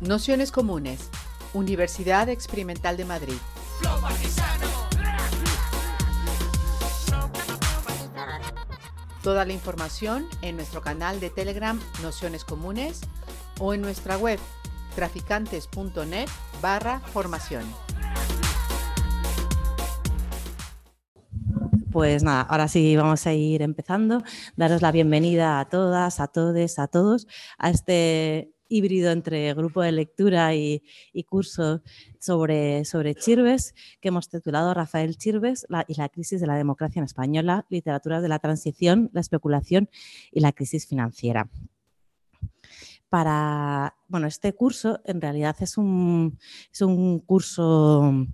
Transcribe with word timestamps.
Nociones 0.00 0.52
Comunes, 0.52 1.10
Universidad 1.54 2.28
Experimental 2.28 2.96
de 2.96 3.04
Madrid. 3.04 3.34
Toda 9.24 9.44
la 9.44 9.52
información 9.52 10.26
en 10.40 10.54
nuestro 10.54 10.82
canal 10.82 11.18
de 11.18 11.30
Telegram 11.30 11.80
Nociones 12.00 12.44
Comunes 12.44 13.00
o 13.58 13.74
en 13.74 13.80
nuestra 13.80 14.16
web 14.16 14.38
traficantes.net 14.94 16.28
barra 16.62 17.00
formación. 17.00 17.64
Pues 21.90 22.22
nada, 22.22 22.42
ahora 22.42 22.68
sí 22.68 22.94
vamos 22.96 23.26
a 23.26 23.32
ir 23.32 23.62
empezando. 23.62 24.22
Daros 24.54 24.80
la 24.80 24.92
bienvenida 24.92 25.58
a 25.58 25.68
todas, 25.68 26.20
a 26.20 26.28
todos, 26.28 26.78
a 26.78 26.86
todos 26.86 27.26
a 27.58 27.70
este 27.70 28.52
híbrido 28.68 29.10
entre 29.10 29.52
grupo 29.54 29.82
de 29.82 29.92
lectura 29.92 30.54
y, 30.54 30.82
curso 31.28 31.82
sobre, 32.18 32.84
sobre 32.84 33.14
Chirves, 33.14 33.74
que 34.00 34.08
hemos 34.08 34.28
titulado 34.28 34.74
Rafael 34.74 35.16
Chirves 35.16 35.66
y 35.86 35.94
la 35.94 36.08
crisis 36.08 36.40
de 36.40 36.46
la 36.46 36.56
democracia 36.56 37.00
en 37.00 37.04
española, 37.04 37.66
literaturas 37.68 38.22
de 38.22 38.28
la 38.28 38.38
transición, 38.38 39.10
la 39.12 39.20
especulación 39.20 39.88
y 40.30 40.40
la 40.40 40.52
crisis 40.52 40.86
financiera. 40.86 41.48
Para, 43.08 43.96
bueno, 44.06 44.26
este 44.26 44.52
curso 44.52 45.00
en 45.04 45.20
realidad 45.20 45.56
es 45.60 45.78
un, 45.78 46.38
es 46.72 46.82
un 46.82 47.20
curso 47.20 48.26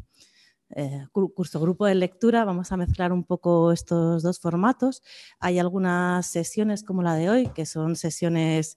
eh, 0.77 1.07
curso 1.13 1.61
grupo 1.61 1.87
de 1.87 1.95
lectura, 1.95 2.45
vamos 2.45 2.73
a 2.73 2.77
mezclar 2.77 3.13
un 3.13 3.23
poco 3.23 3.71
estos 3.71 4.25
dos 4.25 4.41
formatos. 4.41 5.03
Hay 5.39 5.61
algunas 5.61 6.27
sesiones 6.27 6.83
como 6.83 7.03
la 7.03 7.15
de 7.15 7.31
hoy, 7.31 7.47
que 7.49 7.65
son 7.65 7.95
sesiones 7.95 8.77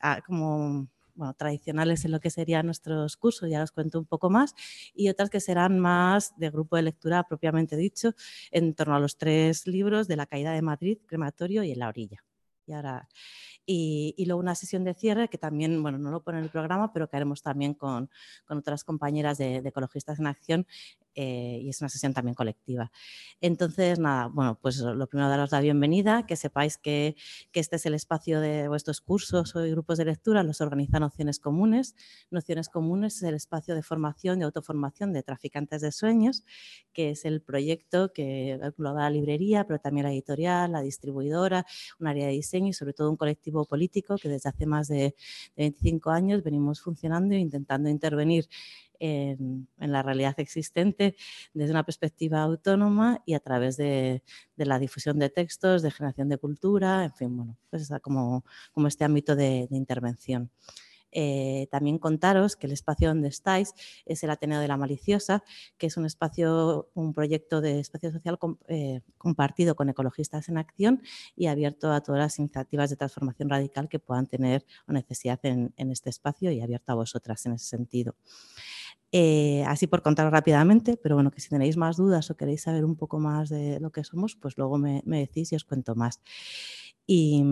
ah, 0.00 0.20
como 0.26 0.88
bueno, 1.18 1.34
tradicionales 1.34 2.04
en 2.04 2.12
lo 2.12 2.20
que 2.20 2.30
serían 2.30 2.66
nuestros 2.66 3.16
cursos, 3.16 3.50
ya 3.50 3.62
os 3.62 3.72
cuento 3.72 3.98
un 3.98 4.06
poco 4.06 4.30
más, 4.30 4.54
y 4.94 5.08
otras 5.08 5.30
que 5.30 5.40
serán 5.40 5.80
más 5.80 6.32
de 6.38 6.48
grupo 6.50 6.76
de 6.76 6.82
lectura 6.82 7.24
propiamente 7.24 7.76
dicho, 7.76 8.12
en 8.52 8.74
torno 8.74 8.94
a 8.94 9.00
los 9.00 9.18
tres 9.18 9.66
libros 9.66 10.06
de 10.08 10.16
La 10.16 10.26
caída 10.26 10.52
de 10.52 10.62
Madrid, 10.62 10.98
Crematorio 11.06 11.64
y 11.64 11.72
En 11.72 11.80
la 11.80 11.88
orilla. 11.88 12.24
Y 12.66 12.72
ahora 12.72 13.08
y, 13.70 14.24
luego 14.24 14.40
una 14.40 14.54
sesión 14.54 14.82
de 14.84 14.94
cierre 14.94 15.28
que 15.28 15.36
también, 15.36 15.82
bueno, 15.82 15.98
no 15.98 16.10
lo 16.10 16.22
pone 16.22 16.38
en 16.38 16.44
el 16.44 16.50
programa, 16.50 16.90
pero 16.90 17.06
que 17.08 17.16
haremos 17.16 17.42
también 17.42 17.74
con, 17.74 18.08
otras 18.48 18.82
compañeras 18.82 19.36
de, 19.36 19.56
Ecologistas 19.56 20.18
en 20.18 20.26
Acción 20.26 20.66
eh, 21.14 21.60
y 21.62 21.68
es 21.68 21.80
una 21.80 21.88
sesión 21.88 22.12
también 22.12 22.34
colectiva. 22.34 22.90
Entonces, 23.40 23.98
nada, 23.98 24.28
bueno, 24.28 24.58
pues 24.60 24.78
lo 24.78 25.06
primero 25.06 25.28
daros 25.28 25.52
la 25.52 25.60
bienvenida, 25.60 26.26
que 26.26 26.36
sepáis 26.36 26.78
que, 26.78 27.16
este 27.52 27.76
es 27.76 27.86
el 27.86 27.94
espacio 27.94 28.40
de 28.40 28.68
vuestros 28.68 29.00
cursos 29.00 29.56
o 29.56 29.62
grupos 29.62 29.98
de 29.98 30.04
lectura, 30.04 30.44
los 30.44 30.60
organiza 30.60 31.00
Nociones 31.00 31.40
Comunes. 31.40 31.96
Nociones 32.30 32.68
Comunes 32.68 33.16
es 33.16 33.22
el 33.24 33.34
espacio 33.34 33.74
de 33.74 33.82
formación, 33.82 34.38
de 34.38 34.44
autoformación 34.44 35.12
de 35.12 35.24
traficantes 35.24 35.80
de 35.80 35.90
sueños, 35.90 36.44
que 36.92 37.10
es 37.10 37.24
el 37.24 37.42
proyecto 37.42 38.12
que 38.12 38.52
engloba 38.52 39.02
la 39.02 39.10
librería, 39.10 39.64
pero 39.64 39.80
también 39.80 40.04
la 40.06 40.12
editorial, 40.12 40.70
la 40.70 40.82
distribuidora, 40.82 41.66
un 41.98 42.06
área 42.06 42.26
de 42.26 42.32
diseño 42.32 42.68
y 42.68 42.72
sobre 42.72 42.92
todo 42.92 43.10
un 43.10 43.16
colectivo 43.16 43.64
político 43.64 44.16
que 44.16 44.28
desde 44.28 44.50
hace 44.50 44.66
más 44.66 44.86
de, 44.86 45.16
25 45.56 46.10
años 46.10 46.42
venimos 46.42 46.80
funcionando 46.80 47.34
e 47.34 47.38
intentando 47.38 47.88
intervenir 47.88 48.48
en, 48.98 49.68
la 49.78 50.02
realidad 50.02 50.34
existente 50.38 51.16
desde 51.54 51.70
una 51.72 51.84
perspectiva 51.84 52.42
autónoma 52.42 53.22
y 53.26 53.34
a 53.34 53.40
través 53.40 53.76
de, 53.76 54.22
la 54.56 54.78
difusión 54.78 55.18
de 55.18 55.30
textos, 55.30 55.82
de 55.82 55.90
generación 55.90 56.28
de 56.28 56.38
cultura, 56.38 57.04
en 57.04 57.14
fin, 57.14 57.36
bueno, 57.36 57.56
pues 57.70 57.88
como, 58.02 58.44
este 58.86 59.04
ámbito 59.04 59.36
de 59.36 59.68
intervención. 59.70 60.50
Eh, 61.10 61.68
también 61.70 61.98
contaros 61.98 62.56
que 62.56 62.66
el 62.66 62.72
espacio 62.72 63.08
donde 63.08 63.28
estáis 63.28 63.72
es 64.04 64.22
el 64.22 64.30
Ateneo 64.30 64.60
de 64.60 64.68
la 64.68 64.76
Maliciosa, 64.76 65.42
que 65.78 65.86
es 65.86 65.96
un 65.96 66.04
espacio, 66.04 66.90
un 66.94 67.14
proyecto 67.14 67.60
de 67.60 67.80
espacio 67.80 68.12
social 68.12 68.38
eh, 68.68 69.00
compartido 69.16 69.74
con 69.74 69.88
ecologistas 69.88 70.48
en 70.48 70.58
acción 70.58 71.02
y 71.34 71.46
abierto 71.46 71.92
a 71.92 72.02
todas 72.02 72.20
las 72.20 72.38
iniciativas 72.38 72.90
de 72.90 72.96
transformación 72.96 73.48
radical 73.48 73.88
que 73.88 73.98
puedan 73.98 74.26
tener 74.26 74.66
necesidad 74.86 75.40
en, 75.44 75.72
este 75.76 76.10
espacio 76.10 76.50
y 76.50 76.60
abierto 76.60 76.92
a 76.92 76.96
vosotras 76.96 77.44
en 77.46 77.52
ese 77.52 77.66
sentido. 77.66 78.14
Eh, 79.10 79.64
así 79.66 79.86
por 79.86 80.02
contaros 80.02 80.32
rápidamente, 80.32 80.98
pero 81.02 81.14
bueno, 81.14 81.30
que 81.30 81.40
si 81.40 81.48
tenéis 81.48 81.76
más 81.76 81.96
dudas 81.96 82.30
o 82.30 82.36
queréis 82.36 82.62
saber 82.62 82.84
un 82.84 82.96
poco 82.96 83.18
más 83.18 83.48
de 83.48 83.80
lo 83.80 83.90
que 83.90 84.04
somos, 84.04 84.36
pues 84.36 84.58
luego 84.58 84.76
me, 84.78 85.02
decís 85.04 85.52
y 85.52 85.56
os 85.56 85.64
cuento 85.64 85.94
más. 85.94 86.20
Y 87.06 87.42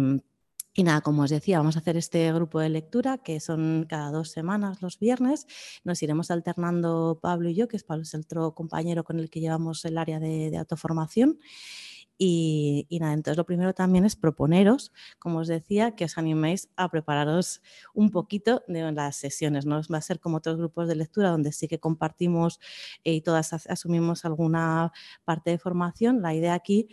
y 0.79 0.83
nada, 0.83 1.01
como 1.01 1.23
os 1.23 1.31
decía, 1.31 1.57
vamos 1.57 1.77
a 1.77 1.79
hacer 1.79 1.97
este 1.97 2.31
grupo 2.35 2.61
de 2.61 2.69
lectura 2.69 3.17
que 3.17 3.41
son 3.41 3.87
cada 3.89 4.11
dos 4.11 4.31
semanas 4.31 4.83
los 4.83 4.99
viernes. 4.99 5.47
Nos 5.85 6.03
iremos 6.03 6.31
alternando 6.31 7.19
Pablo 7.23 7.49
y 7.49 7.55
yo, 7.55 7.67
que 7.67 7.79
es 7.79 7.83
Pablo 7.83 8.03
es 8.03 8.13
el 8.13 8.21
otro 8.21 8.55
compañero 8.55 9.03
con 9.03 9.19
el 9.19 9.31
que 9.31 9.41
llevamos 9.41 9.87
el 9.87 9.97
área 9.97 10.21
de, 10.21 10.55
autoformación. 10.59 11.39
Y, 12.19 12.87
nada, 13.01 13.13
entonces 13.13 13.37
lo 13.37 13.45
primero 13.45 13.75
también 13.75 14.05
es 14.05 14.17
proponeros, 14.17 14.93
como 15.19 15.39
os 15.41 15.49
decía, 15.49 15.95
que 15.97 16.05
os 16.05 16.17
animéis 16.19 16.71
a 16.77 16.91
prepararos 16.91 17.63
un 17.95 18.11
poquito 18.11 18.63
de 18.69 18.91
las 18.93 19.17
sesiones. 19.17 19.67
No 19.67 19.81
va 19.93 19.99
a 19.99 20.01
ser 20.01 20.21
como 20.21 20.39
otros 20.39 20.57
grupos 20.57 20.89
de 20.89 20.97
lectura 20.97 21.31
donde 21.31 21.53
sí 21.53 21.69
que 21.69 21.79
compartimos 21.79 22.61
y 23.05 23.21
todas 23.21 23.53
asumimos 23.53 24.25
alguna 24.25 24.93
parte 25.25 25.51
de 25.51 25.59
formación. 25.59 26.23
La 26.23 26.35
idea 26.35 26.55
aquí 26.55 26.89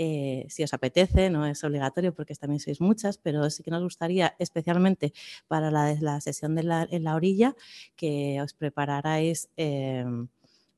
eh, 0.00 0.46
si 0.48 0.62
os 0.62 0.72
apetece, 0.72 1.28
no 1.28 1.44
es 1.44 1.64
obligatorio 1.64 2.14
porque 2.14 2.34
también 2.36 2.60
sois 2.60 2.80
muchas, 2.80 3.18
pero 3.18 3.50
sí 3.50 3.64
que 3.64 3.72
nos 3.72 3.82
gustaría, 3.82 4.36
especialmente 4.38 5.12
para 5.48 5.72
la, 5.72 6.20
sesión 6.20 6.54
de 6.54 6.62
la, 6.62 6.86
en 6.88 7.02
la 7.02 7.16
orilla, 7.16 7.56
que 7.96 8.40
os 8.40 8.54
prepararais 8.54 9.50
em, 9.56 10.28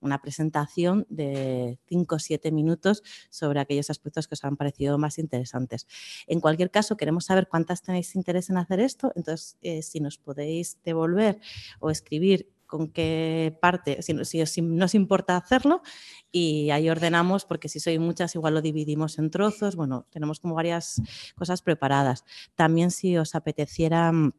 una 0.01 0.21
presentación 0.21 1.07
de 1.09 1.79
5 1.89 2.15
o 2.15 2.19
7 2.19 2.53
minutos 2.53 3.03
sobre 3.31 3.61
aquellos 3.61 3.91
aspectos 3.91 4.29
que 4.29 4.35
os 4.35 4.45
han 4.45 4.57
parecido 4.57 4.99
más 4.99 5.19
interesantes. 5.19 5.87
En 6.27 6.41
cualquier 6.41 6.71
caso, 6.71 6.97
queremos 6.97 7.27
saber 7.27 7.49
cuántas 7.49 7.83
tenéis 7.83 8.15
interés 8.15 8.51
en 8.51 8.57
hacer 8.57 8.81
esto, 8.81 9.13
entonces 9.15 9.57
eh, 9.63 9.83
si 9.83 10.01
nos 10.01 10.19
podéis 10.19 10.79
devolver 10.85 11.41
o 11.81 11.91
escribir 11.91 12.49
con 12.71 12.89
qué 12.89 13.59
parte, 13.61 14.01
si, 14.01 14.47
si, 14.47 14.63
no 14.63 14.85
os 14.85 14.95
importa 14.95 15.37
hacerlo 15.37 15.83
y 16.31 16.71
ahí 16.71 16.89
ordenamos 16.89 17.45
porque 17.45 17.69
si 17.69 17.81
soy 17.81 17.99
muchas 17.99 18.37
igual 18.37 18.55
lo 18.55 18.63
dividimos 18.63 19.19
en 19.19 19.31
trozos, 19.31 19.75
bueno, 19.75 20.07
tenemos 20.11 20.39
como 20.39 20.55
varias 20.55 21.03
cosas 21.35 21.63
preparadas. 21.63 22.25
También 22.55 22.93
si 22.93 23.17
os 23.17 23.35
apeteciera 23.35 24.13
mm, 24.13 24.33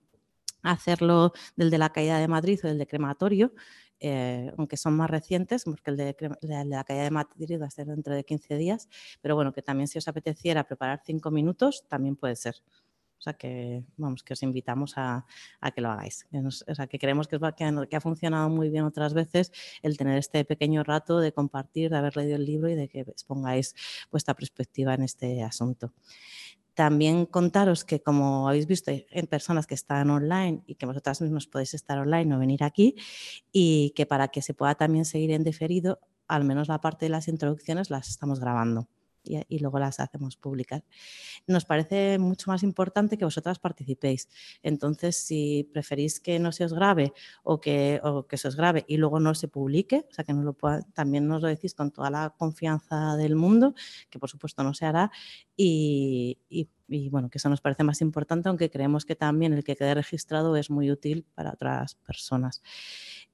hacerlo 0.64 1.34
del 1.58 1.70
de 1.70 1.78
la 1.78 1.92
caída 1.92 2.20
de 2.20 2.30
Madrid 2.30 2.60
o 2.64 2.68
del 2.68 2.78
de 2.78 2.88
crematorio, 2.88 3.54
eh, 4.04 4.52
aunque 4.58 4.78
son 4.78 4.96
más 4.96 5.10
recientes, 5.10 5.64
porque 5.64 5.92
el 5.92 5.98
de, 5.98 6.16
la 6.42 6.84
caída 6.84 7.04
de 7.04 7.12
Madrid 7.12 7.62
va 7.62 7.68
a 7.68 7.70
ser 7.70 7.86
dentro 7.86 8.16
de 8.16 8.24
15 8.24 8.58
días, 8.58 8.90
pero 9.22 9.36
bueno, 9.36 9.54
que 9.54 9.62
también 9.62 9.88
si 9.88 10.00
os 10.00 10.08
apeteciera 10.08 10.64
preparar 10.64 11.02
cinco 11.06 11.30
minutos, 11.30 11.86
también 11.88 12.16
puede 12.16 12.36
ser. 12.36 12.56
O 13.20 13.24
sea 13.24 13.34
que, 13.34 13.84
vamos, 13.98 14.24
que 14.24 14.34
os 14.34 14.42
invitamos 14.42 14.94
a, 14.98 15.28
que 15.76 15.82
lo 15.82 15.92
hagáis. 15.92 16.28
o 16.68 16.74
sea 16.74 16.88
que 16.88 16.98
creemos 16.98 17.28
que, 17.28 17.38
que, 17.88 17.96
ha 17.96 18.02
funcionado 18.02 18.50
muy 18.50 18.72
bien 18.72 18.84
otras 18.84 19.14
veces 19.14 19.52
el 19.84 19.96
tener 19.96 20.18
este 20.18 20.44
pequeño 20.44 20.84
rato 20.84 21.20
de 21.20 21.32
compartir, 21.32 21.92
de 21.92 21.98
haber 21.98 22.18
leído 22.18 22.38
el 22.38 22.46
libro 22.46 22.70
y 22.70 22.74
de 22.74 22.88
que 22.90 23.02
expongáis 23.02 23.76
vuestra 24.10 24.34
perspectiva 24.34 24.96
en 24.96 25.04
este 25.04 25.44
asunto. 25.44 25.94
También 26.82 27.28
contaros 27.28 27.86
que, 27.86 28.02
como 28.02 28.50
habéis 28.50 28.66
visto, 28.66 28.90
hay 28.90 29.06
personas 29.30 29.68
que 29.68 29.76
están 29.76 30.10
online 30.10 30.64
y 30.66 30.74
que 30.74 30.88
vosotras 30.88 31.22
mismos 31.22 31.46
podéis 31.46 31.76
estar 31.76 32.00
online 32.00 32.34
o 32.34 32.40
venir 32.40 32.64
aquí 32.64 32.96
y 33.52 33.92
que 33.96 34.08
para 34.08 34.30
que 34.30 34.42
se 34.42 34.56
pueda 34.56 34.74
también 34.74 35.06
seguir 35.06 35.30
en 35.30 35.44
diferido, 35.44 36.00
al 36.28 36.44
menos 36.44 36.70
la 36.70 36.82
parte 36.82 37.06
de 37.06 37.10
las 37.10 37.28
introducciones 37.28 37.92
las 37.92 38.10
estamos 38.10 38.40
grabando 38.40 38.88
y, 39.24 39.60
luego 39.60 39.80
las 39.80 40.00
hacemos 40.00 40.36
públicas. 40.36 40.84
Nos 41.48 41.66
parece 41.66 42.18
mucho 42.20 42.50
más 42.52 42.64
importante 42.64 43.18
que 43.18 43.26
vosotras 43.26 43.60
participéis. 43.60 44.30
Entonces, 44.64 45.18
si 45.18 45.70
preferís 45.72 46.20
que 46.20 46.40
no 46.40 46.52
se 46.52 46.66
os 46.66 46.74
grabe 46.74 47.14
o 47.44 47.60
que, 47.62 48.02
que 48.28 48.38
se 48.38 48.48
os 48.48 48.56
grabe 48.56 48.86
y 48.88 48.98
luego 48.98 49.20
no 49.20 49.34
se 49.36 49.48
publique, 49.48 50.06
o 50.10 50.14
sea, 50.14 50.26
que 50.26 50.34
no 50.34 50.44
lo 50.44 50.56
también 50.94 51.28
nos 51.28 51.42
lo 51.42 51.48
decís 51.48 51.74
con 51.74 51.92
toda 51.92 52.10
la 52.10 52.34
confianza 52.38 53.16
del 53.16 53.36
mundo, 53.36 53.74
que 54.10 54.20
por 54.20 54.30
supuesto 54.30 54.64
no 54.64 54.74
se 54.74 54.86
hará, 54.86 55.12
y, 55.56 56.38
bueno, 57.10 57.30
que 57.30 57.38
eso 57.38 57.50
nos 57.50 57.62
parece 57.62 57.84
más 57.84 58.02
importante, 58.02 58.50
aunque 58.50 58.70
creemos 58.70 59.06
que 59.06 59.16
también 59.16 59.54
el 59.54 59.64
que 59.64 59.76
quede 59.76 59.94
registrado 59.94 60.56
es 60.56 60.70
muy 60.70 60.92
útil 60.92 61.26
para 61.36 61.52
otras 61.52 61.96
personas. 61.96 62.62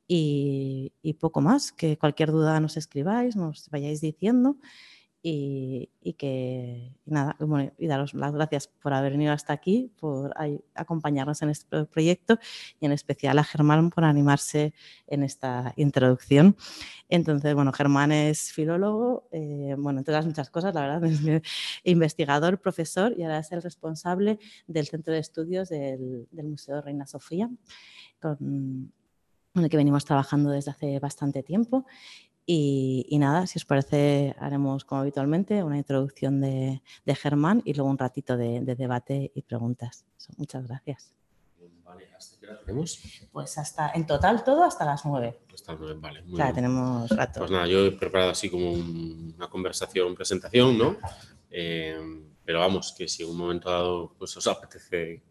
Y, 0.10 0.94
y 1.02 1.14
poco 1.14 1.42
más, 1.42 1.72
que 1.72 1.98
cualquier 1.98 2.32
duda 2.32 2.60
nos 2.60 2.78
escribáis, 2.78 3.36
nos 3.36 3.70
vayáis 3.70 4.00
diciendo 4.02 4.58
y, 5.22 5.90
que 6.18 6.94
nada, 7.06 7.36
y 7.78 7.88
daros 7.88 8.14
las 8.14 8.34
gracias 8.34 8.68
por 8.68 8.94
haber 8.94 9.14
venido 9.14 9.34
hasta 9.34 9.52
aquí, 9.52 9.92
por 10.00 10.34
acompañarnos 10.74 11.42
en 11.42 11.50
este 11.50 11.86
proyecto 11.86 12.40
y 12.80 12.86
en 12.86 12.92
especial 12.92 13.38
a 13.40 13.44
Germán 13.44 13.90
por 13.90 14.06
animarse 14.06 14.74
en 15.08 15.24
esta 15.24 15.74
introducción. 15.76 16.56
Entonces, 17.10 17.54
bueno, 17.56 17.74
Germán 17.74 18.12
es 18.12 18.52
filólogo, 18.54 19.28
eh, 19.32 19.76
bueno, 19.78 20.00
entre 20.00 20.14
las 20.14 20.26
muchas 20.26 20.50
cosas, 20.50 20.74
la 20.74 20.82
verdad, 20.82 21.04
es 21.06 21.42
investigador, 21.84 22.60
profesor 22.60 23.14
y 23.18 23.24
ahora 23.24 23.40
es 23.40 23.52
el 23.52 23.62
responsable 23.62 24.40
del 24.68 24.88
Centro 24.88 25.14
de 25.14 25.20
Estudios 25.20 25.70
del, 25.70 26.28
del 26.32 26.48
Museo 26.48 26.82
Reina 26.82 27.06
Sofía, 27.06 27.50
con, 28.22 28.94
con 29.54 29.64
el 29.64 29.70
que 29.70 29.78
venimos 29.78 30.06
trabajando 30.06 30.52
desde 30.52 30.72
hace 30.72 31.00
bastante 31.00 31.44
tiempo 31.44 31.86
y, 32.50 33.18
nada, 33.20 33.46
si 33.46 33.60
os 33.60 33.66
parece, 33.66 34.34
haremos 34.40 34.86
como 34.86 35.02
habitualmente 35.02 35.64
una 35.64 35.78
introducción 35.78 36.40
de, 36.40 36.82
Germán 37.06 37.62
y 37.66 37.74
luego 37.74 37.90
un 37.90 37.98
ratito 37.98 38.38
de, 38.38 38.62
debate 38.62 39.34
y 39.36 39.42
preguntas. 39.42 40.06
muchas 40.38 40.66
gracias. 40.66 41.14
Vale, 41.84 42.08
¿hasta 42.16 42.40
qué 42.40 42.48
hora 42.48 42.60
tenemos? 42.62 43.02
Pues 43.34 43.58
hasta, 43.58 43.92
en 43.92 44.08
total 44.08 44.46
todo 44.46 44.64
hasta 44.64 44.86
las 44.86 45.06
nueve. 45.06 45.40
Hasta 45.54 45.74
las 45.74 45.82
nueve, 45.82 46.00
vale. 46.00 46.22
Muy 46.24 46.42
tenemos 46.54 47.10
rato. 47.10 47.42
Pues 47.42 47.52
nada, 47.52 47.68
yo 47.68 47.86
he 47.86 47.92
preparado 47.92 48.32
así 48.32 48.50
como 48.50 48.72
una 48.72 49.50
conversación, 49.50 50.16
presentación, 50.16 50.78
¿no? 50.78 50.96
Eh, 51.52 51.98
pero 52.46 52.60
vamos, 52.60 52.96
que 52.98 53.10
si 53.10 53.24
en 53.24 53.30
un 53.30 53.38
momento 53.38 53.70
dado 53.70 54.14
pues 54.18 54.38
os 54.38 54.48
apetece 54.48 55.22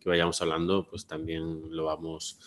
que 0.00 0.08
vayamos 0.08 0.42
hablando, 0.42 0.84
pues 0.88 1.06
también 1.06 1.74
lo 1.76 1.84
vamos 1.84 2.40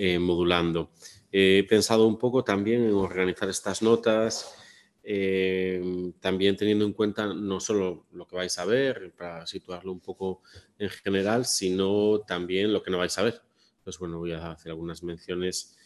eh, 0.00 0.20
modulando. 0.20 0.92
He 1.32 1.66
pensado 1.68 2.06
un 2.06 2.20
poco 2.20 2.44
también 2.44 2.84
en 2.84 2.94
organizar 2.94 3.48
estas 3.48 3.82
notas, 3.82 4.54
eh, 5.02 6.12
también 6.20 6.56
teniendo 6.56 6.84
en 6.84 6.92
cuenta 6.92 7.26
no 7.26 7.58
solo 7.58 8.06
lo 8.12 8.28
que 8.28 8.36
vais 8.36 8.56
a 8.60 8.64
ver, 8.64 9.12
para 9.18 9.44
situarlo 9.48 9.90
un 9.90 9.98
poco 9.98 10.40
en 10.78 10.88
general, 10.88 11.46
sino 11.46 12.20
también 12.20 12.72
lo 12.72 12.80
que 12.80 12.92
no 12.92 12.98
vais 12.98 13.18
a 13.18 13.24
ver. 13.24 13.42
Pues 13.82 13.98
bueno, 13.98 14.18
voy 14.18 14.30
a 14.30 14.52
hacer 14.52 14.70
algunas 14.70 15.02
menciones 15.02 15.76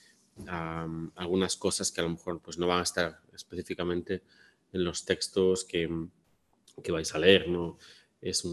a, 0.47 0.87
algunas 1.17 1.57
cosas 1.57 1.91
que 1.91 2.03
a 2.03 2.05
lo 2.05 2.11
mejor 2.11 2.43
pues, 2.43 2.59
no 2.59 2.67
van 2.67 2.81
a 2.81 2.83
estar 2.83 3.19
específicamente 3.33 4.25
en 4.75 4.85
los 4.85 5.07
textos 5.07 5.65
que, 5.65 5.89
que 6.85 6.93
vais 6.93 7.15
a 7.15 7.19
leer, 7.19 7.49
¿no? 7.49 7.79
Es 8.23 8.45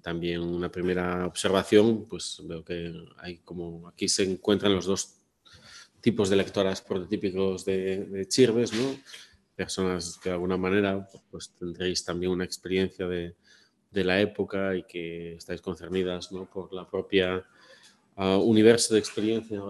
también 0.00 0.40
una 0.40 0.72
primera 0.72 1.26
observación, 1.26 2.06
pues 2.08 2.42
veo 2.44 2.64
que 2.64 2.92
hay 3.18 3.38
como 3.38 3.86
aquí 3.86 4.08
se 4.08 4.24
encuentran 4.24 4.74
los 4.74 4.86
dos 4.86 5.18
tipos 6.00 6.28
de 6.30 6.36
lectoras 6.36 6.80
prototípicos 6.80 7.64
de, 7.64 8.06
de 8.06 8.26
Chirves, 8.26 8.72
¿no? 8.72 8.96
personas 9.54 10.18
que 10.20 10.30
de 10.30 10.34
alguna 10.34 10.56
manera 10.56 11.06
pues, 11.30 11.52
tendréis 11.58 12.04
también 12.04 12.32
una 12.32 12.44
experiencia 12.44 13.06
de, 13.06 13.36
de 13.90 14.04
la 14.04 14.20
época 14.20 14.74
y 14.74 14.84
que 14.84 15.34
estáis 15.34 15.60
concernidas 15.60 16.32
¿no? 16.32 16.46
por 16.46 16.72
la 16.72 16.88
propia 16.88 17.44
uh, 18.16 18.38
universo 18.38 18.94
de 18.94 19.00
experiencia 19.00 19.60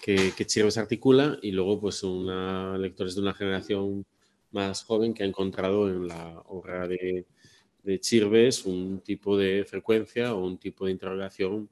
que, 0.00 0.32
que, 0.36 0.46
Chirves 0.46 0.78
articula 0.78 1.38
y 1.42 1.50
luego 1.50 1.80
pues 1.80 2.02
una 2.02 2.78
lectores 2.78 3.16
de 3.16 3.20
una 3.20 3.34
generación 3.34 4.06
más 4.52 4.84
joven 4.84 5.12
que 5.12 5.24
ha 5.24 5.26
encontrado 5.26 5.88
en 5.88 6.06
la 6.06 6.40
obra 6.46 6.86
de, 6.86 7.26
de 7.82 8.00
Chirves 8.00 8.64
un 8.64 9.00
tipo 9.00 9.36
de 9.36 9.64
frecuencia 9.64 10.34
o 10.34 10.44
un 10.44 10.58
tipo 10.58 10.86
de 10.86 10.92
interrogación 10.92 11.68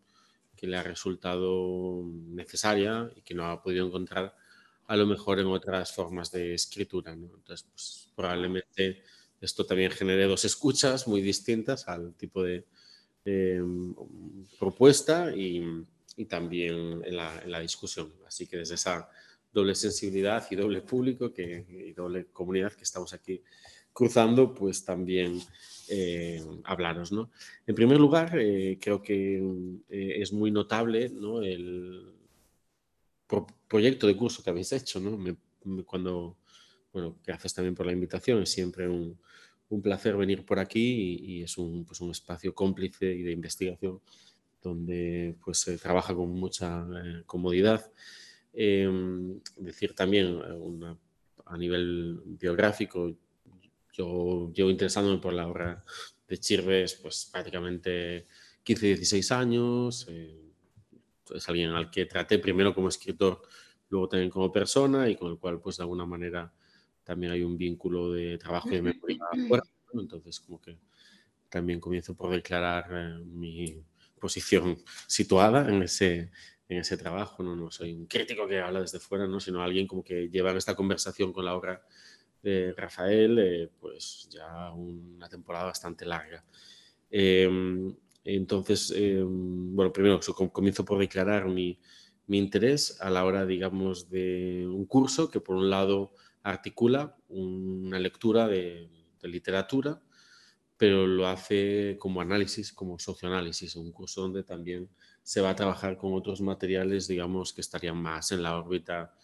que 0.57 0.67
le 0.67 0.77
ha 0.77 0.83
resultado 0.83 2.03
necesaria 2.29 3.11
y 3.15 3.23
que 3.23 3.35
no 3.35 3.47
ha 3.47 3.63
podido 3.63 3.87
encontrar 3.87 4.35
a 4.87 4.97
lo 4.97 5.07
mejor 5.07 5.41
en 5.41 5.47
otras 5.47 5.93
formas 5.93 6.31
de 6.31 6.55
escritura. 6.55 7.13
Entonces, 7.13 7.67
pues, 7.71 8.09
probablemente 8.15 9.03
esto 9.41 9.67
también 9.67 9.91
genere 9.91 10.25
dos 10.25 10.45
escuchas 10.45 11.07
muy 11.07 11.21
distintas 11.21 11.87
al 11.89 12.15
tipo 12.15 12.43
de 12.43 12.65
propuesta 14.59 15.35
y, 15.35 15.61
y 16.17 16.25
también 16.27 17.03
en 17.05 17.17
la, 17.17 17.43
en 17.43 17.51
la, 17.51 17.61
discusión. 17.61 18.13
Así 18.25 18.47
que 18.47 18.59
desde 18.59 18.77
esa 18.77 19.11
doble 19.53 19.75
sensibilidad 19.75 20.47
y 20.51 20.55
doble 20.55 20.83
público 20.83 21.33
que, 21.33 21.67
y 21.69 21.93
doble 21.93 22.27
comunidad 22.27 22.73
que 22.73 22.85
estamos 22.85 23.13
aquí 23.13 23.43
cruzando, 23.97 24.53
pues 24.53 24.85
también 24.85 25.41
eh, 25.89 26.45
hablaros. 26.65 27.13
¿no? 27.13 27.31
En 27.67 27.75
primer 27.75 27.99
lugar, 27.99 28.39
eh, 28.39 28.79
creo 28.79 29.01
que 29.01 29.39
eh, 29.89 30.17
es 30.19 30.35
muy 30.35 30.51
notable 30.51 31.09
¿no? 31.09 31.41
el 31.41 32.13
proyecto 33.67 34.07
de 34.07 34.15
curso 34.15 34.43
que 34.43 34.51
habéis 34.51 34.71
hecho. 34.73 35.01
¿no? 35.01 35.19
cuando, 35.87 36.37
bueno, 36.93 37.17
gracias 37.27 37.55
también 37.55 37.75
por 37.75 37.87
la 37.87 37.93
invitación, 37.93 38.43
es 38.43 38.51
siempre 38.51 38.87
un, 38.87 39.19
placer 39.83 40.15
venir 40.15 40.45
por 40.45 40.59
aquí 40.59 41.19
y, 41.25 41.43
es 41.43 41.57
un, 41.57 41.87
pues 41.87 42.01
un, 42.03 42.11
espacio 42.11 42.55
cómplice 42.55 43.11
y 43.13 43.23
de 43.23 43.33
investigación 43.33 44.01
donde 44.63 45.37
pues, 45.43 45.59
se 45.59 45.79
trabaja 45.79 46.15
con 46.15 46.29
mucha 46.31 46.87
comodidad. 47.25 47.91
decir 48.53 49.95
también 49.95 50.39
a 51.47 51.57
nivel 51.57 52.21
biográfico, 52.27 53.17
yo 53.97 54.53
llevo 54.53 54.71
interesándome 54.71 55.19
por 55.19 55.33
la 55.33 55.49
obra 55.49 55.83
de 56.29 56.39
Chirves 56.39 56.95
pues 56.95 57.29
prácticamente 57.33 58.27
15, 58.63 58.87
16 58.87 59.33
años. 59.33 60.07
Eh, 60.09 60.43
es 61.35 61.49
alguien 61.49 61.71
al 61.71 61.91
que 61.91 62.07
traté 62.07 62.39
primero 62.39 62.75
como 62.75 62.89
escritor, 62.89 63.43
luego 63.89 64.09
también 64.09 64.31
como 64.31 64.53
persona 64.53 65.09
y 65.09 65.17
con 65.17 65.31
el 65.33 65.39
cual 65.39 65.61
pues 65.61 65.77
de 65.77 65.83
alguna 65.83 66.07
manera 66.07 66.53
también 67.03 67.33
hay 67.33 67.43
un 67.43 67.57
vínculo 67.57 68.13
de 68.13 68.39
trabajo 68.39 68.69
y 68.71 68.77
de 68.77 68.83
memoria 68.83 69.19
fuerte. 69.49 69.71
¿no? 69.93 70.03
Entonces 70.03 70.41
como 70.41 70.61
que 70.61 70.79
también 71.49 71.81
comienzo 71.81 72.15
por 72.15 72.31
declarar 72.33 72.89
eh, 72.91 73.25
mi 73.25 73.83
posición 74.21 74.77
situada 75.07 75.69
en 75.69 75.83
ese, 75.83 76.31
en 76.69 76.79
ese 76.79 76.97
trabajo. 76.97 77.43
¿no? 77.43 77.57
no 77.57 77.71
soy 77.71 77.93
un 77.93 78.07
crítico 78.07 78.47
que 78.47 78.61
habla 78.61 78.81
desde 78.81 79.01
fuera, 79.01 79.27
¿no? 79.27 79.41
sino 79.41 79.63
alguien 79.63 79.87
como 79.87 80.05
que 80.05 80.29
lleva 80.29 80.53
esta 80.53 80.75
conversación 80.75 81.33
con 81.33 81.45
la 81.45 81.55
obra 81.55 81.85
de 82.47 82.73
Rafael, 82.77 83.39
eh, 83.41 83.71
pues 83.81 84.29
ya 84.31 84.73
una 84.73 85.29
temporada 85.29 85.65
bastante 85.65 86.07
larga. 86.07 86.45
Eh, 87.11 87.49
entonces, 88.23 88.93
eh, 88.95 89.21
bueno, 89.25 89.93
primero 89.93 90.21
comienzo 90.53 90.85
por 90.85 90.99
declarar 90.99 91.49
mi, 91.49 91.79
interés 92.29 93.01
a 93.01 93.11
la 93.11 93.25
hora, 93.25 93.47
digamos, 93.47 94.09
de 94.11 94.67
un 94.69 94.87
curso 94.87 95.29
que 95.29 95.41
por 95.41 95.57
un 95.57 95.71
lado 95.71 96.13
articula 96.43 97.17
una 97.29 97.99
lectura 97.99 98.47
de, 98.49 98.89
de 99.21 99.29
literatura, 99.29 100.01
pero 100.77 101.07
lo 101.07 101.27
hace 101.27 101.97
como 101.99 102.21
análisis, 102.21 102.73
como 102.73 102.99
socioanálisis, 102.99 103.75
un 103.77 103.91
curso 103.93 104.23
donde 104.23 104.45
también 104.45 104.89
se 105.23 105.41
va 105.41 105.51
a 105.51 105.57
trabajar 105.57 105.97
con 105.97 106.15
otros 106.15 106.41
materiales, 106.41 107.09
digamos, 107.09 107.53
que 107.53 107.61
estarían 107.61 107.97
más 107.97 108.31
en 108.33 108.43
la 108.43 108.57
órbita 108.57 109.15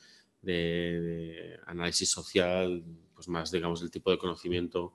de, 0.43 1.59
análisis 1.67 2.11
social, 2.11 2.85
pues 3.23 3.29
más, 3.29 3.53
digamos, 3.53 3.81
el 3.83 3.91
tipo 3.93 4.11
de 4.11 4.19
conocimiento 4.19 4.95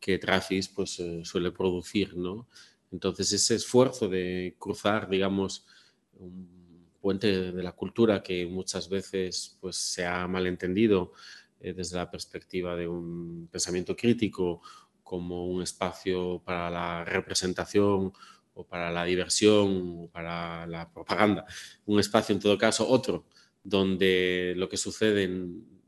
que 0.00 0.18
Trafis 0.18 0.68
pues, 0.68 0.98
eh, 0.98 1.22
suele 1.24 1.50
producir, 1.50 2.16
¿no? 2.16 2.48
Entonces, 2.90 3.32
ese 3.32 3.56
esfuerzo 3.56 4.08
de 4.08 4.56
cruzar, 4.58 5.10
digamos, 5.10 5.66
un 6.14 6.88
puente 7.02 7.52
de 7.52 7.62
la 7.62 7.72
cultura 7.72 8.22
que 8.22 8.46
muchas 8.46 8.88
veces 8.88 9.58
pues, 9.60 9.76
se 9.76 10.06
ha 10.06 10.26
malentendido 10.26 11.12
eh, 11.60 11.74
desde 11.74 11.98
la 11.98 12.10
perspectiva 12.10 12.74
de 12.76 12.88
un 12.88 13.48
pensamiento 13.52 13.94
crítico 13.94 14.62
como 15.02 15.46
un 15.46 15.62
espacio 15.62 16.40
para 16.44 16.70
la 16.70 17.04
representación 17.04 18.10
o 18.54 18.66
para 18.66 18.90
la 18.90 19.04
diversión 19.04 19.96
o 19.98 20.08
para 20.10 20.66
la 20.66 20.90
propaganda, 20.90 21.44
un 21.84 22.00
espacio 22.00 22.34
en 22.34 22.40
todo 22.40 22.56
caso 22.56 22.88
otro 22.88 23.26
donde 23.62 24.54
lo 24.56 24.68
que 24.68 24.78
sucede 24.78 25.28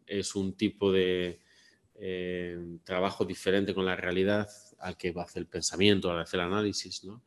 es 0.06 0.34
un 0.34 0.54
tipo 0.54 0.92
de 0.92 1.40
eh, 2.00 2.78
trabajo 2.84 3.24
diferente 3.24 3.74
con 3.74 3.84
la 3.84 3.96
realidad 3.96 4.48
al 4.78 4.96
que 4.96 5.12
va 5.12 5.22
a 5.22 5.24
hacer 5.24 5.40
el 5.40 5.48
pensamiento, 5.48 6.10
al 6.10 6.20
hacer 6.20 6.40
el 6.40 6.46
análisis, 6.46 7.04
¿no? 7.04 7.22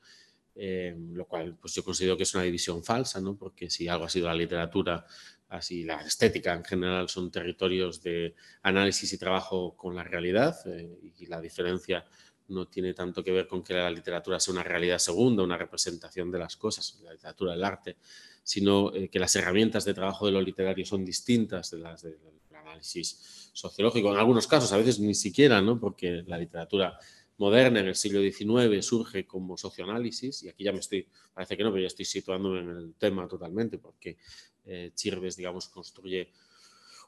Eh, 0.54 0.94
lo 1.14 1.26
cual 1.28 1.56
pues 1.56 1.74
yo 1.74 1.84
considero 1.84 2.18
que 2.18 2.24
es 2.24 2.36
una 2.36 2.44
división 2.44 2.84
falsa, 2.84 3.22
¿no? 3.22 3.38
porque 3.38 3.70
si 3.70 3.88
algo 3.88 4.04
ha 4.04 4.10
sido 4.10 4.28
la 4.28 4.36
literatura, 4.36 5.06
así 5.48 5.84
la 5.86 6.02
estética 6.02 6.54
en 6.54 6.66
general 6.66 7.08
son 7.08 7.32
territorios 7.32 8.04
de 8.04 8.36
análisis 8.62 9.14
y 9.14 9.18
trabajo 9.18 9.78
con 9.78 9.96
la 9.96 10.04
realidad 10.04 10.56
eh, 10.68 11.00
y 11.18 11.26
la 11.28 11.40
diferencia 11.40 12.06
no 12.50 12.68
tiene 12.68 12.94
tanto 12.94 13.24
que 13.24 13.32
ver 13.32 13.48
con 13.48 13.64
que 13.64 13.74
la 13.74 13.90
literatura 13.90 14.42
sea 14.42 14.54
una 14.54 14.64
realidad 14.64 14.98
segunda, 14.98 15.42
una 15.42 15.58
representación 15.58 16.30
de 16.30 16.40
las 16.40 16.58
cosas, 16.58 17.00
la 17.02 17.14
literatura, 17.14 17.54
el 17.54 17.64
arte, 17.64 17.96
sino 18.44 18.94
eh, 18.94 19.08
que 19.08 19.20
las 19.20 19.34
herramientas 19.38 19.86
de 19.86 19.94
trabajo 19.94 20.26
de 20.26 20.34
lo 20.34 20.42
literario 20.42 20.86
son 20.86 21.06
distintas 21.06 21.72
de 21.72 21.78
las 21.78 22.02
del 22.02 22.18
análisis 22.72 23.52
sociológico. 23.54 24.12
En 24.12 24.18
algunos 24.18 24.48
casos, 24.48 24.72
a 24.72 24.78
veces 24.78 25.00
ni 25.00 25.14
siquiera, 25.14 25.62
¿no? 25.62 25.80
porque 25.80 26.24
la 26.26 26.38
literatura 26.38 26.98
moderna 27.38 27.80
en 27.80 27.88
el 27.88 27.96
siglo 27.96 28.22
XIX 28.22 28.86
surge 28.86 29.26
como 29.26 29.58
socioanálisis, 29.58 30.44
y 30.44 30.50
aquí 30.50 30.64
ya 30.64 30.72
me 30.72 30.80
estoy, 30.80 31.08
parece 31.34 31.58
que 31.58 31.64
no, 31.64 31.72
pero 31.72 31.82
ya 31.82 31.88
estoy 31.88 32.06
situándome 32.06 32.60
en 32.60 32.70
el 32.70 32.94
tema 32.96 33.28
totalmente, 33.28 33.78
porque 33.80 34.18
eh, 34.66 34.92
Chirves, 34.94 35.38
digamos, 35.38 35.68
construye 35.68 36.32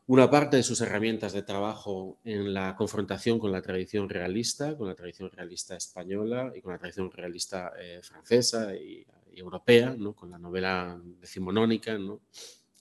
una 0.08 0.30
parte 0.30 0.58
de 0.58 0.64
sus 0.64 0.82
herramientas 0.82 1.32
de 1.34 1.44
trabajo 1.44 2.20
en 2.26 2.54
la 2.54 2.76
confrontación 2.76 3.40
con 3.40 3.52
la 3.52 3.62
tradición 3.62 4.10
realista, 4.10 4.76
con 4.76 4.88
la 4.88 4.96
tradición 4.96 5.30
realista 5.32 5.78
española 5.78 6.52
y 6.54 6.62
con 6.62 6.74
la 6.74 6.80
tradición 6.80 7.10
realista 7.10 7.72
eh, 7.80 8.02
francesa 8.04 8.76
y, 8.76 9.06
europea, 9.36 9.96
¿no? 9.98 10.14
con 10.14 10.30
la 10.30 10.38
novela 10.38 11.00
decimonónica. 11.20 11.98
¿no? 11.98 12.22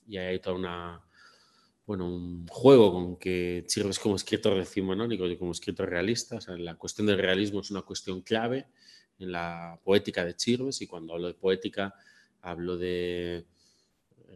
Y 0.05 0.17
hay 0.17 0.39
toda 0.39 0.55
una, 0.55 1.01
bueno, 1.85 2.07
un 2.07 2.47
juego 2.47 2.93
con 2.93 3.17
que 3.17 3.65
Chirves 3.67 3.99
como 3.99 4.15
escritor 4.15 4.57
decimonónico 4.57 5.27
y 5.27 5.37
como 5.37 5.51
escritor 5.51 5.89
realista. 5.89 6.37
O 6.37 6.57
la 6.57 6.75
cuestión 6.75 7.07
del 7.07 7.17
realismo 7.17 7.59
es 7.59 7.71
una 7.71 7.81
cuestión 7.81 8.21
clave 8.21 8.67
en 9.19 9.31
la 9.31 9.79
poética 9.83 10.23
de 10.23 10.35
Chirves 10.35 10.81
y 10.81 10.87
cuando 10.87 11.13
hablo 11.13 11.27
de 11.27 11.33
poética 11.33 11.93
hablo 12.41 12.77
de 12.77 13.45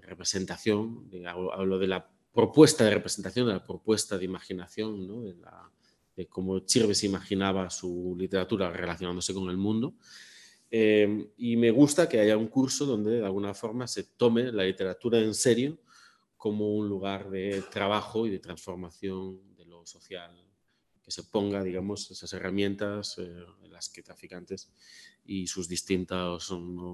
representación, 0.02 1.10
hablo 1.26 1.80
de 1.80 1.88
la 1.88 2.10
propuesta 2.34 2.84
de 2.84 2.92
representación, 2.92 3.48
de 3.48 3.54
la 3.54 3.64
propuesta 3.64 4.18
de 4.18 4.26
imaginación, 4.26 5.08
de, 5.26 5.36
de, 6.16 6.28
cómo 6.28 6.60
Chirves 6.60 7.04
imaginaba 7.04 7.70
su 7.70 8.16
literatura 8.18 8.70
relacionándose 8.70 9.34
con 9.34 9.50
el 9.50 9.58
mundo. 9.58 9.96
Eh, 10.70 11.32
y 11.38 11.56
me 11.56 11.72
gusta 11.72 12.10
que 12.10 12.20
haya 12.20 12.38
un 12.38 12.48
curso 12.48 12.86
donde 12.86 13.20
de 13.20 13.26
alguna 13.26 13.54
forma 13.54 13.88
se 13.88 14.04
tome 14.04 14.52
la 14.52 14.64
literatura 14.64 15.20
en 15.20 15.34
serio 15.34 15.80
como 16.38 16.76
un 16.76 16.88
lugar 16.88 17.30
de 17.30 17.64
trabajo 17.72 18.26
y 18.28 18.30
de 18.30 18.40
transformación 18.40 19.56
de 19.56 19.66
lo 19.66 19.86
social, 19.86 20.32
que 21.04 21.12
se 21.12 21.24
ponga, 21.24 21.64
digamos, 21.64 22.12
esas 22.12 22.32
herramientas 22.34 23.18
eh, 23.18 23.46
en 23.64 23.72
las 23.72 23.90
que 23.90 24.04
traficantes 24.04 24.70
y 25.26 25.48
sus 25.48 25.68
distintas 25.68 26.50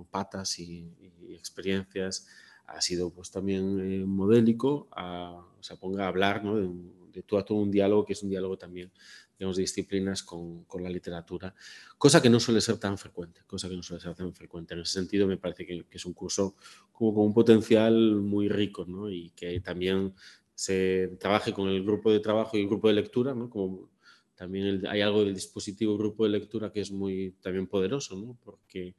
patas 0.10 0.60
y, 0.60 0.90
experiencias 1.36 2.28
ha 2.68 2.80
sido 2.80 3.10
pues 3.10 3.32
también 3.32 3.80
eh, 3.80 4.06
modélico, 4.06 4.88
a, 4.92 5.46
o 5.60 5.64
sea, 5.64 5.76
ponga 5.78 6.06
a 6.06 6.08
hablar 6.08 6.44
¿no? 6.44 6.56
de, 6.56 6.70
de, 7.14 7.24
tú 7.24 7.38
a 7.38 7.46
todo 7.46 7.60
un 7.60 7.72
diálogo 7.72 8.06
que 8.06 8.14
es 8.14 8.24
un 8.24 8.30
diálogo 8.30 8.58
también, 8.58 8.92
digamos, 9.38 9.58
de 9.58 9.62
disciplinas 9.62 10.24
con, 10.24 10.66
con, 10.66 10.84
la 10.84 10.90
literatura, 10.90 11.54
cosa 11.98 12.22
que 12.22 12.30
no 12.30 12.40
suele 12.40 12.62
ser 12.62 12.78
tan 12.78 12.98
frecuente, 12.98 13.42
cosa 13.48 13.70
que 13.70 13.76
no 13.76 13.84
suele 13.84 14.02
ser 14.02 14.16
tan 14.16 14.34
frecuente. 14.34 14.74
En 14.74 14.82
ese 14.82 14.94
sentido 14.94 15.28
me 15.28 15.38
parece 15.38 15.66
que, 15.66 15.86
es 15.90 16.06
un 16.06 16.14
curso 16.14 16.56
como 16.92 17.14
con 17.14 17.26
un 17.26 17.34
potencial 17.34 17.94
muy 18.16 18.50
rico 18.50 18.86
¿no? 18.86 19.10
y 19.10 19.32
que 19.32 19.60
también 19.62 20.14
se 20.56 21.18
trabaje 21.20 21.54
con 21.54 21.70
el 21.70 21.84
grupo 21.84 22.12
de 22.12 22.20
trabajo 22.20 22.58
y 22.58 22.62
el 22.62 22.68
grupo 22.68 22.88
de 22.88 22.96
lectura, 22.96 23.34
¿no? 23.34 23.50
como 23.50 23.90
también 24.36 24.86
hay 24.88 25.02
algo 25.02 25.24
del 25.24 25.34
dispositivo 25.34 25.98
grupo 25.98 26.24
de 26.24 26.32
lectura 26.32 26.72
que 26.72 26.82
es 26.82 26.92
muy 26.92 27.36
también 27.42 27.68
poderoso, 27.68 28.16
¿no? 28.16 28.38
porque 28.44 28.96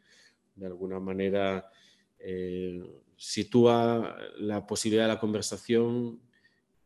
de 0.54 0.66
alguna 0.66 1.00
manera 1.00 1.68
eh, 2.18 2.82
sitúa 3.16 4.16
la 4.38 4.66
posibilidad 4.66 5.04
de 5.04 5.14
la 5.14 5.20
conversación 5.20 6.20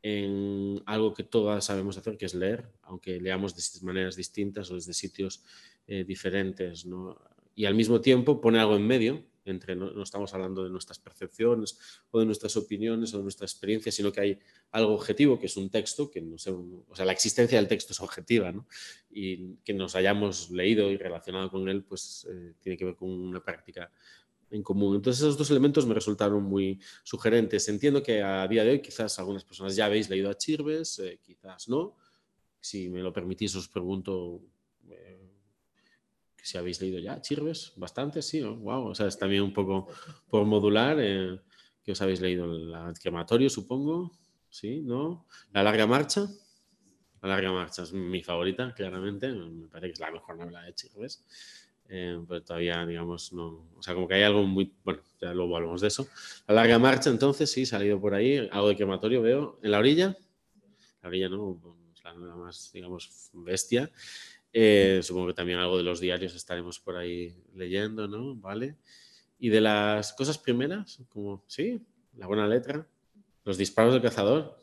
en 0.03 0.83
algo 0.87 1.15
que 1.15 1.25
todas 1.25 1.65
sabemos 1.65 1.97
hacer, 1.97 2.17
que 2.17 2.27
es 2.27 2.35
leer, 2.35 2.71
aunque 2.83 3.21
leamos 3.21 3.55
de 3.55 3.87
maneras 3.87 4.17
distintas 4.17 4.71
o 4.71 4.75
desde 4.75 4.93
sitios 4.93 5.43
eh, 5.87 6.05
diferentes. 6.05 6.87
Y 7.55 7.65
al 7.67 7.75
mismo 7.75 8.01
tiempo 8.01 8.41
pone 8.41 8.61
algo 8.61 8.77
en 8.77 8.87
medio, 8.87 9.25
entre 9.45 9.75
no, 9.75 9.91
no, 9.91 10.03
estamos 10.03 10.33
hablando 10.35 10.63
de 10.63 10.71
nuestras 10.71 10.99
percepciones 10.99 11.79
o 12.11 12.21
de 12.21 12.27
nuestras 12.27 12.57
opiniones 12.57 13.15
o 13.15 13.19
de 13.19 13.23
nuestra 13.23 13.47
experiencia, 13.47 13.91
sino 13.91 14.13
que 14.13 14.21
hay 14.21 14.39
algo 14.71 14.93
objetivo, 14.93 15.39
que 15.39 15.47
es 15.47 15.57
un 15.57 15.71
texto, 15.71 16.11
que 16.11 16.21
no 16.21 16.39
sé, 16.39 16.51
o 16.51 16.95
sea, 16.95 17.05
la 17.05 17.13
existencia 17.13 17.59
del 17.59 17.69
texto 17.69 17.93
es 17.93 18.01
objetiva, 18.01 18.53
¿no? 18.53 18.67
Y 19.11 19.57
que 19.65 19.73
nos 19.73 19.97
hayamos 19.97 20.51
leído 20.51 20.91
y 20.91 20.97
relacionado 20.97 21.51
con 21.51 21.69
él, 21.69 21.83
pues 21.83 22.27
eh, 22.31 22.55
tiene 22.61 22.77
que 22.77 22.85
ver 22.85 22.97
con 22.97 23.11
una 23.11 23.43
práctica 23.43 23.91
en 24.51 24.63
común. 24.63 24.97
Entonces 24.97 25.23
esos 25.23 25.37
dos 25.37 25.51
elementos 25.51 25.87
me 25.87 25.95
resultaron 25.95 26.43
muy 26.43 26.81
sugerentes. 27.05 27.69
Entiendo 27.69 28.03
que 28.03 28.23
a 28.23 28.47
día 28.49 28.65
de 28.65 28.71
hoy 28.71 28.83
quizás 28.83 29.19
algunas 29.19 29.45
personas 29.45 29.77
ya 29.77 29.87
habéis 29.87 30.09
leído 30.09 30.31
a 30.31 30.37
Chirves, 30.37 30.99
eh, 31.01 31.21
quizás 31.23 31.69
no. 31.69 31.97
Si 32.61 32.89
me 32.89 33.03
lo 33.03 33.13
permitís 33.13 33.55
os 33.55 33.69
pregunto 33.69 34.41
eh, 34.91 35.31
si 36.43 36.59
habéis 36.59 36.81
leído 36.81 36.99
ya 36.99 37.21
Chirves, 37.21 37.73
bastante, 37.77 38.23
sí, 38.23 38.41
¿no? 38.41 38.57
wow, 38.57 38.89
o 38.89 38.95
sea, 38.95 39.07
es 39.07 39.19
también 39.19 39.43
un 39.43 39.53
poco 39.53 39.87
por 40.29 40.45
modular, 40.47 40.97
eh, 41.01 41.39
que 41.85 41.93
os 41.93 42.01
habéis 42.01 42.21
leído 42.21 42.45
el 42.45 42.99
crematorio, 42.99 43.51
supongo, 43.51 44.19
sí, 44.49 44.81
¿no? 44.81 45.27
La 45.53 45.63
larga 45.63 45.87
marcha, 45.87 46.27
la 47.21 47.29
larga 47.29 47.53
marcha 47.53 47.83
es 47.83 47.93
mi 47.93 48.23
favorita, 48.23 48.73
claramente, 48.75 49.31
me 49.31 49.69
parece 49.69 49.89
que 49.89 49.93
es 49.93 50.01
la 50.01 50.11
mejor 50.11 50.37
novela 50.39 50.63
de 50.63 50.75
Chirves 50.75 51.25
eh, 51.89 52.21
pero 52.29 52.43
todavía, 52.43 52.85
digamos, 52.87 53.33
no. 53.33 53.67
O 53.77 53.83
sea, 53.83 53.95
como 53.95 54.07
que 54.07 54.15
hay 54.15 54.23
algo 54.23 54.43
muy. 54.45 54.73
Bueno, 54.85 55.01
ya 55.21 55.33
luego 55.33 55.57
hablamos 55.57 55.81
de 55.81 55.89
eso. 55.89 56.07
La 56.47 56.55
larga 56.55 56.79
marcha, 56.79 57.11
entonces, 57.11 57.51
sí, 57.51 57.65
salido 57.65 58.01
por 58.01 58.15
ahí. 58.15 58.49
Algo 58.53 58.69
de 58.69 58.77
quematorio 58.77 59.23
veo. 59.23 59.59
¿En 59.63 59.71
la 59.71 59.79
orilla? 59.79 60.17
La 61.03 61.09
orilla, 61.09 61.29
¿no? 61.29 61.61
Es 61.95 62.05
la 62.05 62.15
más, 62.37 62.71
digamos, 62.73 63.31
bestia. 63.33 63.91
Eh, 64.53 65.01
supongo 65.03 65.29
que 65.29 65.35
también 65.35 65.59
algo 65.59 65.77
de 65.77 65.83
los 65.83 66.01
diarios 66.01 66.35
estaremos 66.35 66.79
por 66.81 66.97
ahí 66.97 67.35
leyendo, 67.55 68.07
¿no? 68.07 68.35
Vale. 68.35 68.77
Y 69.39 69.49
de 69.51 69.61
las 69.61 70.13
cosas 70.13 70.37
primeras, 70.37 71.01
como, 71.09 71.45
sí, 71.47 71.81
la 72.17 72.27
buena 72.27 72.47
letra, 72.47 72.87
los 73.45 73.57
disparos 73.57 73.93
del 73.93 74.03
cazador. 74.03 74.59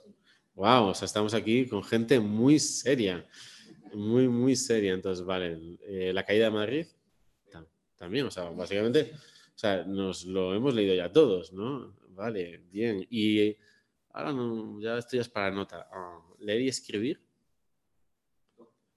Wow, 0.53 0.87
o 0.87 0.93
sea, 0.93 1.05
estamos 1.05 1.33
aquí 1.33 1.67
con 1.67 1.83
gente 1.83 2.19
muy 2.19 2.59
seria, 2.59 3.25
muy, 3.93 4.27
muy 4.27 4.55
seria. 4.55 4.93
Entonces, 4.93 5.25
vale, 5.25 5.77
eh, 5.87 6.11
la 6.13 6.23
caída 6.23 6.45
de 6.45 6.51
Madrid, 6.51 6.87
también, 7.95 8.25
o 8.25 8.31
sea, 8.31 8.49
básicamente, 8.49 9.11
o 9.13 9.57
sea, 9.57 9.83
nos 9.83 10.25
lo 10.25 10.53
hemos 10.53 10.73
leído 10.73 10.95
ya 10.95 11.11
todos, 11.11 11.53
¿no? 11.53 11.95
Vale, 12.09 12.63
bien. 12.71 13.05
Y 13.09 13.55
ahora 14.09 14.31
no, 14.31 14.79
ya 14.81 14.97
esto 14.97 15.15
ya 15.15 15.21
es 15.21 15.29
para 15.29 15.51
nota. 15.51 15.87
Uh, 15.91 16.43
leer 16.43 16.61
y 16.61 16.67
escribir. 16.69 17.21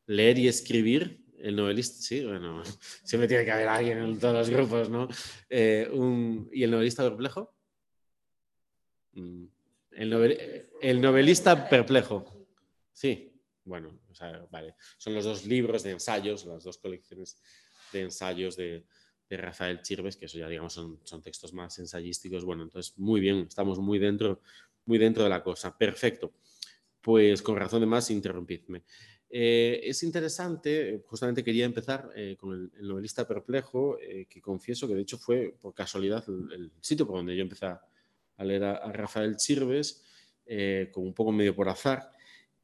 Leer 0.07 0.39
y 0.39 0.49
escribir, 0.49 1.25
el 1.39 1.55
novelista, 1.55 2.01
sí, 2.01 2.25
bueno, 2.25 2.63
siempre 3.05 3.29
tiene 3.29 3.45
que 3.45 3.53
haber 3.53 3.69
alguien 3.69 3.99
en 3.99 4.19
todos 4.19 4.35
los 4.35 4.51
grupos, 4.51 4.89
¿no? 4.89 5.09
Eh, 5.49 5.89
un, 5.93 6.49
¿Y 6.53 6.65
el 6.65 6.71
novelista 6.71 7.05
perplejo? 7.05 7.55
Mm, 9.13 9.45
el, 9.93 10.11
novel, 10.11 10.71
el 10.81 11.01
novelista 11.01 11.69
perplejo. 11.69 12.47
Sí, 12.93 13.33
bueno, 13.65 14.01
o 14.09 14.15
sea, 14.15 14.47
vale. 14.51 14.75
Son 14.97 15.15
los 15.15 15.25
dos 15.25 15.47
libros 15.47 15.83
de 15.83 15.93
ensayos, 15.93 16.47
las 16.47 16.65
dos 16.65 16.79
colecciones 16.79 17.41
de 17.93 18.03
ensayos 18.03 18.57
de, 18.57 18.85
Rafael 19.31 19.83
Chirves, 19.83 20.17
que 20.17 20.25
eso 20.25 20.39
ya 20.39 20.49
digamos 20.49 20.73
son, 20.73 21.01
son, 21.05 21.21
textos 21.21 21.53
más 21.53 21.79
ensayísticos. 21.79 22.47
Bueno, 22.47 22.63
entonces 22.63 22.99
muy 22.99 23.21
bien, 23.21 23.41
estamos 23.47 23.79
muy 23.79 23.99
dentro, 23.99 24.41
muy 24.87 24.97
dentro 24.97 25.23
de 25.23 25.29
la 25.29 25.43
cosa. 25.43 25.77
Perfecto. 25.77 26.33
Pues 27.03 27.43
con 27.43 27.57
razón 27.57 27.81
de 27.81 27.87
más, 27.87 28.11
interrumpidme. 28.11 28.85
Eh, 29.31 29.81
es 29.85 30.03
interesante, 30.03 31.03
justamente 31.07 31.45
quería 31.45 31.67
empezar 31.67 32.11
eh, 32.17 32.37
con 32.39 32.55
el, 32.55 32.71
el, 32.81 32.89
novelista 32.89 33.29
perplejo, 33.29 33.99
eh, 34.01 34.27
que 34.29 34.41
confieso 34.41 34.89
que 34.89 34.95
de 34.95 35.03
hecho 35.03 35.19
fue 35.19 35.55
por 35.61 35.75
casualidad 35.75 36.25
el, 36.29 36.73
sitio 36.81 37.07
por 37.07 37.17
donde 37.17 37.37
yo 37.37 37.43
empecé 37.43 37.67
a, 37.67 37.83
leer 38.39 38.65
a, 38.65 38.77
a, 38.77 38.93
Rafael 38.93 39.37
Chirves, 39.37 40.05
como 40.93 41.07
un 41.07 41.15
poco 41.15 41.31
medio 41.31 41.55
por 41.55 41.69
azar. 41.69 42.11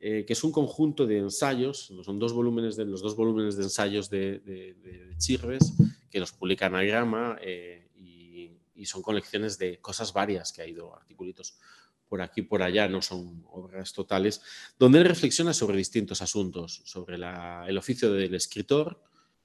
Eh, 0.07 0.27
que 0.27 0.35
es 0.35 0.45
un 0.45 0.53
conjunto 0.53 1.07
de 1.07 1.17
ensayos, 1.17 1.91
son 2.03 2.19
dos 2.19 2.35
volúmenes 2.35 2.77
de, 2.77 2.85
los 2.85 3.01
dos 3.01 3.17
volúmenes 3.17 3.57
de 3.57 3.63
ensayos 3.63 4.11
de, 4.11 4.39
de, 4.41 4.75
de 4.75 5.17
Chirves, 5.17 5.73
que 6.11 6.21
los 6.21 6.31
publica 6.31 6.67
Anagrama 6.67 7.39
eh, 7.41 7.89
y, 7.97 8.51
y, 8.75 8.85
son 8.85 9.01
colecciones 9.01 9.57
de 9.57 9.79
cosas 9.79 10.13
varias 10.13 10.53
que 10.53 10.61
ha 10.61 10.67
ido, 10.67 10.95
articulitos 10.95 11.57
por 12.07 12.21
aquí 12.21 12.43
por 12.43 12.63
allá, 12.63 12.87
no 12.87 13.01
son 13.01 13.47
obras 13.51 13.95
totales, 13.95 14.43
donde 14.79 14.99
él 14.99 15.07
reflexiona 15.07 15.55
sobre 15.55 15.79
distintos 15.79 16.21
asuntos, 16.21 16.83
sobre 16.85 17.17
la, 17.17 17.65
el 17.67 17.79
oficio 17.79 18.13
del 18.13 18.35
escritor, 18.35 19.03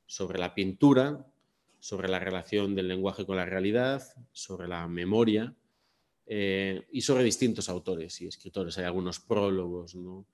sobre 0.08 0.40
la 0.40 0.54
pintura, 0.54 1.26
sobre 1.80 2.10
la 2.10 2.20
relación 2.20 2.76
del 2.76 2.90
lenguaje 2.90 3.26
con 3.26 3.38
la 3.38 3.46
realidad, 3.46 4.04
sobre 4.34 4.68
la 4.68 4.90
memoria 4.90 5.56
eh, 6.26 6.86
y 6.92 7.00
sobre 7.00 7.24
distintos 7.24 7.70
autores 7.70 8.20
y 8.20 8.28
escritores. 8.28 8.78
Hay 8.78 8.84
algunos 8.84 9.22
prólogos, 9.22 9.96
¿no? 9.96 10.26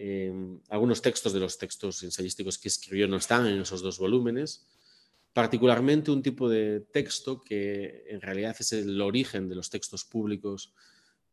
Eh, 0.00 0.32
algunos 0.68 1.02
textos 1.02 1.32
de 1.32 1.40
los 1.40 1.58
textos 1.58 2.04
ensayísticos 2.04 2.56
que 2.56 2.68
escribió 2.68 3.08
no 3.08 3.16
están 3.16 3.48
en 3.48 3.60
esos 3.60 3.82
dos 3.82 3.98
volúmenes, 3.98 4.64
particularmente 5.32 6.12
un 6.12 6.22
tipo 6.22 6.48
de 6.48 6.86
texto 6.92 7.40
que 7.40 8.04
en 8.06 8.20
realidad 8.20 8.54
es 8.56 8.72
el 8.74 9.00
origen 9.00 9.48
de 9.48 9.56
los 9.56 9.70
textos 9.70 10.04
públicos 10.04 10.72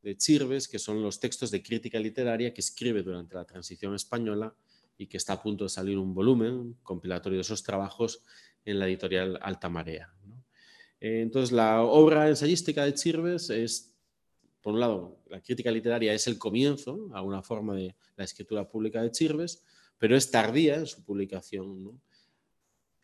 de 0.02 0.18
Chirves, 0.18 0.68
que 0.68 0.80
son 0.80 1.04
los 1.04 1.20
textos 1.20 1.52
de 1.52 1.62
crítica 1.62 2.00
literaria 2.00 2.56
que 2.56 2.62
escribe 2.62 3.04
durante 3.04 3.36
la 3.36 3.46
transición 3.46 3.94
española 3.94 4.56
y 4.98 5.06
que 5.06 5.18
está 5.18 5.34
a 5.34 5.44
punto 5.44 5.66
de 5.66 5.70
salir 5.70 6.00
un 6.00 6.16
volumen 6.16 6.76
compilatorio 6.82 7.38
de 7.38 7.42
esos 7.42 7.62
trabajos 7.62 8.24
en 8.66 8.80
la 8.80 8.88
editorial 8.88 9.38
Alta 9.44 9.70
Marea. 9.70 10.12
Eh, 11.00 11.22
entonces, 11.22 11.52
la 11.52 11.84
obra 11.84 12.30
ensayística 12.30 12.84
de 12.84 12.96
Chirves 12.96 13.52
es 13.52 13.95
por 14.66 14.74
un 14.74 14.80
lado, 14.80 15.22
la 15.28 15.40
crítica 15.42 15.70
literaria 15.70 16.12
es 16.12 16.26
el 16.26 16.40
comienzo 16.40 17.08
a 17.14 17.22
una 17.22 17.44
forma 17.44 17.76
de 17.76 17.96
la 18.16 18.24
escritura 18.24 18.68
pública 18.68 19.00
de 19.00 19.12
Chirves, 19.12 19.64
pero 20.00 20.18
es 20.18 20.32
tardía 20.32 20.74
en 20.78 20.88
su 20.88 21.04
publicación. 21.04 21.84
¿no? 21.84 22.02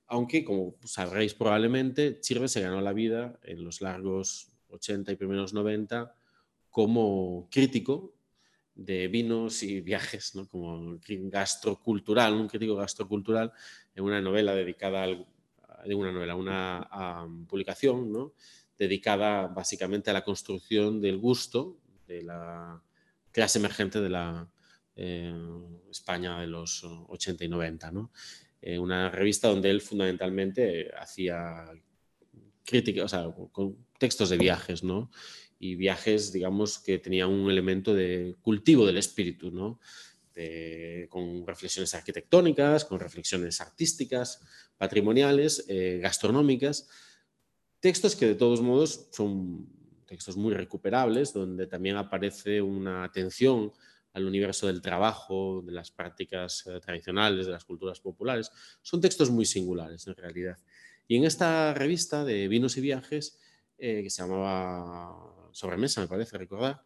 Aunque, 0.08 0.44
como 0.44 0.74
sabréis 0.84 1.36
probablemente, 1.36 2.20
Chirves 2.20 2.52
se 2.52 2.62
ganó 2.62 2.82
la 2.82 2.94
vida 2.94 3.40
en 3.44 3.64
los 3.64 3.80
largos 3.80 4.52
80 4.70 5.12
y 5.12 5.16
primeros 5.16 5.54
90 5.54 6.16
como 6.72 7.48
crítico 7.52 8.16
de 8.74 9.08
vinos 9.08 9.62
y 9.62 9.82
viajes, 9.82 10.34
¿no? 10.34 10.50
como 10.50 10.98
gastrocultural, 11.08 12.34
un 12.34 12.48
crítico 12.48 12.76
gastrocultural, 12.76 13.54
en 13.94 14.04
una 14.04 14.20
novela 14.20 14.56
dedicada 14.56 15.04
al, 15.04 15.28
de 15.86 15.94
una 15.94 16.12
novela, 16.12 16.36
una 16.36 17.28
publicación 17.48 18.12
¿no? 18.12 18.34
Dedicada 18.82 19.46
básicamente 19.46 20.10
a 20.10 20.14
la 20.14 20.24
construcción 20.24 21.02
del 21.02 21.20
gusto 21.20 21.78
de 22.08 22.24
la 22.24 22.82
clase 23.32 23.60
emergente 23.60 24.02
de 24.02 24.10
la 24.10 24.50
eh, 24.96 25.32
España 25.92 26.42
de 26.42 26.48
los 26.48 26.84
80 26.84 27.46
y 27.46 27.48
90. 27.48 27.92
¿no? 27.92 28.12
Eh, 28.60 28.80
una 28.80 29.12
revista 29.12 29.50
donde 29.50 29.70
él 29.70 29.82
fundamentalmente 29.82 30.90
hacía 30.98 31.70
crítica, 32.66 33.04
o 33.04 33.08
sea, 33.08 33.32
con 33.52 33.78
textos 34.00 34.30
de 34.32 34.40
viajes, 34.40 34.84
¿no? 34.84 35.12
Y 35.60 35.76
viajes, 35.76 36.34
digamos, 36.34 36.80
que 36.80 36.98
tenían 36.98 37.30
un 37.30 37.52
elemento 37.52 37.94
de 37.94 38.36
cultivo 38.42 38.88
del 38.88 38.98
espíritu, 38.98 39.52
¿no? 39.52 39.80
con 41.10 41.46
reflexiones 41.46 41.94
arquitectónicas, 41.94 42.86
con 42.86 43.00
reflexiones 43.00 43.62
artísticas, 43.62 44.40
patrimoniales, 44.76 45.66
eh, 45.68 46.00
gastronómicas, 46.02 46.88
textos 47.82 48.16
que 48.16 48.28
de 48.28 48.36
todos 48.36 48.62
modos 48.62 49.08
son 49.12 49.68
textos 50.06 50.38
muy 50.38 50.54
recuperables, 50.54 51.34
donde 51.34 51.68
también 51.68 51.98
aparece 51.98 52.62
una 52.62 53.04
atención 53.04 53.74
al 54.14 54.26
universo 54.26 54.68
del 54.68 54.82
trabajo, 54.82 55.64
de 55.66 55.72
las 55.72 55.90
prácticas 55.90 56.66
eh, 56.68 56.80
tradicionales, 56.80 57.46
de 57.46 57.54
las 57.54 57.66
culturas 57.66 58.00
populares. 58.00 58.52
Son 58.82 59.02
textos 59.02 59.32
muy 59.32 59.46
singulares 59.46 60.06
en 60.08 60.16
realidad. 60.16 60.58
Y 61.08 61.16
en 61.16 61.24
esta 61.24 61.74
revista 61.74 62.24
de 62.24 62.48
vinos 62.48 62.78
y 62.78 62.82
viajes, 62.82 63.40
eh, 63.78 64.04
que 64.04 64.10
se 64.10 64.22
llamaba 64.22 65.50
Sobremesa, 65.52 66.02
me 66.02 66.08
parece 66.08 66.38
recordar, 66.38 66.82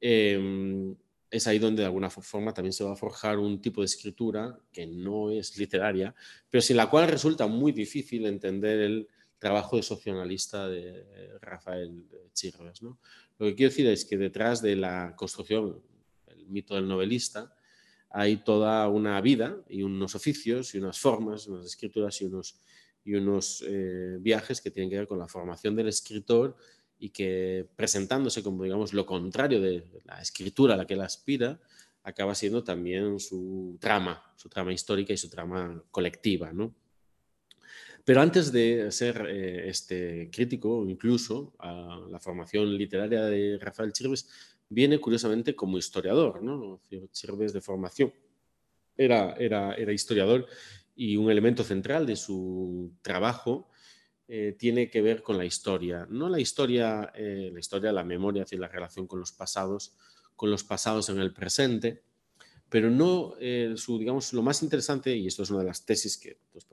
em, 0.00 0.96
es 1.30 1.46
ahí 1.46 1.58
donde 1.58 1.82
de 1.82 1.86
alguna 1.86 2.10
forma 2.10 2.52
también 2.52 2.72
se 2.72 2.82
va 2.82 2.92
a 2.92 2.96
forjar 2.96 3.38
un 3.38 3.60
tipo 3.60 3.82
de 3.82 3.86
escritura 3.86 4.58
que 4.72 4.86
no 4.86 5.30
es 5.30 5.56
literaria, 5.58 6.14
pero 6.48 6.60
sin 6.60 6.76
la 6.76 6.90
cual 6.90 7.08
resulta 7.08 7.46
muy 7.46 7.72
difícil 7.72 8.26
entender 8.26 8.80
el 8.80 9.08
trabajo 9.40 9.76
de 9.76 9.82
socionalista 9.82 10.68
de 10.68 11.38
Rafael 11.40 12.04
Chirves. 12.34 12.82
¿no? 12.82 13.00
Lo 13.38 13.46
que 13.46 13.54
quiero 13.56 13.70
decir 13.70 13.86
es 13.88 14.04
que 14.04 14.16
detrás 14.16 14.62
de 14.62 14.76
la 14.76 15.16
construcción, 15.16 15.82
el 16.26 16.46
mito 16.46 16.76
del 16.76 16.86
novelista, 16.86 17.52
hay 18.10 18.36
toda 18.38 18.86
una 18.88 19.20
vida 19.20 19.56
y 19.68 19.82
unos 19.82 20.14
oficios 20.14 20.74
y 20.74 20.78
unas 20.78 20.98
formas, 20.98 21.46
unas 21.46 21.64
escrituras 21.64 22.20
y 22.20 22.26
unos, 22.26 22.60
y 23.02 23.14
unos 23.14 23.64
eh, 23.66 24.18
viajes 24.20 24.60
que 24.60 24.70
tienen 24.70 24.90
que 24.90 24.98
ver 24.98 25.08
con 25.08 25.18
la 25.18 25.26
formación 25.26 25.74
del 25.74 25.88
escritor 25.88 26.56
y 26.98 27.08
que 27.08 27.66
presentándose 27.76 28.42
como, 28.42 28.62
digamos, 28.62 28.92
lo 28.92 29.06
contrario 29.06 29.60
de 29.60 30.02
la 30.04 30.20
escritura 30.20 30.74
a 30.74 30.76
la 30.76 30.86
que 30.86 30.94
él 30.94 31.00
aspira, 31.00 31.58
acaba 32.02 32.34
siendo 32.34 32.62
también 32.62 33.18
su 33.20 33.78
trama, 33.80 34.22
su 34.36 34.50
trama 34.50 34.72
histórica 34.72 35.14
y 35.14 35.16
su 35.16 35.30
trama 35.30 35.82
colectiva, 35.90 36.52
¿no? 36.52 36.74
Pero 38.04 38.20
antes 38.20 38.50
de 38.52 38.90
ser 38.90 39.26
eh, 39.28 39.68
este 39.68 40.30
crítico, 40.32 40.86
incluso 40.88 41.54
a 41.58 42.00
la 42.08 42.18
formación 42.18 42.76
literaria 42.76 43.24
de 43.24 43.58
Rafael 43.58 43.92
Chirves, 43.92 44.28
viene 44.68 44.98
curiosamente 44.98 45.54
como 45.54 45.78
historiador, 45.78 46.42
¿no? 46.42 46.80
Chirves 47.12 47.52
de 47.52 47.60
formación 47.60 48.12
era, 48.96 49.32
era, 49.34 49.74
era 49.74 49.92
historiador 49.92 50.46
y 50.94 51.16
un 51.16 51.30
elemento 51.30 51.64
central 51.64 52.06
de 52.06 52.16
su 52.16 52.92
trabajo 53.02 53.70
eh, 54.28 54.54
tiene 54.58 54.90
que 54.90 55.02
ver 55.02 55.22
con 55.22 55.38
la 55.38 55.44
historia. 55.44 56.06
No 56.10 56.28
la 56.28 56.38
historia, 56.38 57.10
eh, 57.14 57.50
la 57.52 57.58
historia, 57.58 57.90
la 57.92 58.04
memoria, 58.04 58.44
la 58.52 58.68
relación 58.68 59.06
con 59.06 59.18
los 59.18 59.32
pasados, 59.32 59.96
con 60.36 60.50
los 60.50 60.62
pasados 60.62 61.08
en 61.08 61.18
el 61.18 61.32
presente, 61.32 62.02
pero 62.70 62.88
no 62.88 63.34
eh, 63.40 63.74
su, 63.76 63.98
digamos, 63.98 64.32
lo 64.32 64.42
más 64.42 64.62
interesante, 64.62 65.14
y 65.14 65.26
esto 65.26 65.42
es 65.42 65.50
una 65.50 65.58
de 65.58 65.66
las 65.66 65.84
tesis 65.84 66.16
que 66.16 66.38
pues, 66.52 66.66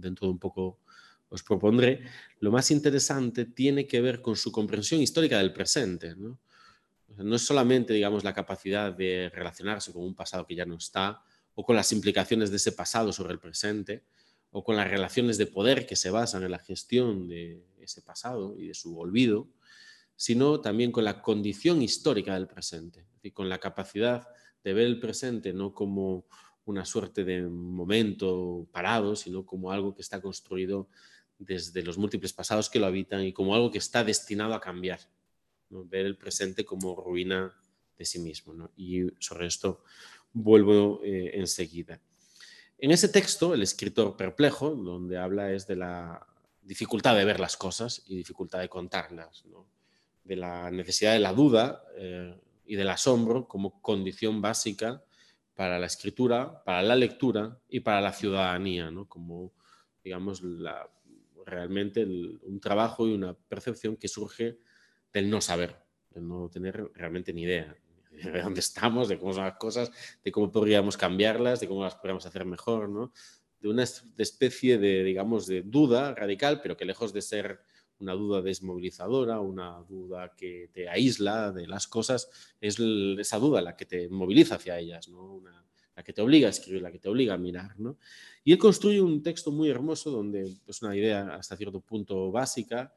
dentro 0.00 0.26
de 0.26 0.32
un 0.32 0.38
poco 0.38 0.80
os 1.28 1.42
propondré, 1.42 2.02
lo 2.40 2.50
más 2.50 2.70
interesante 2.70 3.46
tiene 3.46 3.86
que 3.86 4.00
ver 4.00 4.20
con 4.20 4.36
su 4.36 4.52
comprensión 4.52 5.00
histórica 5.00 5.38
del 5.38 5.52
presente. 5.52 6.14
¿no? 6.16 6.38
no 7.16 7.36
es 7.36 7.42
solamente, 7.42 7.92
digamos, 7.94 8.24
la 8.24 8.34
capacidad 8.34 8.92
de 8.92 9.30
relacionarse 9.32 9.92
con 9.92 10.02
un 10.02 10.14
pasado 10.14 10.46
que 10.46 10.54
ya 10.54 10.66
no 10.66 10.76
está, 10.76 11.22
o 11.54 11.64
con 11.64 11.76
las 11.76 11.92
implicaciones 11.92 12.50
de 12.50 12.56
ese 12.56 12.72
pasado 12.72 13.12
sobre 13.12 13.32
el 13.32 13.38
presente, 13.38 14.04
o 14.50 14.64
con 14.64 14.76
las 14.76 14.88
relaciones 14.88 15.38
de 15.38 15.46
poder 15.46 15.86
que 15.86 15.96
se 15.96 16.10
basan 16.10 16.42
en 16.42 16.50
la 16.50 16.58
gestión 16.58 17.28
de 17.28 17.64
ese 17.80 18.02
pasado 18.02 18.56
y 18.58 18.68
de 18.68 18.74
su 18.74 18.98
olvido, 18.98 19.48
sino 20.16 20.60
también 20.60 20.92
con 20.92 21.04
la 21.04 21.22
condición 21.22 21.82
histórica 21.82 22.34
del 22.34 22.46
presente, 22.46 23.06
y 23.22 23.30
con 23.30 23.48
la 23.48 23.58
capacidad 23.58 24.26
de 24.66 24.74
ver 24.74 24.86
el 24.86 24.98
presente 24.98 25.52
no 25.52 25.72
como 25.72 26.26
una 26.64 26.84
suerte 26.84 27.22
de 27.22 27.42
momento 27.42 28.66
parado, 28.72 29.14
sino 29.14 29.46
como 29.46 29.70
algo 29.70 29.94
que 29.94 30.02
está 30.02 30.20
construido 30.20 30.88
desde 31.38 31.84
los 31.84 31.98
múltiples 31.98 32.32
pasados 32.32 32.68
que 32.68 32.80
lo 32.80 32.86
habitan 32.86 33.22
y 33.22 33.32
como 33.32 33.54
algo 33.54 33.70
que 33.70 33.78
está 33.78 34.02
destinado 34.02 34.54
a 34.54 34.60
cambiar. 34.60 34.98
Ver 35.70 36.04
el 36.04 36.16
presente 36.16 36.64
como 36.64 36.96
ruina 36.96 37.54
de 37.96 38.04
sí 38.04 38.18
mismo. 38.18 38.68
Y 38.76 39.02
sobre 39.20 39.46
esto 39.46 39.84
vuelvo 40.32 41.00
eh, 41.04 41.30
enseguida. 41.34 42.00
En 42.76 42.90
ese 42.90 43.08
texto, 43.08 43.54
el 43.54 43.62
escritor 43.62 44.16
perplejo, 44.16 44.70
donde 44.70 45.16
habla 45.16 45.52
es 45.52 45.68
de 45.68 45.76
la 45.76 46.26
dificultad 46.60 47.14
de 47.14 47.24
ver 47.24 47.38
las 47.38 47.56
cosas 47.56 48.02
y 48.06 48.16
dificultad 48.16 48.58
de 48.58 48.68
contarlas, 48.68 49.44
de 50.24 50.34
la 50.34 50.72
necesidad 50.72 51.12
de 51.12 51.20
la 51.20 51.32
duda 51.32 51.84
eh, 51.96 52.34
y 52.66 52.76
del 52.76 52.90
asombro 52.90 53.46
como 53.46 53.80
condición 53.80 54.42
básica 54.42 55.02
para 55.54 55.78
la 55.78 55.86
escritura, 55.86 56.62
para 56.64 56.82
la 56.82 56.96
lectura 56.96 57.58
y 57.68 57.80
para 57.80 58.00
la 58.00 58.12
ciudadanía, 58.12 58.92
como, 59.08 59.52
digamos, 60.04 60.42
realmente 61.46 62.04
un 62.04 62.60
trabajo 62.60 63.08
y 63.08 63.14
una 63.14 63.34
percepción 63.34 63.96
que 63.96 64.08
surge 64.08 64.58
del 65.12 65.30
no 65.30 65.40
saber, 65.40 65.76
del 66.10 66.28
no 66.28 66.48
tener 66.50 66.90
realmente 66.94 67.32
ni 67.32 67.42
idea 67.42 67.74
de 68.10 68.42
dónde 68.42 68.60
estamos, 68.60 69.08
de 69.08 69.18
cómo 69.18 69.32
son 69.32 69.44
las 69.44 69.56
cosas, 69.56 69.90
de 70.22 70.32
cómo 70.32 70.50
podríamos 70.50 70.96
cambiarlas, 70.96 71.60
de 71.60 71.68
cómo 71.68 71.84
las 71.84 71.94
podríamos 71.94 72.26
hacer 72.26 72.44
mejor, 72.44 72.88
¿no? 72.88 73.12
De 73.60 73.68
una 73.68 73.84
especie 73.84 74.78
de, 74.78 75.02
digamos, 75.02 75.46
de 75.46 75.62
duda 75.62 76.14
radical, 76.14 76.60
pero 76.62 76.76
que 76.76 76.84
lejos 76.84 77.12
de 77.12 77.22
ser 77.22 77.60
una 78.00 78.12
duda 78.12 78.42
desmovilizadora, 78.42 79.40
una 79.40 79.82
duda 79.88 80.34
que 80.36 80.70
te 80.72 80.88
aísla 80.88 81.52
de 81.52 81.66
las 81.66 81.86
cosas, 81.86 82.28
es 82.60 82.78
esa 82.78 83.38
duda 83.38 83.62
la 83.62 83.76
que 83.76 83.86
te 83.86 84.08
moviliza 84.08 84.56
hacia 84.56 84.78
ellas, 84.78 85.08
¿no? 85.08 85.42
la 85.94 86.02
que 86.02 86.12
te 86.12 86.20
obliga 86.20 86.46
a 86.48 86.50
escribir, 86.50 86.82
la 86.82 86.92
que 86.92 86.98
te 86.98 87.08
obliga 87.08 87.34
a 87.34 87.38
mirar. 87.38 87.78
¿no? 87.78 87.96
Y 88.44 88.52
él 88.52 88.58
construye 88.58 89.00
un 89.00 89.22
texto 89.22 89.50
muy 89.50 89.70
hermoso 89.70 90.10
donde 90.10 90.42
es 90.42 90.60
pues, 90.64 90.82
una 90.82 90.94
idea 90.94 91.34
hasta 91.34 91.56
cierto 91.56 91.80
punto 91.80 92.30
básica, 92.30 92.92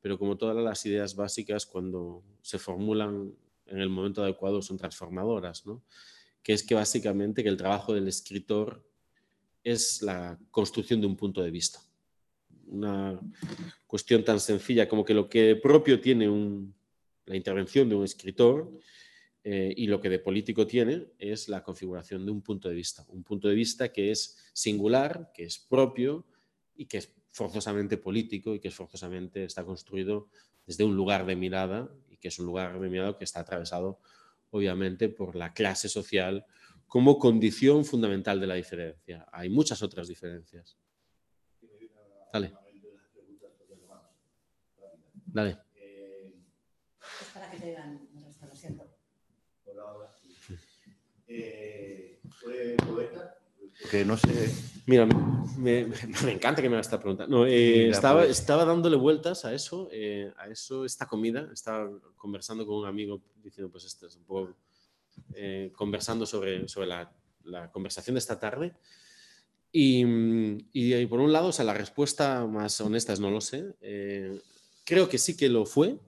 pero 0.00 0.18
como 0.18 0.36
todas 0.36 0.56
las 0.56 0.86
ideas 0.86 1.16
básicas, 1.16 1.66
cuando 1.66 2.22
se 2.42 2.58
formulan 2.58 3.34
en 3.66 3.78
el 3.78 3.88
momento 3.88 4.22
adecuado 4.22 4.62
son 4.62 4.76
transformadoras, 4.76 5.66
¿no? 5.66 5.82
que 6.42 6.52
es 6.52 6.62
que 6.62 6.74
básicamente 6.74 7.42
que 7.42 7.48
el 7.48 7.56
trabajo 7.56 7.94
del 7.94 8.06
escritor 8.06 8.84
es 9.64 10.02
la 10.02 10.38
construcción 10.50 11.00
de 11.00 11.06
un 11.06 11.16
punto 11.16 11.42
de 11.42 11.50
vista. 11.50 11.80
Una 12.68 13.18
cuestión 13.86 14.24
tan 14.24 14.40
sencilla 14.40 14.88
como 14.88 15.04
que 15.04 15.14
lo 15.14 15.28
que 15.28 15.56
propio 15.56 16.00
tiene 16.00 16.26
la 17.26 17.36
intervención 17.36 17.88
de 17.88 17.94
un 17.94 18.04
escritor 18.04 18.72
eh, 19.42 19.72
y 19.76 19.86
lo 19.86 20.00
que 20.00 20.08
de 20.08 20.18
político 20.18 20.66
tiene 20.66 21.06
es 21.18 21.48
la 21.48 21.62
configuración 21.62 22.24
de 22.24 22.32
un 22.32 22.42
punto 22.42 22.68
de 22.68 22.74
vista. 22.74 23.04
Un 23.08 23.22
punto 23.22 23.48
de 23.48 23.54
vista 23.54 23.92
que 23.92 24.10
es 24.10 24.38
singular, 24.52 25.30
que 25.34 25.44
es 25.44 25.58
propio 25.58 26.26
y 26.76 26.86
que 26.86 26.98
es 26.98 27.12
forzosamente 27.30 27.96
político 27.96 28.54
y 28.54 28.60
que 28.60 28.68
es 28.68 28.74
forzosamente 28.74 29.44
está 29.44 29.64
construido 29.64 30.28
desde 30.66 30.84
un 30.84 30.96
lugar 30.96 31.26
de 31.26 31.36
mirada 31.36 31.90
que 32.24 32.28
es 32.28 32.38
un 32.38 32.46
lugar 32.46 32.80
de 32.80 32.88
miedo 32.88 33.18
que 33.18 33.24
está 33.24 33.40
atravesado 33.40 34.00
obviamente 34.48 35.10
por 35.10 35.36
la 35.36 35.52
clase 35.52 35.90
social 35.90 36.46
como 36.86 37.18
condición 37.18 37.84
fundamental 37.84 38.40
de 38.40 38.46
la 38.46 38.54
diferencia. 38.54 39.26
Hay 39.30 39.50
muchas 39.50 39.82
otras 39.82 40.08
diferencias. 40.08 40.78
Dale. 42.34 42.52
Dale. 45.26 45.58
Es 47.20 47.28
para 47.32 47.48
que 47.48 47.58
te 47.58 47.66
digan, 47.66 48.08
lo 48.48 48.56
siento. 48.56 48.90
Hola, 49.64 49.84
hola. 49.84 50.10
Eh, 51.28 52.18
¿Fue 52.28 52.76
poeta? 52.84 53.38
que 53.88 54.04
no 54.04 54.16
sé. 54.16 54.52
Mira, 54.86 55.06
me, 55.56 55.86
encanta 56.28 56.60
que 56.60 56.68
me 56.68 56.74
hagas 56.74 56.88
esta 56.88 56.98
pregunta. 56.98 57.28
No, 57.28 57.46
eh, 57.46 57.90
estaba, 57.90 58.22
pues. 58.22 58.40
estaba 58.40 58.64
dándole 58.64 58.96
vueltas 58.96 59.44
a 59.44 59.54
eso, 59.54 59.88
eh, 59.92 60.32
a 60.36 60.48
eso, 60.48 60.84
esta 60.84 61.06
comida. 61.06 61.48
Estaba 61.52 61.88
conversando 62.16 62.66
con 62.66 62.78
un 62.78 62.86
amigo 62.86 63.22
diciendo, 63.36 63.70
pues, 63.70 63.84
esto 63.84 64.08
es 64.08 64.16
un 64.16 64.24
poco. 64.24 64.56
Eh, 65.34 65.70
conversando 65.72 66.26
sobre, 66.26 66.66
sobre 66.66 66.88
la, 66.88 67.12
la, 67.44 67.70
conversación 67.70 68.14
de 68.14 68.18
esta 68.18 68.40
tarde. 68.40 68.74
Y, 69.76 70.04
y, 70.72 71.06
por 71.06 71.18
un 71.18 71.32
lado, 71.32 71.48
o 71.48 71.52
sea, 71.52 71.64
la 71.64 71.74
respuesta 71.74 72.46
más 72.46 72.80
honesta 72.80 73.12
es 73.12 73.18
no 73.18 73.32
lo 73.32 73.40
sé. 73.40 73.74
creo 74.84 75.08
que 75.08 75.18
sí 75.18 75.36
que 75.36 75.48
lo 75.48 75.66
fue 75.66 75.98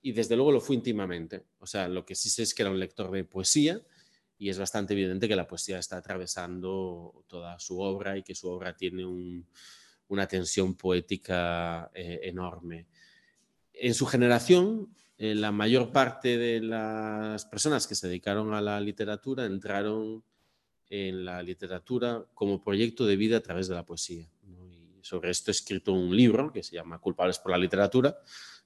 y 0.00 0.12
desde 0.12 0.36
luego 0.36 0.52
lo 0.52 0.60
fue 0.60 0.76
íntimamente. 0.76 1.44
O 1.58 1.66
sea, 1.66 1.88
lo 1.88 2.04
que 2.06 2.14
sí 2.14 2.30
sé 2.30 2.44
es 2.44 2.54
que 2.54 2.62
era 2.62 2.70
un 2.70 2.78
lector 2.78 3.10
de 3.10 3.24
poesía 3.24 3.80
y 4.38 4.48
es 4.48 4.58
bastante 4.58 4.94
evidente 4.94 5.28
que 5.28 5.34
la 5.34 5.48
poesía 5.48 5.78
está 5.78 5.96
atravesando 5.96 7.24
toda 7.26 7.58
su 7.58 7.80
obra 7.80 8.16
y 8.16 8.22
que 8.22 8.34
su 8.34 8.48
obra 8.48 8.76
tiene 8.76 9.04
una 10.08 10.26
tensión 10.26 10.74
poética 10.76 11.90
eh, 11.94 12.20
enorme. 12.22 12.86
En 13.72 13.92
su 13.92 14.06
generación, 14.06 14.94
eh, 15.18 15.34
la 15.34 15.52
mayor 15.52 15.92
parte 15.92 16.38
de 16.38 16.60
las 16.60 17.44
personas 17.44 17.86
que 17.86 17.94
se 17.94 18.06
dedicaron 18.06 18.54
a 18.54 18.62
la 18.62 18.80
literatura 18.80 19.44
entraron 19.44 20.24
en 20.90 21.24
la 21.24 21.42
literatura 21.42 22.26
como 22.34 22.60
proyecto 22.60 23.06
de 23.06 23.16
vida 23.16 23.38
a 23.38 23.42
través 23.42 23.68
de 23.68 23.76
la 23.76 23.86
poesía. 23.86 24.28
Y 24.42 24.98
sobre 25.02 25.30
esto 25.30 25.50
he 25.50 25.52
escrito 25.52 25.92
un 25.92 26.14
libro 26.14 26.52
que 26.52 26.64
se 26.64 26.74
llama 26.74 26.98
Culpables 26.98 27.38
por 27.38 27.52
la 27.52 27.58
literatura, 27.58 28.18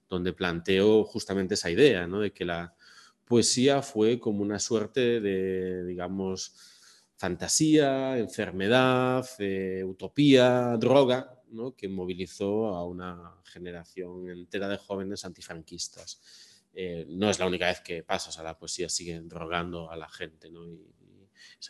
donde 0.08 0.32
planteo 0.32 1.04
justamente 1.04 1.54
esa 1.54 1.70
idea 1.70 2.06
de 2.06 2.32
que 2.32 2.44
la 2.44 2.74
poesía 3.26 3.82
fue 3.82 4.18
como 4.18 4.42
una 4.42 4.58
suerte 4.58 5.20
de, 5.20 5.84
digamos, 5.84 6.54
fantasía, 7.16 8.18
enfermedad, 8.18 9.26
eh, 9.38 9.84
utopía, 9.84 10.76
droga, 10.78 11.30
que 11.76 11.88
movilizó 11.88 12.68
a 12.68 12.84
una 12.84 13.34
generación 13.44 14.28
entera 14.28 14.68
de 14.68 14.76
jóvenes 14.76 15.24
antifranquistas. 15.24 16.20
Eh, 16.72 17.06
no 17.08 17.30
es 17.30 17.38
la 17.38 17.46
única 17.46 17.66
vez 17.66 17.80
que 17.80 18.02
pasa, 18.02 18.40
o 18.40 18.44
la 18.44 18.58
poesía 18.58 18.88
sigue 18.88 19.20
drogando 19.20 19.90
a 19.90 19.96
la 19.96 20.08
gente, 20.08 20.50
¿no? 20.50 20.66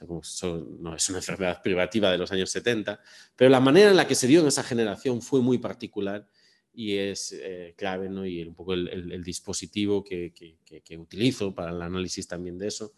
No 0.00 0.94
es 0.94 1.08
una 1.08 1.18
enfermedad 1.18 1.62
privativa 1.62 2.10
de 2.10 2.18
los 2.18 2.32
años 2.32 2.50
70, 2.50 3.00
pero 3.36 3.50
la 3.50 3.60
manera 3.60 3.90
en 3.90 3.96
la 3.96 4.06
que 4.06 4.14
se 4.14 4.26
dio 4.26 4.40
en 4.40 4.46
esa 4.46 4.62
generación 4.62 5.22
fue 5.22 5.40
muy 5.40 5.58
particular 5.58 6.28
y 6.72 6.96
es 6.96 7.32
eh, 7.32 7.74
clave, 7.76 8.08
¿no? 8.08 8.26
Y 8.26 8.42
un 8.42 8.54
poco 8.54 8.74
el, 8.74 9.22
dispositivo 9.22 10.02
que, 10.02 10.32
que, 10.34 10.98
utilizo 10.98 11.54
para 11.54 11.70
el 11.70 11.80
análisis 11.80 12.26
también 12.26 12.58
de 12.58 12.66
eso 12.66 12.92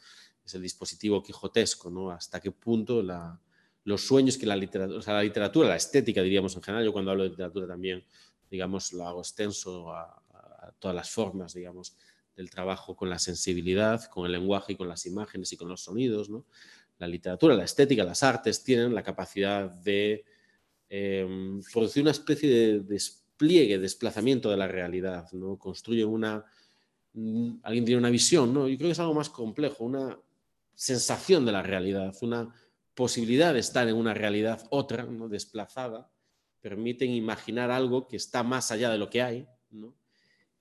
es 0.46 0.54
el 0.54 0.62
dispositivo 0.62 1.22
quijotesco, 1.22 1.90
¿no? 1.90 2.10
Hasta 2.10 2.40
qué 2.40 2.52
punto 2.52 3.02
la, 3.02 3.38
los 3.84 4.06
sueños 4.06 4.38
que 4.38 4.46
la 4.46 4.56
literatura, 4.56 4.98
o 4.98 5.02
sea, 5.02 5.14
la 5.14 5.22
literatura, 5.22 5.68
la 5.68 5.76
estética, 5.76 6.22
diríamos 6.22 6.54
en 6.54 6.62
general, 6.62 6.84
yo 6.84 6.92
cuando 6.92 7.10
hablo 7.10 7.24
de 7.24 7.30
literatura 7.30 7.66
también, 7.66 8.04
digamos, 8.50 8.92
lo 8.92 9.06
hago 9.06 9.20
extenso 9.20 9.92
a, 9.92 10.22
todas 10.78 10.94
las 10.94 11.08
formas, 11.08 11.54
digamos, 11.54 11.96
del 12.36 12.50
trabajo 12.50 12.94
con 12.94 13.08
la 13.08 13.18
sensibilidad, 13.18 14.04
con 14.10 14.26
el 14.26 14.32
lenguaje 14.32 14.74
y 14.74 14.76
con 14.76 14.88
las 14.88 15.06
imágenes 15.06 15.52
y 15.52 15.56
con 15.56 15.68
los 15.68 15.82
sonidos, 15.82 16.28
¿no? 16.28 16.44
La 16.98 17.08
literatura, 17.08 17.54
la 17.54 17.64
estética, 17.64 18.04
las 18.04 18.22
artes 18.22 18.62
tienen 18.62 18.94
la 18.94 19.02
capacidad 19.02 19.70
de 19.70 20.24
em, 20.88 21.62
producir 21.72 22.02
una 22.02 22.12
especie 22.12 22.48
de 22.48 22.80
despliegue, 22.80 23.78
desplazamiento 23.78 24.50
de 24.50 24.56
la 24.56 24.68
realidad, 24.68 25.30
¿no? 25.32 25.58
Construye 25.58 26.04
una... 26.04 26.44
Mm, 27.14 27.56
alguien 27.62 27.84
tiene 27.84 27.98
una 27.98 28.10
visión, 28.10 28.52
¿no? 28.52 28.68
Yo 28.68 28.76
creo 28.76 28.88
que 28.88 28.92
es 28.92 29.00
algo 29.00 29.14
más 29.14 29.30
complejo, 29.30 29.84
una 29.84 30.18
sensación 30.74 31.46
de 31.46 31.52
la 31.52 31.62
realidad, 31.62 32.14
una 32.20 32.54
posibilidad 32.94 33.52
de 33.52 33.60
estar 33.60 33.88
en 33.88 33.96
una 33.96 34.14
realidad 34.14 34.66
otra, 34.70 35.04
¿no? 35.04 35.28
desplazada, 35.28 36.10
permiten 36.60 37.10
imaginar 37.10 37.70
algo 37.70 38.08
que 38.08 38.16
está 38.16 38.42
más 38.42 38.70
allá 38.70 38.90
de 38.90 38.98
lo 38.98 39.10
que 39.10 39.22
hay, 39.22 39.46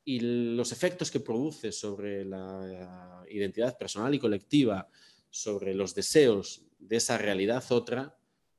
y 0.06 0.20
los 0.20 0.72
efectos 0.72 1.10
que 1.10 1.20
produce 1.20 1.72
sobre 1.72 2.24
la 2.24 3.26
identidad 3.28 3.76
personal 3.76 4.14
y 4.14 4.20
colectiva, 4.20 4.88
sobre 5.32 5.74
los 5.74 5.96
deseos 5.96 6.62
de 6.78 6.98
esa 6.98 7.18
realidad 7.18 7.64
otra, 7.72 8.16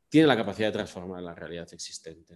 tiene 0.08 0.26
la 0.26 0.36
capacidad 0.36 0.68
de 0.68 0.72
transformar 0.72 1.22
la 1.22 1.34
realidad 1.34 1.72
existente. 1.72 2.34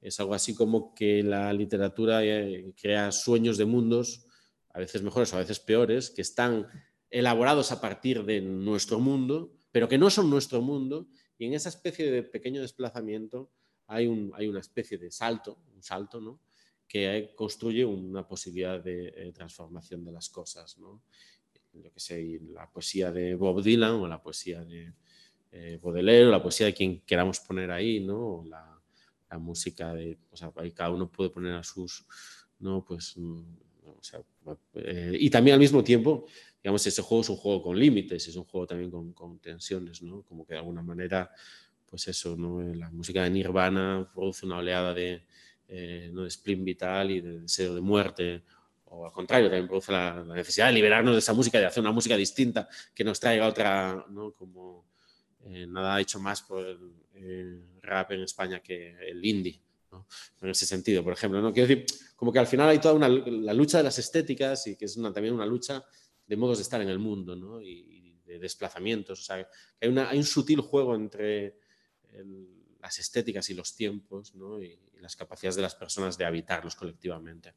Es 0.00 0.20
algo 0.20 0.34
así 0.34 0.54
como 0.54 0.94
que 0.94 1.24
la 1.24 1.52
literatura 1.52 2.24
eh, 2.24 2.72
crea 2.80 3.10
sueños 3.10 3.58
de 3.58 3.64
mundos, 3.64 4.26
a 4.72 4.78
veces 4.78 5.02
mejores, 5.02 5.34
a 5.34 5.38
veces 5.38 5.58
peores, 5.58 6.10
que 6.10 6.22
están 6.22 6.68
elaborados 7.10 7.72
a 7.72 7.80
partir 7.80 8.24
de 8.24 8.40
nuestro 8.40 9.00
mundo, 9.00 9.52
pero 9.72 9.88
que 9.88 9.98
no 9.98 10.08
son 10.08 10.30
nuestro 10.30 10.62
mundo, 10.62 11.08
y 11.36 11.46
en 11.46 11.54
esa 11.54 11.68
especie 11.68 12.10
de 12.10 12.22
pequeño 12.22 12.60
desplazamiento 12.60 13.50
hay, 13.88 14.06
un, 14.06 14.32
hay 14.36 14.46
una 14.46 14.60
especie 14.60 14.98
de 14.98 15.10
salto, 15.10 15.58
un 15.74 15.82
salto, 15.82 16.20
¿no? 16.20 16.40
Que 16.90 17.30
construye 17.36 17.84
una 17.84 18.26
posibilidad 18.26 18.82
de 18.82 19.12
eh, 19.16 19.32
transformación 19.32 20.04
de 20.04 20.10
las 20.10 20.28
cosas. 20.28 20.76
¿no? 20.78 21.00
Yo 21.72 21.92
que 21.92 22.00
sé, 22.00 22.40
la 22.52 22.68
poesía 22.68 23.12
de 23.12 23.36
Bob 23.36 23.62
Dylan 23.62 23.92
o 23.92 24.08
la 24.08 24.20
poesía 24.20 24.64
de 24.64 24.92
eh, 25.52 25.78
Baudelaire 25.80 26.26
o 26.26 26.30
la 26.32 26.42
poesía 26.42 26.66
de 26.66 26.74
quien 26.74 27.00
queramos 27.02 27.38
poner 27.38 27.70
ahí, 27.70 28.00
¿no? 28.00 28.44
la, 28.44 28.66
música 29.38 29.94
de, 29.94 30.18
o 30.32 30.36
sea, 30.36 30.52
ahí 30.56 30.72
cada 30.72 30.90
uno 30.90 31.08
puede 31.08 31.30
poner 31.30 31.54
a 31.54 31.62
sus, 31.62 32.04
¿no? 32.58 32.84
Pues, 32.84 33.16
mm, 33.16 33.40
eh, 34.74 35.16
y 35.20 35.30
también 35.30 35.54
al 35.54 35.60
mismo 35.60 35.84
tiempo 35.84 36.26
digamos, 36.60 36.84
ese 36.84 37.00
juego 37.02 37.22
es 37.22 37.28
un 37.28 37.36
juego 37.36 37.62
con 37.62 37.78
límites, 37.78 38.26
es 38.26 38.34
un 38.34 38.44
juego 38.44 38.66
también 38.66 38.90
con, 38.90 39.38
tensiones, 39.38 40.02
¿no? 40.02 40.22
Como 40.22 40.44
que 40.44 40.54
de 40.54 40.58
alguna 40.58 40.82
manera, 40.82 41.30
pues 41.86 42.08
eso, 42.08 42.36
¿no? 42.36 42.60
La 42.74 42.90
música 42.90 43.22
de 43.22 43.30
Nirvana 43.30 44.10
produce 44.12 44.46
una 44.46 44.58
oleada 44.58 44.92
de, 44.92 45.26
eh, 45.72 46.10
¿no? 46.12 46.28
spleen 46.28 46.64
vital 46.64 47.12
y 47.12 47.20
de 47.20 47.40
deseo 47.40 47.76
de 47.76 47.80
muerte, 47.80 48.42
o 48.86 49.06
al 49.06 49.12
contrario, 49.12 49.48
también 49.48 49.68
produce 49.68 49.92
la, 49.92 50.24
necesidad 50.24 50.66
de 50.66 50.72
liberarnos 50.72 51.14
de 51.14 51.20
esa 51.20 51.32
música, 51.32 51.60
de 51.60 51.66
hacer 51.66 51.80
una 51.80 51.92
música 51.92 52.16
distinta 52.16 52.68
que 52.92 53.04
nos 53.04 53.20
traiga 53.20 53.46
otra, 53.46 54.04
¿no? 54.10 54.32
Como 54.32 54.84
eh, 55.44 55.66
nada 55.68 55.94
ha 55.94 56.00
hecho 56.00 56.18
más 56.18 56.42
por 56.42 56.66
el 57.14 57.64
rap 57.82 58.10
en 58.10 58.22
España 58.22 58.60
que 58.60 58.96
el 59.08 59.24
indie. 59.24 59.60
¿no? 59.92 60.06
En 60.40 60.50
ese 60.50 60.66
sentido, 60.66 61.04
por 61.04 61.12
ejemplo, 61.12 61.40
¿no? 61.40 61.52
Quiero 61.52 61.68
decir, 61.68 61.86
como 62.16 62.32
que 62.32 62.40
al 62.40 62.48
final 62.48 62.68
hay 62.68 62.80
toda 62.80 62.94
una, 62.94 63.08
la 63.08 63.54
lucha 63.54 63.78
de 63.78 63.84
las 63.84 63.98
estéticas 63.98 64.66
y 64.66 64.76
que 64.76 64.86
es 64.86 64.94
también 64.94 65.34
una 65.34 65.46
lucha 65.46 65.84
de 66.26 66.36
modos 66.36 66.58
de 66.58 66.62
estar 66.62 66.80
en 66.80 66.88
el 66.88 66.98
mundo 66.98 67.36
¿no? 67.36 67.60
y, 67.62 68.16
de 68.24 68.38
desplazamientos. 68.38 69.20
O 69.20 69.22
sea, 69.22 69.48
hay, 69.80 69.88
una, 69.88 70.10
hay 70.10 70.18
un 70.18 70.24
sutil 70.24 70.60
juego 70.60 70.94
entre 70.94 71.56
las 72.80 72.98
estéticas 72.98 73.50
y 73.50 73.54
los 73.54 73.74
tiempos 73.74 74.34
¿no? 74.34 74.58
Las 75.00 75.16
capacidades 75.16 75.56
de 75.56 75.62
las 75.62 75.74
personas 75.74 76.16
de 76.16 76.24
habitarlos 76.24 76.76
colectivamente. 76.76 77.54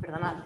Perdona. 0.00 0.44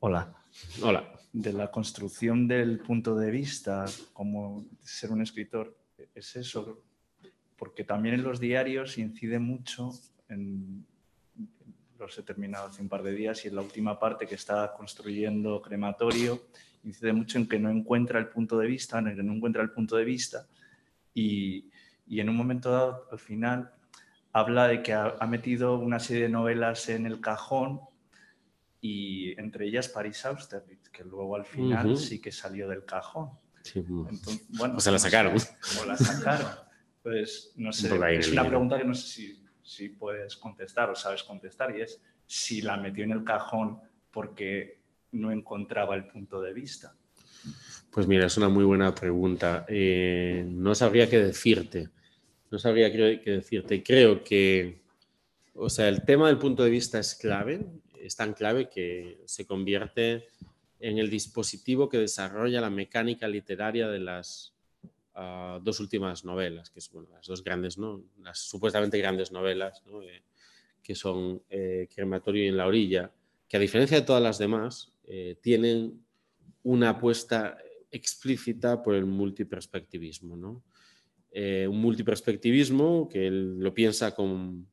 Hola. 0.00 0.34
Hola. 0.82 1.12
De 1.32 1.52
la 1.52 1.70
construcción 1.70 2.48
del 2.48 2.78
punto 2.80 3.14
de 3.14 3.30
vista, 3.30 3.84
como 4.12 4.66
ser 4.82 5.10
un 5.10 5.22
escritor, 5.22 5.76
es 6.14 6.36
eso, 6.36 6.82
porque 7.56 7.84
también 7.84 8.14
en 8.14 8.22
los 8.22 8.40
diarios 8.40 8.96
incide 8.98 9.38
mucho 9.38 9.90
en, 10.28 10.86
los 11.98 12.18
he 12.18 12.22
terminado 12.22 12.68
hace 12.68 12.82
un 12.82 12.88
par 12.88 13.02
de 13.02 13.12
días 13.12 13.44
y 13.44 13.48
en 13.48 13.56
la 13.56 13.62
última 13.62 13.98
parte 13.98 14.26
que 14.26 14.34
está 14.34 14.72
construyendo 14.76 15.60
crematorio 15.62 16.46
incide 16.86 17.12
mucho 17.12 17.36
en 17.38 17.46
que 17.46 17.58
no 17.58 17.70
encuentra 17.70 18.18
el 18.18 18.28
punto 18.28 18.58
de 18.58 18.66
vista, 18.66 18.98
en 18.98 19.08
el 19.08 19.16
que 19.16 19.22
no 19.22 19.34
encuentra 19.34 19.62
el 19.62 19.70
punto 19.70 19.96
de 19.96 20.04
vista 20.04 20.46
y, 21.12 21.70
y 22.06 22.20
en 22.20 22.28
un 22.28 22.36
momento 22.36 22.70
dado, 22.70 23.08
al 23.10 23.18
final, 23.18 23.72
habla 24.32 24.68
de 24.68 24.82
que 24.82 24.92
ha, 24.92 25.16
metido 25.26 25.78
una 25.78 25.98
serie 25.98 26.24
de 26.24 26.28
novelas 26.28 26.90
en 26.90 27.06
el 27.06 27.20
cajón 27.20 27.80
y 28.80 29.38
entre 29.40 29.66
ellas 29.66 29.88
Paris 29.88 30.24
Austerlitz, 30.26 30.90
que 30.90 31.04
luego 31.04 31.36
al 31.36 31.46
final 31.46 31.96
sí 31.96 32.20
que 32.20 32.30
salió 32.30 32.68
del 32.68 32.84
cajón. 32.84 33.30
bueno, 34.50 34.76
o 34.76 34.80
se 34.80 34.92
la 34.92 34.98
sacaron. 34.98 35.34
o 35.34 35.86
la 35.86 35.96
sacaron. 35.96 36.50
Pues 37.02 37.52
no 37.56 37.72
sé, 37.72 37.88
es 38.18 38.30
una 38.30 38.46
pregunta 38.46 38.76
que 38.76 38.84
no 38.84 38.94
sé 38.94 39.36
si, 39.62 39.88
puedes 39.88 40.36
contestar 40.36 40.90
o 40.90 40.94
sabes 40.94 41.22
contestar 41.22 41.74
y 41.76 41.80
es 41.80 42.00
si 42.26 42.60
la 42.60 42.76
metió 42.76 43.04
en 43.04 43.12
el 43.12 43.24
cajón 43.24 43.80
porque 44.10 44.82
no 45.12 45.32
encontraba 45.32 45.94
el 45.94 46.06
punto 46.06 46.40
de 46.40 46.52
vista. 46.52 46.94
Pues 47.90 48.06
mira, 48.06 48.26
es 48.26 48.36
una 48.36 48.48
muy 48.48 48.64
buena 48.64 48.94
pregunta. 48.94 49.64
Eh, 49.68 50.44
no 50.48 50.74
sabría 50.74 51.08
qué 51.08 51.18
decirte. 51.18 51.88
No 52.50 52.58
sabría 52.58 52.92
qué 52.92 53.30
decirte. 53.30 53.82
Creo 53.82 54.22
que, 54.22 54.82
o 55.54 55.70
sea, 55.70 55.88
el 55.88 56.04
tema 56.04 56.28
del 56.28 56.38
punto 56.38 56.62
de 56.62 56.70
vista 56.70 56.98
es 56.98 57.14
clave. 57.14 57.66
Es 58.00 58.16
tan 58.16 58.34
clave 58.34 58.68
que 58.68 59.22
se 59.24 59.46
convierte 59.46 60.26
en 60.78 60.98
el 60.98 61.10
dispositivo 61.10 61.88
que 61.88 61.98
desarrolla 61.98 62.60
la 62.60 62.70
mecánica 62.70 63.26
literaria 63.28 63.88
de 63.88 64.00
las 64.00 64.56
dos 65.62 65.80
últimas 65.80 66.24
novelas, 66.24 66.70
que 66.70 66.80
son 66.80 67.08
las 67.10 67.26
dos 67.26 67.42
grandes, 67.42 67.78
¿no? 67.78 68.02
las 68.20 68.38
supuestamente 68.38 68.98
grandes 68.98 69.32
novelas, 69.32 69.82
eh, 70.02 70.20
que 70.82 70.94
son 70.94 71.42
eh, 71.48 71.88
Crematorio 71.94 72.44
y 72.44 72.48
En 72.48 72.56
la 72.58 72.66
orilla, 72.66 73.10
que 73.48 73.56
a 73.56 73.60
diferencia 73.60 73.98
de 73.98 74.04
todas 74.06 74.22
las 74.22 74.38
demás, 74.38 74.92
eh, 75.06 75.38
tienen 75.40 76.04
una 76.62 76.90
apuesta 76.90 77.58
explícita 77.90 78.82
por 78.82 78.94
el 78.94 79.06
multiperspectivismo. 79.06 80.36
¿no? 80.36 80.64
un 81.38 81.80
multiperspectivismo 81.82 83.10
que 83.10 83.26
él 83.26 83.58
lo 83.58 83.74
piensa 83.74 84.14
con 84.14 84.66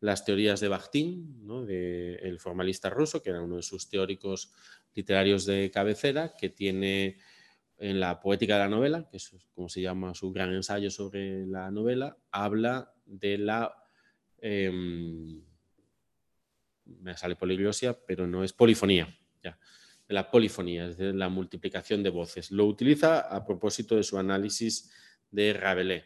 las 0.00 0.24
teorías 0.24 0.60
de 0.60 0.68
Bakhtin, 0.68 1.46
¿no? 1.46 1.66
el 1.66 2.38
formalista 2.38 2.90
ruso, 2.90 3.22
que 3.22 3.30
era 3.30 3.42
uno 3.42 3.56
de 3.56 3.62
sus 3.62 3.88
teóricos 3.88 4.52
literarios 4.94 5.46
de 5.46 5.70
cabecera, 5.70 6.34
que 6.38 6.50
tiene 6.50 7.18
en 7.80 7.98
la 7.98 8.20
poética 8.20 8.54
de 8.54 8.60
la 8.60 8.68
novela, 8.68 9.08
que 9.10 9.16
es 9.16 9.30
como 9.54 9.68
se 9.68 9.80
llama 9.80 10.14
su 10.14 10.30
gran 10.32 10.52
ensayo 10.52 10.90
sobre 10.90 11.46
la 11.46 11.70
novela, 11.70 12.16
habla 12.30 12.92
de 13.06 13.38
la, 13.38 13.74
em, 14.38 15.42
me 16.84 17.16
sale 17.16 17.36
poliglosia, 17.36 17.98
pero 18.06 18.26
no 18.26 18.44
es 18.44 18.52
polifonía, 18.52 19.08
ya, 19.42 19.58
la 20.10 20.30
polifonía, 20.30 20.86
es 20.88 20.96
de 20.96 21.12
la 21.12 21.28
multiplicación 21.28 22.02
de 22.02 22.10
voces. 22.10 22.50
Lo 22.50 22.66
utiliza 22.66 23.20
a 23.20 23.44
propósito 23.44 23.96
de 23.96 24.02
su 24.02 24.18
análisis 24.18 24.90
de 25.30 25.52
Rabelais, 25.52 26.04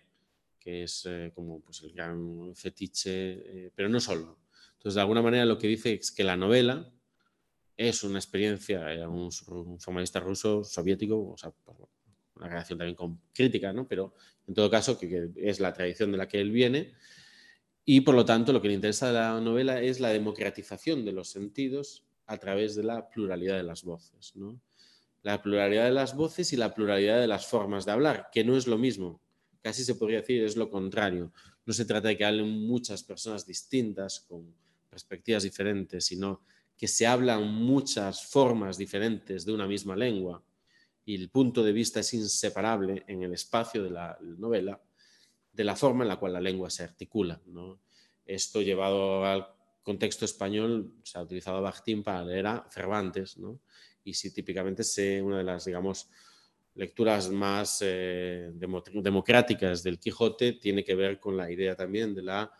que 0.59 0.85
es 0.85 1.07
eh, 1.07 1.33
como 1.35 1.61
pues, 1.61 1.83
el 1.83 1.93
gran 1.93 2.55
fetiche, 2.55 3.33
eh, 3.67 3.73
pero 3.75 3.89
no 3.89 4.01
solo. 4.01 4.39
Entonces, 4.73 4.95
de 4.95 5.01
alguna 5.01 5.23
manera 5.23 5.47
lo 5.47 5.59
que 5.59 5.69
dice 5.69 5.95
es 5.95 6.13
que 6.13 6.25
la 6.25 6.37
novela 6.37 6.93
es 7.77 8.05
una 8.05 8.19
experiencia, 8.19 8.93
era 8.93 9.09
un, 9.09 9.33
formalista 9.81 10.21
ruso 10.21 10.63
soviético, 10.63 11.33
o 11.33 11.37
sea, 11.37 11.53
una 12.37 12.49
relación 12.49 12.79
también 12.79 12.97
con 12.97 13.21
crítica, 13.33 13.73
¿no? 13.73 13.89
pero 13.89 14.15
en 14.47 14.55
todo 14.55 14.71
caso 14.71 14.99
que, 14.99 15.31
es 15.37 15.61
la 15.61 15.73
tradición 15.73 16.13
de 16.13 16.19
la 16.19 16.29
que 16.29 16.41
él 16.41 16.51
viene 16.51 16.93
y 17.85 18.01
por 18.03 18.15
lo 18.15 18.25
tanto 18.25 18.53
lo 18.53 18.61
que 18.61 18.69
le 18.69 18.75
interesa 18.75 19.09
de 19.09 19.15
la 19.15 19.41
novela 19.41 19.81
es 19.81 20.01
la 20.01 20.11
democratización 20.11 21.05
de 21.05 21.13
los 21.13 21.29
sentidos 21.31 22.05
a 22.27 22.39
través 22.39 22.75
de 22.75 22.83
la 22.83 23.09
pluralidad 23.09 23.57
de 23.57 23.63
las 23.63 23.85
voces. 23.85 24.35
¿no? 24.37 24.61
La 25.23 25.43
pluralidad 25.43 25.85
de 25.85 25.93
las 25.93 26.15
voces 26.15 26.53
y 26.53 26.57
la 26.57 26.75
pluralidad 26.75 27.21
de 27.21 27.27
las 27.27 27.47
formas 27.47 27.85
de 27.85 27.93
hablar, 27.93 28.29
que 28.33 28.45
no 28.45 28.57
es 28.57 28.67
lo 28.67 28.79
mismo, 28.79 29.21
casi 29.63 29.85
se 29.85 29.95
podría 29.95 30.21
decir 30.21 30.45
es 30.45 30.57
lo 30.57 30.71
contrario. 30.71 31.33
No 31.67 31.73
se 31.73 31.85
trata 31.85 32.09
de 32.09 32.17
que 32.17 32.25
hablen 32.25 32.67
muchas 32.67 33.03
personas 33.03 33.47
distintas 33.47 34.21
con 34.21 34.55
perspectivas 34.91 35.43
diferentes, 35.43 36.05
sino 36.05 36.43
que 36.77 36.89
se 36.89 37.07
hablan 37.07 37.49
muchas 37.49 38.27
formas 38.27 38.77
diferentes 38.77 39.45
de 39.45 39.53
una 39.53 39.67
misma 39.67 39.97
lengua 39.97 40.43
y 41.05 41.15
el 41.15 41.31
punto 41.31 41.63
de 41.63 41.73
vista 41.73 42.01
es 42.01 42.15
inseparable 42.15 43.05
en 43.07 43.23
el 43.23 43.33
espacio 43.33 43.83
de 43.83 43.91
la 43.91 44.19
novela 44.21 44.81
de 45.53 45.65
la 45.65 45.77
forma 45.77 46.05
en 46.05 46.09
la 46.09 46.17
cual 46.17 46.33
la 46.33 46.41
lengua 46.41 46.71
se 46.71 46.83
articula. 46.83 47.41
Esto 48.27 48.61
llevado 48.61 49.25
al 49.25 49.47
contexto 49.85 50.25
español, 50.25 50.95
se 51.05 51.19
ha 51.19 51.23
utilizado 51.23 51.63
Bakhtin 51.63 52.03
para 52.03 52.25
leer 52.25 52.47
a 52.47 52.67
Cervantes, 52.71 53.37
y 54.03 54.15
si 54.15 54.33
típicamente 54.33 54.83
es 54.83 54.99
una 55.23 55.39
de 55.39 55.45
las, 55.45 55.65
digamos, 55.65 56.09
lecturas 56.75 57.31
más 57.31 57.79
eh, 57.83 58.51
democráticas 58.55 59.83
del 59.83 60.01
Quijote 60.01 60.55
tiene 60.55 60.83
que 60.83 60.95
ver 60.97 61.21
con 61.21 61.37
la 61.37 61.51
idea 61.51 61.77
también 61.77 62.15
de 62.15 62.23
la 62.23 62.53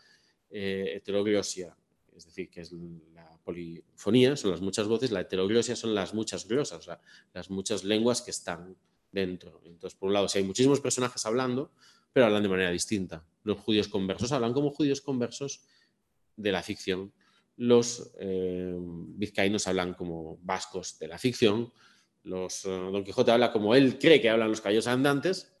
eh, 0.49 0.93
heteroglossia, 0.95 1.75
es 2.15 2.25
decir, 2.25 2.49
que 2.49 2.61
es 2.61 2.71
la 2.71 3.37
polifonía, 3.43 4.37
son 4.37 4.51
las 4.51 4.61
muchas 4.61 4.87
voces, 4.87 5.11
la 5.11 5.21
heteroglossia 5.21 5.75
son 5.75 5.93
las 5.93 6.13
muchas 6.13 6.47
glosas, 6.47 6.87
las 7.33 7.49
muchas 7.49 7.83
lenguas 7.83 8.21
que 8.21 8.31
están 8.31 8.77
dentro. 9.11 9.61
Entonces, 9.65 9.97
por 9.97 10.07
un 10.07 10.13
lado, 10.13 10.29
si 10.29 10.37
hay 10.37 10.43
muchísimos 10.45 10.79
personajes 10.79 11.25
hablando, 11.25 11.71
pero 12.13 12.27
hablan 12.27 12.43
de 12.43 12.49
manera 12.49 12.71
distinta. 12.71 13.25
Los 13.43 13.59
judíos 13.59 13.89
conversos 13.89 14.31
hablan 14.31 14.53
como 14.53 14.71
judíos 14.71 15.01
conversos 15.01 15.65
de 16.35 16.51
la 16.51 16.63
ficción. 16.63 17.13
Los 17.57 18.11
eh, 18.19 18.75
vizcaínos 18.77 19.67
hablan 19.67 19.93
como 19.93 20.37
vascos 20.41 20.99
de 20.99 21.07
la 21.07 21.17
ficción. 21.17 21.71
Los, 22.23 22.65
eh, 22.65 22.69
Don 22.69 23.03
Quijote 23.03 23.31
habla 23.31 23.51
como 23.51 23.75
él 23.75 23.97
cree 23.97 24.21
que 24.21 24.29
hablan 24.29 24.49
los 24.49 24.61
caballos 24.61 24.87
andantes, 24.87 25.53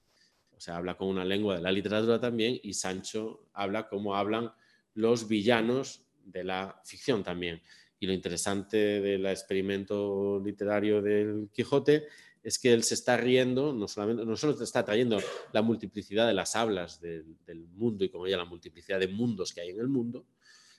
o 0.51 0.59
sea, 0.59 0.77
habla 0.77 0.97
con 0.97 1.07
una 1.07 1.25
lengua 1.25 1.55
de 1.55 1.61
la 1.61 1.71
literatura 1.71 2.19
también, 2.19 2.59
y 2.63 2.73
Sancho 2.73 3.47
habla 3.53 3.87
como 3.87 4.15
hablan 4.15 4.51
los 4.93 5.27
villanos 5.27 6.05
de 6.23 6.43
la 6.43 6.81
ficción 6.85 7.23
también. 7.23 7.61
Y 7.99 8.07
lo 8.07 8.13
interesante 8.13 8.77
del 8.77 9.25
experimento 9.25 10.41
literario 10.43 11.01
del 11.01 11.49
Quijote 11.53 12.07
es 12.45 12.59
que 12.59 12.71
él 12.73 12.83
se 12.83 12.93
está 12.93 13.17
riendo, 13.17 13.73
no, 13.73 13.87
solamente, 13.87 14.23
no 14.23 14.35
solo 14.37 14.61
está 14.61 14.85
trayendo 14.85 15.17
la 15.51 15.63
multiplicidad 15.63 16.27
de 16.27 16.35
las 16.35 16.55
hablas 16.55 17.01
del, 17.01 17.25
mundo 17.73 18.05
y 18.05 18.09
como 18.09 18.27
ella 18.27 18.37
la 18.37 18.45
multiplicidad 18.45 18.99
de 18.99 19.07
mundos 19.07 19.51
que 19.51 19.61
hay 19.61 19.69
en 19.69 19.79
el 19.79 19.87
mundo, 19.87 20.27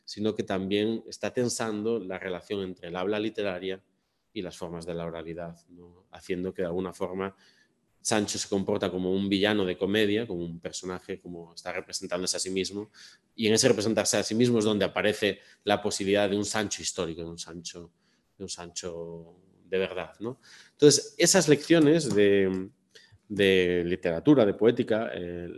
sino 0.07 0.35
que 0.35 0.45
también 0.45 1.03
está 1.09 1.33
tensando 1.33 1.99
la 1.99 2.19
relación 2.19 2.62
entre 2.62 2.88
el 2.88 2.97
habla 2.97 3.19
literaria 3.19 3.83
y 4.33 4.40
las 4.40 4.57
formas 4.57 4.87
de 4.87 4.95
la 4.95 5.05
oralidad, 5.05 5.57
haciendo 6.12 6.55
que 6.55 6.62
de 6.62 6.69
alguna 6.69 6.95
forma 6.95 7.35
Sancho 8.01 8.38
se 8.38 8.49
comporta 8.49 8.88
como 8.88 9.11
un 9.11 9.29
villano 9.29 9.64
de 9.64 9.77
comedia, 9.77 10.29
como 10.29 10.45
un 10.45 10.61
personaje, 10.61 11.19
como 11.19 11.53
está 11.55 11.73
representándose 11.73 12.37
a 12.37 12.40
sí 12.40 12.51
mismo, 12.51 12.92
y 13.35 13.49
en 13.49 13.55
ese 13.55 13.66
representarse 13.66 14.16
a 14.16 14.23
sí 14.23 14.37
mismo 14.37 14.61
es 14.61 14.64
donde 14.64 14.85
aparece 14.85 15.40
la 15.64 15.83
posibilidad 15.83 16.31
de 16.31 16.37
un 16.37 16.45
Sancho 16.45 16.83
histórico, 16.83 17.23
de 17.23 17.31
un 17.31 17.38
Sancho, 17.38 17.90
de 18.38 18.45
un 18.45 18.49
Sancho 18.49 19.40
de 19.64 19.79
verdad. 19.79 20.12
¿no? 20.21 20.38
Entonces, 20.71 21.16
esas 21.19 21.49
lecciones 21.49 22.14
de, 22.14 22.71
literatura, 23.85 24.47
de 24.47 24.55
poética, 24.55 25.11
eh, 25.12 25.49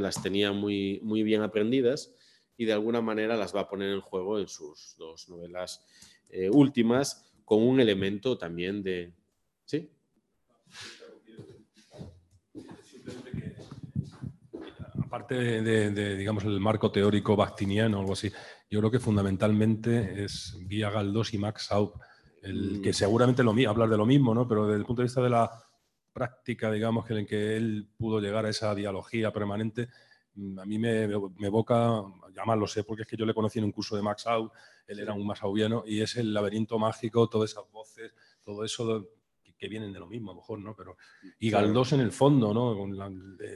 las 0.00 0.22
tenía 0.22 0.50
muy, 0.50 0.98
muy 1.02 1.22
bien 1.22 1.42
aprendidas 1.42 2.14
y 2.62 2.64
de 2.64 2.72
alguna 2.72 3.00
manera 3.00 3.36
las 3.36 3.54
va 3.54 3.62
a 3.62 3.68
poner 3.68 3.90
en 3.90 4.00
juego 4.00 4.38
en 4.38 4.46
sus 4.46 4.94
dos 4.96 5.28
novelas 5.28 5.84
eh, 6.30 6.48
últimas, 6.48 7.28
con 7.44 7.60
un 7.60 7.80
elemento 7.80 8.38
también 8.38 8.82
de... 8.82 9.12
¿Sí? 9.64 9.90
aparte 15.04 15.34
de, 15.34 16.16
digamos, 16.16 16.44
el 16.44 16.58
marco 16.58 16.90
teórico 16.90 17.36
bactiniano 17.36 17.98
o 17.98 18.00
algo 18.00 18.14
así, 18.14 18.32
yo 18.70 18.78
creo 18.78 18.90
que 18.90 18.98
fundamentalmente 18.98 20.24
es 20.24 20.56
vía 20.66 20.88
Galdós 20.88 21.34
y 21.34 21.38
Max 21.38 21.66
Saup, 21.66 21.96
el, 22.42 22.80
que 22.82 22.90
mm. 22.90 22.94
seguramente 22.94 23.42
lo, 23.42 23.50
hablar 23.68 23.90
de 23.90 23.98
lo 23.98 24.06
mismo, 24.06 24.34
¿no? 24.34 24.48
pero 24.48 24.66
desde 24.66 24.78
el 24.78 24.86
punto 24.86 25.02
de 25.02 25.06
vista 25.06 25.20
de 25.20 25.28
la 25.28 25.50
práctica, 26.14 26.70
digamos, 26.70 27.10
en 27.10 27.26
que 27.26 27.56
él 27.56 27.90
pudo 27.98 28.20
llegar 28.20 28.46
a 28.46 28.50
esa 28.50 28.74
dialogía 28.74 29.32
permanente, 29.32 29.88
a 30.58 30.64
mí 30.64 30.78
me, 30.78 31.06
me 31.08 31.46
evoca, 31.46 32.02
además 32.36 32.58
lo 32.58 32.66
sé 32.66 32.84
porque 32.84 33.02
es 33.02 33.08
que 33.08 33.16
yo 33.16 33.26
le 33.26 33.34
conocí 33.34 33.58
en 33.58 33.66
un 33.66 33.72
curso 33.72 33.96
de 33.96 34.02
Max 34.02 34.26
Out, 34.26 34.52
él 34.86 34.98
era 35.00 35.12
un 35.12 35.26
masauviano, 35.26 35.84
y 35.86 36.00
es 36.00 36.16
el 36.16 36.32
laberinto 36.32 36.78
mágico, 36.78 37.28
todas 37.28 37.50
esas 37.50 37.70
voces, 37.70 38.12
todo 38.42 38.64
eso 38.64 39.08
que 39.62 39.68
vienen 39.68 39.92
de 39.92 40.00
lo 40.00 40.08
mismo, 40.08 40.32
a 40.32 40.34
lo 40.34 40.40
mejor, 40.40 40.58
¿no? 40.58 40.74
Pero, 40.74 40.96
y 41.38 41.48
Galdós 41.48 41.92
en 41.92 42.00
el 42.00 42.10
fondo, 42.10 42.52
¿no? 42.52 42.74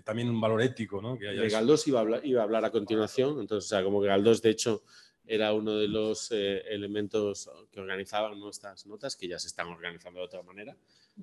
también 0.04 0.30
un 0.30 0.40
valor 0.40 0.62
ético, 0.62 1.02
¿no? 1.02 1.18
Que 1.18 1.26
de 1.26 1.48
Galdós 1.48 1.88
iba 1.88 1.98
a, 1.98 2.02
hablar, 2.02 2.24
iba 2.24 2.42
a 2.42 2.44
hablar 2.44 2.64
a 2.64 2.70
continuación, 2.70 3.40
entonces, 3.40 3.66
o 3.66 3.74
sea, 3.74 3.82
como 3.82 4.00
que 4.00 4.06
Galdós, 4.06 4.40
de 4.40 4.50
hecho, 4.50 4.84
era 5.26 5.52
uno 5.52 5.74
de 5.74 5.88
los 5.88 6.30
eh, 6.30 6.62
elementos 6.68 7.50
que 7.72 7.80
organizaban 7.80 8.38
nuestras 8.38 8.86
notas, 8.86 9.16
que 9.16 9.26
ya 9.26 9.40
se 9.40 9.48
están 9.48 9.66
organizando 9.66 10.20
de 10.20 10.26
otra 10.26 10.44
manera, 10.44 10.76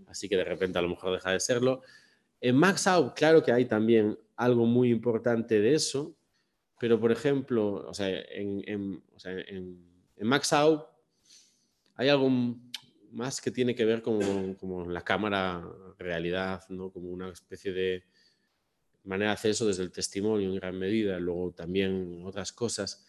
así 0.08 0.28
que 0.28 0.36
de 0.36 0.44
repente 0.44 0.80
a 0.80 0.82
lo 0.82 0.90
mejor 0.90 1.14
deja 1.14 1.32
de 1.32 1.40
serlo. 1.40 1.82
En 2.44 2.58
Max 2.58 2.88
Out, 2.88 3.14
claro 3.16 3.42
que 3.42 3.54
hay 3.54 3.64
también 3.64 4.20
algo 4.36 4.66
muy 4.66 4.92
importante 4.92 5.62
de 5.62 5.76
eso, 5.76 6.14
pero 6.78 7.00
por 7.00 7.10
ejemplo, 7.10 7.88
o 7.88 7.94
sea, 7.94 8.10
en, 8.10 8.62
en, 8.68 10.28
Max 10.28 10.52
Out 10.52 10.84
hay 11.96 12.10
algo 12.10 12.30
más 13.12 13.40
que 13.40 13.50
tiene 13.50 13.74
que 13.74 13.86
ver 13.86 14.02
con, 14.02 14.56
como 14.56 14.86
la 14.90 15.06
cámara 15.06 15.66
realidad, 15.98 16.62
¿no? 16.68 16.92
como 16.92 17.12
una 17.12 17.30
especie 17.30 17.72
de 17.72 18.04
manera 19.06 19.30
de 19.32 19.36
hacer 19.36 19.52
eso 19.52 19.66
desde 19.66 19.84
el 19.84 19.94
testimonio 19.94 20.50
en 20.50 20.56
gran 20.58 20.78
medida, 20.78 21.18
luego 21.22 21.54
también 21.54 22.24
otras 22.26 22.52
cosas. 22.52 23.06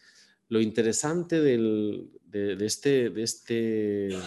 Lo 0.49 0.61
interesante 0.61 1.41
de, 1.41 2.07
este, 2.61 3.11
de, 3.11 3.23
este, 3.25 3.55
de 3.55 4.23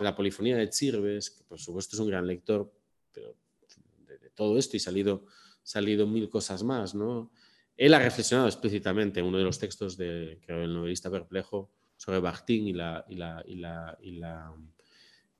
la 0.00 0.16
polifonía 0.16 0.56
de 0.56 0.68
Chirves, 0.68 1.30
que 1.30 1.44
por 1.44 1.60
supuesto 1.60 1.94
es 1.94 2.00
un 2.00 2.08
gran 2.08 2.26
lector, 2.26 2.72
pero 3.12 3.36
todo 4.38 4.56
esto 4.56 4.76
y 4.76 4.80
salido, 4.80 5.26
salido 5.64 6.06
mil 6.06 6.30
cosas 6.30 6.62
más, 6.62 6.94
¿no? 6.94 7.32
Él 7.76 7.92
ha 7.92 7.98
reflexionado 7.98 8.48
explícitamente 8.48 9.20
en 9.20 9.26
uno 9.26 9.38
de 9.38 9.44
los 9.44 9.58
textos 9.58 9.96
de, 9.96 10.40
el 10.46 10.72
novelista 10.72 11.10
perplejo 11.10 11.70
sobre 11.96 12.20
Bakhtin 12.20 12.68
y 12.68 12.72
la, 12.72 13.04
y 13.08 13.16
la, 13.16 13.42
y 13.46 13.56
la, 13.56 13.98
y 14.00 14.12
la 14.12 14.54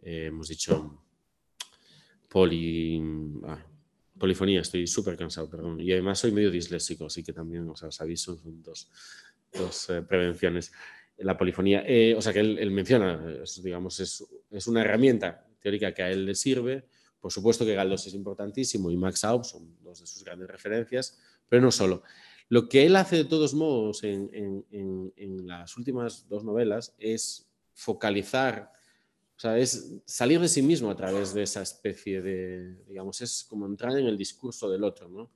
eh, 0.03 0.27
hemos 0.27 0.49
dicho 0.49 1.05
ah, 3.45 3.67
polifonía, 4.19 4.61
estoy 4.61 4.87
súper 4.89 5.17
cansado, 5.17 5.49
perdón. 5.49 5.81
Y 5.81 5.93
además 5.93 6.19
soy 6.19 6.33
medio 6.33 6.51
disléxico, 6.51 7.07
así 7.07 7.23
que 7.23 7.33
también 7.33 7.69
os 7.69 8.01
aviso, 8.01 8.37
son 8.37 8.63
dos, 8.63 8.91
dos 9.53 9.91
eh, 9.91 10.03
prevenciones. 10.03 10.73
La 11.19 11.37
polifonía, 11.37 11.85
eh, 11.87 12.15
o 12.17 12.23
sea 12.23 12.33
que 12.33 12.41
él, 12.41 12.71
menciona, 12.71 13.21
digamos, 13.63 14.01
es, 14.01 14.25
es, 14.51 14.67
una 14.67 14.83
herramienta 14.83 15.45
teórica 15.61 15.93
que 15.93 16.03
a 16.03 16.11
él 16.11 16.27
le 16.27 16.35
sirve. 16.35 16.87
Por 17.21 17.33
supuesto 17.33 17.65
que 17.65 17.75
Galdós 17.75 18.07
es 18.07 18.15
importantísimo 18.15 18.91
y 18.91 18.97
Max 18.97 19.25
Aub 19.25 19.45
son 19.45 19.77
dos 19.83 20.01
de 20.01 20.07
sus 20.07 20.23
grandes 20.25 20.49
referencias, 20.49 21.19
pero 21.49 21.63
no 21.63 21.71
solo. 21.71 22.03
Lo 22.49 22.69
que 22.69 22.87
él 22.87 22.97
hace 22.97 23.17
de 23.17 23.25
todos 23.25 23.55
modos 23.55 24.05
en, 24.05 24.31
en, 24.71 25.47
las 25.47 25.77
últimas 25.77 26.29
dos 26.29 26.45
novelas 26.45 26.95
es 26.99 27.49
focalizar 27.75 28.73
o 29.39 29.41
sea, 29.41 29.57
es 29.57 29.95
salir 30.05 30.41
de 30.41 30.49
sí 30.49 30.63
mismo 30.63 30.91
a 30.91 30.97
través 30.97 31.33
de 31.33 31.45
esa 31.45 31.63
especie 31.63 32.21
de, 32.21 32.75
digamos, 32.89 33.21
es 33.21 33.47
como 33.49 33.67
entrar 33.67 33.97
en 33.97 34.09
el 34.09 34.19
discurso 34.19 34.69
del 34.69 34.83
otro, 34.83 35.09
¿no? 35.09 35.31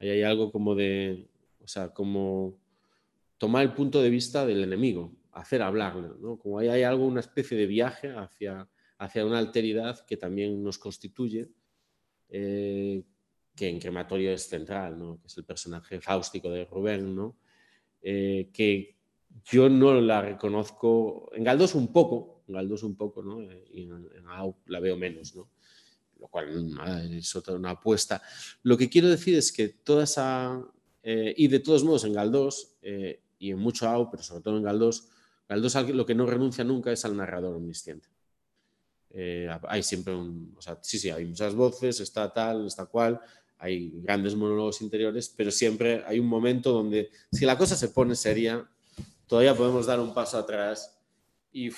Ahí 0.00 0.08
hay 0.10 0.22
algo 0.24 0.50
como 0.50 0.74
de, 0.74 1.28
o 1.62 1.68
sea, 1.68 1.94
como 1.94 2.58
tomar 3.38 3.62
el 3.62 3.72
punto 3.72 4.02
de 4.02 4.10
vista 4.10 4.44
del 4.44 4.64
enemigo, 4.64 5.12
hacer 5.30 5.62
hablarle, 5.62 6.08
¿no? 6.18 6.40
Como 6.40 6.58
ahí 6.58 6.66
hay 6.66 6.82
algo, 6.82 7.06
una 7.06 7.20
especie 7.20 7.56
de 7.56 7.66
viaje 7.66 8.08
hacia, 8.16 8.68
hacia 8.98 9.24
una 9.26 9.38
alteridad 9.38 10.04
que 10.06 10.16
también 10.16 10.62
nos 10.62 10.78
constituye, 10.78 11.48
eh, 12.28 13.02
que 13.54 13.68
en 13.68 13.78
Crematorio 13.78 14.32
es 14.32 14.48
central, 14.48 14.98
¿no? 14.98 15.20
Que 15.20 15.26
es 15.26 15.36
el 15.36 15.44
personaje 15.44 16.00
fáustico 16.00 16.50
de 16.50 16.64
Rubén, 16.64 17.14
¿no? 17.14 17.36
Eh, 18.02 18.50
que 18.52 18.96
yo 19.44 19.68
no 19.68 20.00
la 20.00 20.22
reconozco, 20.22 21.30
en 21.34 21.44
Galdós 21.44 21.74
un 21.74 21.92
poco, 21.92 22.42
en 22.48 22.54
Galdós 22.54 22.82
un 22.82 22.96
poco, 22.96 23.22
¿no? 23.22 23.42
y 23.42 23.82
en, 23.82 24.08
en 24.16 24.28
AU 24.28 24.56
la 24.66 24.80
veo 24.80 24.96
menos, 24.96 25.34
¿no? 25.34 25.50
lo 26.18 26.28
cual 26.28 26.78
es 27.12 27.36
otra 27.36 27.54
una 27.54 27.70
apuesta. 27.70 28.22
Lo 28.62 28.76
que 28.76 28.88
quiero 28.88 29.08
decir 29.08 29.36
es 29.36 29.52
que 29.52 29.68
toda 29.68 30.04
esa, 30.04 30.64
eh, 31.02 31.34
y 31.36 31.48
de 31.48 31.60
todos 31.60 31.84
modos 31.84 32.04
en 32.04 32.12
Galdós, 32.12 32.76
eh, 32.82 33.22
y 33.38 33.50
en 33.50 33.58
mucho 33.58 33.88
AU, 33.88 34.10
pero 34.10 34.22
sobre 34.22 34.42
todo 34.42 34.56
en 34.56 34.62
Galdós, 34.62 35.08
Galdós 35.48 35.74
lo 35.90 36.06
que 36.06 36.14
no 36.14 36.26
renuncia 36.26 36.64
nunca 36.64 36.90
es 36.92 37.04
al 37.04 37.16
narrador 37.16 37.54
omnisciente. 37.54 38.08
Eh, 39.10 39.48
hay 39.68 39.82
siempre 39.82 40.14
un, 40.14 40.54
o 40.56 40.60
sea, 40.60 40.78
sí, 40.82 40.98
sí, 40.98 41.10
hay 41.10 41.24
muchas 41.24 41.54
voces, 41.54 42.00
está 42.00 42.32
tal, 42.32 42.66
está 42.66 42.86
cual, 42.86 43.20
hay 43.58 43.90
grandes 44.02 44.34
monólogos 44.34 44.82
interiores, 44.82 45.32
pero 45.34 45.50
siempre 45.50 46.02
hay 46.06 46.18
un 46.18 46.26
momento 46.26 46.72
donde 46.72 47.10
si 47.32 47.46
la 47.46 47.56
cosa 47.56 47.76
se 47.76 47.88
pone 47.88 48.14
seria, 48.14 48.68
todavía 49.26 49.54
podemos 49.54 49.86
dar 49.86 50.00
un 50.00 50.12
paso 50.12 50.38
atrás 50.38 50.98
y, 51.52 51.70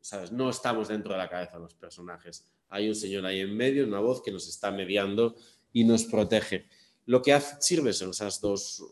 ¿sabes? 0.00 0.32
No 0.32 0.48
estamos 0.48 0.88
dentro 0.88 1.12
de 1.12 1.18
la 1.18 1.28
cabeza 1.28 1.54
de 1.54 1.60
los 1.60 1.74
personajes. 1.74 2.46
Hay 2.70 2.88
un 2.88 2.94
señor 2.94 3.26
ahí 3.26 3.40
en 3.40 3.54
medio, 3.54 3.86
una 3.86 4.00
voz 4.00 4.22
que 4.22 4.32
nos 4.32 4.48
está 4.48 4.70
mediando 4.70 5.36
y 5.72 5.84
nos 5.84 6.04
protege. 6.04 6.66
Lo 7.06 7.22
que 7.22 7.38
sirve 7.60 7.90
en 8.00 8.10
esas 8.10 8.40
dos 8.40 8.82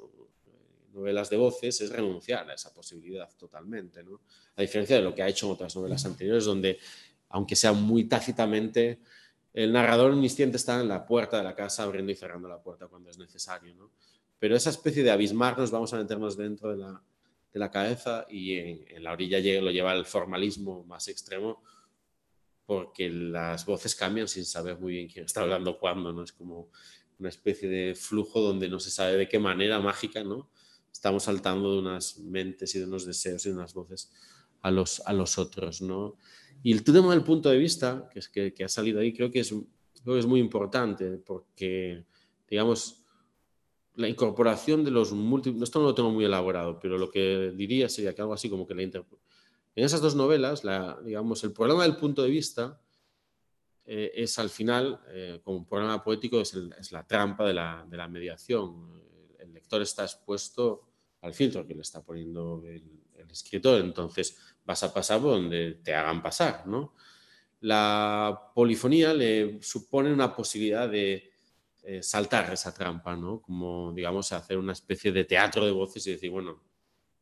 novelas 0.92 1.28
de 1.28 1.36
voces 1.36 1.80
es 1.80 1.90
renunciar 1.90 2.50
a 2.50 2.54
esa 2.54 2.72
posibilidad 2.72 3.28
totalmente, 3.36 4.02
¿no? 4.02 4.20
A 4.56 4.62
diferencia 4.62 4.96
de 4.96 5.02
lo 5.02 5.14
que 5.14 5.22
ha 5.22 5.28
hecho 5.28 5.46
en 5.46 5.52
otras 5.52 5.76
novelas 5.76 6.04
anteriores, 6.06 6.44
donde, 6.44 6.78
aunque 7.28 7.56
sea 7.56 7.72
muy 7.72 8.04
tácitamente, 8.04 9.00
el 9.52 9.72
narrador 9.72 10.12
omnisciente 10.12 10.56
está 10.56 10.80
en 10.80 10.88
la 10.88 11.06
puerta 11.06 11.38
de 11.38 11.44
la 11.44 11.54
casa 11.54 11.82
abriendo 11.82 12.12
y 12.12 12.14
cerrando 12.14 12.48
la 12.48 12.62
puerta 12.62 12.88
cuando 12.88 13.10
es 13.10 13.18
necesario, 13.18 13.74
¿no? 13.74 13.90
Pero 14.38 14.54
esa 14.54 14.70
especie 14.70 15.02
de 15.02 15.10
abismarnos, 15.10 15.70
vamos 15.70 15.94
a 15.94 15.96
meternos 15.96 16.36
dentro 16.36 16.70
de 16.70 16.76
la, 16.76 17.02
de 17.52 17.58
la 17.58 17.70
cabeza 17.70 18.26
y 18.28 18.54
en, 18.54 19.02
la 19.02 19.12
orilla 19.12 19.38
lo 19.62 19.70
lleva 19.70 19.94
el 19.94 20.04
formalismo 20.04 20.84
más 20.84 21.08
extremo 21.08 21.62
porque 22.66 23.08
las 23.08 23.64
voces 23.64 23.94
cambian 23.94 24.28
sin 24.28 24.44
saber 24.44 24.78
muy 24.78 24.92
bien 24.92 25.08
quién 25.08 25.24
está 25.24 25.40
hablando 25.40 25.78
cuándo, 25.78 26.12
¿no? 26.12 26.22
Es 26.22 26.32
como 26.32 26.68
una 27.18 27.30
especie 27.30 27.66
de 27.66 27.94
flujo 27.94 28.40
donde 28.40 28.68
no 28.68 28.78
se 28.78 28.90
sabe 28.90 29.16
de 29.16 29.26
qué 29.26 29.38
manera 29.38 29.80
mágica, 29.80 30.22
¿no? 30.22 30.50
Estamos 30.92 31.22
saltando 31.22 31.72
de 31.72 31.78
unas 31.78 32.18
mentes 32.18 32.74
y 32.74 32.80
de 32.80 32.84
unos 32.84 33.06
deseos 33.06 33.46
y 33.46 33.48
de 33.48 33.54
unas 33.54 33.72
voces 33.72 34.12
a 34.60 34.70
los, 34.70 35.00
a 35.06 35.14
los 35.14 35.38
otros, 35.38 35.80
¿no? 35.80 36.16
Y 36.62 36.72
el 36.72 36.82
tema 36.82 37.12
del 37.12 37.22
punto 37.22 37.48
de 37.48 37.58
vista, 37.58 38.08
que, 38.12 38.18
es 38.18 38.28
que, 38.28 38.52
ha 38.64 38.68
salido 38.68 39.00
ahí, 39.00 39.12
creo 39.12 39.30
que, 39.30 39.40
es, 39.40 39.50
creo 39.50 40.14
que 40.14 40.18
es 40.18 40.26
muy 40.26 40.40
importante 40.40 41.18
porque, 41.18 42.04
digamos, 42.48 43.02
la 43.94 44.08
incorporación 44.08 44.84
de 44.84 44.90
los 44.90 45.12
múltiples, 45.12 45.62
esto 45.62 45.80
no 45.80 45.86
lo 45.86 45.94
tengo 45.94 46.10
muy 46.10 46.24
elaborado, 46.24 46.78
pero 46.78 46.98
lo 46.98 47.10
que 47.10 47.52
diría 47.54 47.88
sería 47.88 48.14
que 48.14 48.20
algo 48.20 48.34
así 48.34 48.50
como 48.50 48.66
que 48.66 48.74
la 48.74 48.82
en 49.76 49.84
esas 49.84 50.00
dos 50.00 50.14
novelas, 50.14 50.64
la, 50.64 50.98
digamos, 51.04 51.44
el 51.44 51.52
problema 51.52 51.82
del 51.82 51.96
punto 51.96 52.22
de 52.22 52.30
vista 52.30 52.80
eh, 53.84 54.10
es 54.14 54.38
al 54.38 54.48
final, 54.48 55.00
eh, 55.08 55.40
como 55.44 55.58
un 55.58 55.66
problema 55.66 56.02
poético, 56.02 56.40
es, 56.40 56.54
la 56.90 57.06
trampa 57.06 57.46
de 57.46 57.52
la, 57.52 57.86
de 57.88 57.96
la, 57.96 58.08
mediación. 58.08 59.02
El 59.38 59.52
lector 59.52 59.82
está 59.82 60.04
expuesto 60.04 60.82
al 61.20 61.34
filtro 61.34 61.66
que 61.66 61.74
le 61.74 61.82
está 61.82 62.02
poniendo 62.02 62.62
el 62.66 63.30
escritor, 63.30 63.80
entonces 63.80 64.38
vas 64.66 64.82
a 64.82 64.92
pasar 64.92 65.20
donde 65.22 65.78
te 65.82 65.94
hagan 65.94 66.22
pasar, 66.22 66.66
¿no? 66.66 66.94
La 67.60 68.50
polifonía 68.54 69.14
le 69.14 69.62
supone 69.62 70.12
una 70.12 70.34
posibilidad 70.34 70.88
de 70.88 71.32
eh, 71.84 72.02
saltar 72.02 72.52
esa 72.52 72.74
trampa, 72.74 73.16
¿no? 73.16 73.40
Como, 73.40 73.92
digamos, 73.92 74.32
hacer 74.32 74.58
una 74.58 74.72
especie 74.72 75.12
de 75.12 75.24
teatro 75.24 75.64
de 75.64 75.70
voces 75.70 76.06
y 76.06 76.12
decir, 76.12 76.30
bueno, 76.30 76.60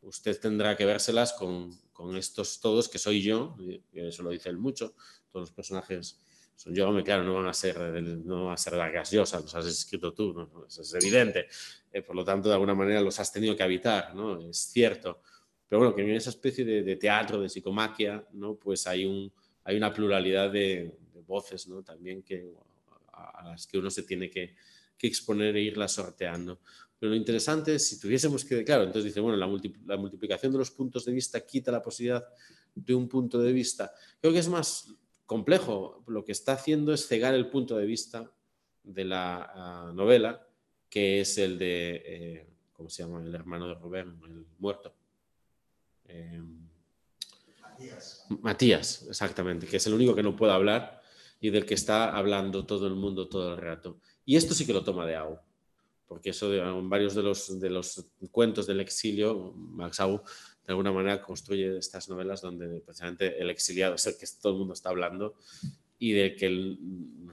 usted 0.03 0.41
tendrá 0.41 0.77
que 0.77 0.85
vérselas 0.85 1.35
con, 1.35 1.71
con 1.93 2.17
estos 2.17 2.61
todos 2.61 2.89
que 2.89 2.99
soy 2.99 3.23
yo, 3.23 3.57
y 3.61 3.83
eso 3.93 4.23
lo 4.23 4.31
dice 4.31 4.49
él 4.49 4.59
mucho, 4.59 4.95
todos 5.31 5.49
los 5.49 5.53
personajes 5.53 6.19
son 6.57 6.75
yo, 6.75 7.05
claro, 7.05 7.25
no 7.25 7.35
van 7.35 7.47
a 7.47 7.53
ser, 7.53 7.79
no 7.79 8.47
van 8.47 8.55
a 8.55 8.57
ser 8.57 8.75
las 8.75 8.93
gaseosas, 8.93 9.43
los 9.43 9.55
has 9.55 9.67
escrito 9.67 10.13
tú, 10.13 10.49
eso 10.67 10.83
es 10.83 10.95
evidente. 10.95 11.49
Eh, 11.93 12.03
por 12.03 12.15
lo 12.15 12.25
tanto, 12.25 12.49
de 12.49 12.55
alguna 12.55 12.75
manera 12.75 13.01
los 13.01 13.19
has 13.19 13.33
tenido 13.33 13.57
que 13.57 13.63
habitar, 13.63 14.15
¿no? 14.15 14.41
Es 14.49 14.59
cierto. 14.59 15.21
Pero 15.75 15.81
bueno, 15.87 15.97
que 15.97 16.03
en 16.03 16.11
esa 16.11 16.31
especie 16.31 16.65
de, 16.65 16.95
teatro, 16.95 17.41
de 17.41 17.49
psicomaquia, 17.49 18.25
¿no? 18.35 18.55
Pues 18.55 18.87
hay, 18.87 19.05
un, 19.05 19.33
hay 19.65 19.77
una 19.77 19.93
pluralidad 19.93 20.49
de, 20.53 20.97
voces, 21.27 21.67
¿no? 21.67 21.83
También 21.83 22.23
que, 22.23 22.49
a, 23.13 23.43
las 23.43 23.67
que 23.67 23.79
uno 23.79 23.91
se 23.91 24.05
tiene 24.05 24.31
que, 24.31 24.55
que, 24.97 25.09
exponer 25.09 25.57
e 25.57 25.63
irlas 25.63 25.91
sorteando. 25.91 26.61
Pero 26.97 27.11
lo 27.11 27.17
interesante 27.17 27.75
es, 27.75 27.89
si 27.89 27.99
tuviésemos 27.99 28.45
que, 28.45 28.63
claro, 28.63 28.85
entonces 28.85 29.07
dice, 29.07 29.19
bueno, 29.19 29.37
la, 29.37 29.49
la 29.87 29.97
multiplicación 29.97 30.53
de 30.53 30.59
los 30.59 30.71
puntos 30.71 31.07
de 31.07 31.13
vista 31.13 31.45
quita 31.45 31.73
la 31.73 31.83
posibilidad 31.83 32.25
de 32.73 32.95
un 32.95 33.09
punto 33.09 33.41
de 33.41 33.53
vista. 33.53 33.93
Creo 34.21 34.33
que 34.33 34.39
es 34.39 34.49
más 34.49 34.95
complejo. 35.27 36.05
Lo 36.07 36.25
que 36.25 36.31
está 36.31 36.53
haciendo 36.53 36.95
es 36.95 37.09
cegar 37.09 37.35
el 37.35 37.51
punto 37.51 37.77
de 37.77 37.87
vista 37.87 38.31
de 38.85 39.05
la 39.07 39.89
uh, 39.91 39.93
novela, 39.93 40.47
que 40.89 41.21
es 41.21 41.37
el 41.37 41.59
de, 41.59 42.03
eh, 42.07 42.47
¿cómo 42.73 42.89
se 42.89 43.03
llama? 43.03 43.25
El 43.25 43.35
hermano 43.35 43.67
de 43.67 43.75
Rubén, 43.75 44.21
el 44.25 44.47
muerto. 44.61 44.95
Eh, 46.07 46.43
Matías. 48.41 49.07
Exactamente, 49.09 49.67
que 49.67 49.77
es 49.77 49.87
el 49.87 49.95
único 49.95 50.15
que 50.15 50.23
no 50.23 50.37
puede 50.37 50.53
hablar 50.53 51.03
y 51.41 51.51
del 51.51 51.67
que 51.67 51.75
está 51.75 52.17
hablando 52.17 52.65
todo 52.65 52.87
el 52.87 52.95
mundo 52.95 53.29
todo 53.29 53.55
el 53.55 53.61
rato. 53.61 53.99
Y 54.25 54.37
esto 54.37 54.55
sí 54.55 54.65
que 54.65 54.73
lo 54.73 54.85
toma 54.85 55.07
de 55.07 55.17
Au, 55.17 55.39
porque 56.07 56.31
eso 56.31 56.53
en 56.55 56.89
varios 56.89 57.15
de 57.15 57.23
los, 57.23 57.61
de 57.61 57.71
los 57.71 58.05
cuentos 58.31 58.67
del 58.67 58.81
exilio, 58.81 59.53
Max 59.55 60.01
Au 60.01 60.23
de 60.67 60.73
alguna 60.73 60.93
manera 60.93 61.21
construye 61.21 61.77
estas 61.77 62.09
novelas 62.09 62.41
donde 62.41 62.81
precisamente 62.81 63.39
el 63.39 63.51
exiliado 63.51 63.97
es 63.97 64.07
el 64.07 64.17
que 64.17 64.27
todo 64.41 64.53
el 64.53 64.59
mundo 64.61 64.73
está 64.73 64.89
hablando 64.89 65.35
y 65.99 66.13
de 66.13 66.35
que 66.37 66.47
él 66.47 66.79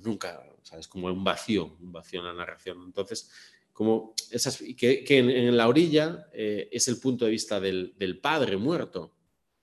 nunca, 0.03 0.43
¿sabes? 0.63 0.87
Como 0.87 1.07
un 1.07 1.23
vacío, 1.23 1.77
un 1.79 1.93
vacío 1.93 2.19
en 2.19 2.25
la 2.25 2.33
narración. 2.33 2.83
Entonces, 2.85 3.31
como 3.73 4.13
esas, 4.29 4.57
que, 4.77 5.03
que 5.03 5.17
en, 5.17 5.57
la 5.57 5.67
orilla 5.67 6.27
eh, 6.33 6.69
es 6.71 6.87
el 6.87 6.99
punto 6.99 7.25
de 7.25 7.31
vista 7.31 7.59
del, 7.59 7.93
del, 7.97 8.19
padre 8.19 8.57
muerto, 8.57 9.15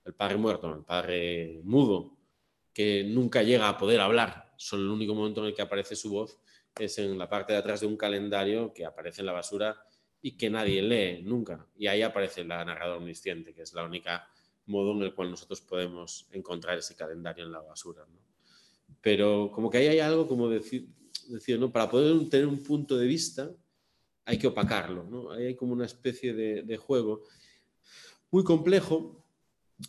el 0.05 0.13
padre 0.13 0.37
muerto, 0.37 0.73
el 0.73 0.83
padre 0.83 1.61
mudo, 1.63 2.17
que 2.73 3.03
nunca 3.03 3.43
llega 3.43 3.69
a 3.69 3.77
poder 3.77 3.99
hablar. 3.99 4.53
Solo 4.57 4.83
el 4.83 4.89
único 4.89 5.15
momento 5.15 5.41
en 5.41 5.47
el 5.47 5.53
que 5.53 5.61
aparece 5.61 5.95
su 5.95 6.09
voz 6.09 6.37
es 6.77 6.97
en 6.97 7.17
la 7.17 7.29
parte 7.29 7.53
de 7.53 7.59
atrás 7.59 7.81
de 7.81 7.87
un 7.87 7.97
calendario 7.97 8.73
que 8.73 8.85
aparece 8.85 9.21
en 9.21 9.27
la 9.27 9.33
basura 9.33 9.83
y 10.21 10.37
que 10.37 10.49
nadie 10.49 10.81
lee 10.81 11.21
nunca. 11.23 11.65
Y 11.77 11.87
ahí 11.87 12.01
aparece 12.01 12.43
la 12.43 12.63
narradora 12.63 12.97
omnisciente, 12.97 13.53
que 13.53 13.61
es 13.61 13.73
la 13.73 13.83
única 13.83 14.27
modo 14.65 14.91
en 14.93 15.01
el 15.01 15.13
cual 15.13 15.31
nosotros 15.31 15.61
podemos 15.61 16.27
encontrar 16.31 16.77
ese 16.77 16.95
calendario 16.95 17.45
en 17.45 17.51
la 17.51 17.61
basura. 17.61 18.05
¿no? 18.07 18.19
Pero 19.01 19.51
como 19.51 19.69
que 19.69 19.79
ahí 19.79 19.87
hay 19.87 19.99
algo 19.99 20.27
como 20.27 20.47
decir, 20.47 20.87
decir 21.27 21.59
¿no? 21.59 21.71
para 21.71 21.89
poder 21.89 22.29
tener 22.29 22.47
un 22.47 22.63
punto 22.63 22.97
de 22.97 23.07
vista 23.07 23.51
hay 24.29 24.37
que 24.37 24.47
opacarlo. 24.47 25.31
hay 25.31 25.55
como 25.55 25.73
una 25.73 25.85
especie 25.85 26.33
de, 26.33 26.61
de 26.61 26.77
juego 26.77 27.23
muy 28.29 28.43
complejo 28.43 29.25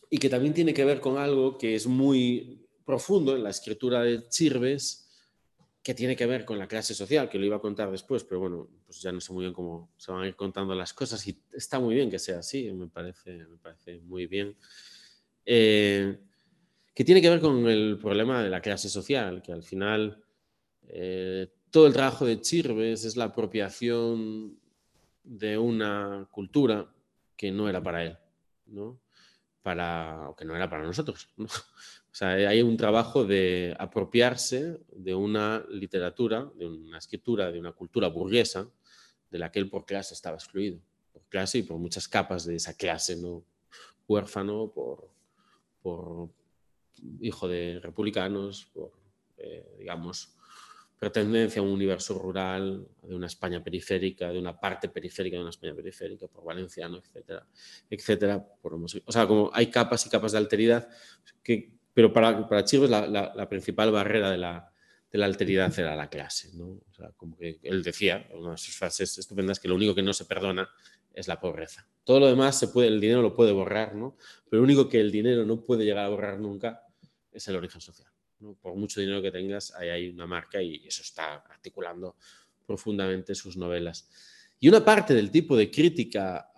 y 0.08 0.16
que 0.16 0.30
también 0.30 0.54
tiene 0.54 0.72
que 0.72 0.84
ver 0.84 1.00
con 1.00 1.18
algo 1.18 1.58
que 1.58 1.74
es 1.74 1.86
muy 1.86 2.66
profundo 2.86 3.36
en 3.36 3.44
la 3.44 3.50
escritura 3.50 4.02
de 4.02 4.26
Chirves, 4.28 5.08
que 5.82 5.94
tiene 5.94 6.16
que 6.16 6.26
ver 6.26 6.44
con 6.44 6.58
la 6.58 6.66
clase 6.66 6.94
social, 6.94 7.28
que 7.28 7.38
lo 7.38 7.44
iba 7.44 7.56
a 7.56 7.60
contar 7.60 7.90
después, 7.90 8.24
pero 8.24 8.40
bueno, 8.40 8.68
pues 8.86 9.02
ya 9.02 9.12
no 9.12 9.20
sé 9.20 9.32
muy 9.32 9.42
bien 9.42 9.52
cómo 9.52 9.92
se 9.98 10.10
van 10.10 10.22
a 10.22 10.26
ir 10.28 10.36
contando 10.36 10.74
las 10.74 10.94
cosas 10.94 11.26
y 11.26 11.38
está 11.52 11.78
muy 11.78 11.94
bien 11.94 12.10
que 12.10 12.18
sea 12.18 12.38
así, 12.38 12.70
me 12.72 12.88
parece, 12.88 13.44
me 13.46 13.58
parece 13.58 14.00
muy 14.00 14.26
bien. 14.26 14.56
Eh, 15.44 16.18
que 16.94 17.04
tiene 17.04 17.20
que 17.20 17.30
ver 17.30 17.40
con 17.40 17.68
el 17.68 17.98
problema 17.98 18.42
de 18.42 18.50
la 18.50 18.60
clase 18.62 18.88
social, 18.88 19.42
que 19.42 19.52
al 19.52 19.62
final 19.62 20.22
eh, 20.88 21.48
todo 21.70 21.86
el 21.86 21.92
trabajo 21.92 22.26
de 22.26 22.40
Chirves 22.40 23.04
es 23.04 23.16
la 23.16 23.24
apropiación 23.24 24.58
de 25.24 25.58
una 25.58 26.28
cultura 26.30 26.92
que 27.36 27.52
no 27.52 27.68
era 27.68 27.82
para 27.82 28.04
él, 28.04 28.18
¿no? 28.66 28.98
Para, 29.62 30.28
o 30.30 30.36
que 30.36 30.44
no 30.44 30.56
era 30.56 30.68
para 30.68 30.84
nosotros. 30.84 31.28
¿no? 31.36 31.46
O 32.12 32.14
sea, 32.14 32.30
hay 32.30 32.60
un 32.60 32.76
trabajo 32.76 33.24
de 33.24 33.76
apropiarse 33.78 34.80
de 34.90 35.14
una 35.14 35.64
literatura, 35.70 36.50
de 36.56 36.66
una 36.66 36.98
escritura, 36.98 37.52
de 37.52 37.60
una 37.60 37.70
cultura 37.70 38.08
burguesa, 38.08 38.68
de 39.30 39.38
la 39.38 39.52
que 39.52 39.60
él 39.60 39.70
por 39.70 39.86
clase 39.86 40.14
estaba 40.14 40.36
excluido. 40.36 40.80
Por 41.12 41.22
clase 41.28 41.58
y 41.58 41.62
por 41.62 41.78
muchas 41.78 42.08
capas 42.08 42.44
de 42.44 42.56
esa 42.56 42.74
clase, 42.74 43.14
¿no? 43.14 43.44
Huérfano, 44.08 44.72
por, 44.74 45.08
por 45.82 46.30
hijo 47.20 47.46
de 47.46 47.78
republicanos, 47.80 48.68
por, 48.74 48.90
eh, 49.36 49.76
digamos, 49.78 50.34
pertenencia 51.00 51.60
a 51.60 51.64
un 51.64 51.70
universo 51.70 52.16
rural, 52.18 52.86
de 53.02 53.14
una 53.14 53.26
España 53.26 53.64
periférica, 53.64 54.30
de 54.30 54.38
una 54.38 54.60
parte 54.60 54.88
periférica 54.88 55.36
de 55.36 55.40
una 55.40 55.50
España 55.50 55.74
periférica, 55.74 56.28
por 56.28 56.44
valenciano, 56.44 56.98
etcétera, 56.98 57.44
etcétera. 57.88 58.46
Por 58.60 58.74
o 58.74 59.12
sea, 59.12 59.26
como 59.26 59.50
hay 59.52 59.68
capas 59.68 60.06
y 60.06 60.10
capas 60.10 60.32
de 60.32 60.38
alteridad 60.38 60.88
que 61.42 61.80
pero 61.92 62.12
para, 62.12 62.48
para 62.48 62.64
la, 62.88 63.32
la, 63.34 63.48
principal 63.48 63.90
barrera 63.90 64.30
de 64.30 64.38
la, 64.38 64.72
de 65.10 65.18
la 65.18 65.26
alteridad 65.26 65.76
era 65.78 65.96
la 65.96 66.08
clase. 66.08 66.50
¿no? 66.54 66.66
O 66.66 66.94
sea, 66.96 67.10
como 67.16 67.36
que 67.36 67.58
él 67.62 67.82
decía, 67.82 68.28
una 68.34 68.52
de 68.52 68.58
sus 68.58 68.76
frases 68.76 69.18
estupendas, 69.18 69.58
que 69.58 69.68
lo 69.68 69.74
único 69.74 69.94
que 69.94 70.02
no 70.02 70.12
se 70.12 70.24
perdona 70.24 70.68
es 71.12 71.26
la 71.26 71.40
pobreza. 71.40 71.88
todo 72.04 72.20
lo 72.20 72.26
demás 72.28 72.58
se 72.58 72.68
puede, 72.68 72.88
el 72.88 73.00
dinero 73.00 73.20
lo 73.20 73.34
puede 73.34 73.50
borrar, 73.50 73.96
¿no? 73.96 74.16
Pero 74.48 74.60
lo 74.60 74.64
único 74.64 74.88
que 74.88 75.00
el 75.00 75.10
dinero 75.10 75.44
no 75.44 75.64
puede 75.64 75.84
llegar 75.84 76.04
a 76.04 76.08
borrar 76.08 76.38
nunca 76.38 76.86
es 77.32 77.46
el 77.48 77.56
origen 77.56 77.80
social. 77.80 78.08
Por 78.60 78.74
mucho 78.74 79.00
dinero 79.00 79.20
que 79.20 79.30
tengas, 79.30 79.74
ahí 79.74 79.88
hay 79.88 80.08
una 80.08 80.26
marca 80.26 80.62
y 80.62 80.86
eso 80.86 81.02
está 81.02 81.36
articulando 81.36 82.16
profundamente 82.66 83.34
sus 83.34 83.56
novelas. 83.56 84.08
Y 84.58 84.68
una 84.68 84.84
parte 84.84 85.14
del 85.14 85.30
tipo 85.30 85.56
de 85.56 85.70
crítica 85.70 86.50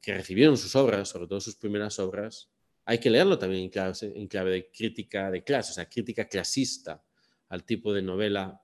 que 0.00 0.14
recibieron 0.14 0.56
sus 0.56 0.74
obras, 0.76 1.08
sobre 1.08 1.26
todo 1.26 1.40
sus 1.40 1.56
primeras 1.56 1.98
obras, 1.98 2.50
hay 2.86 2.98
que 2.98 3.10
leerlo 3.10 3.38
también 3.38 3.64
en 3.64 3.70
clave, 3.70 3.94
en 4.02 4.26
clave 4.28 4.50
de 4.50 4.70
crítica 4.70 5.30
de 5.30 5.42
clase, 5.42 5.72
o 5.72 5.74
sea, 5.74 5.88
crítica 5.88 6.26
clasista 6.26 7.02
al 7.48 7.64
tipo 7.64 7.92
de 7.92 8.02
novela 8.02 8.60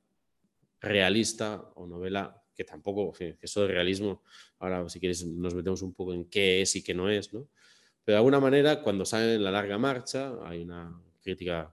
realista 0.81 1.61
o 1.75 1.87
novela 1.87 2.43
que 2.55 2.65
tampoco, 2.65 3.13
que 3.13 3.37
eso 3.41 3.63
de 3.63 3.69
realismo, 3.69 4.23
ahora 4.59 4.87
si 4.89 5.01
quieres 5.01 5.25
nos 5.25 5.55
metemos 5.55 5.81
un 5.83 5.95
poco 5.95 6.13
en 6.13 6.27
qué 6.27 6.63
es 6.63 6.77
y 6.77 6.83
qué 6.83 6.93
no 6.93 7.09
es, 7.09 7.33
¿no? 7.33 7.49
Pero 8.05 8.15
de 8.15 8.19
alguna 8.19 8.41
manera, 8.41 8.83
cuando 8.83 9.05
sale 9.05 9.35
en 9.35 9.45
la 9.45 9.51
larga 9.51 9.79
marcha, 9.79 10.33
hay 10.45 10.63
una 10.63 11.01
crítica 11.23 11.73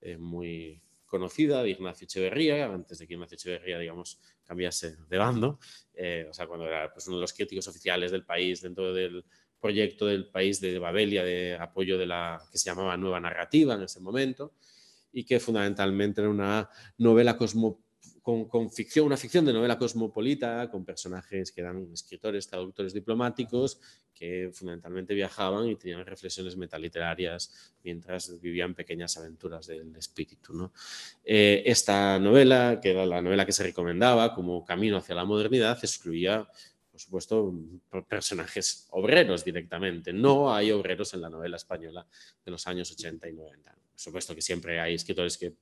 eh, 0.00 0.16
muy 0.16 0.82
conocida 1.06 1.62
de 1.62 1.70
Ignacio 1.70 2.04
Echeverría, 2.04 2.66
antes 2.66 2.98
de 2.98 3.06
que 3.06 3.14
Ignacio 3.14 3.36
Echeverría, 3.36 3.78
digamos, 3.78 4.20
cambiase 4.44 4.96
de 5.08 5.18
bando, 5.18 5.58
eh, 5.94 6.26
o 6.28 6.34
sea, 6.34 6.46
cuando 6.46 6.66
era 6.66 6.92
pues, 6.92 7.06
uno 7.08 7.16
de 7.16 7.22
los 7.22 7.32
críticos 7.32 7.66
oficiales 7.68 8.12
del 8.12 8.24
país 8.24 8.60
dentro 8.62 8.92
del 8.92 9.24
proyecto 9.58 10.06
del 10.06 10.30
país 10.30 10.60
de 10.60 10.78
Babelia 10.78 11.24
de 11.24 11.56
apoyo 11.56 11.98
de 11.98 12.06
la 12.06 12.40
que 12.52 12.58
se 12.58 12.70
llamaba 12.70 12.96
Nueva 12.96 13.20
Narrativa 13.20 13.74
en 13.74 13.82
ese 13.82 14.00
momento 14.00 14.54
y 15.10 15.24
que 15.24 15.40
fundamentalmente 15.40 16.20
era 16.20 16.30
una 16.30 16.68
novela 16.98 17.36
cosmopolita 17.36 17.87
con, 18.46 18.70
ficción, 18.70 19.06
una 19.06 19.16
ficción 19.16 19.46
de 19.46 19.54
novela 19.54 19.78
cosmopolita, 19.78 20.70
con 20.70 20.84
personajes 20.84 21.50
que 21.50 21.62
eran 21.62 21.88
escritores, 21.94 22.46
traductores 22.46 22.92
diplomáticos, 22.92 23.80
que 24.12 24.50
fundamentalmente 24.52 25.14
viajaban 25.14 25.66
y 25.66 25.76
tenían 25.76 26.04
reflexiones 26.04 26.54
metaliterarias 26.54 27.72
mientras 27.82 28.38
vivían 28.38 28.74
pequeñas 28.74 29.16
aventuras 29.16 29.66
del 29.68 29.96
espíritu. 29.96 30.52
¿no? 30.52 30.72
Eh, 31.24 31.62
esta 31.64 32.18
novela, 32.18 32.80
que 32.82 32.90
era 32.90 33.06
la 33.06 33.22
novela 33.22 33.46
que 33.46 33.52
se 33.52 33.62
recomendaba 33.62 34.34
como 34.34 34.62
camino 34.62 34.98
hacia 34.98 35.14
la 35.14 35.24
modernidad, 35.24 35.78
excluía 35.82 36.46
por 36.90 37.00
supuesto, 37.00 37.54
personajes 38.08 38.88
obreros 38.90 39.44
directamente. 39.44 40.12
No 40.12 40.52
hay 40.52 40.72
obreros 40.72 41.14
en 41.14 41.20
la 41.20 41.30
novela 41.30 41.56
española 41.56 42.04
de 42.44 42.50
los 42.50 42.66
años 42.66 42.90
80 42.90 43.28
y 43.28 43.32
90 43.34 43.77
por 43.98 44.02
supuesto 44.02 44.32
que 44.32 44.42
siempre 44.42 44.78
hay 44.78 44.94
escritores 44.94 45.36
que... 45.36 45.56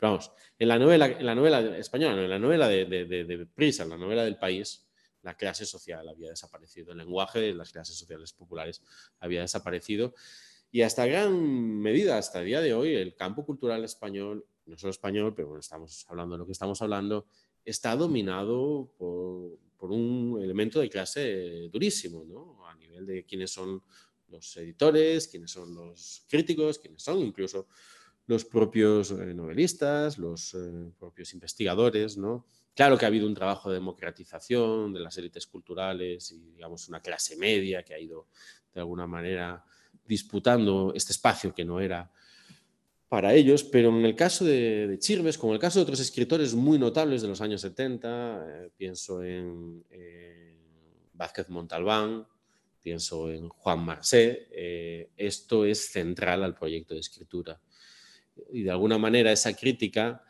Vamos, 0.00 0.32
en 0.58 0.66
la 0.66 0.78
novela, 0.78 1.08
en 1.08 1.26
la 1.26 1.34
novela 1.34 1.76
española, 1.76 2.22
en 2.24 2.30
la 2.30 2.38
novela 2.38 2.68
de, 2.68 2.86
de, 2.86 3.46
Prisa, 3.54 3.82
en 3.82 3.90
la 3.90 3.98
novela 3.98 4.24
del 4.24 4.38
país, 4.38 4.88
la 5.20 5.36
clase 5.36 5.66
social 5.66 6.08
había 6.08 6.30
desaparecido, 6.30 6.92
el 6.92 6.98
lenguaje 6.98 7.38
de 7.38 7.52
las 7.52 7.72
clases 7.72 7.94
sociales 7.94 8.32
populares 8.32 8.80
había 9.20 9.42
desaparecido 9.42 10.14
y 10.70 10.80
hasta 10.80 11.04
gran 11.04 11.38
medida, 11.78 12.16
hasta 12.16 12.40
el 12.40 12.46
día 12.46 12.62
de 12.62 12.72
hoy, 12.72 12.94
el 12.94 13.14
campo 13.14 13.44
cultural 13.44 13.84
español, 13.84 14.46
no 14.64 14.78
solo 14.78 14.92
español, 14.92 15.34
pero 15.34 15.48
bueno, 15.48 15.60
estamos 15.60 16.06
hablando 16.08 16.36
de 16.36 16.38
lo 16.38 16.46
que 16.46 16.52
estamos 16.52 16.80
hablando, 16.80 17.26
está 17.62 17.94
dominado 17.94 18.90
por, 18.96 19.58
por 19.76 19.90
un 19.90 20.40
elemento 20.42 20.80
de 20.80 20.88
clase 20.88 21.68
durísimo, 21.70 22.24
¿no? 22.24 22.66
A 22.66 22.74
nivel 22.74 23.04
de 23.04 23.26
quiénes 23.26 23.50
son 23.50 23.82
los 24.28 24.56
editores, 24.56 25.28
quiénes 25.28 25.50
son 25.50 25.74
los 25.74 26.24
críticos, 26.28 26.78
quiénes 26.78 27.02
son 27.02 27.18
incluso 27.20 27.68
los 28.26 28.44
propios 28.44 29.12
eh, 29.12 29.34
novelistas, 29.34 30.18
los 30.18 30.54
eh, 30.54 30.90
propios 30.98 31.32
investigadores, 31.32 32.16
¿no? 32.16 32.46
Claro 32.74 32.98
que 32.98 33.04
ha 33.04 33.08
habido 33.08 33.26
un 33.26 33.34
trabajo 33.34 33.70
de 33.70 33.76
democratización 33.76 34.92
de 34.92 35.00
las 35.00 35.16
élites 35.16 35.46
culturales 35.46 36.30
y, 36.32 36.50
digamos, 36.50 36.88
una 36.88 37.00
clase 37.00 37.36
media 37.36 37.82
que 37.82 37.94
ha 37.94 37.98
ido, 37.98 38.26
de 38.74 38.80
alguna 38.80 39.06
manera, 39.06 39.64
disputando 40.04 40.92
este 40.94 41.12
espacio 41.12 41.54
que 41.54 41.64
no 41.64 41.80
era 41.80 42.10
para 43.08 43.32
ellos, 43.32 43.62
pero 43.64 43.88
en 43.90 44.04
el 44.04 44.16
caso 44.16 44.44
de, 44.44 44.88
de 44.88 44.98
Chirves, 44.98 45.38
como 45.38 45.52
en 45.52 45.54
el 45.54 45.60
caso 45.60 45.78
de 45.78 45.84
otros 45.84 46.00
escritores 46.00 46.54
muy 46.54 46.78
notables 46.78 47.22
de 47.22 47.28
los 47.28 47.40
años 47.40 47.60
70, 47.60 48.44
eh, 48.46 48.70
pienso 48.76 49.22
en 49.22 49.84
Vázquez 51.14 51.48
Montalbán, 51.48 52.26
pienso 52.86 53.32
en 53.32 53.48
Juan 53.48 53.80
Marcé, 53.84 54.46
eh, 54.52 55.10
esto 55.16 55.64
es 55.64 55.90
central 55.90 56.44
al 56.44 56.54
proyecto 56.54 56.94
de 56.94 57.00
escritura. 57.00 57.60
Y 58.52 58.62
de 58.62 58.70
alguna 58.70 58.96
manera 58.96 59.32
esa 59.32 59.56
crítica 59.56 60.22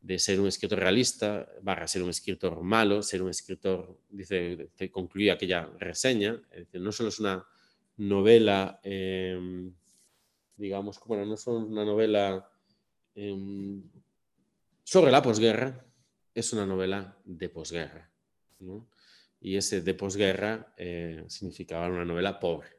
de 0.00 0.20
ser 0.20 0.38
un 0.38 0.46
escritor 0.46 0.78
realista, 0.78 1.44
barra 1.60 1.88
ser 1.88 2.04
un 2.04 2.10
escritor 2.10 2.62
malo, 2.62 3.02
ser 3.02 3.20
un 3.20 3.30
escritor, 3.30 3.98
dice, 4.08 4.70
que 4.76 4.92
concluía 4.92 5.32
aquella 5.32 5.68
reseña, 5.80 6.40
no 6.74 6.92
solo 6.92 7.08
es 7.08 7.18
una 7.18 7.44
novela, 7.96 8.78
em, 8.84 9.74
digamos, 10.56 11.00
bueno, 11.06 11.26
no 11.26 11.34
es 11.34 11.44
una 11.48 11.84
novela 11.84 12.48
em, 13.16 13.82
sobre 14.84 15.10
la 15.10 15.20
posguerra, 15.20 15.84
es 16.32 16.52
una 16.52 16.64
novela 16.64 17.18
de 17.24 17.48
posguerra. 17.48 18.08
¿no? 18.60 18.86
Y 19.44 19.58
ese 19.58 19.82
de 19.82 19.92
posguerra 19.92 20.72
eh, 20.78 21.22
significaba 21.28 21.86
una 21.88 22.06
novela 22.06 22.40
pobre. 22.40 22.70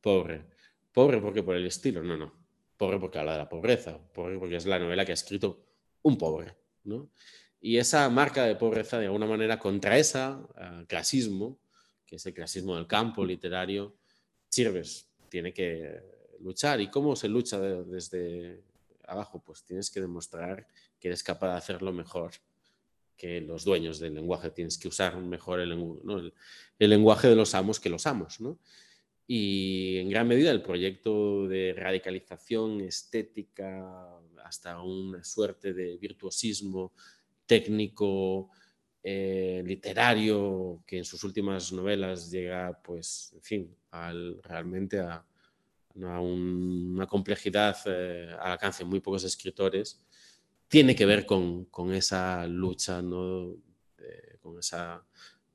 Pobre. 0.00 0.46
Pobre 0.90 1.20
porque 1.20 1.42
por 1.42 1.54
el 1.54 1.66
estilo, 1.66 2.02
no, 2.02 2.16
no. 2.16 2.32
Pobre 2.78 2.98
porque 2.98 3.18
habla 3.18 3.32
de 3.32 3.38
la 3.38 3.48
pobreza, 3.50 3.98
pobre 4.14 4.38
porque 4.38 4.56
es 4.56 4.64
la 4.64 4.78
novela 4.78 5.04
que 5.04 5.12
ha 5.12 5.14
escrito 5.14 5.62
un 6.00 6.16
pobre. 6.16 6.56
Y 7.60 7.76
esa 7.76 8.08
marca 8.08 8.44
de 8.44 8.56
pobreza, 8.56 8.98
de 8.98 9.06
alguna 9.06 9.26
manera, 9.26 9.58
contra 9.58 9.98
ese 9.98 10.18
ah, 10.20 10.84
clasismo, 10.88 11.58
que 12.06 12.16
es 12.16 12.24
el 12.24 12.32
clasismo 12.32 12.76
del 12.76 12.86
campo 12.86 13.22
literario, 13.22 13.94
Sirves 14.48 15.06
tiene 15.28 15.52
que 15.52 16.00
luchar. 16.40 16.80
¿Y 16.80 16.88
cómo 16.88 17.14
se 17.14 17.28
lucha 17.28 17.60
desde 17.60 18.64
abajo? 19.06 19.42
Pues 19.44 19.64
tienes 19.64 19.90
que 19.90 20.00
demostrar 20.00 20.66
que 20.98 21.08
eres 21.08 21.22
capaz 21.22 21.50
de 21.50 21.58
hacerlo 21.58 21.92
mejor 21.92 22.32
que 23.16 23.40
los 23.40 23.64
dueños 23.64 23.98
del 23.98 24.14
lenguaje. 24.14 24.50
Tienes 24.50 24.78
que 24.78 24.88
usar 24.88 25.16
mejor 25.18 25.60
el, 25.60 26.32
lenguaje 26.78 27.28
de 27.28 27.36
los 27.36 27.54
amos 27.54 27.80
que 27.80 27.90
los 27.90 28.06
amos. 28.06 28.38
Y 29.26 29.98
en 29.98 30.10
gran 30.10 30.28
medida 30.28 30.50
el 30.50 30.62
proyecto 30.62 31.46
de 31.46 31.74
radicalización 31.76 32.80
estética 32.80 34.20
hasta 34.44 34.82
una 34.82 35.22
suerte 35.24 35.72
de 35.72 35.96
virtuosismo 35.96 36.92
técnico, 37.46 38.50
eh, 39.02 39.62
literario, 39.64 40.82
que 40.86 40.98
en 40.98 41.04
sus 41.04 41.24
últimas 41.24 41.72
novelas 41.72 42.30
llega, 42.30 42.80
pues, 42.82 43.32
en 43.34 43.42
fin, 43.42 43.76
al, 43.90 44.42
realmente 44.42 45.00
a, 45.00 45.24
una 45.94 47.06
complejidad 47.06 47.76
eh, 47.84 48.34
al 48.40 48.52
alcance 48.52 48.82
de 48.82 48.88
muy 48.88 49.00
pocos 49.00 49.24
escritores 49.24 50.02
tiene 50.72 50.96
que 50.96 51.04
ver 51.04 51.26
con, 51.26 51.66
con 51.66 51.92
esa 51.92 52.46
lucha, 52.46 53.02
¿no? 53.02 53.54
con 54.40 54.58
esa, 54.58 55.04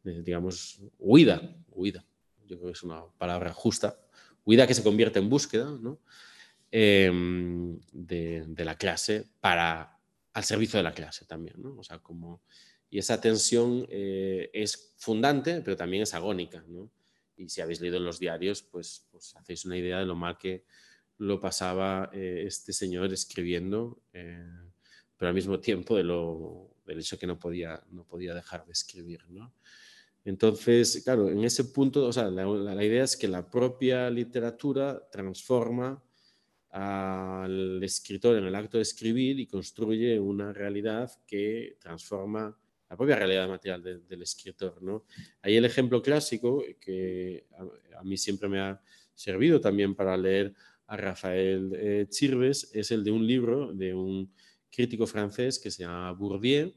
digamos, 0.04 0.80
huida, 1.00 1.42
huida. 1.72 2.06
Yo 2.46 2.60
creo 2.60 2.68
que 2.68 2.78
es 2.78 2.84
una 2.84 3.04
palabra 3.18 3.52
justa. 3.52 4.00
Huida 4.46 4.68
que 4.68 4.76
se 4.76 4.84
convierte 4.84 5.18
en 5.18 5.28
búsqueda 5.28 5.76
¿no? 5.82 6.00
Em, 6.70 7.80
de, 7.92 8.46
de, 8.48 8.64
la 8.64 8.78
clase 8.78 9.26
para 9.42 9.98
al 10.34 10.44
servicio 10.44 10.78
de 10.78 10.84
la 10.84 10.94
clase 10.94 11.26
también. 11.26 11.56
¿no? 11.64 11.76
O 11.80 11.84
sea, 11.84 11.98
como, 11.98 12.44
y 12.88 13.00
esa 13.00 13.20
tensión 13.20 13.88
eh, 13.90 14.52
es 14.54 14.94
fundante, 14.98 15.62
pero 15.62 15.76
también 15.76 16.04
es 16.04 16.14
agónica. 16.14 16.64
¿no? 16.68 16.92
Y 17.38 17.50
si 17.50 17.62
habéis 17.62 17.82
leído 17.82 17.98
en 17.98 18.06
los 18.06 18.20
diarios, 18.20 18.62
pues, 18.62 19.08
pues 19.10 19.36
hacéis 19.36 19.66
una 19.66 19.78
idea 19.78 19.98
de 19.98 20.06
lo 20.06 20.16
mal 20.16 20.38
que 20.38 20.64
lo 21.18 21.40
pasaba 21.40 22.12
eh, 22.14 22.44
este 22.46 22.72
señor 22.72 23.12
escribiendo. 23.12 24.00
Pero 25.18 25.30
al 25.30 25.36
mismo 25.36 25.60
tiempo 25.60 25.98
de 25.98 26.04
lo, 26.04 26.76
del 26.86 27.00
hecho 27.00 27.18
que 27.18 27.28
no 27.28 27.40
podía, 27.40 27.84
no 27.92 28.04
podía 28.04 28.34
dejar 28.34 28.66
de 28.66 28.72
escribir. 28.72 29.22
¿no? 29.30 29.54
Entonces, 30.24 31.02
claro, 31.04 31.30
en 31.30 31.44
ese 31.44 31.66
punto, 31.66 32.06
o 32.06 32.14
sea, 32.14 32.30
la, 32.30 32.46
la, 32.46 32.84
idea 32.84 33.04
es 33.04 33.18
que 33.18 33.28
la 33.28 33.50
propia 33.50 34.10
literatura 34.10 35.02
transforma 35.12 36.04
al 36.70 37.82
escritor 37.84 38.38
en 38.38 38.46
el 38.46 38.56
acto 38.56 38.78
de 38.78 38.84
escribir 38.84 39.40
y 39.40 39.48
construye 39.48 40.20
una 40.20 40.54
realidad 40.54 41.12
que 41.26 41.78
transforma 41.80 42.56
la 42.90 42.96
propia 42.96 43.16
realidad 43.16 43.48
material 43.48 43.84
del 44.08 44.22
escritor. 44.22 44.82
¿no? 44.82 45.06
Ahí 45.42 45.56
el 45.56 45.66
ejemplo 45.66 46.02
clásico 46.02 46.64
que 46.80 47.46
a, 47.98 48.04
mí 48.04 48.18
siempre 48.18 48.48
me 48.48 48.60
ha 48.60 48.82
servido 49.14 49.60
también 49.60 49.96
para 49.96 50.16
leer 50.16 50.54
a 50.88 50.96
Rafael 50.96 51.72
eh, 51.76 52.06
Chirves 52.10 52.70
es 52.74 52.92
el 52.92 53.04
de 53.04 53.12
un 53.12 53.26
libro 53.26 53.74
de 53.74 53.94
un 53.94 54.32
crítico 54.72 55.08
francés 55.08 55.60
que 55.60 55.72
se 55.72 55.84
llama 55.84 56.12
Bourdieu, 56.12 56.74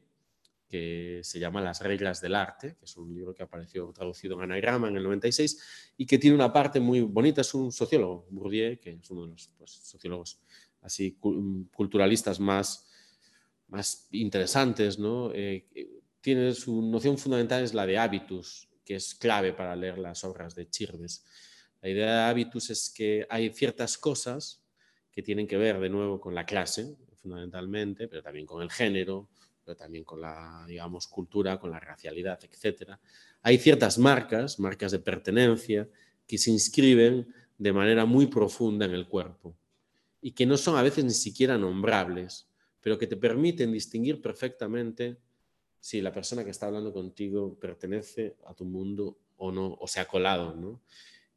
que 0.67 1.19
se 1.23 1.37
llama 1.37 1.61
Las 1.61 1.81
reglas 1.81 2.21
del 2.21 2.33
arte, 2.33 2.75
que 2.79 2.85
es 2.85 2.95
un 2.95 3.13
libro 3.13 3.33
que 3.33 3.43
apareció 3.43 3.91
traducido 3.91 4.35
en 4.35 4.43
anagrama 4.43 4.87
en 4.87 4.95
el 4.95 5.03
96 5.03 5.93
y 5.97 6.05
que 6.05 6.17
tiene 6.17 6.35
una 6.35 6.53
parte 6.53 6.79
muy 6.79 7.01
bonita. 7.01 7.41
Es 7.41 7.53
un 7.53 7.71
sociólogo, 7.71 8.25
Bourdieu, 8.29 8.79
que 8.79 8.91
es 8.91 9.11
uno 9.11 9.23
de 9.23 9.31
los 9.31 9.51
pues, 9.57 9.71
sociólogos 9.71 10.39
así 10.81 11.17
culturalistas 11.71 12.39
más, 12.39 12.87
más 13.67 14.07
interesantes. 14.11 14.97
¿no? 14.97 15.31
Eh, 15.33 15.67
tiene 16.21 16.53
su 16.53 16.81
noción 16.81 17.17
fundamental 17.17 17.63
es 17.63 17.73
la 17.73 17.85
de 17.85 17.97
hábitus, 17.97 18.69
que 18.85 18.95
es 18.95 19.15
clave 19.15 19.53
para 19.53 19.75
leer 19.75 19.97
las 19.97 20.23
obras 20.23 20.55
de 20.55 20.69
Chirves. 20.69 21.25
La 21.81 21.89
idea 21.89 22.15
de 22.15 22.29
hábitus 22.29 22.69
es 22.69 22.89
que 22.89 23.25
hay 23.29 23.49
ciertas 23.49 23.97
cosas 23.97 24.63
que 25.11 25.21
tienen 25.21 25.47
que 25.47 25.57
ver 25.57 25.79
de 25.79 25.89
nuevo 25.89 26.21
con 26.21 26.33
la 26.33 26.45
clase, 26.45 26.95
fundamentalmente, 27.21 28.07
pero 28.07 28.21
también 28.21 28.45
con 28.45 28.61
el 28.61 28.71
género, 28.71 29.29
pero 29.63 29.77
también 29.77 30.03
con 30.03 30.21
la, 30.21 30.65
digamos, 30.67 31.07
cultura, 31.07 31.59
con 31.59 31.71
la 31.71 31.79
racialidad, 31.79 32.39
etc. 32.43 32.91
Hay 33.41 33.57
ciertas 33.57 33.97
marcas, 33.97 34.59
marcas 34.59 34.91
de 34.91 34.99
pertenencia, 34.99 35.87
que 36.27 36.37
se 36.37 36.51
inscriben 36.51 37.33
de 37.57 37.73
manera 37.73 38.05
muy 38.05 38.27
profunda 38.27 38.85
en 38.85 38.91
el 38.91 39.07
cuerpo 39.07 39.55
y 40.21 40.31
que 40.31 40.45
no 40.45 40.57
son 40.57 40.77
a 40.77 40.83
veces 40.83 41.03
ni 41.03 41.11
siquiera 41.11 41.57
nombrables, 41.57 42.47
pero 42.79 42.97
que 42.97 43.07
te 43.07 43.17
permiten 43.17 43.71
distinguir 43.71 44.21
perfectamente 44.21 45.17
si 45.79 45.99
la 46.01 46.13
persona 46.13 46.43
que 46.43 46.51
está 46.51 46.67
hablando 46.67 46.93
contigo 46.93 47.57
pertenece 47.59 48.35
a 48.45 48.53
tu 48.53 48.65
mundo 48.65 49.17
o 49.37 49.51
no, 49.51 49.77
o 49.79 49.87
se 49.87 49.99
ha 49.99 50.05
colado, 50.05 50.55
¿no? 50.55 50.81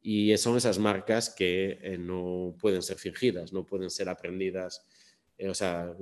Y 0.02 0.36
son 0.36 0.58
esas 0.58 0.78
marcas 0.78 1.30
que 1.30 1.78
eh, 1.80 1.96
no 1.96 2.54
pueden 2.60 2.82
ser 2.82 2.98
fingidas, 2.98 3.54
no 3.54 3.64
pueden 3.64 3.88
ser 3.88 4.10
aprendidas, 4.10 4.84
eh, 5.38 5.48
o 5.48 5.54
sea, 5.54 5.94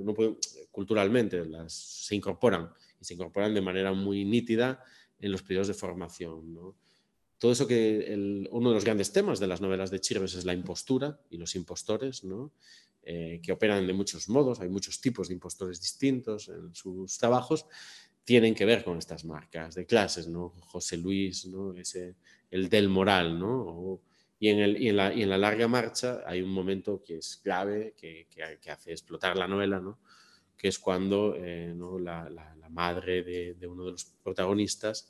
culturalmente 0.71 1.45
las, 1.45 1.73
se 1.73 2.15
incorporan 2.15 2.69
y 2.99 3.05
se 3.05 3.13
incorporan 3.13 3.53
de 3.53 3.61
manera 3.61 3.93
muy 3.93 4.25
nítida 4.25 4.83
en 5.19 5.31
los 5.31 5.41
periodos 5.41 5.67
de 5.67 5.73
formación. 5.73 6.75
Todo 7.37 7.51
eso 7.51 7.67
que 7.67 8.47
uno 8.51 8.69
de 8.69 8.75
los 8.75 8.85
grandes 8.85 9.11
temas 9.11 9.39
de 9.39 9.47
las 9.47 9.59
novelas 9.59 9.91
de 9.91 9.99
Chirves 9.99 10.35
es 10.35 10.45
la 10.45 10.53
impostura 10.53 11.19
y 11.29 11.37
los 11.37 11.55
impostores, 11.55 12.23
¿no? 12.23 12.53
Eh, 13.05 13.41
que 13.43 13.51
operan 13.51 13.85
de 13.85 13.91
muchos 13.91 14.29
modos, 14.29 14.61
hay 14.61 14.69
muchos 14.69 15.01
tipos 15.01 15.27
de 15.27 15.33
impostores 15.33 15.81
distintos 15.81 16.47
en 16.47 16.73
sus 16.73 17.17
trabajos, 17.17 17.65
tienen 18.23 18.55
que 18.55 18.63
ver 18.63 18.81
con 18.85 18.97
estas 18.97 19.25
marcas 19.25 19.75
de 19.75 19.85
clases, 19.85 20.29
¿no? 20.29 20.53
José 20.61 20.95
Luis, 20.95 21.45
¿no? 21.47 21.73
Ese, 21.73 22.15
el 22.49 22.69
del 22.69 22.87
moral, 22.87 23.37
¿no? 23.37 23.99
Y, 24.43 24.49
en 24.49 24.59
el, 24.59 24.81
y, 24.81 24.89
en 24.89 24.97
la, 24.97 25.13
y, 25.13 25.23
en 25.23 25.29
la, 25.29 25.37
larga 25.37 25.69
marcha 25.69 26.21
hay 26.25 26.41
un 26.41 26.49
momento 26.49 27.01
que 27.01 27.17
es 27.19 27.37
clave, 27.37 27.93
que, 27.97 28.27
que, 28.29 28.69
hace 28.69 28.91
explotar 28.91 29.37
la 29.37 29.47
novela, 29.47 29.79
¿no? 29.79 29.99
Que 30.57 30.67
es 30.67 30.79
cuando 30.79 31.35
eh, 31.37 31.73
¿no? 31.73 31.97
la, 31.97 32.29
la, 32.29 32.53
la, 32.55 32.67
madre 32.67 33.23
de, 33.23 33.53
de, 33.53 33.67
uno 33.67 33.85
de 33.85 33.91
los 33.91 34.03
protagonistas 34.03 35.09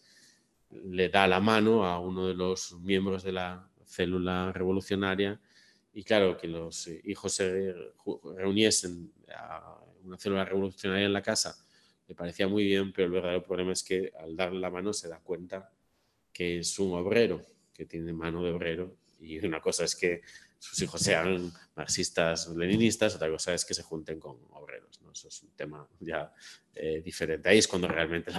le 0.70 1.10
da 1.10 1.28
la 1.28 1.40
mano 1.40 1.84
a 1.84 2.00
uno 2.00 2.28
de 2.28 2.36
los 2.36 2.80
miembros 2.82 3.24
de 3.24 3.32
la 3.32 3.68
célula 3.86 4.52
revolucionaria 4.52 5.42
y 5.94 6.04
claro, 6.04 6.38
que 6.38 6.48
los 6.48 6.88
hijos 7.04 7.34
se 7.34 7.74
reuniesen 8.36 9.12
a 9.36 9.80
una 10.04 10.20
célula 10.20 10.46
revolucionaria 10.46 11.08
en 11.08 11.14
la 11.14 11.24
casa 11.24 11.58
le 12.08 12.14
parecía 12.14 12.48
muy 12.48 12.66
bien, 12.66 12.92
pero 12.92 13.08
el 13.08 13.14
verdadero 13.14 13.44
problema 13.44 13.72
es 13.72 13.84
que 13.84 14.12
al 14.20 14.36
darle 14.36 14.60
la 14.60 14.70
mano 14.70 14.94
se 14.94 15.10
da 15.10 15.20
cuenta 15.20 15.72
que 16.32 16.60
es 16.60 16.78
un 16.78 16.94
obrero, 16.94 17.42
que 17.74 17.86
tiene 17.86 18.14
mano 18.14 18.44
de 18.44 18.52
obrero. 18.52 19.03
Y 19.24 19.46
una 19.46 19.62
cosa 19.62 19.86
es 19.86 19.96
que 19.96 20.22
sus 20.60 20.82
hijos 20.82 21.02
sean 21.02 21.52
marxistas, 21.76 22.48
leninistas, 22.50 23.16
otra 23.16 23.30
cosa 23.30 23.54
es 23.54 23.66
que 23.66 23.74
se 23.74 23.84
junten 23.84 24.20
con 24.20 24.38
obreros. 24.52 25.02
¿no? 25.02 25.12
Eso 25.12 25.28
es 25.28 25.44
un 25.44 25.52
tema 25.52 25.88
ya 26.00 26.34
eh, 26.76 27.02
diferente. 27.04 27.50
Ahí 27.50 27.58
es 27.58 27.68
cuando 27.68 27.88
realmente 27.88 28.32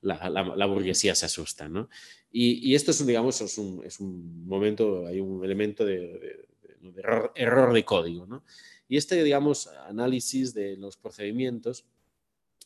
la, 0.00 0.28
la, 0.30 0.42
la, 0.56 0.66
burguesía 0.66 1.14
se 1.14 1.26
asusta. 1.26 1.68
¿no? 1.68 1.88
Y, 2.30 2.70
y, 2.70 2.74
esto 2.74 2.90
es 2.90 3.06
digamos, 3.06 3.40
es 3.40 3.58
un, 3.58 3.82
es 3.84 4.00
un, 4.00 4.46
momento, 4.46 5.06
hay 5.06 5.20
un 5.20 5.44
elemento 5.44 5.84
de, 5.84 5.98
de, 6.00 6.90
de 6.90 7.00
error, 7.00 7.32
error, 7.34 7.72
de 7.72 7.84
código. 7.84 8.26
¿no? 8.26 8.44
Y 8.88 8.96
este, 8.96 9.22
digamos, 9.22 9.68
análisis 9.68 10.52
de 10.52 10.76
los 10.76 10.96
procedimientos 10.96 11.86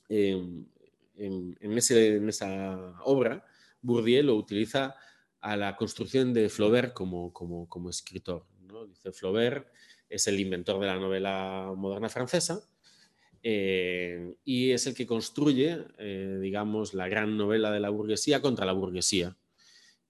en, 0.09 0.69
en, 1.17 1.79
ese, 1.79 2.17
en, 2.17 2.29
esa 2.29 2.95
obra, 3.05 3.45
Bourdieu 3.83 4.23
lo 4.23 4.35
utiliza 4.37 4.97
a 5.47 5.57
la 5.57 5.77
construcción 5.77 6.35
de 6.35 6.49
Flaubert 6.49 6.93
como, 6.93 7.33
como, 7.33 7.69
como 7.69 7.89
escritor. 7.89 8.45
¿no? 8.67 8.85
Dice 8.87 9.13
Flaubert 9.13 9.69
es 10.09 10.27
el 10.27 10.41
inventor 10.41 10.81
de 10.81 10.87
la 10.87 10.97
novela 10.97 11.73
moderna 11.77 12.09
francesa 12.09 12.69
eh, 13.43 14.37
y 14.45 14.73
es 14.73 14.89
el 14.89 14.95
que 14.95 15.07
construye, 15.07 15.79
eh, 15.99 16.39
digamos, 16.41 16.95
la 16.95 17.09
gran 17.09 17.37
novela 17.37 17.71
de 17.71 17.79
la 17.79 17.91
burguesía 17.91 18.43
contra 18.43 18.67
la 18.67 18.73
burguesía 18.73 19.37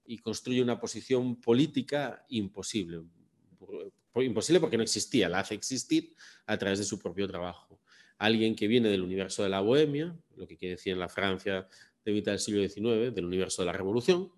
y 0.06 0.18
construye 0.18 0.62
una 0.62 0.80
posición 0.80 1.40
política 1.40 2.24
imposible. 2.30 3.02
Imposible 4.14 4.60
porque 4.60 4.78
no 4.78 4.82
existía, 4.82 5.28
la 5.28 5.40
hace 5.40 5.54
existir 5.54 6.14
a 6.46 6.56
través 6.56 6.78
de 6.78 6.86
su 6.86 6.98
propio 6.98 7.28
trabajo 7.28 7.82
alguien 8.18 8.56
que 8.56 8.66
viene 8.66 8.88
del 8.88 9.02
universo 9.02 9.42
de 9.42 9.50
la 9.50 9.60
bohemia, 9.60 10.16
lo 10.36 10.46
que 10.46 10.56
quiere 10.56 10.76
decir 10.76 10.94
en 10.94 10.98
la 10.98 11.08
Francia 11.08 11.68
de 12.04 12.12
mitad 12.12 12.32
del 12.32 12.40
siglo 12.40 12.66
XIX, 12.66 13.14
del 13.14 13.26
universo 13.26 13.60
de 13.60 13.66
la 13.66 13.72
revolución, 13.72 14.32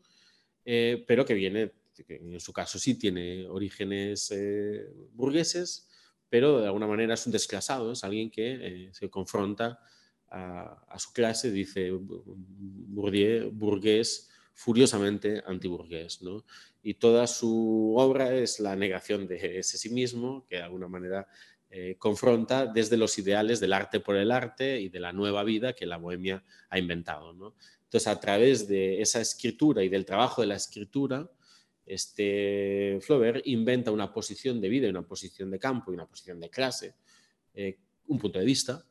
eh, 0.71 1.03
pero 1.07 1.25
que 1.25 1.33
viene, 1.33 1.73
que 1.95 2.17
en 2.17 2.41
su 2.41 2.53
caso 2.53 2.79
sí 2.79 2.99
tiene 2.99 3.49
orígenes 3.49 4.31
eh, 4.33 4.87
burgueses, 5.15 5.89
pero 6.29 6.61
de 6.61 6.67
alguna 6.67 6.87
manera 6.87 7.15
es 7.15 7.25
un 7.25 7.33
desclasado, 7.33 7.93
es 7.93 8.05
alguien 8.05 8.31
que 8.31 8.59
eh, 8.61 8.91
se 8.93 9.09
confronta 9.09 9.81
a, 10.29 10.85
a, 10.87 10.99
su 10.99 11.15
clase, 11.15 11.51
dice 11.51 11.91
Bourdieu, 11.91 13.51
burgués, 13.51 14.29
furiosamente 14.53 15.43
antiburgués. 15.47 16.21
¿no? 16.21 16.45
Y 16.83 16.95
toda 16.95 17.27
su 17.27 17.95
obra 17.97 18.35
es 18.35 18.61
la 18.61 18.77
negación 18.77 19.27
de 19.27 19.61
ese 19.61 19.79
sí 19.79 19.89
mismo, 19.89 20.45
que 20.51 20.57
de 20.57 20.65
alguna 20.65 20.89
manera 20.89 21.27
eh, 21.71 21.97
confronta 21.99 22.65
desde 22.65 22.97
los 22.97 23.19
ideales 23.19 23.61
del 23.61 23.75
arte 23.75 24.01
por 24.01 24.17
el 24.17 24.31
arte 24.31 24.81
y 24.81 24.89
de 24.89 25.01
la 25.01 25.13
nueva 25.13 25.45
vida 25.45 25.75
que 25.75 25.85
la 25.85 25.99
bohemia 25.99 26.43
ha 26.71 26.79
inventado. 26.79 27.35
¿no? 27.35 27.55
Entonces, 27.89 28.07
a 28.07 28.21
través 28.21 28.69
de 28.69 29.01
esa 29.01 29.19
escritura 29.23 29.83
y 29.83 29.89
del 29.89 30.05
trabajo 30.05 30.43
de 30.43 30.49
la 30.49 30.57
escritura, 30.57 31.31
este 31.87 32.99
Flaubert 33.01 33.47
inventa 33.47 33.91
una 33.91 34.13
posición 34.13 34.61
de 34.61 34.69
vida, 34.69 34.91
una 34.91 35.07
posición 35.07 35.51
de 35.51 35.59
campo 35.59 35.91
y 35.91 35.95
una 35.95 36.05
posición 36.05 36.39
de 36.39 36.51
clase, 36.51 36.95
eh, 37.55 37.79
un 38.09 38.19
punto 38.19 38.39
de 38.39 38.45
vista 38.45 38.85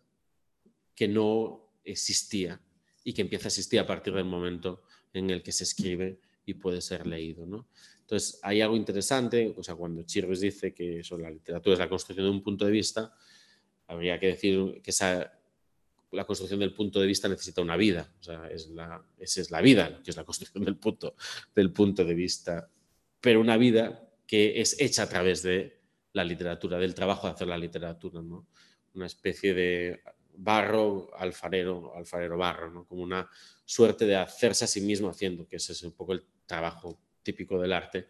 que 0.96 1.08
no 1.08 1.74
existía 1.84 2.60
y 3.04 3.14
que 3.14 3.22
empieza 3.22 3.46
a 3.46 3.50
existir 3.50 3.80
a 3.80 3.86
partir 3.86 4.14
del 4.16 4.26
momento 4.26 4.82
en 5.14 5.30
el 5.30 5.44
que 5.44 5.52
se 5.52 5.64
escribe 5.64 6.20
y 6.44 6.56
puede 6.56 6.82
ser 6.82 7.06
leído. 7.06 7.46
¿no? 7.46 7.68
Entonces, 8.02 8.40
hay 8.42 8.62
algo 8.62 8.76
interesante, 8.76 9.54
o 9.56 9.62
sea, 9.62 9.76
cuando 9.76 10.02
Chirves 10.02 10.40
dice 10.42 10.74
que 10.74 11.02
eso, 11.02 11.20
la 11.20 11.30
literatura 11.30 11.74
es 11.74 11.80
la 11.80 11.90
construcción 11.90 12.26
de 12.26 12.32
un 12.32 12.42
punto 12.42 12.66
de 12.66 12.72
vista, 12.72 13.16
habría 13.86 14.20
que 14.20 14.28
decir 14.28 14.82
que 14.82 14.90
esa, 14.90 15.37
la 16.12 16.26
construcción 16.26 16.60
del 16.60 16.74
punto 16.74 17.00
de 17.00 17.08
vista 17.08 17.28
necesita 17.28 17.62
una 17.62 17.76
vida, 17.76 18.14
o 18.20 18.24
sea, 18.24 18.48
es 18.48 18.70
la, 18.70 19.04
esa 19.18 19.42
es 19.42 19.52
la 19.52 19.62
vida, 19.62 20.02
que 20.04 20.12
es 20.12 20.18
la 20.18 20.24
construcción 20.24 20.64
del 20.64 20.78
punto, 20.78 21.16
del 21.54 21.72
punto 21.72 22.06
de 22.06 22.14
vista, 22.14 22.70
pero 23.20 23.42
una 23.42 23.58
vida 23.58 24.10
que 24.26 24.62
es 24.62 24.80
hecha 24.80 25.04
a 25.04 25.10
través 25.10 25.44
de 25.44 25.82
la 26.14 26.24
literatura, 26.24 26.78
del 26.78 26.96
trabajo 26.96 27.28
de 27.28 27.34
hacer 27.34 27.48
la 27.48 27.58
literatura, 27.58 28.22
¿no? 28.22 28.48
Una 28.94 29.06
especie 29.06 29.54
de 29.54 30.02
barro, 30.38 31.10
alfarero, 31.18 31.94
alfarero 31.96 32.38
barro, 32.38 32.72
¿no? 32.72 32.86
Como 32.86 33.04
una 33.04 33.30
suerte 33.66 34.06
de 34.06 34.16
hacerse 34.16 34.66
a 34.66 34.68
sí 34.68 34.82
mismo 34.82 35.10
haciendo, 35.10 35.48
que 35.48 35.58
ese 35.58 35.74
es 35.74 35.84
un 35.84 35.92
poco 35.92 36.14
el 36.14 36.24
trabajo 36.46 37.00
típico 37.22 37.60
del 37.60 37.74
arte, 37.74 38.08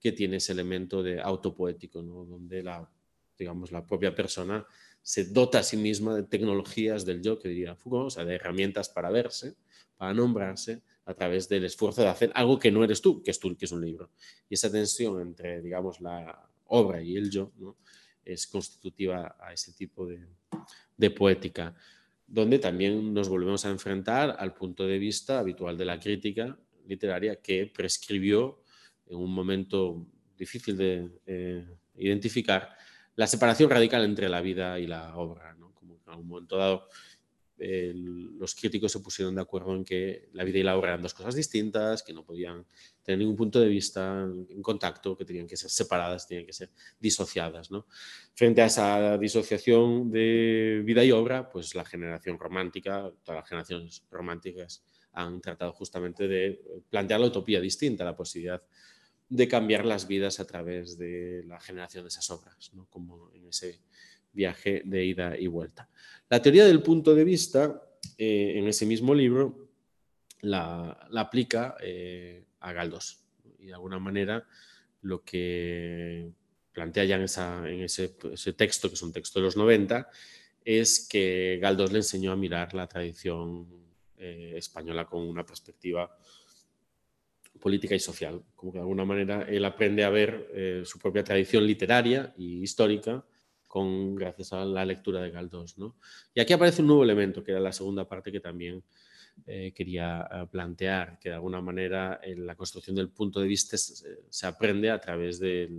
que 0.00 0.12
tiene 0.12 0.36
ese 0.36 0.52
elemento 0.52 1.02
de 1.02 1.20
autopoético, 1.20 2.00
¿no? 2.02 2.24
donde 2.24 2.62
la, 2.62 2.88
digamos, 3.36 3.72
la 3.72 3.84
propia 3.84 4.14
persona 4.14 4.64
se 5.02 5.24
dota 5.24 5.60
a 5.60 5.62
sí 5.62 5.76
misma 5.76 6.14
de 6.14 6.22
tecnologías 6.22 7.04
del 7.04 7.22
yo, 7.22 7.38
que 7.38 7.48
diría 7.48 7.76
Foucault, 7.76 8.06
o 8.06 8.10
sea, 8.10 8.24
de 8.24 8.34
herramientas 8.36 8.88
para 8.88 9.10
verse, 9.10 9.56
para 9.96 10.14
nombrarse, 10.14 10.82
a 11.04 11.14
través 11.14 11.48
del 11.48 11.64
esfuerzo 11.64 12.02
de 12.02 12.08
hacer 12.08 12.30
algo 12.34 12.58
que 12.58 12.70
no 12.70 12.84
eres 12.84 13.00
tú, 13.00 13.22
que 13.22 13.30
es 13.30 13.40
tú, 13.40 13.56
que 13.56 13.64
es 13.64 13.72
un 13.72 13.80
libro. 13.80 14.10
Y 14.48 14.54
esa 14.54 14.70
tensión 14.70 15.20
entre, 15.20 15.60
digamos, 15.60 16.00
la 16.00 16.48
obra 16.66 17.02
y 17.02 17.16
el 17.16 17.30
yo, 17.30 17.52
es 18.24 18.46
constitutiva 18.46 19.36
a 19.40 19.52
ese 19.52 19.72
tipo 19.72 20.06
de, 20.06 20.24
de 20.96 21.10
poética, 21.10 21.74
donde 22.26 22.58
también 22.58 23.12
nos 23.12 23.28
volvemos 23.28 23.64
a 23.64 23.70
enfrentar 23.70 24.36
al 24.38 24.54
punto 24.54 24.86
de 24.86 24.98
vista 24.98 25.40
habitual 25.40 25.76
de 25.76 25.84
la 25.84 25.98
crítica, 25.98 26.56
literaria 26.86 27.40
que 27.40 27.66
prescribió 27.66 28.62
en 29.06 29.16
un 29.16 29.32
momento 29.32 30.06
difícil 30.36 30.76
de 30.76 31.10
eh, 31.26 31.66
identificar 31.96 32.76
la 33.20 33.26
separación 33.26 33.68
radical 33.68 34.02
entre 34.02 34.30
la 34.30 34.40
vida 34.40 34.78
y 34.78 34.86
la 34.86 35.14
obra. 35.14 35.52
¿no? 35.52 35.74
Como 35.74 36.00
en 36.06 36.18
un 36.18 36.26
momento 36.26 36.56
dado 36.56 36.88
los 37.58 38.54
críticos 38.54 38.90
se 38.90 39.00
pusieron 39.00 39.34
de 39.34 39.42
acuerdo 39.42 39.74
en 39.76 39.84
que 39.84 40.30
la 40.32 40.44
vida 40.44 40.58
y 40.58 40.62
la 40.62 40.78
obra 40.78 40.92
eran 40.92 41.02
dos 41.02 41.12
cosas 41.12 41.34
distintas, 41.34 42.02
que 42.02 42.14
no 42.14 42.24
podían 42.24 42.64
tener 43.02 43.18
ningún 43.18 43.36
punto 43.36 43.60
de 43.60 43.68
vista 43.68 44.22
en 44.22 44.62
contacto, 44.62 45.14
que 45.14 45.26
tenían 45.26 45.46
que 45.46 45.58
ser 45.58 45.68
separadas, 45.68 46.26
tenían 46.26 46.46
que 46.46 46.54
ser 46.54 46.70
disociadas. 46.98 47.70
¿no? 47.70 47.86
Frente 48.32 48.62
a 48.62 48.66
esa 48.66 49.18
disociación 49.18 50.10
de 50.10 50.80
vida 50.86 51.04
y 51.04 51.12
obra, 51.12 51.50
pues 51.50 51.74
la 51.74 51.84
generación 51.84 52.38
romántica, 52.38 53.12
todas 53.22 53.42
las 53.42 53.48
generaciones 53.50 54.02
románticas, 54.10 54.82
han 55.12 55.42
tratado 55.42 55.74
justamente 55.74 56.26
de 56.26 56.62
plantear 56.88 57.20
la 57.20 57.26
utopía 57.26 57.60
distinta, 57.60 58.02
la 58.02 58.16
posibilidad 58.16 58.62
de 59.30 59.46
cambiar 59.46 59.86
las 59.86 60.08
vidas 60.08 60.40
a 60.40 60.44
través 60.44 60.98
de 60.98 61.44
la 61.46 61.60
generación 61.60 62.04
de 62.04 62.08
esas 62.08 62.28
obras, 62.30 62.72
¿no? 62.74 62.86
como 62.90 63.30
en 63.32 63.46
ese 63.46 63.80
viaje 64.32 64.82
de 64.84 65.04
ida 65.04 65.38
y 65.38 65.46
vuelta. 65.46 65.88
La 66.28 66.42
teoría 66.42 66.66
del 66.66 66.82
punto 66.82 67.14
de 67.14 67.24
vista, 67.24 67.80
eh, 68.18 68.54
en 68.56 68.66
ese 68.66 68.86
mismo 68.86 69.14
libro, 69.14 69.68
la, 70.40 70.90
aplica 71.16 71.76
eh, 71.80 72.44
a 72.58 72.72
Galdós. 72.72 73.24
Y 73.60 73.66
de 73.66 73.74
alguna 73.74 74.00
manera 74.00 74.46
lo 75.02 75.22
que 75.22 76.32
plantea 76.72 77.04
ya 77.04 77.16
en, 77.16 77.22
ese, 77.82 78.08
texto, 78.56 78.88
que 78.88 78.94
es 78.94 79.02
un 79.02 79.12
texto 79.12 79.38
de 79.38 79.44
los 79.44 79.56
90, 79.56 80.08
es 80.64 81.06
que 81.08 81.58
Galdós 81.62 81.92
le 81.92 81.98
enseñó 81.98 82.32
a 82.32 82.36
mirar 82.36 82.74
la 82.74 82.88
tradición 82.88 83.68
eh, 84.16 84.54
española 84.56 85.06
con 85.06 85.22
una 85.22 85.46
perspectiva 85.46 86.16
política 87.60 87.94
y 87.94 88.00
social. 88.00 88.42
Como 88.54 88.72
que 88.72 88.78
de 88.78 88.82
alguna 88.82 89.04
manera 89.04 89.42
él 89.42 89.64
aprende 89.64 90.04
a 90.04 90.10
ver 90.10 90.48
eh, 90.52 90.82
su 90.84 90.98
propia 90.98 91.22
tradición 91.22 91.66
literaria 91.66 92.32
y 92.36 92.62
histórica 92.62 93.24
con, 93.66 94.16
gracias 94.16 94.52
a 94.52 94.64
la 94.64 94.84
lectura 94.84 95.20
de 95.20 95.30
Galdós. 95.30 95.78
¿no? 95.78 95.96
Y 96.34 96.40
aquí 96.40 96.52
aparece 96.52 96.82
un 96.82 96.88
nuevo 96.88 97.04
elemento, 97.04 97.44
que 97.44 97.52
era 97.52 97.60
la 97.60 97.72
segunda 97.72 98.08
parte 98.08 98.32
que 98.32 98.40
también 98.40 98.82
eh, 99.46 99.72
quería 99.72 100.28
eh, 100.32 100.46
plantear, 100.50 101.18
que 101.20 101.28
de 101.28 101.36
alguna 101.36 101.60
manera 101.60 102.20
en 102.22 102.46
la 102.46 102.56
construcción 102.56 102.96
del 102.96 103.10
punto 103.10 103.40
de 103.40 103.46
vista 103.46 103.76
se, 103.78 104.46
aprende 104.46 104.90
a 104.90 104.98
través 104.98 105.38
de 105.38 105.70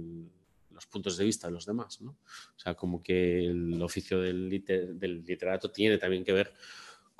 los 0.70 0.86
puntos 0.88 1.18
de 1.18 1.26
vista 1.26 1.48
de 1.48 1.54
los 1.54 1.66
demás. 1.66 2.00
¿no? 2.02 2.12
O 2.12 2.60
sea, 2.60 2.76
como 2.76 3.04
que 3.04 3.46
el 3.46 3.82
oficio 3.82 4.22
del, 4.22 4.50
del 4.50 5.24
literato 5.26 5.70
tiene 5.70 5.98
también 5.98 6.24
que 6.24 6.34
ver 6.34 6.54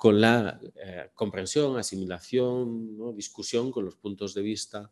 con 0.02 0.20
la 0.20 0.58
eh, 0.74 1.10
comprensión, 1.14 1.78
asimilación, 1.78 3.14
discusión 3.14 3.70
con 3.70 3.84
los 3.84 3.94
puntos 3.94 4.34
de 4.34 4.42
vista 4.42 4.90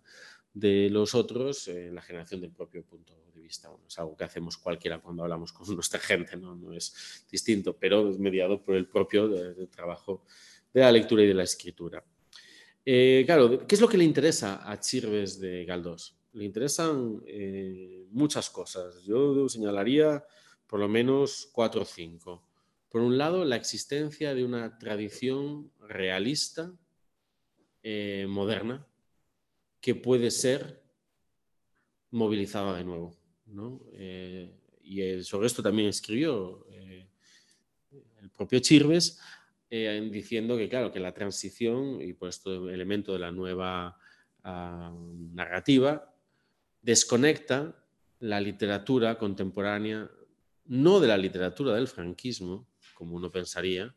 de 0.54 0.88
los 0.88 1.16
otros 1.16 1.66
en 1.66 1.96
la 1.96 2.00
generación 2.00 2.40
del 2.40 2.52
propio 2.52 2.84
punto 2.84 3.16
de 3.34 3.40
vista. 3.40 3.72
es 3.88 3.98
algo 3.98 4.16
que 4.16 4.22
hacemos 4.22 4.56
cualquiera 4.56 5.00
cuando 5.00 5.24
hablamos 5.24 5.52
con 5.52 5.66
nuestra 5.74 5.98
gente, 5.98 6.36
no, 6.36 6.54
no 6.54 6.72
es 6.72 7.26
distinto, 7.28 7.76
pero 7.76 8.08
es 8.08 8.20
mediado 8.20 8.62
por 8.62 8.76
el 8.76 8.86
propio 8.86 9.28
trabajo 9.66 10.22
de 10.72 10.82
la 10.82 10.92
lectura 10.92 11.24
y 11.24 11.26
de 11.26 11.34
la 11.34 11.42
escritura. 11.42 12.04
Eh, 12.86 13.24
claro, 13.26 13.66
¿qué 13.66 13.74
es 13.74 13.80
lo 13.80 13.88
que 13.88 13.98
le 13.98 14.04
interesa 14.04 14.70
a 14.70 14.78
Chirves 14.78 15.40
de 15.40 15.64
Galdós? 15.64 16.20
Le 16.34 16.44
interesan 16.44 17.20
eh, 17.26 18.06
muchas 18.12 18.48
cosas. 18.48 19.02
Yo 19.02 19.48
señalaría 19.48 20.24
por 20.68 20.78
lo 20.78 20.88
menos 20.88 21.50
cuatro 21.52 21.82
o 21.82 21.84
cinco. 21.84 22.49
Por 22.90 23.02
un 23.02 23.18
lado, 23.18 23.44
la 23.44 23.54
existencia 23.54 24.34
de 24.34 24.44
una 24.44 24.76
tradición 24.76 25.70
realista 25.78 26.72
eh, 27.84 28.26
moderna 28.28 28.84
que 29.80 29.94
puede 29.94 30.32
ser 30.32 30.82
movilizada 32.10 32.76
de 32.76 32.84
nuevo. 32.84 33.16
Eh, 33.92 34.52
y 34.82 35.22
sobre 35.22 35.46
esto 35.46 35.62
también 35.62 35.88
escribió 35.88 36.66
eh, 36.68 37.06
el 38.20 38.30
propio 38.30 38.58
Chirves, 38.58 39.20
diciendo 39.70 40.56
que, 40.56 40.68
claro, 40.68 40.90
que 40.90 40.98
la 40.98 41.14
transición, 41.14 42.02
y 42.02 42.12
por 42.12 42.28
esto 42.28 42.68
elemento 42.68 43.12
de 43.12 43.20
la 43.20 43.30
nueva 43.30 43.96
ah, 44.42 44.92
narrativa, 45.32 46.12
desconecta 46.82 47.80
la 48.18 48.40
literatura 48.40 49.16
contemporánea, 49.16 50.10
no 50.64 50.98
de 50.98 51.06
la 51.06 51.16
literatura 51.16 51.76
del 51.76 51.86
franquismo, 51.86 52.66
como 53.00 53.16
uno 53.16 53.30
pensaría, 53.32 53.94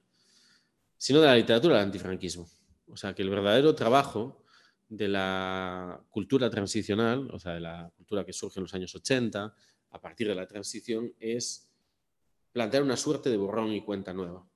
sino 0.98 1.20
de 1.20 1.28
la 1.28 1.36
literatura 1.36 1.76
del 1.76 1.84
antifranquismo. 1.84 2.50
O 2.88 2.96
sea, 2.96 3.14
que 3.14 3.22
el 3.22 3.30
verdadero 3.30 3.76
trabajo 3.76 4.46
de 4.88 5.10
la 5.10 6.02
cultura 6.10 6.50
transicional, 6.50 7.30
o 7.34 7.38
sea, 7.38 7.56
de 7.56 7.60
la 7.60 7.92
cultura 7.98 8.26
que 8.26 8.32
surge 8.32 8.60
en 8.60 8.64
los 8.64 8.74
años 8.74 8.96
80, 8.96 9.54
a 9.90 10.02
partir 10.02 10.30
de 10.30 10.36
la 10.36 10.48
transición, 10.48 11.14
es 11.20 11.70
plantear 12.54 12.84
una 12.84 12.96
suerte 12.96 13.30
de 13.30 13.36
borrón 13.36 13.74
y 13.74 13.82
cuenta 13.82 14.14
nueva, 14.14 14.48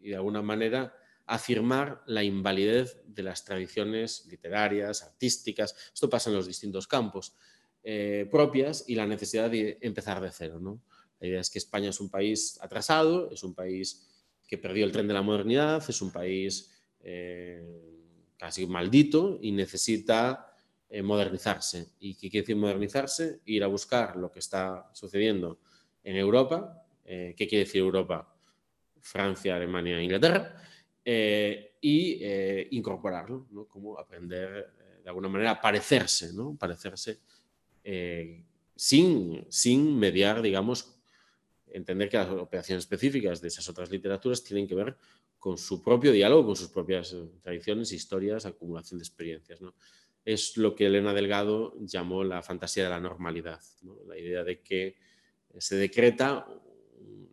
y 0.00 0.08
de 0.08 0.16
alguna 0.16 0.40
manera 0.40 0.94
afirmar 1.26 2.02
la 2.06 2.24
invalidez 2.24 3.02
de 3.06 3.22
las 3.22 3.44
tradiciones 3.44 4.24
literarias, 4.30 5.02
artísticas, 5.02 5.76
esto 5.92 6.08
pasa 6.08 6.30
en 6.30 6.36
los 6.36 6.46
distintos 6.46 6.88
campos, 6.88 7.36
eh, 7.82 8.26
propias 8.30 8.84
y 8.88 8.94
la 8.94 9.06
necesidad 9.06 9.50
de 9.50 9.76
empezar 9.82 10.22
de 10.22 10.30
cero. 10.30 10.58
¿no? 10.58 10.80
La 11.20 11.28
idea 11.28 11.40
es 11.40 11.50
que 11.50 11.58
España 11.58 11.90
es 11.90 12.00
un 12.00 12.08
país 12.08 12.58
atrasado, 12.62 13.30
es 13.30 13.42
un 13.42 13.54
país 13.54 14.08
que 14.48 14.58
perdió 14.58 14.84
el 14.84 14.90
tren 14.90 15.06
de 15.06 15.14
la 15.14 15.22
modernidad, 15.22 15.84
es 15.88 16.02
un 16.02 16.10
país 16.10 16.72
eh, 17.00 17.62
casi 18.36 18.66
maldito 18.66 19.38
y 19.40 19.52
necesita 19.52 20.52
eh, 20.88 21.02
modernizarse. 21.02 21.90
¿Y 22.00 22.14
qué 22.14 22.30
quiere 22.30 22.42
decir 22.42 22.56
modernizarse? 22.56 23.40
Ir 23.44 23.62
a 23.62 23.68
buscar 23.68 24.16
lo 24.16 24.32
que 24.32 24.40
está 24.40 24.90
sucediendo 24.94 25.60
en 26.02 26.16
Europa. 26.16 26.84
Eh, 27.04 27.34
¿Qué 27.36 27.46
quiere 27.46 27.64
decir 27.64 27.82
Europa? 27.82 28.34
Francia, 28.98 29.56
Alemania, 29.56 30.02
Inglaterra. 30.02 30.56
y 31.82 32.76
incorporarlo, 32.76 33.46
¿no? 33.50 33.66
como 33.66 33.98
aprender 33.98 34.72
de 35.02 35.08
alguna 35.08 35.28
manera 35.28 35.60
parecerse, 35.60 36.32
¿no? 36.32 36.56
parecerse 36.58 37.20
sin, 38.76 39.46
sin 39.48 39.98
mediar, 39.98 40.42
digamos, 40.42 40.99
entender 41.72 42.08
que 42.08 42.16
las 42.16 42.28
operaciones 42.30 42.84
específicas 42.84 43.40
de 43.40 43.48
esas 43.48 43.68
otras 43.68 43.90
literaturas 43.90 44.42
tienen 44.42 44.66
que 44.66 44.74
ver 44.74 44.96
con 45.38 45.56
su 45.56 45.82
propio 45.82 46.12
diálogo, 46.12 46.46
con 46.46 46.56
sus 46.56 46.68
propias 46.68 47.12
eh, 47.12 47.24
tradiciones, 47.42 47.92
historias, 47.92 48.46
acumulación 48.46 48.98
de 48.98 49.04
experiencias. 49.04 49.60
¿no? 49.60 49.74
Es 50.24 50.56
lo 50.56 50.74
que 50.74 50.86
Elena 50.86 51.14
Delgado 51.14 51.74
llamó 51.80 52.24
la 52.24 52.42
fantasía 52.42 52.84
de 52.84 52.90
la 52.90 53.00
normalidad, 53.00 53.60
la 54.06 54.18
idea 54.18 54.44
de 54.44 54.60
que 54.60 54.96
se 55.58 55.76
decreta 55.76 56.46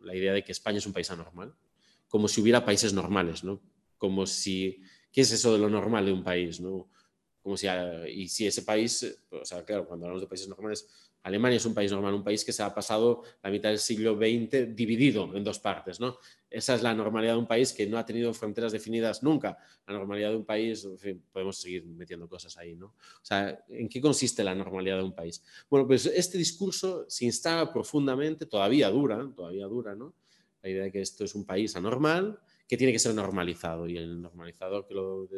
la 0.02 0.14
idea 0.14 0.32
de 0.32 0.42
que 0.42 0.52
España 0.52 0.78
es 0.78 0.86
un 0.86 0.92
país 0.92 1.10
anormal, 1.10 1.54
como 2.08 2.28
si 2.28 2.40
hubiera 2.40 2.64
países 2.64 2.92
normales, 2.92 3.44
¿no? 3.44 3.60
como 3.98 4.26
si, 4.26 4.80
¿qué 5.12 5.20
es 5.20 5.32
eso 5.32 5.52
de 5.52 5.58
lo 5.58 5.68
normal 5.68 6.06
de 6.06 6.12
un 6.12 6.24
país? 6.24 6.60
¿no? 6.60 6.88
Como 7.42 7.56
si, 7.56 7.66
ah, 7.66 8.08
y 8.08 8.28
si 8.28 8.46
ese 8.46 8.62
país, 8.62 9.20
o 9.30 9.44
sea, 9.44 9.64
claro, 9.64 9.86
cuando 9.86 10.06
hablamos 10.06 10.22
de 10.22 10.28
países 10.28 10.48
normales, 10.48 10.88
Alemania 11.22 11.56
es 11.56 11.66
un 11.66 11.74
país 11.74 11.90
normal, 11.92 12.14
un 12.14 12.24
país 12.24 12.44
que 12.44 12.52
se 12.52 12.62
ha 12.62 12.74
pasado 12.74 13.22
la 13.42 13.50
mitad 13.50 13.68
del 13.70 13.78
siglo 13.78 14.16
XX 14.16 14.74
dividido 14.74 15.34
en 15.34 15.44
dos 15.44 15.58
partes. 15.58 16.00
¿no? 16.00 16.18
Esa 16.48 16.74
es 16.74 16.82
la 16.82 16.94
normalidad 16.94 17.34
de 17.34 17.40
un 17.40 17.46
país 17.46 17.72
que 17.72 17.86
no 17.86 17.98
ha 17.98 18.06
tenido 18.06 18.32
fronteras 18.32 18.72
definidas 18.72 19.22
nunca. 19.22 19.58
La 19.86 19.94
normalidad 19.94 20.30
de 20.30 20.36
un 20.36 20.44
país, 20.44 20.84
en 20.84 20.98
fin, 20.98 21.22
podemos 21.32 21.58
seguir 21.58 21.84
metiendo 21.84 22.28
cosas 22.28 22.56
ahí. 22.56 22.76
¿no? 22.76 22.86
O 22.86 23.24
sea, 23.24 23.64
¿en 23.68 23.88
qué 23.88 24.00
consiste 24.00 24.42
la 24.44 24.54
normalidad 24.54 24.96
de 24.96 25.04
un 25.04 25.14
país? 25.14 25.42
Bueno, 25.68 25.86
pues 25.86 26.06
este 26.06 26.38
discurso 26.38 27.04
se 27.08 27.24
instala 27.24 27.72
profundamente, 27.72 28.46
todavía 28.46 28.88
dura, 28.90 29.30
todavía 29.34 29.66
dura, 29.66 29.94
¿no? 29.94 30.14
La 30.62 30.70
idea 30.70 30.82
de 30.84 30.92
que 30.92 31.00
esto 31.00 31.24
es 31.24 31.34
un 31.36 31.44
país 31.44 31.76
anormal, 31.76 32.40
que 32.66 32.76
tiene 32.76 32.92
que 32.92 32.98
ser 32.98 33.14
normalizado 33.14 33.86
y 33.86 33.96
el 33.96 34.20
normalizador 34.20 34.86
que 34.86 34.94
lo 34.94 35.28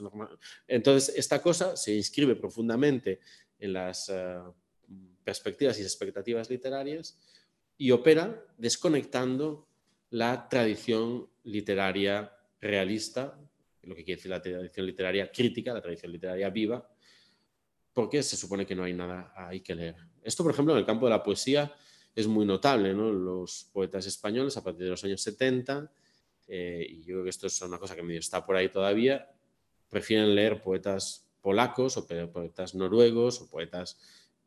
normal... 0.00 0.38
Entonces, 0.68 1.16
esta 1.16 1.40
cosa 1.40 1.76
se 1.76 1.94
inscribe 1.94 2.36
profundamente 2.36 3.20
en 3.58 3.72
las... 3.72 4.08
Eh, 4.08 4.38
perspectivas 5.26 5.76
y 5.80 5.82
expectativas 5.82 6.48
literarias 6.48 7.18
y 7.76 7.90
opera 7.90 8.46
desconectando 8.56 9.66
la 10.10 10.48
tradición 10.48 11.28
literaria 11.42 12.32
realista, 12.60 13.36
lo 13.82 13.96
que 13.96 14.04
quiere 14.04 14.18
decir 14.18 14.30
la 14.30 14.40
tradición 14.40 14.86
literaria 14.86 15.32
crítica, 15.32 15.74
la 15.74 15.82
tradición 15.82 16.12
literaria 16.12 16.48
viva, 16.50 16.88
porque 17.92 18.22
se 18.22 18.36
supone 18.36 18.64
que 18.64 18.76
no 18.76 18.84
hay 18.84 18.92
nada 18.92 19.32
ahí 19.34 19.62
que 19.62 19.74
leer. 19.74 19.96
Esto, 20.22 20.44
por 20.44 20.52
ejemplo, 20.52 20.74
en 20.74 20.78
el 20.78 20.86
campo 20.86 21.06
de 21.06 21.10
la 21.10 21.24
poesía 21.24 21.74
es 22.14 22.28
muy 22.28 22.46
notable. 22.46 22.94
¿no? 22.94 23.10
Los 23.12 23.68
poetas 23.72 24.06
españoles, 24.06 24.56
a 24.56 24.62
partir 24.62 24.84
de 24.84 24.90
los 24.90 25.02
años 25.02 25.20
70, 25.22 25.90
eh, 26.46 26.86
y 26.88 27.00
yo 27.00 27.14
creo 27.14 27.24
que 27.24 27.30
esto 27.30 27.48
es 27.48 27.60
una 27.62 27.78
cosa 27.78 27.96
que 27.96 28.16
está 28.16 28.46
por 28.46 28.54
ahí 28.54 28.68
todavía, 28.68 29.28
prefieren 29.88 30.36
leer 30.36 30.62
poetas 30.62 31.26
polacos 31.40 31.96
o 31.96 32.06
poetas 32.06 32.74
noruegos 32.74 33.40
o 33.40 33.50
poetas 33.50 33.98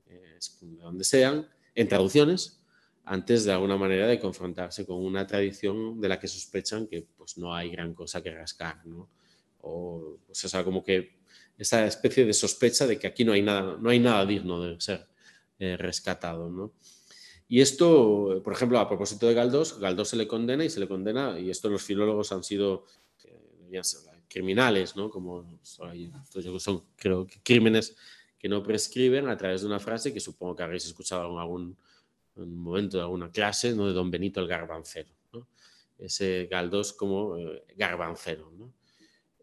de 0.10 0.82
donde 0.82 1.04
sean, 1.04 1.48
en 1.76 1.88
traducciones, 1.88 2.60
antes 3.06 3.44
de 3.44 3.52
alguna 3.52 3.78
manera 3.78 4.08
de 4.08 4.20
confrontarse 4.20 4.86
con 4.86 4.98
una 4.98 5.26
tradición 5.26 6.00
de 6.00 6.10
la 6.10 6.20
que 6.20 6.28
sospechan 6.28 6.88
que 6.88 7.08
pues, 7.18 7.38
no 7.38 7.56
hay 7.56 7.72
gran 7.72 7.94
cosa 7.94 8.22
que 8.22 8.32
rascar. 8.32 8.86
¿no? 8.86 9.10
O, 9.62 10.18
pues, 10.28 10.38
sea, 10.38 10.64
como 10.64 10.84
que 10.84 11.18
esa 11.58 11.86
especie 11.86 12.26
de 12.26 12.34
sospecha 12.34 12.86
de 12.86 13.00
que 13.00 13.08
aquí 13.08 13.26
no 13.26 13.34
hay 13.34 13.42
nada, 13.42 13.78
no 13.80 13.90
hay 13.90 14.00
nada 14.00 14.26
digno 14.26 14.62
de 14.62 14.80
ser 14.80 15.08
eh, 15.58 15.76
rescatado. 15.76 16.50
¿no? 16.50 16.74
Y 17.48 17.62
esto, 17.62 18.42
por 18.44 18.54
ejemplo, 18.54 18.78
a 18.78 18.88
propósito 18.88 19.28
de 19.28 19.34
Galdós, 19.34 19.80
Galdós 19.80 20.10
se 20.10 20.16
le 20.16 20.28
condena 20.28 20.64
y 20.64 20.70
se 20.70 20.80
le 20.80 20.88
condena, 20.88 21.40
y 21.40 21.50
esto 21.50 21.68
los 21.68 21.82
filólogos 21.82 22.32
han 22.32 22.44
sido 22.44 22.86
eh, 23.24 23.82
criminales, 24.28 24.96
¿no? 24.96 25.10
como 25.10 25.60
son, 25.64 26.84
creo 26.96 27.26
que 27.26 27.42
crímenes 27.42 27.96
que 28.40 28.48
no 28.48 28.64
prescriben 28.64 29.28
a 29.28 29.38
través 29.38 29.62
de 29.62 29.68
una 29.68 29.80
frase 29.80 30.14
que 30.14 30.22
supongo 30.22 30.56
que 30.56 30.64
habréis 30.64 30.86
escuchado 30.86 31.30
en 31.30 31.38
algún 31.38 31.78
momento 32.36 32.98
de 32.98 33.04
alguna 33.04 33.30
clase, 33.30 33.76
¿no? 33.76 33.86
de 33.86 33.94
don 33.94 34.10
Benito 34.10 34.40
el 34.40 34.48
Garbancero. 34.48 35.10
Ese 35.98 36.48
Galdós 36.50 36.94
como 36.94 37.38
eh, 37.38 37.66
garbancero. 37.76 38.50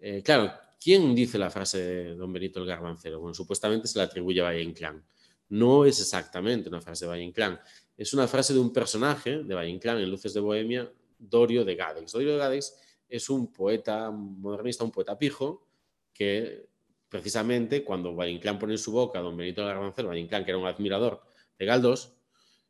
Eh, 0.00 0.22
claro, 0.24 0.50
¿quién 0.82 1.14
dice 1.14 1.36
la 1.36 1.50
frase 1.50 1.78
de 1.78 2.14
don 2.14 2.32
Benito 2.32 2.60
el 2.60 2.66
Garbancero? 2.66 3.20
Bueno, 3.20 3.34
supuestamente 3.34 3.86
se 3.86 3.98
la 3.98 4.04
atribuye 4.04 4.40
a 4.40 4.44
Valle 4.44 4.62
Inclán. 4.62 5.04
No 5.50 5.84
es 5.84 6.00
exactamente 6.00 6.70
una 6.70 6.80
frase 6.80 7.04
de 7.04 7.10
Valle 7.10 7.24
Inclán, 7.24 7.60
es 7.96 8.14
una 8.14 8.26
frase 8.26 8.54
de 8.54 8.58
un 8.58 8.72
personaje 8.72 9.42
de 9.42 9.54
Valle 9.54 9.70
Inclán 9.70 9.98
en 9.98 10.10
Luces 10.10 10.32
de 10.32 10.40
Bohemia, 10.40 10.90
Dorio 11.18 11.64
de 11.64 11.76
Gadex. 11.76 12.12
Dorio 12.12 12.32
de 12.32 12.38
Gadex 12.38 12.74
es 13.08 13.30
un 13.30 13.52
poeta 13.52 14.10
modernista, 14.10 14.82
un 14.82 14.90
poeta 14.90 15.18
pijo, 15.18 15.66
que 16.12 16.66
precisamente 17.08 17.84
cuando 17.84 18.14
Valle 18.14 18.32
Inclán 18.32 18.58
pone 18.58 18.74
en 18.74 18.78
su 18.78 18.92
boca 18.92 19.18
a 19.18 19.22
don 19.22 19.36
Benito 19.36 19.62
de 19.62 19.68
Garbancero, 19.68 20.08
Valle 20.08 20.20
Inclán, 20.20 20.44
que 20.44 20.50
era 20.50 20.58
un 20.58 20.66
admirador 20.66 21.22
de 21.58 21.64
Galdós, 21.66 22.12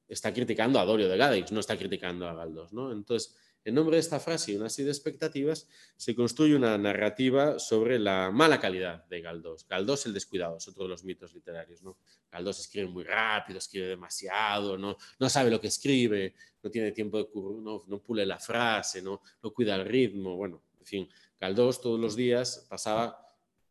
está 0.08 0.32
criticando 0.32 0.78
a 0.78 0.84
Dorio 0.84 1.08
de 1.08 1.16
Gádix, 1.16 1.52
no 1.52 1.60
está 1.60 1.76
criticando 1.76 2.28
a 2.28 2.34
Galdós. 2.34 2.72
¿no? 2.72 2.92
Entonces, 2.92 3.36
en 3.64 3.74
nombre 3.74 3.96
de 3.96 4.00
esta 4.00 4.20
frase 4.20 4.52
y 4.52 4.56
una 4.56 4.68
serie 4.68 4.86
de 4.86 4.92
expectativas, 4.92 5.68
se 5.96 6.14
construye 6.14 6.54
una 6.54 6.78
narrativa 6.78 7.58
sobre 7.58 7.98
la 7.98 8.30
mala 8.30 8.60
calidad 8.60 9.04
de 9.06 9.20
Galdós. 9.20 9.66
Galdós 9.66 10.06
el 10.06 10.14
descuidado, 10.14 10.58
es 10.58 10.68
otro 10.68 10.84
de 10.84 10.90
los 10.90 11.02
mitos 11.02 11.34
literarios. 11.34 11.82
¿no? 11.82 11.98
Galdós 12.30 12.60
escribe 12.60 12.86
muy 12.86 13.02
rápido, 13.02 13.58
escribe 13.58 13.88
demasiado, 13.88 14.78
no, 14.78 14.96
no 15.18 15.28
sabe 15.28 15.50
lo 15.50 15.60
que 15.60 15.66
escribe, 15.66 16.34
no 16.62 16.70
tiene 16.70 16.92
tiempo 16.92 17.18
de 17.18 17.28
no, 17.34 17.82
no 17.88 17.98
pule 18.00 18.24
la 18.24 18.38
frase, 18.38 19.02
no, 19.02 19.20
no 19.42 19.52
cuida 19.52 19.74
el 19.74 19.84
ritmo. 19.84 20.36
Bueno, 20.36 20.62
en 20.78 20.86
fin, 20.86 21.08
Galdós 21.40 21.80
todos 21.80 21.98
los 21.98 22.14
días 22.14 22.66
pasaba 22.68 23.25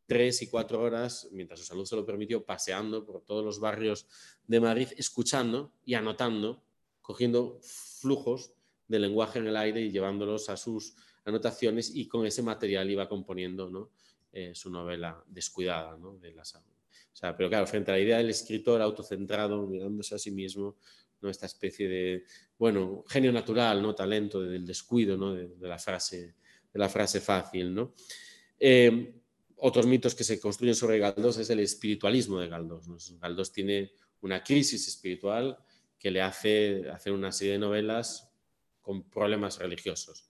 tres 0.05 0.41
y 0.41 0.47
cuatro 0.47 0.81
horas, 0.81 1.27
mientras 1.31 1.59
su 1.59 1.65
salud 1.65 1.85
se 1.85 1.95
lo 1.95 2.05
permitió, 2.05 2.45
paseando 2.45 3.05
por 3.05 3.21
todos 3.21 3.43
los 3.43 3.59
barrios 3.59 4.07
de 4.47 4.59
Madrid, 4.59 4.89
escuchando 4.97 5.73
y 5.83 5.95
anotando, 5.95 6.63
cogiendo 7.01 7.59
flujos 7.61 8.53
de 8.87 8.99
lenguaje 8.99 9.39
en 9.39 9.47
el 9.47 9.57
aire 9.57 9.81
y 9.81 9.91
llevándolos 9.91 10.49
a 10.49 10.57
sus 10.57 10.95
anotaciones 11.25 11.95
y 11.95 12.07
con 12.07 12.25
ese 12.25 12.43
material 12.43 12.89
iba 12.89 13.09
componiendo 13.09 13.69
¿no? 13.69 13.91
Eh, 14.31 14.53
su 14.53 14.69
novela 14.69 15.23
descuidada 15.27 15.97
¿no? 15.97 16.17
de 16.17 16.33
la 16.33 16.45
salud. 16.45 16.67
O 17.11 17.17
sea, 17.17 17.35
pero 17.35 17.49
claro, 17.49 17.65
frente 17.65 17.91
a 17.91 17.95
la 17.95 17.99
idea 18.01 18.17
del 18.17 18.29
escritor 18.29 18.81
autocentrado, 18.81 19.65
mirándose 19.65 20.15
a 20.15 20.19
sí 20.19 20.31
mismo, 20.31 20.77
¿no? 21.21 21.29
esta 21.29 21.45
especie 21.45 21.87
de, 21.87 22.25
bueno, 22.59 23.03
genio 23.07 23.31
natural, 23.31 23.81
¿no? 23.81 23.95
talento 23.95 24.41
del 24.41 24.65
descuido 24.65 25.17
¿no? 25.17 25.33
de, 25.33 25.49
la 25.61 25.79
frase, 25.79 26.35
de 26.71 26.79
la 26.79 26.89
frase 26.89 27.21
fácil. 27.21 27.73
¿no? 27.73 27.93
Eh, 28.59 29.21
otros 29.57 29.85
mitos 29.85 30.15
que 30.15 30.23
se 30.23 30.39
construyen 30.39 30.75
sobre 30.75 30.99
Galdós 30.99 31.37
es 31.37 31.49
el 31.49 31.59
espiritualismo 31.59 32.39
de 32.39 32.47
Galdós. 32.47 32.87
Galdós 33.19 33.51
tiene 33.51 33.91
una 34.21 34.43
crisis 34.43 34.87
espiritual 34.87 35.57
que 35.97 36.11
le 36.11 36.21
hace 36.21 36.89
hacer 36.89 37.13
una 37.13 37.31
serie 37.31 37.53
de 37.53 37.59
novelas 37.59 38.29
con 38.81 39.09
problemas 39.09 39.57
religiosos. 39.59 40.29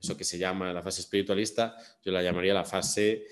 Eso 0.00 0.16
que 0.16 0.24
se 0.24 0.38
llama 0.38 0.72
la 0.72 0.82
fase 0.82 1.00
espiritualista, 1.00 1.76
yo 2.04 2.10
la 2.10 2.22
llamaría 2.22 2.54
la 2.54 2.64
fase 2.64 3.24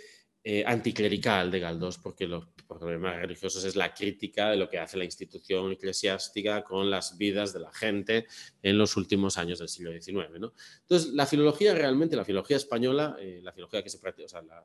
eh, 0.42 0.64
anticlerical 0.64 1.50
de 1.50 1.60
Galdós, 1.60 1.98
porque 1.98 2.26
los 2.26 2.46
problemas 2.66 3.20
religiosos 3.20 3.64
es 3.64 3.76
la 3.76 3.92
crítica 3.92 4.50
de 4.50 4.56
lo 4.56 4.70
que 4.70 4.78
hace 4.78 4.96
la 4.96 5.04
institución 5.04 5.72
eclesiástica 5.72 6.62
con 6.62 6.88
las 6.88 7.18
vidas 7.18 7.52
de 7.52 7.60
la 7.60 7.72
gente 7.72 8.26
en 8.62 8.78
los 8.78 8.96
últimos 8.96 9.36
años 9.36 9.58
del 9.58 9.68
siglo 9.68 9.92
XIX. 9.92 10.38
¿no? 10.38 10.54
Entonces, 10.80 11.12
la 11.12 11.26
filología 11.26 11.74
realmente, 11.74 12.16
la 12.16 12.24
filología 12.24 12.56
española, 12.56 13.16
eh, 13.20 13.40
la 13.42 13.52
filología 13.52 13.82
que 13.82 13.90
se 13.90 13.98
practica, 13.98 14.26
o 14.26 14.28
sea, 14.28 14.42
la, 14.42 14.64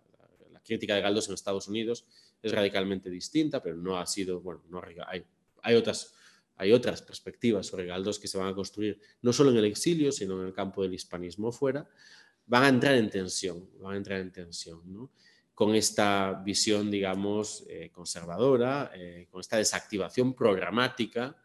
crítica 0.65 0.95
de 0.95 1.01
Galdós 1.01 1.27
en 1.27 1.35
Estados 1.35 1.67
Unidos 1.67 2.05
es 2.41 2.51
radicalmente 2.51 3.09
distinta, 3.09 3.61
pero 3.61 3.75
no 3.75 3.97
ha 3.97 4.05
sido, 4.05 4.41
bueno, 4.41 4.63
no, 4.69 4.81
hay, 5.07 5.23
hay 5.61 5.75
otras 5.75 6.13
hay 6.57 6.71
otras 6.71 7.01
perspectivas 7.01 7.67
sobre 7.67 7.85
Galdós 7.85 8.19
que 8.19 8.27
se 8.27 8.37
van 8.37 8.47
a 8.47 8.55
construir 8.55 8.99
no 9.21 9.33
solo 9.33 9.51
en 9.51 9.57
el 9.57 9.65
exilio, 9.65 10.11
sino 10.11 10.41
en 10.41 10.47
el 10.47 10.53
campo 10.53 10.81
del 10.81 10.93
hispanismo 10.93 11.51
fuera, 11.51 11.87
van 12.45 12.63
a 12.63 12.69
entrar 12.69 12.95
en 12.95 13.09
tensión, 13.09 13.69
van 13.79 13.95
a 13.95 13.97
entrar 13.97 14.21
en 14.21 14.31
tensión, 14.31 14.81
¿no? 14.85 15.11
con 15.53 15.73
esta 15.73 16.41
visión, 16.45 16.91
digamos, 16.91 17.65
eh, 17.69 17.89
conservadora, 17.91 18.91
eh, 18.93 19.27
con 19.31 19.39
esta 19.39 19.57
desactivación 19.57 20.33
programática, 20.33 21.35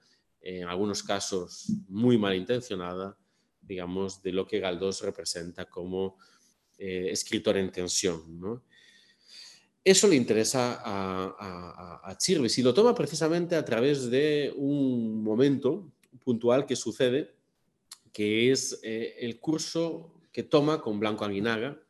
en 0.40 0.66
algunos 0.66 1.02
casos 1.02 1.66
muy 1.88 2.18
malintencionada, 2.18 3.16
digamos, 3.60 4.20
de 4.22 4.32
lo 4.32 4.46
que 4.46 4.58
Galdós 4.58 5.02
representa 5.02 5.66
como 5.66 6.18
eh, 6.76 7.08
escritor 7.10 7.56
en 7.56 7.70
tensión. 7.70 8.40
¿no? 8.40 8.64
Eso 9.82 10.08
le 10.08 10.16
interesa 10.16 10.82
a, 10.84 12.02
a, 12.04 12.18
y 12.26 12.62
lo 12.62 12.74
toma 12.74 12.94
precisamente 12.94 13.56
a 13.56 13.64
través 13.64 14.10
de 14.10 14.52
un 14.56 15.22
momento 15.22 15.90
puntual 16.22 16.66
que 16.66 16.76
sucede, 16.76 17.34
que 18.12 18.52
es 18.52 18.78
eh, 18.82 19.16
el 19.20 19.40
curso 19.40 20.12
que 20.32 20.42
toma 20.42 20.82
con 20.82 21.00
Blanco 21.00 21.24
Aguinaga, 21.24 21.80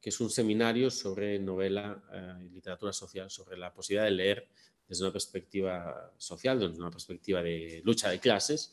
que 0.00 0.10
es 0.10 0.20
un 0.20 0.30
seminario 0.30 0.90
sobre 0.90 1.38
novela 1.38 2.02
eh, 2.12 2.46
y 2.46 2.48
literatura 2.48 2.92
social, 2.92 3.30
sobre 3.30 3.56
la 3.56 3.72
posibilidad 3.72 4.04
de 4.04 4.10
leer 4.10 4.48
desde 4.88 5.04
una 5.04 5.12
perspectiva 5.12 6.12
social, 6.18 6.58
desde 6.58 6.80
una 6.80 6.90
perspectiva 6.90 7.40
de 7.40 7.82
lucha 7.84 8.10
de 8.10 8.18
clases, 8.18 8.72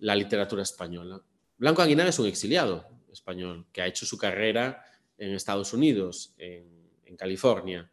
la 0.00 0.14
literatura 0.14 0.62
española. 0.62 1.22
Blanco 1.56 1.80
Aguinaga 1.80 2.10
es 2.10 2.18
un 2.18 2.26
exiliado 2.26 2.86
español 3.10 3.66
que 3.72 3.80
ha 3.80 3.86
hecho 3.86 4.04
su 4.04 4.18
carrera 4.18 4.84
en 5.16 5.32
Estados 5.32 5.72
Unidos, 5.72 6.34
en 7.08 7.16
California. 7.16 7.90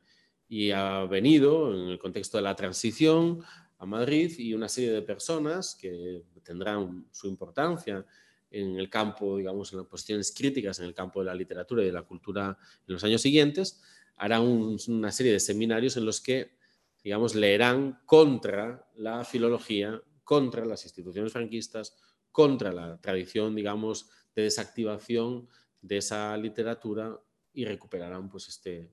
Y 0.47 0.71
ha 0.71 1.05
venido 1.05 1.73
en 1.73 1.89
el 1.89 1.99
contexto 1.99 2.37
de 2.37 2.43
la 2.43 2.55
transición 2.55 3.43
a 3.77 3.85
Madrid 3.85 4.31
y 4.37 4.53
una 4.53 4.69
serie 4.69 4.91
de 4.91 5.01
personas 5.01 5.75
que 5.75 6.23
tendrán 6.43 7.07
su 7.11 7.27
importancia 7.27 8.05
en 8.51 8.77
el 8.77 8.89
campo, 8.89 9.37
digamos, 9.37 9.73
en 9.73 9.79
las 9.79 9.87
posiciones 9.87 10.33
críticas 10.33 10.79
en 10.79 10.85
el 10.85 10.93
campo 10.93 11.19
de 11.19 11.25
la 11.25 11.35
literatura 11.35 11.83
y 11.83 11.87
de 11.87 11.91
la 11.91 12.03
cultura 12.03 12.57
en 12.87 12.93
los 12.93 13.03
años 13.03 13.21
siguientes, 13.21 13.81
harán 14.17 14.43
una 14.43 15.11
serie 15.11 15.33
de 15.33 15.39
seminarios 15.39 15.97
en 15.97 16.05
los 16.05 16.21
que, 16.21 16.55
digamos, 17.03 17.35
leerán 17.35 17.99
contra 18.05 18.87
la 18.95 19.25
filología, 19.25 20.01
contra 20.23 20.63
las 20.63 20.83
instituciones 20.85 21.33
franquistas, 21.33 21.97
contra 22.31 22.71
la 22.71 22.99
tradición, 23.01 23.55
digamos, 23.55 24.09
de 24.33 24.43
desactivación 24.43 25.49
de 25.81 25.97
esa 25.97 26.35
literatura 26.37 27.19
y 27.53 27.65
recuperarán 27.65 28.29
pues 28.29 28.47
este 28.49 28.91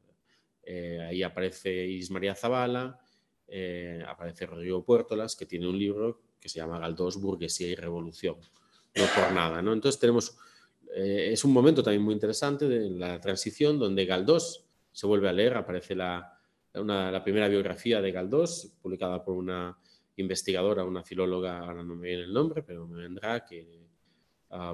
eh, 0.64 1.00
ahí 1.00 1.22
aparece 1.22 1.86
Iris 1.86 2.10
María 2.10 2.34
Zavala, 2.34 2.98
eh, 3.48 4.02
aparece 4.06 4.46
Rodrigo 4.46 4.84
Puertolas, 4.84 5.36
que 5.36 5.46
tiene 5.46 5.68
un 5.68 5.78
libro 5.78 6.20
que 6.40 6.48
se 6.48 6.58
llama 6.58 6.78
Galdós, 6.78 7.20
Burguesía 7.20 7.68
y 7.68 7.74
Revolución. 7.74 8.36
No 8.94 9.04
por 9.14 9.32
nada. 9.32 9.60
Entonces 9.60 9.98
tenemos, 9.98 10.36
eh, 10.94 11.30
es 11.32 11.44
un 11.44 11.52
momento 11.52 11.82
también 11.82 12.02
muy 12.02 12.14
interesante 12.14 12.68
de 12.68 12.90
la 12.90 13.20
transición 13.20 13.78
donde 13.78 14.04
Galdós 14.04 14.64
se 14.92 15.06
vuelve 15.06 15.28
a 15.28 15.32
leer, 15.32 15.56
aparece 15.56 15.94
la, 15.94 16.38
primera 17.24 17.48
biografía 17.48 18.00
de 18.00 18.12
Galdós, 18.12 18.72
publicada 18.80 19.24
por 19.24 19.36
una 19.36 19.76
investigadora, 20.16 20.84
una 20.84 21.02
filóloga, 21.02 21.58
ahora 21.58 21.82
no 21.82 21.96
me 21.96 22.08
viene 22.08 22.24
el 22.24 22.32
nombre, 22.32 22.62
pero 22.62 22.86
me 22.86 23.00
vendrá, 23.02 23.44
que 23.44 23.82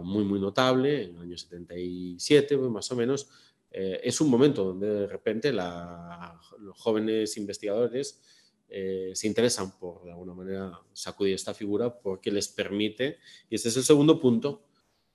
muy, 0.03 0.25
muy 0.25 0.41
notable, 0.41 1.05
en 1.05 1.17
el 1.17 1.23
año 1.23 1.39
77, 1.39 2.59
pues, 2.59 2.71
más 2.71 2.91
o 2.91 2.97
menos, 2.97 3.29
eh, 3.71 4.01
es 4.03 4.21
un 4.21 4.31
momento 4.31 4.65
donde 4.65 4.89
de 4.89 5.07
repente 5.07 5.53
los 5.53 6.77
jóvenes 6.77 7.37
investigadores 7.37 8.21
eh, 8.69 9.13
se 9.15 9.27
interesan 9.27 9.79
por, 9.79 10.05
de 10.05 10.11
alguna 10.11 10.35
manera, 10.35 10.81
sacudir 10.93 11.35
esta 11.35 11.55
figura 11.55 11.99
porque 11.99 12.31
les 12.31 12.49
permite, 12.49 13.19
y 13.49 13.55
este 13.55 13.69
es 13.69 13.77
el 13.77 13.85
segundo 13.85 14.19
punto, 14.19 14.65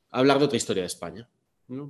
hablar 0.10 0.40
de 0.40 0.46
otra 0.46 0.58
historia 0.58 0.84
de 0.84 0.88
España. 0.88 1.30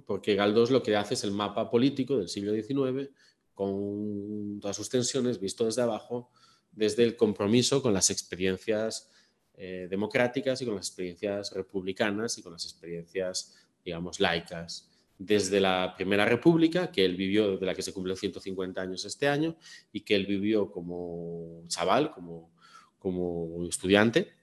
Porque 0.05 0.35
Galdós 0.35 0.71
lo 0.71 0.81
que 0.81 0.95
hace 0.95 1.15
es 1.15 1.23
el 1.25 1.31
mapa 1.31 1.69
político 1.69 2.17
del 2.17 2.29
siglo 2.29 2.53
XIX 2.53 3.09
con 3.53 4.59
todas 4.61 4.77
sus 4.77 4.87
tensiones, 4.87 5.39
visto 5.39 5.65
desde 5.65 5.81
abajo, 5.81 6.31
desde 6.71 7.03
el 7.03 7.17
compromiso 7.17 7.81
con 7.81 7.93
las 7.93 8.09
experiencias 8.09 9.11
eh, 9.55 9.87
democráticas 9.89 10.61
y 10.61 10.65
con 10.65 10.75
las 10.75 10.87
experiencias 10.87 11.51
republicanas 11.51 12.37
y 12.37 12.43
con 12.43 12.53
las 12.53 12.63
experiencias, 12.63 13.55
digamos, 13.83 14.19
laicas 14.19 14.92
desde 15.17 15.59
la 15.59 15.93
Primera 15.95 16.25
República, 16.25 16.91
que 16.91 17.05
él 17.05 17.15
vivió, 17.15 17.57
de 17.57 17.65
la 17.65 17.73
que 17.73 17.81
se 17.81 17.93
cumplió 17.93 18.15
150 18.15 18.81
años 18.81 19.05
este 19.05 19.27
año, 19.27 19.55
y 19.91 20.01
que 20.01 20.15
él 20.15 20.25
vivió 20.25 20.71
como 20.71 21.63
chaval, 21.67 22.11
como, 22.11 22.51
como 22.99 23.65
estudiante, 23.65 24.33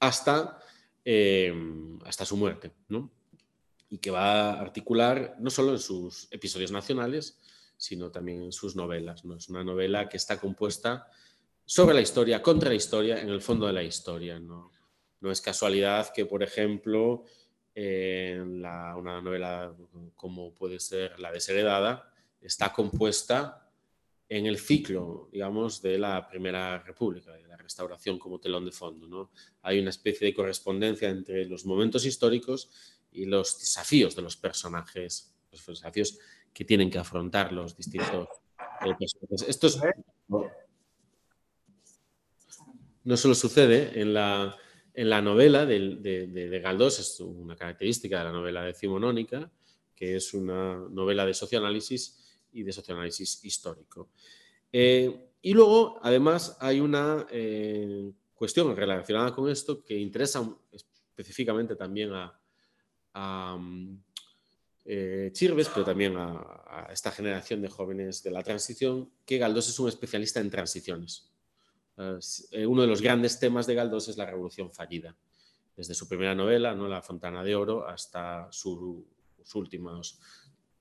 hasta, 0.00 0.58
eh, 1.04 1.52
hasta 2.04 2.24
su 2.24 2.36
muerte, 2.36 2.72
¿no? 2.88 3.10
Y 3.90 3.98
que 3.98 4.10
va 4.10 4.50
a 4.50 4.60
articular 4.60 5.36
no 5.38 5.50
solo 5.50 5.72
en 5.72 5.78
sus 5.78 6.28
episodios 6.30 6.70
nacionales, 6.70 7.38
sino 7.78 8.10
también 8.10 8.42
en 8.42 8.52
sus 8.52 8.76
novelas. 8.76 9.24
¿no? 9.24 9.36
Es 9.36 9.48
una 9.48 9.64
novela 9.64 10.08
que 10.08 10.18
está 10.18 10.38
compuesta 10.38 11.06
sobre 11.64 11.94
la 11.94 12.02
historia, 12.02 12.42
contra 12.42 12.68
la 12.68 12.74
historia, 12.74 13.20
en 13.20 13.30
el 13.30 13.40
fondo 13.40 13.66
de 13.66 13.72
la 13.72 13.82
historia. 13.82 14.38
No, 14.38 14.72
no 15.20 15.30
es 15.30 15.40
casualidad 15.40 16.12
que, 16.12 16.26
por 16.26 16.42
ejemplo, 16.42 17.24
una 17.74 19.20
novela 19.22 19.72
como 20.16 20.52
puede 20.52 20.80
ser 20.80 21.18
La 21.20 21.30
desheredada, 21.30 22.12
está 22.40 22.72
compuesta 22.72 23.68
en 24.28 24.46
el 24.46 24.58
ciclo, 24.58 25.28
digamos, 25.32 25.80
de 25.80 25.98
la 25.98 26.28
Primera 26.28 26.78
República, 26.80 27.32
de 27.32 27.46
la 27.46 27.56
restauración 27.56 28.18
como 28.18 28.38
telón 28.38 28.64
de 28.64 28.72
fondo. 28.72 29.06
¿no? 29.06 29.30
Hay 29.62 29.78
una 29.78 29.90
especie 29.90 30.26
de 30.26 30.34
correspondencia 30.34 31.08
entre 31.08 31.46
los 31.46 31.64
momentos 31.64 32.04
históricos 32.04 32.70
y 33.10 33.24
los 33.24 33.58
desafíos 33.58 34.14
de 34.14 34.22
los 34.22 34.36
personajes, 34.36 35.34
los 35.50 35.66
desafíos 35.66 36.18
que 36.52 36.64
tienen 36.64 36.90
que 36.90 36.98
afrontar 36.98 37.52
los 37.52 37.76
distintos 37.76 38.28
eh, 38.84 38.94
personajes. 38.98 39.42
Esto 39.48 39.68
no 43.04 43.16
solo 43.16 43.34
sucede 43.34 43.98
en 43.98 44.12
la 44.12 44.54
en 44.98 45.08
la 45.08 45.22
novela 45.22 45.64
de, 45.64 46.60
Galdós, 46.60 46.98
es 46.98 47.20
una 47.20 47.54
característica 47.54 48.18
de 48.18 48.24
la 48.24 48.32
novela 48.32 48.64
decimonónica, 48.64 49.48
que 49.94 50.16
es 50.16 50.34
una 50.34 50.74
novela 50.90 51.24
de 51.24 51.34
socioanálisis 51.34 52.36
y 52.52 52.64
de 52.64 52.72
socioanálisis 52.72 53.44
histórico. 53.44 54.08
Eh, 54.72 55.30
y 55.40 55.52
luego, 55.52 56.00
además, 56.02 56.56
hay 56.58 56.80
una 56.80 57.28
eh, 57.30 58.10
cuestión 58.34 58.74
relacionada 58.74 59.32
con 59.32 59.48
esto 59.48 59.84
que 59.84 59.96
interesa 59.96 60.52
específicamente 60.72 61.76
también 61.76 62.10
a, 62.12 63.56
eh, 64.84 65.30
Chirves, 65.32 65.68
pero 65.68 65.84
también 65.84 66.16
a, 66.16 66.88
esta 66.90 67.12
generación 67.12 67.62
de 67.62 67.68
jóvenes 67.68 68.20
de 68.24 68.32
la 68.32 68.42
transición, 68.42 69.12
que 69.24 69.38
Galdós 69.38 69.68
es 69.68 69.78
un 69.78 69.88
especialista 69.88 70.40
en 70.40 70.50
transiciones. 70.50 71.27
Eh, 72.52 72.66
uno 72.66 72.82
de 72.82 72.88
los 72.88 73.02
grandes 73.02 73.40
temas 73.40 73.66
de 73.66 73.74
Galdós 73.74 74.08
es 74.08 74.16
la 74.16 74.26
revolución 74.26 74.72
fallida, 74.72 75.16
desde 75.76 75.94
su 75.94 76.08
primera 76.08 76.34
novela, 76.34 76.74
¿no? 76.74 76.86
La 76.88 77.02
Fontana 77.02 77.42
de 77.42 77.56
Oro, 77.56 77.88
hasta 77.88 78.48
sus 78.50 79.04
últimos 79.54 80.20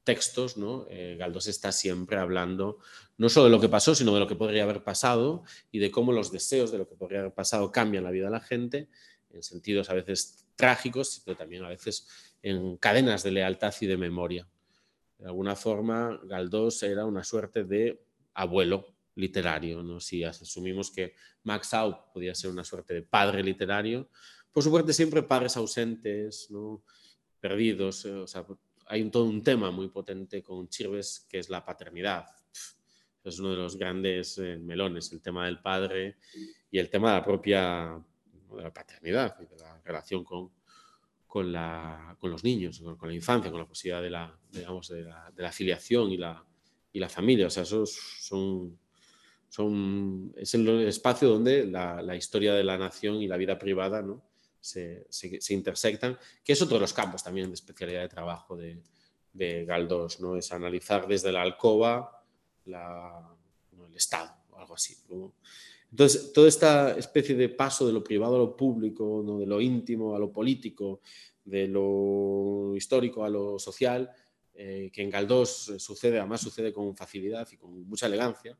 textos, 0.03 0.57
¿no? 0.57 0.85
Eh, 0.89 1.15
Galdós 1.17 1.47
está 1.47 1.71
siempre 1.71 2.17
hablando 2.17 2.77
no 3.17 3.29
solo 3.29 3.45
de 3.45 3.51
lo 3.51 3.59
que 3.59 3.67
pasó, 3.67 3.95
sino 3.95 4.13
de 4.13 4.19
lo 4.19 4.27
que 4.27 4.35
podría 4.35 4.63
haber 4.63 4.83
pasado 4.83 5.43
y 5.71 5.79
de 5.79 5.91
cómo 5.91 6.11
los 6.11 6.31
deseos 6.31 6.71
de 6.71 6.77
lo 6.77 6.87
que 6.87 6.95
podría 6.95 7.19
haber 7.19 7.33
pasado 7.33 7.71
cambian 7.71 8.03
la 8.03 8.11
vida 8.11 8.25
de 8.25 8.31
la 8.31 8.39
gente 8.39 8.87
en 9.31 9.43
sentidos 9.43 9.89
a 9.89 9.93
veces 9.93 10.45
trágicos, 10.55 11.21
pero 11.25 11.35
también 11.35 11.63
a 11.63 11.69
veces 11.69 12.07
en 12.41 12.77
cadenas 12.77 13.23
de 13.23 13.31
lealtad 13.31 13.73
y 13.81 13.87
de 13.87 13.97
memoria. 13.97 14.47
De 15.17 15.25
alguna 15.25 15.55
forma, 15.55 16.19
Galdós 16.23 16.83
era 16.83 17.05
una 17.05 17.23
suerte 17.23 17.63
de 17.63 18.01
abuelo 18.33 18.96
literario. 19.17 19.83
¿no? 19.83 19.99
Si 19.99 20.23
asumimos 20.23 20.91
que 20.91 21.13
Max 21.43 21.73
Out 21.73 22.13
podía 22.13 22.33
ser 22.33 22.51
una 22.51 22.63
suerte 22.63 22.93
de 22.93 23.01
padre 23.01 23.43
literario, 23.43 24.09
por 24.51 24.63
supuesto 24.63 24.93
siempre 24.93 25.23
padres 25.23 25.57
ausentes, 25.57 26.47
¿no? 26.49 26.83
perdidos. 27.39 28.05
Eh, 28.05 28.13
o 28.13 28.27
sea, 28.27 28.45
hay 28.87 29.01
un, 29.01 29.11
todo 29.11 29.25
un 29.25 29.43
tema 29.43 29.71
muy 29.71 29.89
potente 29.89 30.41
con 30.41 30.69
Chirves 30.69 31.25
que 31.29 31.39
es 31.39 31.49
la 31.49 31.65
paternidad. 31.65 32.25
Es 33.23 33.39
uno 33.39 33.51
de 33.51 33.57
los 33.57 33.77
grandes 33.77 34.37
eh, 34.37 34.57
melones, 34.57 35.11
el 35.11 35.21
tema 35.21 35.45
del 35.45 35.59
padre 35.59 36.17
y 36.71 36.79
el 36.79 36.89
tema 36.89 37.11
de 37.11 37.17
la 37.17 37.25
propia 37.25 38.03
de 38.55 38.63
la 38.63 38.73
paternidad 38.73 39.35
y 39.41 39.45
de 39.45 39.57
la 39.57 39.81
relación 39.83 40.23
con, 40.23 40.51
con, 41.25 41.51
la, 41.51 42.15
con 42.19 42.31
los 42.31 42.43
niños, 42.45 42.81
con, 42.97 43.09
la 43.09 43.15
infancia, 43.15 43.51
con 43.51 43.59
la 43.59 43.67
posibilidad 43.67 44.01
de 44.01 44.09
la, 44.09 44.39
digamos, 44.49 44.87
de 44.87 45.03
la, 45.03 45.29
de 45.35 45.43
la 45.43 45.49
afiliación 45.49 46.09
y 46.11 46.17
la, 46.17 46.43
y 46.93 46.99
la 46.99 47.09
familia. 47.09 47.47
O 47.47 47.49
sea, 47.49 47.63
esos 47.63 47.91
son, 48.21 48.77
es 50.35 50.53
el 50.53 50.87
espacio 50.87 51.29
donde 51.29 51.65
la, 51.65 52.15
historia 52.15 52.53
de 52.53 52.63
la 52.63 52.77
nación 52.77 53.15
y 53.15 53.27
la 53.27 53.37
vida 53.37 53.57
privada 53.57 54.01
¿no? 54.01 54.21
se, 54.59 55.07
se, 55.09 55.41
se, 55.41 55.53
intersectan, 55.53 56.17
que 56.43 56.53
es 56.53 56.61
otro 56.61 56.75
de 56.75 56.81
los 56.81 56.93
campos 56.93 57.23
también 57.23 57.47
de 57.47 57.55
especialidad 57.55 58.01
de 58.01 58.09
trabajo 58.09 58.55
de, 58.55 58.81
de 59.33 59.65
Galdós, 59.65 60.19
¿no? 60.19 60.35
es 60.35 60.51
analizar 60.51 61.07
desde 61.07 61.31
la 61.31 61.41
alcoba 61.41 62.23
el 62.65 63.95
Estado, 63.95 64.31
algo 64.57 64.73
así. 64.73 64.95
Entonces, 65.91 66.33
toda 66.33 66.47
esta 66.47 66.97
especie 66.97 67.35
de 67.35 67.49
paso 67.49 67.87
de 67.87 67.93
lo 67.93 68.03
privado 68.03 68.35
a 68.35 68.39
lo 68.39 68.57
público, 68.57 69.23
¿no? 69.25 69.39
de 69.39 69.45
lo 69.45 69.61
íntimo 69.61 70.15
a 70.15 70.19
lo 70.19 70.31
político, 70.31 71.01
de 71.45 71.67
lo 71.67 72.73
histórico 72.75 73.23
a 73.23 73.29
lo 73.29 73.57
social, 73.57 74.11
eh, 74.53 74.89
que 74.91 75.01
en 75.01 75.09
Galdós 75.09 75.73
sucede, 75.77 76.19
además 76.19 76.41
sucede 76.41 76.73
con 76.73 76.95
facilidad 76.95 77.47
y 77.51 77.57
con 77.57 77.87
mucha 77.87 78.07
elegancia. 78.07 78.57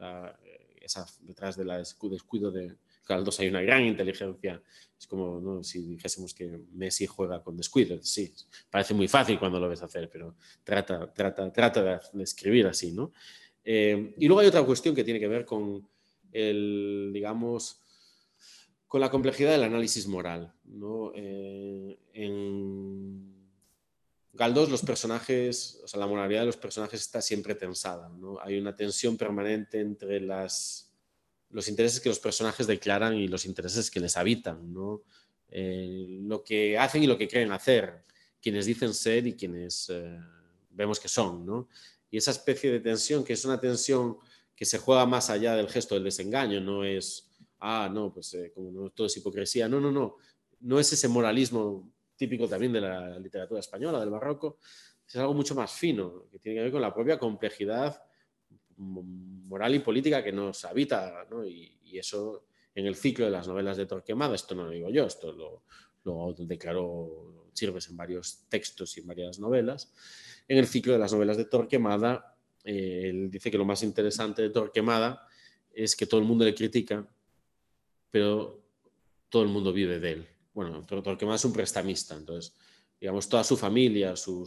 Sea, 0.00 0.34
eh, 0.42 0.78
esa, 0.80 1.06
detrás 1.20 1.58
del 1.58 1.68
descuido 1.68 2.50
de 2.50 2.74
Galdós 3.06 3.38
hay 3.40 3.48
una 3.48 3.60
gran 3.60 3.84
inteligencia. 3.84 4.62
Es 4.98 5.06
como 5.06 5.62
si 5.62 5.82
dijésemos 5.82 6.32
que 6.32 6.58
Messi 6.72 7.06
juega 7.06 7.42
con 7.42 7.56
descuido. 7.56 8.02
Sí, 8.02 8.32
parece 8.70 8.94
muy 8.94 9.08
fácil 9.08 9.38
cuando 9.38 9.60
lo 9.60 9.68
ves 9.68 9.82
hacer, 9.82 10.08
pero 10.10 10.36
trata, 10.64 11.12
trata, 11.12 11.52
trata 11.52 12.00
de 12.12 12.22
escribir 12.22 12.66
así. 12.66 12.92
¿no? 12.92 13.12
Eh, 13.62 14.14
y 14.16 14.26
luego 14.26 14.40
hay 14.40 14.46
otra 14.46 14.64
cuestión 14.64 14.94
que 14.94 15.04
tiene 15.04 15.20
que 15.20 15.28
ver 15.28 15.44
con 15.44 15.86
el, 16.32 17.10
digamos, 17.12 17.80
con 18.86 19.02
la 19.02 19.10
complejidad 19.10 19.52
del 19.52 19.64
análisis 19.64 20.06
moral. 20.06 20.54
¿no? 20.64 21.12
Eh, 21.14 21.98
en 22.14 23.29
Galdós 24.40 24.70
los 24.70 24.80
personajes, 24.80 25.78
o 25.84 25.86
sea, 25.86 26.00
la 26.00 26.06
moralidad 26.06 26.40
de 26.40 26.46
los 26.46 26.56
personajes 26.56 26.98
está 26.98 27.20
siempre 27.20 27.54
tensada. 27.54 28.08
¿no? 28.08 28.40
Hay 28.40 28.58
una 28.58 28.74
tensión 28.74 29.18
permanente 29.18 29.80
entre 29.80 30.18
las, 30.18 30.90
los 31.50 31.68
intereses 31.68 32.00
que 32.00 32.08
los 32.08 32.20
personajes 32.20 32.66
declaran 32.66 33.14
y 33.16 33.28
los 33.28 33.44
intereses 33.44 33.90
que 33.90 34.00
les 34.00 34.16
habitan. 34.16 34.72
¿no? 34.72 35.02
Eh, 35.50 36.20
lo 36.22 36.42
que 36.42 36.78
hacen 36.78 37.02
y 37.02 37.06
lo 37.06 37.18
que 37.18 37.28
creen 37.28 37.52
hacer, 37.52 38.02
quienes 38.40 38.64
dicen 38.64 38.94
ser 38.94 39.26
y 39.26 39.34
quienes 39.34 39.90
eh, 39.90 40.18
vemos 40.70 40.98
que 40.98 41.08
son. 41.08 41.44
¿no? 41.44 41.68
Y 42.10 42.16
esa 42.16 42.30
especie 42.30 42.72
de 42.72 42.80
tensión, 42.80 43.22
que 43.22 43.34
es 43.34 43.44
una 43.44 43.60
tensión 43.60 44.16
que 44.56 44.64
se 44.64 44.78
juega 44.78 45.04
más 45.04 45.28
allá 45.28 45.54
del 45.54 45.68
gesto 45.68 45.96
del 45.96 46.04
desengaño, 46.04 46.62
no 46.62 46.82
es, 46.82 47.28
ah, 47.58 47.90
no, 47.92 48.10
pues 48.10 48.32
eh, 48.32 48.52
como 48.54 48.70
no, 48.70 48.88
todo 48.88 49.06
es 49.06 49.16
hipocresía, 49.18 49.68
no, 49.68 49.80
no, 49.80 49.92
no, 49.92 50.16
no 50.60 50.80
es 50.80 50.90
ese 50.94 51.08
moralismo 51.08 51.92
típico 52.20 52.46
también 52.46 52.74
de 52.74 52.82
la 52.82 53.18
literatura 53.18 53.60
española, 53.60 53.98
del 53.98 54.10
barroco, 54.10 54.58
es 55.08 55.16
algo 55.16 55.32
mucho 55.32 55.54
más 55.54 55.72
fino, 55.72 56.26
que 56.30 56.38
tiene 56.38 56.58
que 56.58 56.62
ver 56.64 56.72
con 56.72 56.82
la 56.82 56.92
propia 56.92 57.18
complejidad 57.18 58.02
moral 58.76 59.74
y 59.74 59.78
política 59.78 60.22
que 60.22 60.30
nos 60.30 60.66
habita, 60.66 61.26
¿no? 61.30 61.46
y, 61.46 61.78
eso 61.92 62.44
en 62.72 62.86
el 62.86 62.94
ciclo 62.94 63.24
de 63.24 63.32
las 63.32 63.48
novelas 63.48 63.76
de 63.76 63.86
Torquemada, 63.86 64.34
esto 64.36 64.54
no 64.54 64.64
lo 64.64 64.70
digo 64.70 64.90
yo, 64.90 65.06
esto 65.06 65.32
lo, 65.32 65.64
lo 66.04 66.32
declaró 66.38 67.48
Sirves 67.52 67.88
en 67.88 67.96
varios 67.96 68.46
textos 68.48 68.96
y 68.96 69.00
en 69.00 69.08
varias 69.08 69.40
novelas, 69.40 69.92
en 70.46 70.58
el 70.58 70.66
ciclo 70.66 70.92
de 70.92 71.00
las 71.00 71.12
novelas 71.12 71.36
de 71.36 71.46
Torquemada 71.46 72.36
eh, 72.62 73.08
él 73.08 73.30
dice 73.30 73.50
que 73.50 73.58
lo 73.58 73.64
más 73.64 73.82
interesante 73.82 74.42
de 74.42 74.50
Torquemada 74.50 75.26
es 75.72 75.96
que 75.96 76.06
todo 76.06 76.20
el 76.20 76.26
mundo 76.26 76.44
le 76.44 76.54
critica, 76.54 77.04
pero 78.10 78.62
todo 79.28 79.42
el 79.42 79.48
mundo 79.48 79.72
vive 79.72 79.98
de 79.98 80.12
él. 80.12 80.28
Bueno, 80.52 80.84
Torquemada 80.84 81.36
es 81.36 81.44
un 81.44 81.52
prestamista, 81.52 82.16
entonces, 82.16 82.54
digamos, 83.00 83.28
toda 83.28 83.44
su 83.44 83.56
familia, 83.56 84.16
su, 84.16 84.46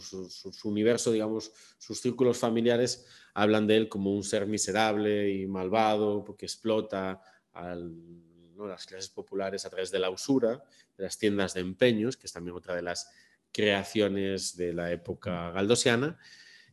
universo, 0.64 1.10
digamos, 1.10 1.52
sus 1.78 2.00
círculos 2.00 2.38
familiares 2.38 3.06
hablan 3.32 3.66
de 3.66 3.76
él 3.76 3.88
como 3.88 4.14
un 4.14 4.22
ser 4.22 4.46
miserable 4.46 5.32
y 5.32 5.46
malvado, 5.46 6.22
porque 6.24 6.46
explota 6.46 7.20
a 7.52 7.74
las 7.74 8.86
clases 8.86 9.10
populares 9.10 9.64
a 9.64 9.70
través 9.70 9.90
de 9.90 9.98
la 9.98 10.10
usura, 10.10 10.62
de 10.96 11.04
las 11.04 11.18
tiendas 11.18 11.54
de 11.54 11.60
empeños, 11.60 12.16
que 12.16 12.26
es 12.26 12.32
también 12.32 12.56
otra 12.56 12.76
de 12.76 12.82
las 12.82 13.10
creaciones 13.50 14.56
de 14.56 14.72
la 14.72 14.92
época 14.92 15.50
galdosiana, 15.50 16.18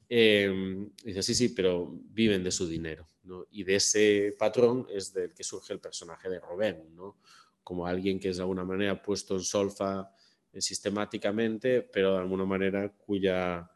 eh, 0.10 0.88
dice, 1.06 1.24
sí, 1.24 1.34
sí, 1.34 1.50
pero 1.50 1.90
viven 1.90 2.44
de 2.44 2.52
su 2.52 2.68
dinero. 2.68 3.08
¿no? 3.24 3.46
Y 3.52 3.64
de 3.64 3.76
ese 3.76 4.36
patrón 4.38 4.86
es 4.90 5.14
del 5.14 5.34
que 5.34 5.44
surge 5.44 5.74
el 5.74 5.80
personaje 5.80 6.30
de 6.30 6.40
Robén, 6.40 6.96
¿no? 6.96 7.18
Como 7.64 7.86
alguien 7.86 8.20
que 8.20 8.30
es 8.30 8.38
de 8.38 8.44
alguna 8.44 8.64
manera 8.64 9.02
puesto 9.02 9.36
en 9.36 9.42
solfa 9.42 10.12
eh, 10.52 10.62
sistemáticamente, 10.62 11.82
pero 11.82 12.14
de 12.14 12.20
alguna 12.20 12.46
manera 12.46 12.90
cuya, 12.90 13.70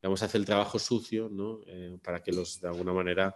digamos, 0.00 0.22
hace 0.22 0.38
el 0.38 0.44
trabajo 0.44 0.78
sucio 0.78 1.28
¿no? 1.30 1.60
eh, 1.66 1.98
para 2.02 2.22
que 2.22 2.32
los, 2.32 2.60
de 2.60 2.68
alguna 2.68 2.92
manera, 2.92 3.34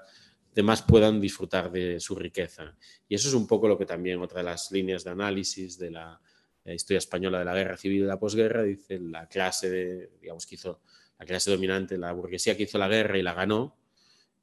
demás 0.55 0.83
puedan 0.83 1.21
disfrutar 1.21 1.71
de 1.71 2.01
su 2.01 2.15
riqueza. 2.15 2.75
Y 3.09 3.15
eso 3.15 3.29
es 3.29 3.35
un 3.35 3.47
poco 3.47 3.69
lo 3.69 3.77
que 3.77 3.87
también 3.87 4.21
otra 4.21 4.39
de 4.39 4.45
las 4.45 4.71
líneas 4.73 5.05
de 5.05 5.11
análisis 5.11 5.79
de 5.79 5.91
la, 5.91 6.21
la 6.67 6.75
historia 6.75 6.99
española 6.99 7.39
de 7.39 7.45
la 7.45 7.55
guerra 7.55 7.77
civil 7.77 8.03
y 8.03 8.07
la 8.07 8.19
posguerra, 8.19 8.63
dice 8.63 8.99
la 8.99 9.29
clase 9.29 9.71
de, 9.71 10.11
digamos, 10.21 10.47
que 10.47 10.57
hizo 10.57 10.81
la 11.19 11.25
clase 11.25 11.51
dominante, 11.51 11.97
la 11.97 12.13
burguesía 12.13 12.57
que 12.57 12.65
hizo 12.65 12.77
la 12.77 12.89
guerra 12.89 13.17
y 13.17 13.23
la 13.23 13.35
ganó, 13.35 13.77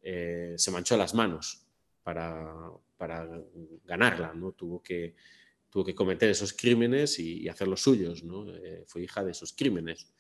eh, 0.02 0.56
se 0.58 0.72
manchó 0.72 0.96
las 0.98 1.14
manos 1.14 1.66
para, 2.02 2.54
para, 2.98 3.28
ganarla, 3.86 4.34
¿no? 4.34 4.54
Tuvo 4.54 4.82
que, 4.82 5.16
tuvo 5.74 5.84
que 5.84 5.96
cometer 5.96 6.30
esos 6.30 6.54
crímenes 6.54 7.18
y, 7.18 7.50
hacer 7.50 7.68
los 7.68 7.82
suyos, 7.82 8.24
¿no? 8.24 8.48
Eh, 8.54 8.84
fue 8.86 9.02
hija 9.02 9.24
de 9.24 9.32
esos 9.32 9.54
crímenes. 9.54 10.14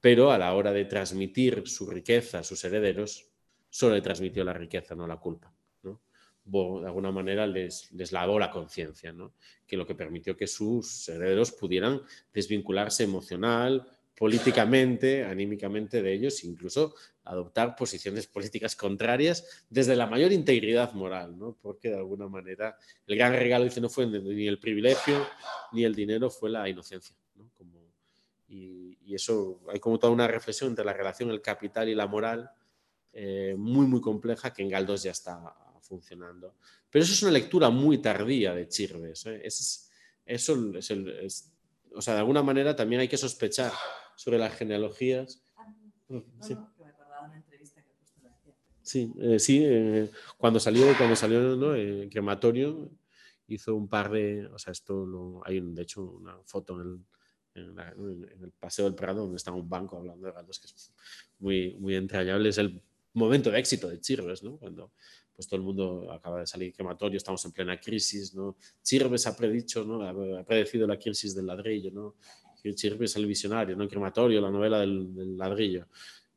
Pero 0.00 0.30
a 0.30 0.38
la 0.38 0.54
hora 0.54 0.70
de 0.70 0.84
transmitir 0.84 1.66
su 1.66 1.90
riqueza 1.90 2.38
a 2.38 2.44
sus 2.44 2.62
herederos, 2.62 3.28
solo 3.68 3.96
le 3.96 4.00
transmitió 4.00 4.44
la 4.44 4.52
riqueza, 4.52 4.94
no 4.94 5.08
la 5.08 5.16
culpa. 5.16 5.52
¿no? 5.82 6.00
De 6.44 6.86
alguna 6.86 7.10
manera 7.10 7.48
les, 7.48 7.90
les 7.90 8.12
lavó 8.12 8.38
la 8.38 8.52
conciencia, 8.52 9.12
¿no? 9.12 9.34
que 9.66 9.76
lo 9.76 9.84
que 9.84 9.96
permitió 9.96 10.36
que 10.36 10.46
sus 10.46 11.08
herederos 11.08 11.50
pudieran 11.50 12.00
desvincularse 12.32 13.02
emocional, 13.02 13.91
políticamente, 14.16 15.24
anímicamente 15.24 16.02
de 16.02 16.12
ellos, 16.12 16.44
incluso 16.44 16.94
adoptar 17.24 17.74
posiciones 17.76 18.26
políticas 18.26 18.76
contrarias 18.76 19.64
desde 19.70 19.96
la 19.96 20.06
mayor 20.06 20.32
integridad 20.32 20.92
moral, 20.92 21.38
¿no? 21.38 21.56
porque 21.60 21.88
de 21.88 21.96
alguna 21.96 22.28
manera 22.28 22.76
el 23.06 23.16
gran 23.16 23.32
regalo 23.32 23.64
dice 23.64 23.80
no 23.80 23.88
fue 23.88 24.06
ni 24.06 24.46
el 24.46 24.58
privilegio 24.58 25.26
ni 25.72 25.84
el 25.84 25.94
dinero, 25.94 26.30
fue 26.30 26.50
la 26.50 26.68
inocencia. 26.68 27.16
¿no? 27.36 27.50
Y, 28.48 28.98
eso 29.14 29.60
hay 29.68 29.78
como 29.78 29.98
toda 29.98 30.10
una 30.10 30.26
reflexión 30.26 30.70
entre 30.70 30.86
la 30.86 30.94
relación 30.94 31.30
el 31.30 31.42
capital 31.42 31.86
y 31.86 31.94
la 31.94 32.06
moral 32.06 32.50
eh, 33.12 33.54
muy, 33.58 33.86
muy 33.86 34.00
compleja 34.00 34.54
que 34.54 34.62
en 34.62 34.70
Galdós 34.70 35.02
ya 35.02 35.10
está 35.10 35.54
funcionando. 35.82 36.54
Pero 36.88 37.04
eso 37.04 37.12
es 37.12 37.22
una 37.22 37.32
lectura 37.32 37.68
muy 37.68 37.98
tardía 37.98 38.54
de 38.54 38.68
Chirves. 38.68 39.26
¿eh? 39.26 39.42
Es, 39.44 39.90
eso 40.24 40.72
es, 40.78 41.52
o 41.94 42.00
sea, 42.00 42.14
de 42.14 42.20
alguna 42.20 42.42
manera 42.42 42.74
también 42.74 43.02
hay 43.02 43.08
que 43.08 43.18
sospechar 43.18 43.70
sobre 44.22 44.38
las 44.38 44.54
genealogías. 44.54 45.42
Ah, 45.56 45.66
sí. 46.40 46.56
Sí, 48.82 49.12
eh, 49.18 49.38
sí, 49.38 49.62
eh, 49.64 50.10
cuando 50.36 50.60
salió, 50.60 50.86
cuando 50.96 51.16
salió 51.16 51.56
¿no? 51.56 51.74
eh, 51.74 52.08
crematorio, 52.10 52.88
hizo 53.48 53.74
un 53.74 53.88
par 53.88 54.10
de, 54.10 54.46
o 54.46 54.58
sea, 54.58 54.72
esto 54.72 55.04
lo, 55.06 55.40
hay 55.44 55.60
de 55.60 55.82
hecho 55.82 56.02
una 56.02 56.36
foto 56.44 56.80
en 56.80 56.80
el, 56.80 57.62
en, 57.62 57.76
la, 57.76 57.90
en, 57.90 58.44
el 58.44 58.52
Paseo 58.52 58.84
del 58.84 58.94
Prado 58.94 59.22
donde 59.22 59.36
está 59.36 59.52
un 59.52 59.68
banco 59.68 59.98
hablando 59.98 60.26
de 60.26 60.32
gatos 60.32 60.58
que 60.58 60.66
es 60.66 60.92
muy, 61.38 61.76
muy 61.78 61.94
entrañable, 61.96 62.48
es 62.48 62.58
el 62.58 62.80
momento 63.14 63.50
de 63.50 63.58
éxito 63.58 63.88
de 63.88 64.00
Chirves, 64.00 64.42
¿no? 64.42 64.56
Cuando 64.56 64.92
pues 65.34 65.48
todo 65.48 65.56
el 65.56 65.62
mundo 65.62 66.12
acaba 66.12 66.40
de 66.40 66.46
salir 66.46 66.72
crematorio, 66.72 67.16
estamos 67.16 67.44
en 67.44 67.52
plena 67.52 67.80
crisis, 67.80 68.34
¿no? 68.34 68.56
Chirves 68.82 69.26
ha 69.26 69.36
predicho, 69.36 69.84
¿no? 69.84 70.02
Ha 70.02 70.44
predecido 70.44 70.86
la 70.86 70.98
crisis 70.98 71.34
del 71.34 71.46
ladrillo, 71.46 71.90
¿no? 71.90 72.16
Chirves 72.74 73.10
es 73.10 73.16
el 73.16 73.26
visionario, 73.26 73.76
¿no? 73.76 73.88
Crematorio, 73.88 74.40
la 74.40 74.50
novela 74.50 74.80
del, 74.80 75.36
ladrillo. 75.36 75.86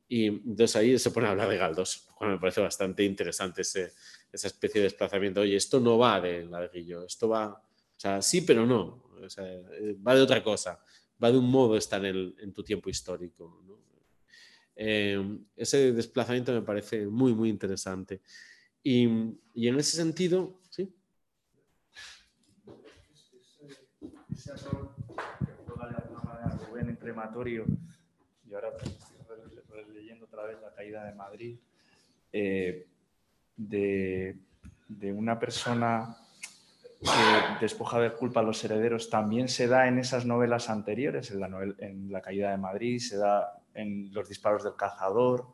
Y 0.07 0.27
entonces 0.27 0.75
ahí 0.75 0.99
se 0.99 1.11
pone 1.11 1.27
a 1.27 1.31
hablar 1.31 1.49
de 1.49 1.57
Galdós, 1.57 2.07
me 2.21 2.37
parece 2.37 2.61
bastante 2.61 3.03
interesante 3.03 3.61
ese, 3.61 3.93
esa 4.31 4.47
especie 4.47 4.81
de 4.81 4.85
desplazamiento. 4.85 5.41
Oye, 5.41 5.55
esto 5.55 5.79
no 5.79 5.97
va 5.97 6.21
de 6.21 6.45
ladrillo, 6.45 7.05
esto 7.05 7.29
va, 7.29 7.47
o 7.47 7.99
sea, 7.99 8.21
sí, 8.21 8.41
pero 8.41 8.65
no, 8.65 9.05
sea, 9.29 9.45
va 10.05 10.15
de 10.15 10.21
otra 10.21 10.43
cosa, 10.43 10.79
va 11.23 11.31
de 11.31 11.37
un 11.37 11.49
modo 11.49 11.77
estar 11.77 12.03
en, 12.05 12.35
el, 12.37 12.53
tu 12.53 12.63
tiempo 12.63 12.89
histórico. 12.89 13.63
Eh, 14.75 15.39
ese 15.55 15.93
desplazamiento 15.93 16.51
me 16.51 16.61
parece 16.61 17.07
muy, 17.07 17.33
muy 17.33 17.49
interesante. 17.49 18.21
Y, 18.83 19.07
y 19.53 19.67
en 19.67 19.79
ese 19.79 19.97
sentido, 19.97 20.61
¿sí? 20.69 20.93
En 26.89 26.95
crematorio, 26.95 27.65
y 28.49 28.53
ahora 28.53 28.69
leyendo 29.93 30.25
otra 30.25 30.43
vez 30.43 30.57
La 30.61 30.73
caída 30.73 31.03
de 31.05 31.13
Madrid, 31.13 31.57
eh, 32.31 32.87
de, 33.57 34.37
de, 34.87 35.13
una 35.13 35.39
persona 35.39 36.17
que 36.99 37.61
despoja 37.61 37.99
de 37.99 38.11
culpa 38.11 38.41
a 38.41 38.43
los 38.43 38.63
herederos, 38.63 39.09
también 39.09 39.47
se 39.47 39.67
da 39.67 39.87
en 39.87 39.99
esas 39.99 40.25
novelas 40.25 40.69
anteriores, 40.69 41.31
en 41.31 41.39
la, 41.39 41.47
en 41.79 42.11
la 42.11 42.21
caída 42.21 42.51
de 42.51 42.57
Madrid, 42.57 42.99
se 42.99 43.17
da 43.17 43.61
en 43.73 44.13
Los 44.13 44.29
disparos 44.29 44.63
del 44.63 44.75
cazador, 44.75 45.47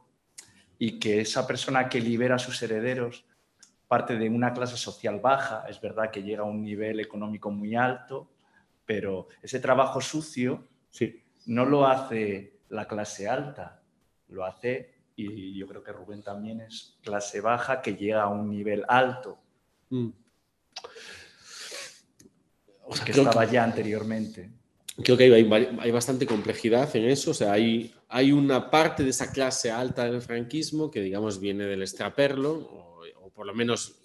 y 0.77 0.99
que 0.99 1.21
esa 1.21 1.45
persona 1.45 1.89
que 1.89 1.99
libera 1.99 2.35
a 2.35 2.39
sus 2.39 2.61
herederos 2.63 3.25
parte 3.87 4.15
de 4.15 4.29
una 4.29 4.53
clase 4.53 4.77
social 4.77 5.19
baja, 5.19 5.65
es 5.67 5.81
verdad 5.81 6.09
que 6.11 6.23
llega 6.23 6.43
a 6.43 6.45
un 6.45 6.63
nivel 6.63 7.01
económico 7.01 7.51
muy 7.51 7.75
alto, 7.75 8.31
pero 8.85 9.27
ese 9.41 9.59
trabajo 9.59 9.99
sucio. 9.99 10.65
No 11.45 11.65
lo 11.65 11.87
hace 11.87 12.59
la 12.69 12.87
clase 12.87 13.27
alta, 13.27 13.81
lo 14.29 14.45
hace, 14.45 14.93
y 15.15 15.57
yo 15.57 15.67
creo 15.67 15.83
que 15.83 15.91
Rubén 15.91 16.23
también 16.23 16.61
es 16.61 16.97
clase 17.01 17.41
baja 17.41 17.81
que 17.81 17.95
llega 17.95 18.23
a 18.23 18.29
un 18.29 18.49
nivel 18.49 18.83
alto. 18.87 19.37
Mm. 19.89 20.09
O 22.85 22.95
sea, 22.95 23.05
que 23.05 23.11
estaba 23.11 23.45
que, 23.45 23.53
ya 23.53 23.63
anteriormente. 23.63 24.49
Creo 25.03 25.17
que 25.17 25.25
hay, 25.25 25.77
hay, 25.79 25.91
bastante 25.91 26.25
complejidad 26.25 26.93
en 26.95 27.05
eso. 27.05 27.31
O 27.31 27.33
sea, 27.33 27.53
hay, 27.53 27.93
hay 28.09 28.31
una 28.31 28.69
parte 28.69 29.03
de 29.03 29.09
esa 29.09 29.31
clase 29.31 29.71
alta 29.71 30.05
del 30.05 30.21
franquismo 30.21 30.89
que, 30.89 31.01
digamos, 31.01 31.39
viene 31.39 31.65
del 31.65 31.81
extraperlo, 31.81 32.53
o, 32.53 33.01
o 33.21 33.29
por 33.29 33.45
lo 33.45 33.53
menos 33.53 34.01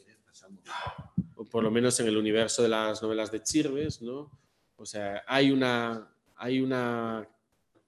o 1.37 1.45
por 1.45 1.63
lo 1.63 1.71
menos 1.71 1.99
en 2.01 2.07
el 2.07 2.17
universo 2.17 2.63
de 2.63 2.69
las 2.69 3.03
novelas 3.03 3.31
de 3.31 3.43
Chirves, 3.43 4.03
¿no? 4.03 4.31
O 4.77 4.85
sea, 4.85 5.23
hay 5.27 5.51
una, 5.51 6.09
hay 6.37 6.61
una 6.61 7.29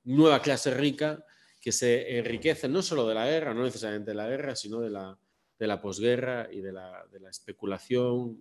nueva 0.05 0.41
clase 0.41 0.73
rica 0.73 1.25
que 1.61 1.73
se 1.73 2.19
enriquece 2.19 2.69
no 2.69 2.83
solo 2.83 3.07
de 3.07 3.15
la 3.15 3.27
guerra, 3.27 3.53
no 3.53 3.63
necesariamente 3.63 4.13
de 4.13 4.17
la 4.17 4.29
guerra, 4.29 4.57
sino 4.57 4.81
de 4.81 4.91
la, 4.91 5.19
de 5.59 5.67
la 5.67 5.81
posguerra 5.81 6.49
y 6.51 6.61
de 6.61 6.73
la, 6.73 7.05
de 7.11 7.21
la 7.21 7.31
especulación, 7.31 8.39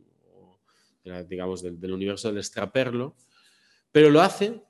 de 1.03 1.09
la, 1.09 1.23
digamos, 1.23 1.61
del, 1.61 1.91
universo 1.91 2.29
del 2.29 2.37
extraperlo, 2.37 3.15
pero 3.91 4.09
lo 4.09 4.21
hace 4.21 4.61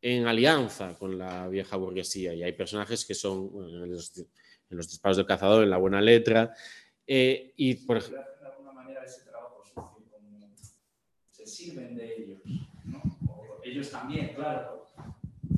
en 0.00 0.26
alianza 0.26 0.96
con 0.98 1.18
la 1.18 1.48
vieja 1.48 1.76
burguesía. 1.76 2.32
Y 2.34 2.42
hay 2.42 2.52
personajes 2.52 3.04
que 3.04 3.14
son 3.14 3.50
en, 3.68 3.90
los, 3.90 4.12
disparos 4.70 5.16
del 5.16 5.26
cazador, 5.26 5.62
en 5.62 5.70
la 5.70 5.76
buena 5.76 6.00
letra, 6.00 6.54
eh, 7.06 7.52
y 7.56 7.74
por 7.74 7.98
ejemplo... 7.98 8.24
Se 11.30 11.46
sirven 11.46 11.96
de 11.96 12.17
ellos 13.78 13.90
también, 13.90 14.34
claro, 14.34 14.86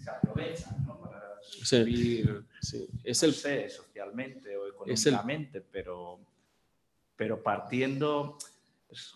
se 0.03 0.11
aprovechan, 0.11 0.87
¿no? 0.87 1.01
subir, 1.43 2.45
sí. 2.61 2.89
Es 3.03 3.23
no 3.23 3.29
el, 3.29 3.35
sé, 3.35 3.69
socialmente 3.69 4.57
o 4.57 4.69
económicamente, 4.69 5.59
el, 5.59 5.65
pero, 5.65 6.21
pero 7.17 7.43
partiendo, 7.43 8.39
pues, 8.87 9.15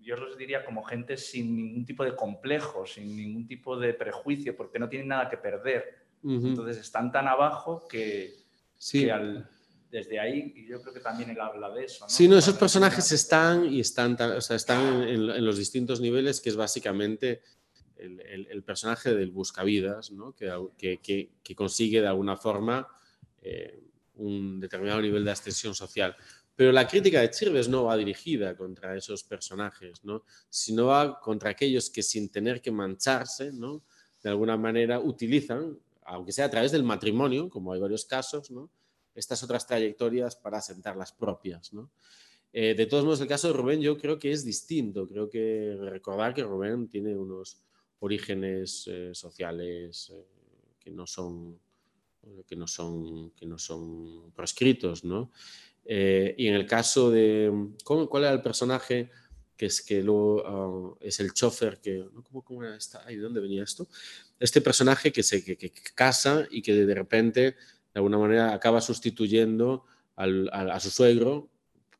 yo 0.00 0.16
los 0.16 0.36
diría 0.36 0.64
como 0.64 0.82
gente 0.82 1.16
sin 1.16 1.56
ningún 1.56 1.84
tipo 1.84 2.04
de 2.04 2.16
complejo, 2.16 2.86
sin 2.86 3.16
ningún 3.16 3.46
tipo 3.46 3.78
de 3.78 3.94
prejuicio, 3.94 4.56
porque 4.56 4.78
no 4.78 4.88
tienen 4.88 5.08
nada 5.08 5.28
que 5.28 5.36
perder. 5.36 6.06
Uh 6.22 6.30
-huh. 6.32 6.48
Entonces 6.48 6.78
están 6.78 7.12
tan 7.12 7.28
abajo 7.28 7.86
que, 7.88 8.34
sí. 8.76 9.04
que 9.04 9.12
al, 9.12 9.48
desde 9.90 10.18
ahí, 10.18 10.52
y 10.56 10.66
yo 10.66 10.80
creo 10.80 10.94
que 10.94 11.00
también 11.00 11.30
él 11.30 11.40
habla 11.40 11.70
de 11.70 11.84
eso. 11.84 12.04
¿no? 12.04 12.08
Sí, 12.08 12.26
no, 12.26 12.38
esos 12.38 12.56
personajes 12.56 13.12
están 13.12 13.66
y 13.66 13.80
están, 13.80 14.16
o 14.20 14.40
sea, 14.40 14.56
están 14.56 15.02
en, 15.02 15.30
en, 15.30 15.44
los 15.44 15.58
distintos 15.58 16.00
niveles, 16.00 16.40
que 16.40 16.48
es 16.48 16.56
básicamente 16.56 17.42
el, 18.02 18.62
personaje 18.64 19.14
del 19.14 19.30
buscavidas, 19.30 20.10
¿no? 20.10 20.34
que, 20.34 21.30
consigue 21.54 22.00
de 22.00 22.06
alguna 22.06 22.36
forma 22.36 22.88
eh, 23.40 23.82
un 24.14 24.60
determinado 24.60 25.00
nivel 25.00 25.24
de 25.24 25.30
ascensión 25.30 25.74
social. 25.74 26.16
Pero 26.54 26.70
la 26.72 26.86
crítica 26.86 27.20
de 27.20 27.30
Chirves 27.30 27.68
no 27.68 27.84
va 27.84 27.96
dirigida 27.96 28.56
contra 28.56 28.96
esos 28.96 29.24
personajes, 29.24 30.04
¿no? 30.04 30.24
sino 30.50 30.86
va 30.86 31.18
contra 31.20 31.50
aquellos 31.50 31.90
que 31.90 32.02
sin 32.02 32.28
tener 32.28 32.60
que 32.60 32.70
mancharse, 32.70 33.50
de 33.52 34.28
alguna 34.28 34.56
manera 34.56 35.00
utilizan, 35.00 35.78
aunque 36.04 36.32
sea 36.32 36.46
a 36.46 36.50
través 36.50 36.72
del 36.72 36.84
matrimonio, 36.84 37.48
como 37.48 37.72
hay 37.72 37.80
varios 37.80 38.04
casos, 38.04 38.52
estas 39.14 39.42
otras 39.42 39.66
trayectorias 39.66 40.36
para 40.36 40.58
asentar 40.58 40.96
las 40.96 41.12
propias. 41.12 41.70
Eh, 42.52 42.74
de 42.74 42.86
todos 42.86 43.04
modos, 43.04 43.20
el 43.20 43.28
caso 43.28 43.48
de 43.48 43.54
Rubén 43.54 43.80
yo 43.80 43.96
creo 43.96 44.18
que 44.18 44.30
es 44.30 44.44
distinto. 44.44 45.08
Creo 45.08 45.28
que 45.28 45.76
recordar 45.80 46.34
que 46.34 46.42
Rubén 46.42 46.88
tiene 46.88 47.16
unos 47.16 47.62
orígenes 48.02 48.88
eh, 48.88 49.14
sociales 49.14 50.12
eh, 50.12 50.26
que, 50.80 50.90
no 50.90 51.06
son, 51.06 51.58
que, 52.46 52.56
no 52.56 52.66
son, 52.66 53.30
que 53.30 53.46
no 53.46 53.58
son 53.58 54.32
proscritos. 54.32 55.04
¿no? 55.04 55.30
Eh, 55.84 56.34
y 56.36 56.48
en 56.48 56.54
el 56.54 56.66
caso 56.66 57.10
de... 57.10 57.70
¿cómo, 57.84 58.08
¿Cuál 58.08 58.24
era 58.24 58.32
el 58.32 58.42
personaje 58.42 59.10
que 59.56 59.66
es 59.66 59.80
que 59.80 60.02
uh, 60.02 60.96
es 61.00 61.20
el 61.20 61.32
chofer 61.32 61.80
que... 61.80 62.04
¿Cómo, 62.28 62.42
cómo 62.42 62.64
era 62.64 62.76
esta? 62.76 63.04
Ay, 63.06 63.16
¿De 63.16 63.22
dónde 63.22 63.40
venía 63.40 63.62
esto? 63.62 63.86
Este 64.40 64.60
personaje 64.60 65.12
que 65.12 65.22
se 65.22 65.44
que, 65.44 65.56
que 65.56 65.70
casa 65.94 66.48
y 66.50 66.60
que 66.60 66.74
de 66.74 66.94
repente 66.94 67.40
de 67.42 67.54
alguna 67.94 68.18
manera 68.18 68.52
acaba 68.52 68.80
sustituyendo 68.80 69.84
al, 70.16 70.50
a, 70.52 70.80
su 70.80 70.90
suegro, 70.90 71.50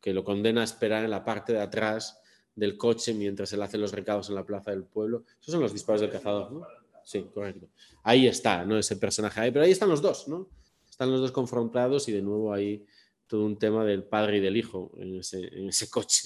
que 0.01 0.13
lo 0.13 0.25
condena 0.25 0.63
a 0.63 0.65
esperar 0.65 1.05
en 1.05 1.11
la 1.11 1.25
parte 1.25 1.53
de 1.53 1.61
atrás 1.61 2.19
del 2.55 2.77
coche 2.77 3.15
mientras 3.15 3.53
él 3.53 3.63
hace 3.63 3.79
los 3.79 3.93
recados 3.93 4.29
en 4.29 4.35
la 4.35 4.45
plaza 4.45 4.71
del 4.71 4.85
pueblo. 4.85 5.25
Esos 5.41 5.53
son 5.53 5.63
los 5.63 5.73
disparos 5.73 6.01
del 6.01 6.11
cazador, 6.11 6.53
¿no? 6.53 6.67
Sí, 7.05 7.27
correcto. 7.35 7.69
Ahí 8.03 8.27
está, 8.27 8.65
¿no? 8.65 8.79
Ese 8.79 8.97
personaje 8.97 9.41
ahí, 9.41 9.51
pero 9.51 9.65
ahí 9.65 9.73
están 9.73 9.89
los 9.89 10.03
dos, 10.03 10.29
¿no? 10.29 10.49
Están 10.89 11.11
los 11.11 11.21
dos 11.21 11.33
confrontados 11.33 12.09
y 12.09 12.13
de 12.13 12.23
nuevo 12.23 12.53
ahí 12.53 12.85
todo 13.27 13.45
un 13.45 13.59
tema 13.59 13.85
del 13.85 14.05
padre 14.05 14.37
y 14.37 14.41
del 14.41 14.57
hijo 14.57 14.93
en 14.99 15.19
ese, 15.19 15.91
coche, 15.91 16.23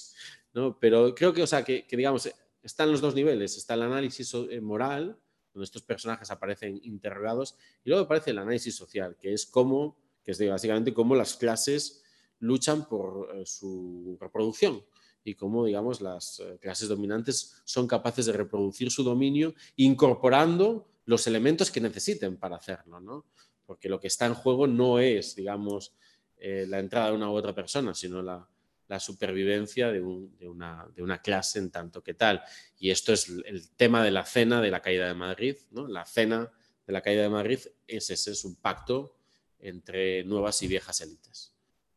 ¿no? 0.53 0.79
Pero 0.79 1.15
creo 1.15 1.33
que, 1.33 1.43
o 1.43 1.47
sea, 1.47 1.65
que, 1.65 1.87
digamos, 1.91 2.29
están 2.63 2.91
los 2.91 3.01
dos 3.01 3.15
niveles. 3.15 3.57
Está 3.57 3.75
el 3.75 3.83
análisis 3.83 4.35
eh, 4.35 4.61
moral, 4.61 5.17
donde 5.55 5.65
estos 5.65 5.83
personajes 5.83 6.31
aparecen 6.31 6.81
interrogados, 6.83 7.57
y 7.85 7.91
luego 7.91 8.05
aparece 8.05 8.33
el 8.33 8.39
análisis 8.39 8.75
social, 8.75 9.17
que 9.19 9.33
es 9.33 9.47
cómo, 9.47 9.97
que 10.25 10.33
es 10.33 10.49
básicamente 10.49 10.93
cómo 10.93 11.15
las 11.15 11.37
clases 11.37 12.03
luchan 12.41 12.89
por 12.89 13.35
eh, 13.35 13.47
su 13.47 14.19
reproducción 14.21 14.83
y 15.27 15.35
cómo, 15.35 15.67
digamos, 15.67 16.01
las 16.01 16.41
eh, 16.41 16.59
clases 16.61 16.89
dominantes 16.89 17.61
son 17.65 17.87
capaces 17.89 18.27
de 18.27 18.33
reproducir 18.33 18.91
su 18.91 19.03
dominio 19.03 19.55
incorporando 19.75 20.89
los 21.05 21.27
elementos 21.27 21.71
que 21.71 21.81
necesiten 21.81 22.37
para 22.37 22.57
hacerlo, 22.57 23.01
¿no? 23.01 23.27
Porque 23.67 23.89
lo 23.89 23.99
que 23.99 24.07
está 24.07 24.27
en 24.27 24.35
juego 24.35 24.69
no 24.69 25.01
es, 25.01 25.35
digamos, 25.35 25.95
eh, 26.39 26.65
la 26.69 26.79
entrada 26.79 27.11
de 27.11 27.17
una 27.17 27.29
u 27.29 27.35
otra 27.35 27.55
persona, 27.55 27.93
sino 27.93 28.23
la, 28.23 28.49
la 28.87 29.01
supervivencia 29.01 29.91
de, 29.91 30.01
un, 30.01 30.37
de, 30.39 30.49
una, 30.49 30.87
de, 30.95 31.03
una, 31.03 31.21
clase 31.21 31.59
en 31.59 31.71
tanto 31.71 32.03
que 32.03 32.15
tal. 32.15 32.43
Y 32.79 32.91
esto 32.91 33.13
es 33.13 33.29
el 33.29 33.69
tema 33.71 34.05
de 34.05 34.13
la 34.13 34.25
cena 34.25 34.61
de 34.61 34.71
la 34.71 34.81
caída 34.81 35.09
de 35.09 35.15
Madrid. 35.15 35.57
¿no? 35.73 35.89
La 35.89 36.05
cena 36.05 36.53
de 36.87 36.93
la 36.93 37.01
caída 37.01 37.23
de 37.23 37.31
Madrid 37.31 37.59
es 37.89 38.11
ese, 38.11 38.31
es 38.31 38.45
un 38.45 38.55
pacto 38.55 39.17
entre 39.59 40.23
nuevas 40.23 40.63
y 40.63 40.69
viejas 40.69 41.01
élites 41.01 41.53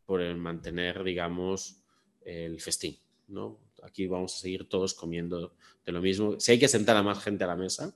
por 0.06 0.22
el 0.22 0.38
mantener, 0.38 1.04
digamos, 1.04 1.84
el 2.22 2.60
festín. 2.60 2.98
¿No? 3.30 3.60
Aquí 3.84 4.08
vamos 4.08 4.36
a 4.36 4.40
seguir 4.40 4.68
todos 4.68 4.94
comiendo 4.94 5.54
de 5.86 5.92
lo 5.92 6.02
mismo. 6.02 6.40
Si 6.40 6.52
hay 6.52 6.60
que 6.60 6.68
sentar 6.68 6.98
a 6.98 7.04
más 7.04 7.24
gente 7.24 7.44
a 7.44 7.48
la 7.48 7.56
mesa, 7.56 7.96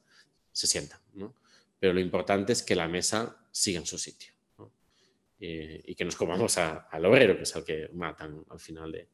se 0.51 0.67
sienta. 0.67 1.01
Pero 1.79 1.93
lo 1.93 1.99
importante 1.99 2.53
es 2.53 2.63
que 2.63 2.75
la 2.75 2.87
mesa 2.87 3.37
siga 3.51 3.79
en 3.79 3.85
su 3.85 3.97
sitio. 3.97 4.31
eh, 5.39 5.83
y 5.85 5.95
que 5.95 6.05
nos 6.05 6.15
comamos 6.15 6.57
al 6.57 7.05
obrero, 7.05 7.35
que 7.35 7.43
es 7.43 7.55
el 7.55 7.65
que 7.65 7.89
matan 7.93 8.45
al 8.49 8.59
final 8.59 8.91
de... 8.91 9.09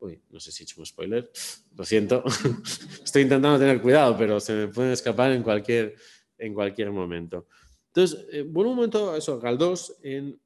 Uy, 0.00 0.20
no 0.30 0.40
sé 0.40 0.50
si 0.50 0.62
he 0.62 0.64
hecho 0.64 0.80
un 0.80 0.86
spoiler, 0.86 1.30
lo 1.76 1.84
siento, 1.84 2.24
estoy 3.04 3.22
intentando 3.22 3.58
tener 3.58 3.80
cuidado, 3.82 4.16
pero 4.16 4.40
se 4.40 4.54
me 4.54 4.68
pueden 4.68 4.92
escapar 4.92 5.30
en 5.30 5.42
cualquier, 5.42 5.94
en 6.38 6.54
cualquier 6.54 6.90
momento. 6.90 7.46
Entonces, 7.88 8.26
eh, 8.32 8.42
bueno, 8.42 8.70
un 8.70 8.76
momento, 8.76 9.14
eso, 9.14 9.38
Galdós, 9.38 9.96
en, 10.02 10.40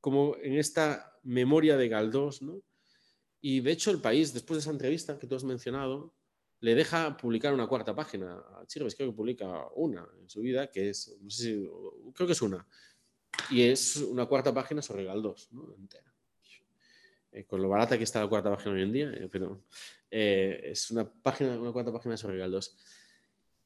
como 0.00 0.36
en 0.42 0.54
esta 0.54 1.18
memoria 1.24 1.76
de 1.76 1.88
Galdós, 1.88 2.42
¿no? 2.42 2.62
Y 3.48 3.60
de 3.60 3.70
hecho 3.70 3.92
el 3.92 4.00
país, 4.00 4.34
después 4.34 4.56
de 4.56 4.62
esa 4.62 4.72
entrevista 4.72 5.20
que 5.20 5.28
tú 5.28 5.36
has 5.36 5.44
mencionado, 5.44 6.12
le 6.58 6.74
deja 6.74 7.16
publicar 7.16 7.54
una 7.54 7.68
cuarta 7.68 7.94
página 7.94 8.38
a 8.38 8.66
Chirves, 8.66 8.96
creo 8.96 9.10
que 9.10 9.16
publica 9.16 9.68
una 9.76 10.04
en 10.20 10.28
su 10.28 10.40
vida, 10.40 10.68
que 10.68 10.88
es, 10.88 11.16
no 11.20 11.30
sé 11.30 11.44
si, 11.44 11.70
creo 12.12 12.26
que 12.26 12.32
es 12.32 12.42
una, 12.42 12.66
y 13.48 13.62
es 13.62 13.98
una 13.98 14.26
cuarta 14.26 14.52
página 14.52 14.82
sobre 14.82 15.04
Galdós, 15.04 15.52
¿no? 15.52 15.76
entera. 15.78 16.12
Eh, 17.30 17.44
con 17.44 17.62
lo 17.62 17.68
barata 17.68 17.96
que 17.96 18.02
está 18.02 18.20
la 18.20 18.28
cuarta 18.28 18.50
página 18.50 18.74
hoy 18.74 18.82
en 18.82 18.92
día, 18.92 19.12
eh, 19.12 19.28
pero 19.30 19.62
eh, 20.10 20.62
es 20.64 20.90
una 20.90 21.08
página, 21.08 21.56
una 21.56 21.70
cuarta 21.70 21.92
página 21.92 22.16
sobre 22.16 22.38
Galdós. 22.38 22.76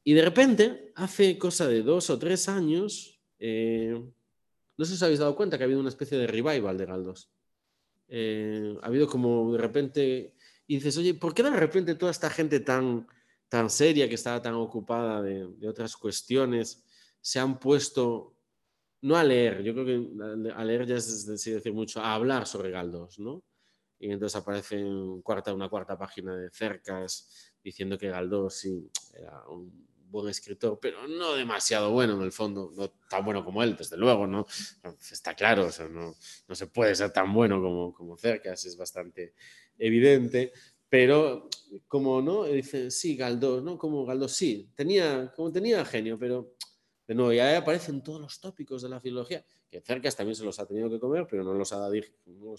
Y 0.04 0.12
de 0.12 0.22
repente, 0.22 0.92
hace 0.94 1.38
cosa 1.38 1.66
de 1.66 1.82
dos 1.82 2.10
o 2.10 2.18
tres 2.18 2.50
años, 2.50 3.18
no 3.38 4.84
sé 4.84 4.90
si 4.90 4.92
os 4.96 5.02
habéis 5.02 5.20
dado 5.20 5.34
cuenta 5.34 5.56
que 5.56 5.64
ha 5.64 5.68
habido 5.68 5.80
una 5.80 5.88
especie 5.88 6.18
de 6.18 6.26
revival 6.26 6.76
de 6.76 6.84
Galdós. 6.84 7.30
Ha 8.10 8.86
habido 8.86 9.06
como 9.06 9.52
de 9.52 9.58
repente 9.58 10.34
y 10.66 10.76
dices, 10.76 10.96
oye, 10.98 11.14
¿por 11.14 11.34
qué 11.34 11.42
de 11.42 11.50
repente 11.50 11.96
toda 11.96 12.12
esta 12.12 12.30
gente 12.30 12.60
tan, 12.60 13.06
tan 13.48 13.68
seria, 13.68 14.08
que 14.08 14.14
estaba 14.14 14.40
tan 14.40 14.54
ocupada 14.54 15.20
de, 15.20 15.68
otras 15.68 15.96
cuestiones, 15.96 16.84
se 17.20 17.40
han 17.40 17.58
puesto, 17.58 18.36
no 19.02 19.16
a 19.16 19.24
leer, 19.24 19.62
yo 19.62 19.74
creo 19.74 19.84
que 19.84 20.52
a 20.54 20.64
leer 20.64 20.86
ya 20.86 20.96
es 20.96 21.26
decir 21.26 21.72
mucho, 21.72 22.00
a 22.00 22.14
hablar 22.14 22.46
sobre 22.46 22.70
Galdós, 22.70 23.18
¿no? 23.18 23.42
Y 23.98 24.12
entonces 24.12 24.40
aparece 24.40 24.78
en 24.78 25.20
cuarta, 25.22 25.52
una 25.52 25.68
cuarta 25.68 25.98
página 25.98 26.36
de 26.36 26.50
cercas 26.50 27.52
diciendo 27.62 27.98
que 27.98 28.08
Galdós 28.08 28.54
sí 28.54 28.90
era 29.12 29.46
un 29.48 29.89
buen 30.10 30.28
escritor, 30.28 30.78
pero 30.80 31.06
no 31.06 31.34
demasiado 31.34 31.90
bueno 31.90 32.14
en 32.14 32.22
el 32.22 32.32
fondo, 32.32 32.72
no 32.76 32.90
tan 33.08 33.24
bueno 33.24 33.44
como 33.44 33.62
él, 33.62 33.76
desde 33.76 33.96
luego, 33.96 34.26
¿no? 34.26 34.46
Está 35.10 35.34
claro, 35.34 35.68
no, 35.90 36.14
no, 36.48 36.54
se 36.54 36.66
puede 36.66 36.94
ser 36.94 37.12
tan 37.12 37.32
bueno 37.32 37.60
como, 37.62 37.92
como 37.94 38.16
Cercas, 38.16 38.64
es 38.64 38.76
bastante 38.76 39.34
evidente, 39.78 40.52
pero 40.88 41.48
como 41.86 42.20
no, 42.20 42.44
dice, 42.44 42.90
sí, 42.90 43.16
Galdós, 43.16 43.62
¿no? 43.62 43.78
Como 43.78 44.04
Galdós, 44.04 44.32
sí, 44.32 44.70
tenía, 44.74 45.32
como 45.34 45.52
tenía 45.52 45.84
genio, 45.84 46.18
pero 46.18 46.54
de 47.10 47.16
nuevo, 47.16 47.32
ya 47.32 47.58
aparecen 47.58 48.04
todos 48.04 48.20
los 48.20 48.38
tópicos 48.38 48.82
de 48.82 48.88
la 48.88 49.00
filología, 49.00 49.44
que 49.68 49.80
Cercas 49.80 50.14
también 50.14 50.36
se 50.36 50.44
los 50.44 50.60
ha 50.60 50.66
tenido 50.66 50.88
que 50.88 51.00
comer, 51.00 51.26
pero 51.28 51.42
no 51.42 51.52
los 51.54 51.72
ha, 51.72 51.88
no 51.88 52.54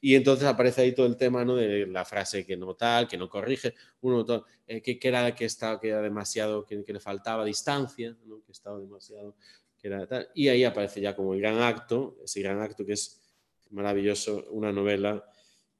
Y 0.00 0.16
entonces 0.16 0.48
aparece 0.48 0.82
ahí 0.82 0.92
todo 0.92 1.06
el 1.06 1.16
tema 1.16 1.44
¿no? 1.44 1.54
de 1.54 1.86
la 1.86 2.04
frase 2.04 2.44
que 2.44 2.56
no 2.56 2.74
tal, 2.74 3.06
que 3.06 3.16
no 3.16 3.28
corrige, 3.28 3.72
uno 4.00 4.26
eh, 4.66 4.82
que, 4.82 4.98
era 5.00 5.32
que 5.32 5.44
estaba 5.44 5.78
que 5.78 5.90
era 5.90 6.02
demasiado, 6.02 6.66
que, 6.66 6.84
le 6.84 6.98
faltaba 6.98 7.44
distancia, 7.44 8.16
que 8.44 8.50
estaba 8.50 8.80
demasiado, 8.80 9.36
que 9.78 9.86
era 9.86 10.04
tal. 10.08 10.28
Y 10.34 10.48
ahí 10.48 10.64
aparece 10.64 11.00
ya 11.00 11.14
como 11.14 11.32
el 11.32 11.40
gran 11.40 11.62
acto, 11.62 12.16
ese 12.24 12.40
gran 12.40 12.60
acto 12.60 12.84
que 12.84 12.94
es 12.94 13.22
maravilloso, 13.70 14.44
una 14.50 14.72
novela 14.72 15.24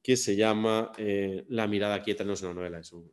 que 0.01 0.15
se 0.15 0.37
llama 0.37 0.93
eh, 0.97 1.43
La 1.49 1.67
mirada 1.67 2.01
quieta, 2.01 2.23
no 2.23 2.31
es 2.31 2.41
una 2.43 2.53
novela, 2.53 2.79
es 2.79 2.93
un, 2.93 3.11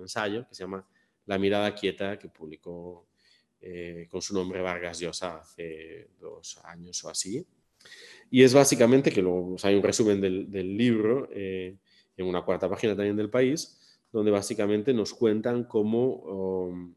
ensayo 0.00 0.48
que 0.48 0.54
se 0.54 0.62
llama 0.62 0.88
La 1.26 1.36
mirada 1.36 1.74
quieta, 1.74 2.18
que 2.18 2.30
publicó 2.30 3.11
eh, 3.62 4.06
con 4.10 4.20
su 4.20 4.34
nombre 4.34 4.60
Vargas 4.60 4.98
Llosa 4.98 5.38
hace 5.38 6.10
dos 6.20 6.58
años 6.64 7.02
o 7.04 7.08
así. 7.08 7.46
Y 8.30 8.42
es 8.42 8.52
básicamente 8.52 9.10
que 9.10 9.22
luego 9.22 9.56
hay 9.62 9.74
un 9.74 9.82
resumen 9.82 10.20
del, 10.20 10.76
libro 10.76 11.28
eh, 11.32 11.76
en 12.16 12.26
una 12.26 12.42
cuarta 12.42 12.68
página 12.68 12.94
también 12.94 13.16
del 13.16 13.30
país, 13.30 13.78
donde 14.12 14.30
básicamente 14.30 14.92
nos 14.92 15.14
cuentan 15.14 15.64
cómo 15.64 16.14
um, 16.16 16.94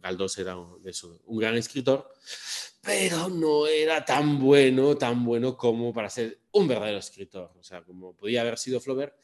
Galdós 0.00 0.38
era 0.38 0.56
un, 0.56 1.38
gran 1.38 1.56
escritor, 1.56 2.10
pero 2.82 3.28
no 3.28 3.66
era 3.66 4.04
tan 4.04 4.38
bueno, 4.38 4.96
tan 4.96 5.24
bueno 5.24 5.56
como 5.56 5.92
para 5.92 6.08
ser 6.10 6.38
un 6.52 6.68
verdadero 6.68 6.98
escritor. 6.98 7.52
O 7.58 7.62
sea, 7.62 7.82
como 7.82 8.14
podía 8.14 8.42
haber 8.42 8.58
sido 8.58 8.80
Flaubert, 8.80 9.14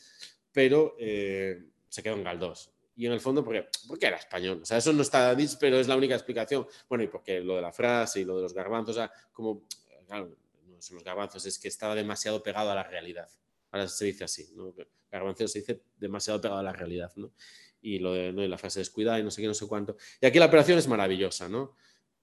pero 0.53 0.97
eh, 0.99 1.63
se 1.89 2.03
quedó 2.03 2.15
en 2.15 2.25
Galdós. 2.25 2.74
Y 2.97 3.07
en 3.07 3.13
el 3.13 3.21
fondo, 3.21 3.45
porque, 3.45 3.69
porque 3.89 4.07
era 4.07 4.17
español. 4.17 4.61
O 4.63 4.65
sea, 4.65 4.79
eso 4.79 4.93
no 4.93 5.03
está 5.03 5.35
dicho, 5.35 5.57
pero 5.59 5.79
es 5.79 5.89
la 5.89 5.97
única 5.97 6.15
explicación. 6.15 6.67
Bueno, 6.89 7.05
y 7.05 7.09
porque 7.09 7.41
lo 7.41 7.57
de 7.57 7.63
la 7.63 7.73
frase 7.73 8.21
y 8.21 8.25
lo 8.25 8.37
de 8.37 8.43
los 8.43 8.55
garbanzos, 8.55 8.97
o 8.97 8.99
sea, 9.01 9.13
como, 9.33 9.65
claro, 10.07 10.37
no 10.67 10.81
son 10.81 10.97
los 10.97 11.05
garbanzos, 11.05 11.45
es 11.47 11.59
que 11.59 11.69
estaba 11.69 11.95
demasiado 11.95 12.43
pegado 12.43 12.71
a 12.71 12.75
la 12.75 12.85
realidad. 12.85 13.29
Ahora 13.71 13.89
se 13.89 14.05
dice 14.05 14.25
así, 14.25 14.49
¿no? 14.55 14.73
Garbanzo 15.11 15.49
se 15.49 15.61
dice 15.61 15.81
demasiado 15.97 16.41
pegado 16.41 16.61
a 16.61 16.63
la 16.63 16.73
realidad, 16.73 17.13
¿no? 17.17 17.33
Y 17.81 17.99
lo 17.99 18.13
de 18.13 18.33
¿no? 18.33 18.47
la 18.47 18.59
frase 18.59 18.79
descuidada 18.79 19.19
y 19.19 19.23
no 19.25 19.31
sé 19.31 19.43
qué, 19.43 19.49
no 19.49 19.55
sé 19.55 19.67
cuánto. 19.67 19.97
Y 20.21 20.27
aquí 20.27 20.39
la 20.39 20.47
operación 20.47 20.79
es 20.79 20.87
maravillosa, 20.87 21.49
¿no? 21.49 21.75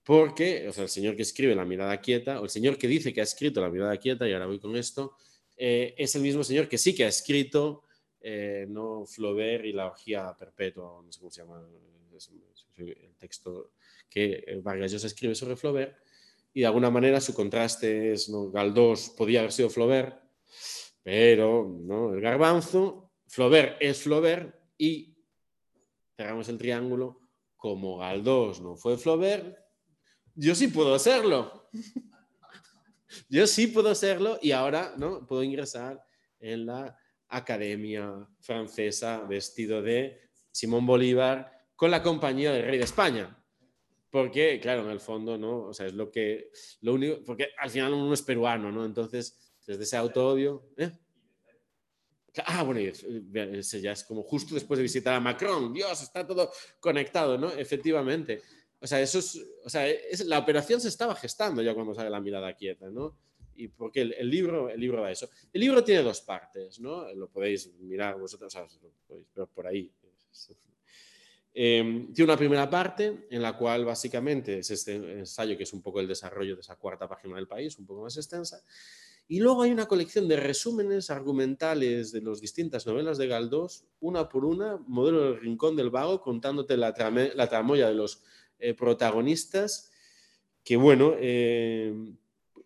Porque, 0.03 0.67
o 0.67 0.73
sea, 0.73 0.83
el 0.83 0.89
señor 0.89 1.15
que 1.15 1.21
escribe 1.21 1.53
La 1.53 1.65
mirada 1.65 1.99
quieta, 2.01 2.39
o 2.39 2.45
el 2.45 2.49
señor 2.49 2.77
que 2.77 2.87
dice 2.87 3.13
que 3.13 3.21
ha 3.21 3.23
escrito 3.23 3.61
La 3.61 3.69
mirada 3.69 3.95
quieta, 3.97 4.27
y 4.27 4.33
ahora 4.33 4.47
voy 4.47 4.59
con 4.59 4.75
esto, 4.75 5.15
eh, 5.57 5.93
es 5.97 6.15
el 6.15 6.23
mismo 6.23 6.43
señor 6.43 6.67
que 6.67 6.77
sí 6.77 6.95
que 6.95 7.05
ha 7.05 7.07
escrito 7.07 7.83
eh, 8.21 8.65
no 8.69 9.05
Flaubert 9.05 9.65
y 9.65 9.73
la 9.73 9.87
orgía 9.87 10.35
perpetua, 10.37 11.01
no 11.03 11.11
sé 11.11 11.19
cómo 11.19 11.31
se 11.31 11.41
llama 11.41 11.67
el 12.77 13.15
texto 13.17 13.71
que 14.09 14.59
Vargas 14.61 14.91
Llosa 14.91 15.07
escribe 15.07 15.35
sobre 15.35 15.55
Flaubert, 15.55 15.97
y 16.53 16.61
de 16.61 16.65
alguna 16.65 16.89
manera 16.89 17.21
su 17.21 17.33
contraste 17.33 18.11
es, 18.11 18.29
¿no? 18.29 18.51
Galdós 18.51 19.09
podía 19.09 19.39
haber 19.39 19.51
sido 19.51 19.69
Flaubert, 19.69 20.21
pero 21.01 21.67
¿no? 21.67 22.13
el 22.13 22.21
garbanzo, 22.21 23.11
Flaubert 23.27 23.77
es 23.79 24.01
Flaubert, 24.01 24.53
y 24.77 25.15
cerramos 26.15 26.49
el 26.49 26.57
triángulo, 26.57 27.21
como 27.55 27.97
Galdós 27.97 28.61
no 28.61 28.75
fue 28.75 28.97
Flaubert, 28.97 29.57
yo 30.35 30.55
sí 30.55 30.67
puedo 30.67 30.93
hacerlo. 30.93 31.69
Yo 33.29 33.45
sí 33.45 33.67
puedo 33.67 33.89
hacerlo 33.89 34.39
y 34.41 34.51
ahora 34.51 34.93
¿no? 34.97 35.25
puedo 35.27 35.43
ingresar 35.43 36.01
en 36.39 36.65
la 36.65 36.97
Academia 37.31 38.27
Francesa 38.39 39.21
vestido 39.21 39.81
de 39.81 40.21
Simón 40.51 40.85
Bolívar 40.85 41.51
con 41.75 41.89
la 41.89 42.03
compañía 42.03 42.51
del 42.51 42.65
rey 42.65 42.77
de 42.77 42.83
España. 42.83 43.37
Porque, 44.09 44.59
claro, 44.59 44.83
en 44.83 44.89
el 44.91 44.99
fondo, 44.99 45.37
¿no? 45.37 45.63
O 45.63 45.73
sea, 45.73 45.85
es 45.85 45.93
lo 45.93 46.11
que, 46.11 46.51
lo 46.81 46.93
único, 46.93 47.23
porque 47.23 47.47
al 47.57 47.69
final 47.69 47.93
uno 47.93 48.13
es 48.13 48.21
peruano, 48.21 48.71
¿no? 48.71 48.85
Entonces, 48.85 49.55
desde 49.65 49.83
ese 49.83 49.97
auto-odio, 49.97 50.69
¿eh? 50.77 50.91
Ah, 52.45 52.63
bueno, 52.63 52.79
ese 52.79 53.81
ya 53.81 53.91
es 53.91 54.03
como 54.03 54.23
justo 54.23 54.53
después 54.55 54.77
de 54.77 54.83
visitar 54.83 55.13
a 55.13 55.19
Macron. 55.19 55.73
Dios, 55.73 56.01
está 56.01 56.25
todo 56.25 56.51
conectado, 56.79 57.37
¿no? 57.37 57.51
Efectivamente. 57.51 58.41
O 58.79 58.87
sea, 58.87 59.01
eso 59.01 59.19
es, 59.19 59.39
o 59.63 59.69
sea, 59.69 59.85
la 60.25 60.39
operación 60.39 60.79
se 60.79 60.87
estaba 60.87 61.15
gestando 61.15 61.61
ya 61.61 61.73
cuando 61.73 61.93
sale 61.93 62.09
la 62.09 62.21
mirada 62.21 62.55
quieta, 62.55 62.89
¿no? 62.89 63.17
Y 63.55 63.67
porque 63.67 64.01
el, 64.01 64.29
libro, 64.29 64.69
el 64.69 64.79
libro 64.79 65.01
va 65.01 65.11
eso. 65.11 65.29
El 65.51 65.61
libro 65.61 65.83
tiene 65.83 66.01
dos 66.01 66.21
partes, 66.21 66.79
¿no? 66.79 67.11
Lo 67.13 67.27
podéis 67.29 67.71
mirar 67.79 68.17
vosotros, 68.19 68.53
o 68.55 68.67
sea, 68.67 68.67
lo 68.81 68.91
podéis 69.07 69.27
ver 69.33 69.47
por 69.47 69.67
ahí. 69.67 69.91
Eh, 71.53 72.07
tiene 72.13 72.31
una 72.31 72.37
primera 72.37 72.69
parte 72.69 73.27
en 73.29 73.41
la 73.41 73.57
cual 73.57 73.83
básicamente 73.83 74.59
es 74.59 74.71
este 74.71 74.95
ensayo 74.95 75.57
que 75.57 75.63
es 75.63 75.73
un 75.73 75.81
poco 75.81 75.99
el 75.99 76.07
desarrollo 76.07 76.55
de 76.55 76.61
esa 76.61 76.77
cuarta 76.77 77.09
página 77.09 77.35
del 77.35 77.47
país, 77.47 77.77
un 77.77 77.85
poco 77.85 78.03
más 78.03 78.15
extensa. 78.15 78.63
Y 79.27 79.39
luego 79.39 79.61
hay 79.61 79.71
una 79.71 79.87
colección 79.87 80.27
de 80.27 80.35
resúmenes 80.35 81.09
argumentales 81.09 82.11
de 82.11 82.21
las 82.21 82.41
distintas 82.41 82.85
novelas 82.85 83.17
de 83.17 83.27
Galdós, 83.27 83.85
una 83.99 84.27
por 84.27 84.45
una, 84.45 84.77
modelo 84.87 85.23
del 85.23 85.39
Rincón 85.39 85.75
del 85.75 85.89
Vago, 85.89 86.21
contándote 86.21 86.75
la, 86.75 86.93
la 87.35 87.47
tramoya 87.47 87.87
de 87.87 87.95
los 87.95 88.23
eh, 88.59 88.73
protagonistas 88.73 89.89
que, 90.63 90.75
bueno, 90.75 91.15
eh, 91.17 91.93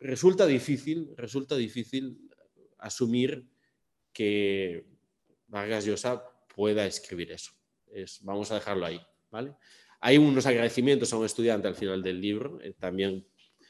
resulta 0.05 0.45
difícil, 0.45 1.13
resulta 1.17 1.55
difícil 1.55 2.29
asumir 2.77 3.45
que 4.13 4.85
Vargas 5.47 5.85
Llosa 5.85 6.23
pueda 6.55 6.85
escribir 6.85 7.31
eso. 7.31 7.51
Es, 7.87 8.19
vamos 8.23 8.51
a 8.51 8.55
dejarlo 8.55 8.85
ahí, 8.85 9.01
¿vale? 9.31 9.55
Hay 10.01 10.17
unos 10.17 10.45
agradecimientos 10.45 11.11
a 11.13 11.17
un 11.17 11.25
estudiante 11.25 11.67
al 11.67 11.75
final 11.75 12.03
del 12.03 12.21
libro, 12.21 12.59
eh, 12.61 12.73
también 12.77 13.25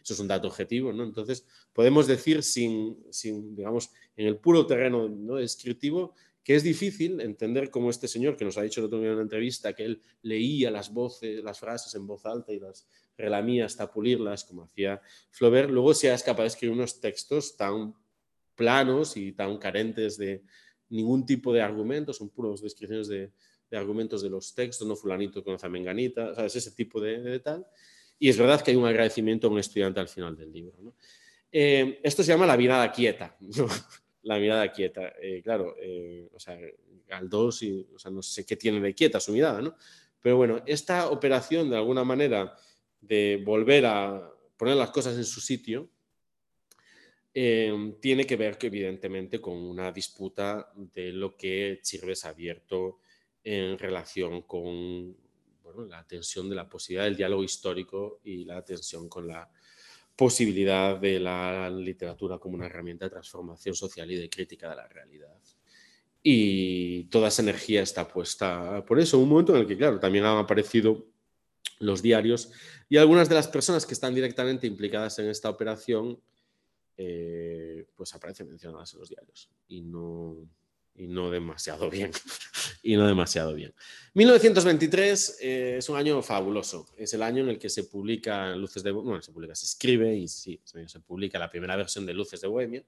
eso 0.06 0.14
es 0.14 0.20
un 0.20 0.28
dato 0.28 0.48
objetivo, 0.48 0.94
¿no? 0.94 1.04
Entonces, 1.04 1.48
podemos 1.74 2.06
decir 2.06 2.44
sin, 2.44 2.98
sin 3.12 3.56
digamos, 3.56 3.92
en 4.16 4.28
el 4.28 4.38
puro 4.38 4.66
terreno 4.68 5.10
¿no? 5.10 5.36
descriptivo, 5.36 6.14
que 6.44 6.56
es 6.56 6.64
difícil 6.64 7.20
entender 7.22 7.72
cómo 7.72 7.90
este 7.90 8.08
señor, 8.08 8.38
que 8.38 8.46
nos 8.46 8.56
ha 8.58 8.62
dicho 8.62 8.80
el 8.80 8.86
otro 8.86 9.00
día 9.00 9.08
en 9.08 9.16
una 9.16 9.24
entrevista, 9.24 9.74
que 9.74 9.84
él 9.84 10.02
leía 10.22 10.70
las 10.70 10.94
voces, 10.94 11.44
las 11.44 11.60
frases 11.60 11.96
en 11.96 12.06
voz 12.06 12.24
alta 12.26 12.54
y 12.54 12.60
las 12.60 12.88
relamía 13.18 13.66
hasta 13.66 13.92
pulirlas, 13.92 14.44
como 14.44 14.64
hacía 14.64 15.02
Flaubert, 15.32 15.70
luego 15.70 15.94
sea 15.94 16.18
capaz 16.20 16.44
de 16.44 16.48
escribir 16.48 16.76
unos 16.76 17.00
textos 17.00 17.56
tan 17.56 17.94
planos 18.56 19.18
y 19.18 19.32
tan 19.32 19.58
carentes 19.58 20.18
de 20.18 20.44
ningún 20.90 21.26
tipo 21.26 21.54
de 21.54 21.62
argumentos, 21.62 22.18
son 22.18 22.30
puros 22.30 22.62
descripciones 22.62 23.08
de, 23.08 23.32
argumentos 23.72 24.22
de 24.22 24.30
los 24.30 24.56
textos, 24.56 24.88
no 24.88 24.96
fulanito 24.96 25.44
conoce 25.44 25.66
a 25.66 25.70
menganita, 25.70 26.34
¿sabes? 26.34 26.56
ese 26.56 26.72
tipo 26.72 27.02
de, 27.02 27.20
de, 27.20 27.40
tal. 27.40 27.68
Y 28.18 28.30
es 28.30 28.38
verdad 28.38 28.62
que 28.62 28.72
hay 28.72 28.78
un 28.78 28.86
agradecimiento 28.86 29.48
a 29.48 29.50
un 29.50 29.60
estudiante 29.60 30.00
al 30.00 30.08
final 30.08 30.38
del 30.38 30.54
libro. 30.54 30.96
Eh, 31.52 32.00
esto 32.04 32.24
se 32.24 32.32
llama 32.32 32.46
la 32.46 32.56
mirada 32.56 32.90
quieta. 32.92 33.38
la 34.24 34.40
mirada 34.40 34.72
quieta. 34.72 35.14
Eh, 35.22 35.42
claro, 35.44 35.76
o 36.32 36.40
sea, 36.40 36.58
Galdós, 37.08 37.64
y, 37.64 37.86
o 37.94 38.00
sea, 38.00 38.12
no 38.12 38.22
sé 38.22 38.46
qué 38.46 38.56
tiene 38.56 38.80
de 38.80 38.94
quieta 38.94 39.20
su 39.20 39.34
mirada, 39.34 39.62
¿no? 39.62 39.76
Pero 40.22 40.38
bueno, 40.38 40.64
esta 40.66 41.10
operación 41.10 41.70
de 41.70 41.76
alguna 41.76 42.04
manera 42.04 42.56
de 43.08 43.42
volver 43.44 43.86
a 43.86 44.32
poner 44.58 44.76
las 44.76 44.92
cosas 44.92 45.16
en 45.18 45.26
su 45.26 45.42
sitio, 45.42 45.90
Em, 47.38 48.00
tiene 48.00 48.26
que 48.26 48.38
ver 48.38 48.58
que 48.58 48.68
evidentemente 48.68 49.42
con 49.42 49.58
una 49.58 49.92
disputa 49.92 50.72
de 50.74 51.12
lo 51.12 51.36
que 51.36 51.82
Chirves 51.84 52.24
ha 52.24 52.30
abierto 52.30 53.00
en 53.44 53.78
relación 53.78 54.44
con 54.44 55.18
la 55.90 56.08
tensión 56.08 56.48
de 56.50 56.56
la 56.56 56.70
posibilidad 56.70 57.04
del 57.04 57.18
diálogo 57.18 57.44
histórico 57.44 58.22
y 58.24 58.46
la 58.46 58.64
tensión 58.64 59.10
con 59.10 59.28
la 59.28 59.52
posibilidad 60.16 60.98
de 60.98 61.20
la 61.20 61.70
literatura 61.70 62.40
como 62.40 62.56
una 62.56 62.68
herramienta 62.68 63.04
de 63.04 63.12
transformación 63.12 63.76
social 63.76 64.10
y 64.10 64.16
de 64.16 64.30
crítica 64.30 64.70
de 64.70 64.78
la 64.78 64.88
realidad. 64.88 65.38
Y 66.24 67.04
toda 67.10 67.28
esa 67.28 67.42
energía 67.42 67.82
está 67.82 68.08
puesta 68.08 68.86
por 68.86 68.98
eso, 68.98 69.20
un 69.20 69.28
momento 69.28 69.54
en 69.54 69.60
el 69.60 69.68
que, 69.68 69.76
claro, 69.76 70.00
también 70.00 70.24
han 70.24 70.38
aparecido 70.38 71.06
los 71.80 72.02
diarios 72.02 72.52
y 72.90 72.98
algunas 72.98 73.30
de 73.30 73.36
las 73.36 73.48
personas 73.48 73.86
que 73.86 73.94
están 73.94 74.16
directamente 74.16 74.68
implicadas 74.68 75.20
en 75.20 75.30
esta 75.30 75.50
operación 75.50 76.20
eh, 76.98 77.88
pues 77.96 78.14
aparecen 78.16 78.48
mencionadas 78.48 78.94
en 78.94 79.00
los 79.00 79.10
diarios 79.10 79.50
y 79.68 79.82
no, 79.82 80.48
y 80.96 81.08
no 81.08 81.30
demasiado 81.30 81.90
bien. 81.90 82.12
y 82.82 82.96
no 82.96 83.08
demasiado 83.08 83.54
bien. 83.54 83.74
1923 84.14 85.40
eh, 85.42 85.76
es 85.80 85.90
un 85.90 85.98
año 85.98 86.22
fabuloso. 86.22 86.88
Es 86.98 87.14
el 87.14 87.24
año 87.24 87.44
en 87.44 87.50
el 87.50 87.60
que 87.60 87.70
se 87.70 87.84
publica 87.84 88.56
Luces 88.56 88.84
de 88.84 88.92
bueno, 88.92 89.22
se 89.22 89.32
publica, 89.32 89.56
se 89.56 89.66
escribe 89.66 90.16
y 90.16 90.28
sí, 90.28 90.62
se 90.64 91.00
publica 91.02 91.38
la 91.38 91.50
primera 91.50 91.76
versión 91.76 92.06
de 92.06 92.14
Luces 92.14 92.42
de 92.42 92.48
Bohemia, 92.48 92.84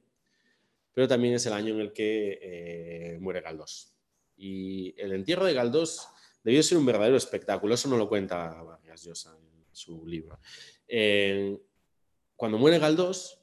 pero 0.94 1.08
también 1.08 1.34
es 1.34 1.46
el 1.46 1.54
año 1.54 1.74
en 1.74 1.82
el 1.82 1.92
que 1.92 2.40
eh, 2.42 3.18
muere 3.20 3.42
Galdós. 3.42 3.94
Y 4.38 4.94
el 4.98 5.12
entierro 5.14 5.46
de 5.46 5.54
Galdós 5.54 6.08
debió 6.48 6.64
ser 6.64 6.78
un 6.78 6.86
verdadero 6.86 7.18
espectáculo. 7.18 7.74
Eso 7.74 7.90
no 7.90 7.98
lo 7.98 8.08
cuenta 8.08 8.64
Vargas 8.64 9.04
Llosa 9.04 9.38
en 9.38 9.66
su 9.74 10.08
libro. 10.08 10.40
cuando 12.38 12.58
muere 12.58 12.80
Galdós, 12.80 13.42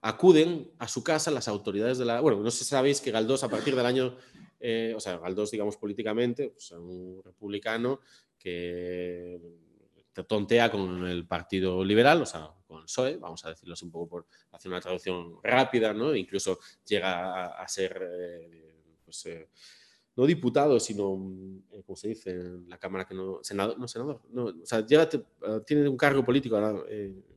acuden 0.00 0.70
a 0.78 0.88
su 0.88 1.04
casa 1.04 1.30
las 1.30 1.46
autoridades 1.46 1.98
de 1.98 2.06
la... 2.06 2.22
Bueno, 2.22 2.40
no 2.40 2.50
sé 2.50 2.64
si 2.64 2.70
sabéis 2.70 3.02
que 3.02 3.10
Galdós 3.10 3.44
a 3.44 3.50
partir 3.50 3.76
del 3.76 3.84
año, 3.84 4.16
eh, 4.60 4.94
o 4.96 5.00
sea, 5.00 5.18
Galdós, 5.18 5.50
digamos, 5.50 5.76
políticamente, 5.76 6.48
pues, 6.48 6.70
un 6.70 7.20
republicano 7.22 8.00
que 8.38 9.38
tontea 10.26 10.70
con 10.70 11.06
el 11.06 11.26
Partido 11.26 11.84
Liberal, 11.84 12.22
o 12.22 12.26
sea, 12.26 12.50
con 12.66 12.82
PSOE, 12.82 13.18
vamos 13.18 13.44
a 13.44 13.50
decirlo 13.50 13.74
así 13.74 13.84
un 13.84 13.92
poco 13.92 14.08
por 14.08 14.26
hacer 14.52 14.70
una 14.70 14.80
traducción 14.80 15.38
rápida, 15.42 15.92
¿no? 15.92 16.14
Incluso 16.14 16.58
llega 16.86 17.46
a, 17.46 17.68
ser, 17.68 18.00
eh, 18.02 18.74
pues, 19.04 19.26
eh, 19.26 19.50
no 20.18 20.26
diputado, 20.26 20.80
sino, 20.80 21.04
¿cómo 21.86 21.96
se 21.96 22.08
dice? 22.08 22.32
En 22.32 22.68
la 22.68 22.76
Cámara 22.76 23.06
que 23.06 23.14
no, 23.14 23.38
senador, 23.40 23.78
no 23.78 23.86
senador, 23.86 24.20
o 24.34 24.66
sea, 24.66 24.84
llega, 24.84 25.08
tiene 25.64 25.88
un 25.88 25.96
cargo 25.96 26.24
político, 26.24 26.56
ahora 26.56 26.82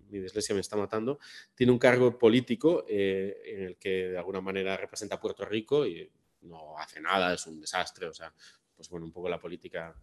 mi 0.10 0.20
dislexia 0.20 0.56
me 0.56 0.62
está 0.62 0.76
matando, 0.76 1.20
tiene 1.54 1.72
un 1.72 1.78
cargo 1.78 2.18
político 2.18 2.84
eh, 2.90 3.38
en 3.46 3.62
el 3.66 3.78
que 3.78 4.10
de 4.10 4.18
alguna 4.18 4.42
manera 4.42 4.76
representa 4.78 5.16
a 5.16 5.22
Puerto 5.22 5.46
Rico 5.46 5.86
y 5.86 6.10
no 6.42 6.76
hace 6.80 7.00
nada, 7.00 7.36
es 7.36 7.46
un 7.46 7.62
desastre, 7.62 8.08
o 8.08 8.14
sea, 8.16 8.34
pues 8.76 8.90
bueno, 8.90 9.06
un 9.06 9.12
poco 9.12 9.30
la 9.30 9.40
política 9.40 9.96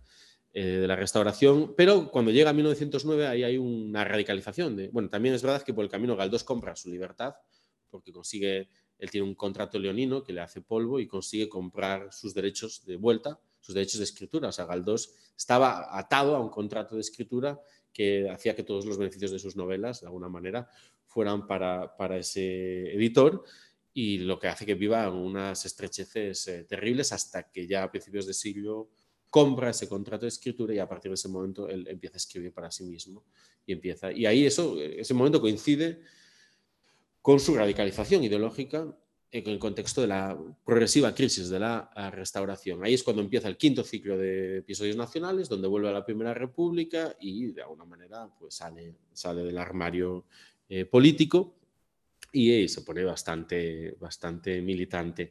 eh, 0.53 0.63
de 0.63 0.87
la 0.87 0.95
restauración, 0.95 1.75
pero 1.77 2.13
cuando 2.13 2.31
llega 2.31 2.51
a 2.51 2.53
1909 2.53 3.27
ahí 3.27 3.43
hay 3.43 3.59
una 3.59 4.05
radicalización. 4.05 4.77
De, 4.77 4.89
bueno, 4.91 5.11
también 5.11 5.35
es 5.35 5.43
verdad 5.43 5.63
que 5.63 5.75
por 5.75 5.85
el 5.85 5.91
camino 5.91 6.15
Galdós 6.15 6.45
compra 6.45 6.77
su 6.77 6.91
libertad 6.91 7.35
porque 7.91 8.13
consigue, 8.13 8.69
él 8.99 9.11
tiene 9.11 9.27
un 9.27 9.35
contrato 9.35 9.79
leonino 9.79 10.23
que 10.25 10.33
le 10.33 10.41
hace 10.41 10.61
polvo 10.61 10.99
y 10.99 11.07
consigue 11.07 11.49
comprar 11.49 12.12
sus 12.12 12.35
derechos 12.35 12.85
de 12.85 12.97
vuelta, 12.97 13.41
sus 13.61 13.75
derechos 13.75 13.99
de 13.99 14.05
escritura. 14.05 14.49
O 14.49 14.53
sea, 14.53 14.66
Galdós 14.66 15.15
estaba 15.37 15.97
atado 15.97 16.35
a 16.35 16.41
un 16.41 16.49
contrato 16.49 16.95
de 16.95 17.01
escritura 17.01 17.61
que 17.93 18.29
hacía 18.31 18.55
que 18.55 18.62
todos 18.62 18.87
los 18.87 18.99
beneficios 18.99 19.31
de 19.31 19.39
sus 19.39 19.57
novelas, 19.57 20.01
de 20.01 20.07
alguna 20.07 20.29
manera, 20.29 20.69
fueran 21.07 21.47
para, 21.47 21.97
para 21.97 22.19
ese 22.19 22.93
editor 22.95 23.45
y 23.95 24.19
lo 24.19 24.39
que 24.39 24.49
hace 24.49 24.66
que 24.66 24.75
viva 24.75 25.11
unas 25.11 25.65
estrecheces 25.65 26.47
eh, 26.49 26.65
terribles 26.65 27.12
hasta 27.12 27.51
que 27.51 27.66
ya 27.66 27.83
a 27.83 27.91
principios 27.91 28.27
de 28.27 28.35
siglo 28.35 28.91
compra 29.31 29.70
ese 29.70 29.89
contrato 29.89 30.25
de 30.25 30.29
escritura 30.29 30.75
y 30.75 30.79
a 30.79 30.89
partir 30.89 31.11
de 31.11 31.16
ese 31.16 31.29
momento 31.29 31.69
él 31.69 31.87
empieza 31.89 32.16
a 32.16 32.19
escribir 32.19 32.53
para 32.53 32.70
sí 32.70 32.85
mismo 32.85 33.25
y 33.66 33.73
empieza 33.73 34.12
y 34.12 34.25
ahí 34.27 34.47
eso 34.47 34.81
ese 34.81 35.15
momento 35.15 35.41
coincide 35.41 36.01
con 37.29 37.41
su 37.41 37.55
radicalización 37.55 38.25
ideológica 38.25 38.87
en 39.31 39.49
el 39.51 39.59
contexto 39.59 40.01
de 40.01 40.07
la 40.07 40.35
progresiva 40.65 41.15
crisis 41.15 41.51
de 41.51 41.59
la 41.59 42.11
restauración. 42.11 42.83
Ahí 42.83 42.95
es 42.95 43.03
cuando 43.03 43.21
empieza 43.21 43.49
el 43.49 43.59
quinto 43.59 43.85
ciclo 43.85 44.17
de 44.17 44.61
episodios 44.61 44.97
nacionales, 44.97 45.47
donde 45.47 45.69
vuelve 45.69 45.91
a 45.91 45.93
la 45.93 46.07
Primera 46.07 46.33
República 46.33 47.15
y 47.21 47.49
de 47.49 47.61
alguna 47.61 47.85
manera 47.85 48.31
pues, 48.41 48.55
sale, 48.55 48.95
sale 49.13 49.43
del 49.43 49.59
armario 49.59 50.25
eh, 50.71 50.87
político 50.87 51.55
y 52.33 52.67
se 52.67 52.81
pone 52.81 53.05
bastante, 53.05 53.95
bastante 54.01 54.63
militante. 54.63 55.31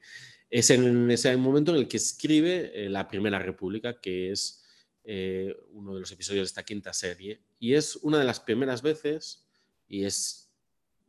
Es 0.51 0.69
en 0.69 1.09
ese 1.09 1.35
momento 1.35 1.71
en 1.71 1.77
el 1.77 1.87
que 1.87 1.97
escribe 1.97 2.73
eh, 2.75 2.89
La 2.89 3.07
Primera 3.07 3.39
República, 3.39 3.99
que 3.99 4.29
es 4.29 4.63
eh, 5.03 5.51
uno 5.71 5.95
de 5.95 6.01
los 6.01 6.11
episodios 6.11 6.43
de 6.43 6.49
esta 6.49 6.63
quinta 6.63 6.93
serie, 6.93 7.41
y 7.59 7.73
es 7.73 7.95
una 7.95 8.19
de 8.19 8.25
las 8.25 8.39
primeras 8.39 8.83
veces, 8.83 9.47
y 9.89 10.03
es, 10.03 10.46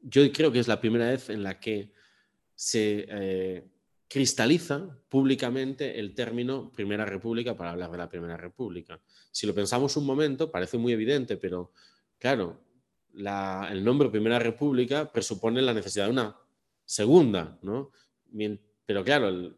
yo 0.03 0.31
creo 0.33 0.53
que 0.53 0.59
es 0.59 0.69
la 0.69 0.81
primera 0.81 1.11
vez 1.11 1.29
en 1.31 1.43
la 1.43 1.59
que 1.59 1.93
se 2.55 3.07
eh, 3.09 3.69
cristaliza 4.09 4.99
públicamente 5.09 5.99
el 5.99 6.15
término 6.15 6.73
Primera 6.73 7.05
República 7.05 7.57
para 7.57 7.73
hablar 7.73 7.91
de 7.91 7.99
la 7.99 8.09
Primera 8.09 8.37
República. 8.37 9.01
Si 9.31 9.47
lo 9.47 9.55
pensamos 9.55 9.97
un 9.97 10.07
momento, 10.07 10.51
parece 10.51 10.79
muy 10.79 10.93
evidente, 10.93 11.37
pero 11.37 11.73
claro, 12.19 12.65
el 13.15 13.85
nombre 13.85 14.09
Primera 14.09 14.39
República 14.39 15.13
presupone 15.13 15.61
la 15.61 15.75
necesidad 15.75 16.07
de 16.07 16.13
una 16.13 16.37
segunda, 16.85 17.59
¿no? 17.63 17.93
Pero 18.87 19.05
claro, 19.05 19.29
el, 19.29 19.55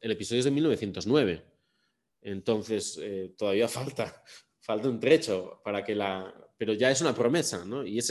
episodio 0.00 0.38
es 0.38 0.44
de 0.44 0.50
1909, 0.50 1.44
entonces 2.22 2.98
eh, 3.00 3.34
todavía 3.36 3.68
falta, 3.68 4.24
falta 4.60 4.88
un 4.88 4.98
trecho 4.98 5.60
para 5.62 5.84
que 5.84 5.94
la... 5.94 6.34
Pero 6.56 6.72
ya 6.72 6.90
es 6.90 7.00
una 7.00 7.14
promesa, 7.14 7.64
¿no? 7.64 7.84
Y 7.84 7.98
es 7.98 8.10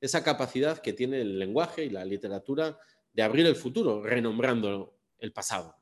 esa 0.00 0.22
capacidad 0.22 0.78
que 0.78 0.92
tiene 0.92 1.20
el 1.20 1.38
lenguaje 1.38 1.84
y 1.84 1.90
la 1.90 2.04
literatura 2.04 2.78
de 3.12 3.22
abrir 3.22 3.46
el 3.46 3.56
futuro, 3.56 4.02
renombrando 4.02 4.98
el 5.18 5.32
pasado. 5.32 5.76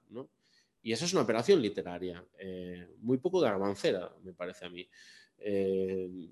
Y 0.85 0.93
eso 0.93 1.07
es 1.07 1.15
una 1.15 1.23
operación 1.23 1.63
literaria, 1.63 2.23
eh, 2.39 2.87
muy 2.99 3.17
poco 3.17 3.41
garbancera, 3.41 4.15
me 4.23 4.35
parece 4.35 4.67
a 4.67 4.69
mí, 4.69 4.87
eh, 5.39 6.29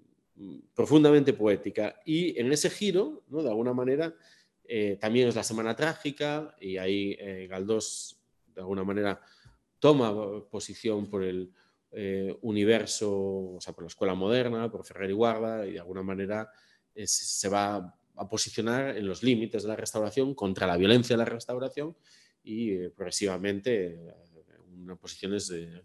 profundamente 0.74 1.32
poética. 1.32 1.98
Y 2.04 2.38
en 2.38 2.52
ese 2.52 2.68
giro, 2.68 3.24
¿no? 3.28 3.42
de 3.42 3.48
alguna 3.48 3.72
manera, 3.72 4.14
eh, 4.64 4.98
también 5.00 5.28
es 5.28 5.34
la 5.34 5.42
Semana 5.42 5.74
Trágica 5.74 6.54
y 6.60 6.76
ahí 6.76 7.16
Galdós, 7.48 8.20
de 8.54 8.60
alguna 8.60 8.84
manera, 8.84 9.22
toma 9.78 10.44
posición 10.50 11.09
por 11.09 11.24
el 11.24 11.50
universo, 12.42 13.10
o 13.54 13.59
sea, 13.59 13.72
por 13.72 13.84
la 13.84 13.88
escuela 13.88 14.14
moderna, 14.14 14.70
por 14.70 14.84
Ferrer 14.84 15.10
y 15.10 15.14
Guarda, 15.14 15.66
y 15.66 15.72
de 15.72 15.80
alguna 15.80 16.02
manera 16.02 16.50
se 16.94 17.48
va 17.48 17.94
a 18.16 18.28
posicionar 18.28 18.97
en 18.97 19.06
los 19.06 19.23
límites 19.23 19.62
de 19.62 19.69
la 19.69 19.77
restauración 19.77 20.35
contra 20.35 20.66
la 20.66 20.77
violencia 20.77 21.14
de 21.14 21.19
la 21.19 21.24
restauración 21.24 21.97
y 22.43 22.73
eh, 22.73 22.90
progresivamente 22.90 23.94
eh, 23.94 24.14
unas 24.74 24.98
posiciones 24.98 25.48
de 25.48 25.85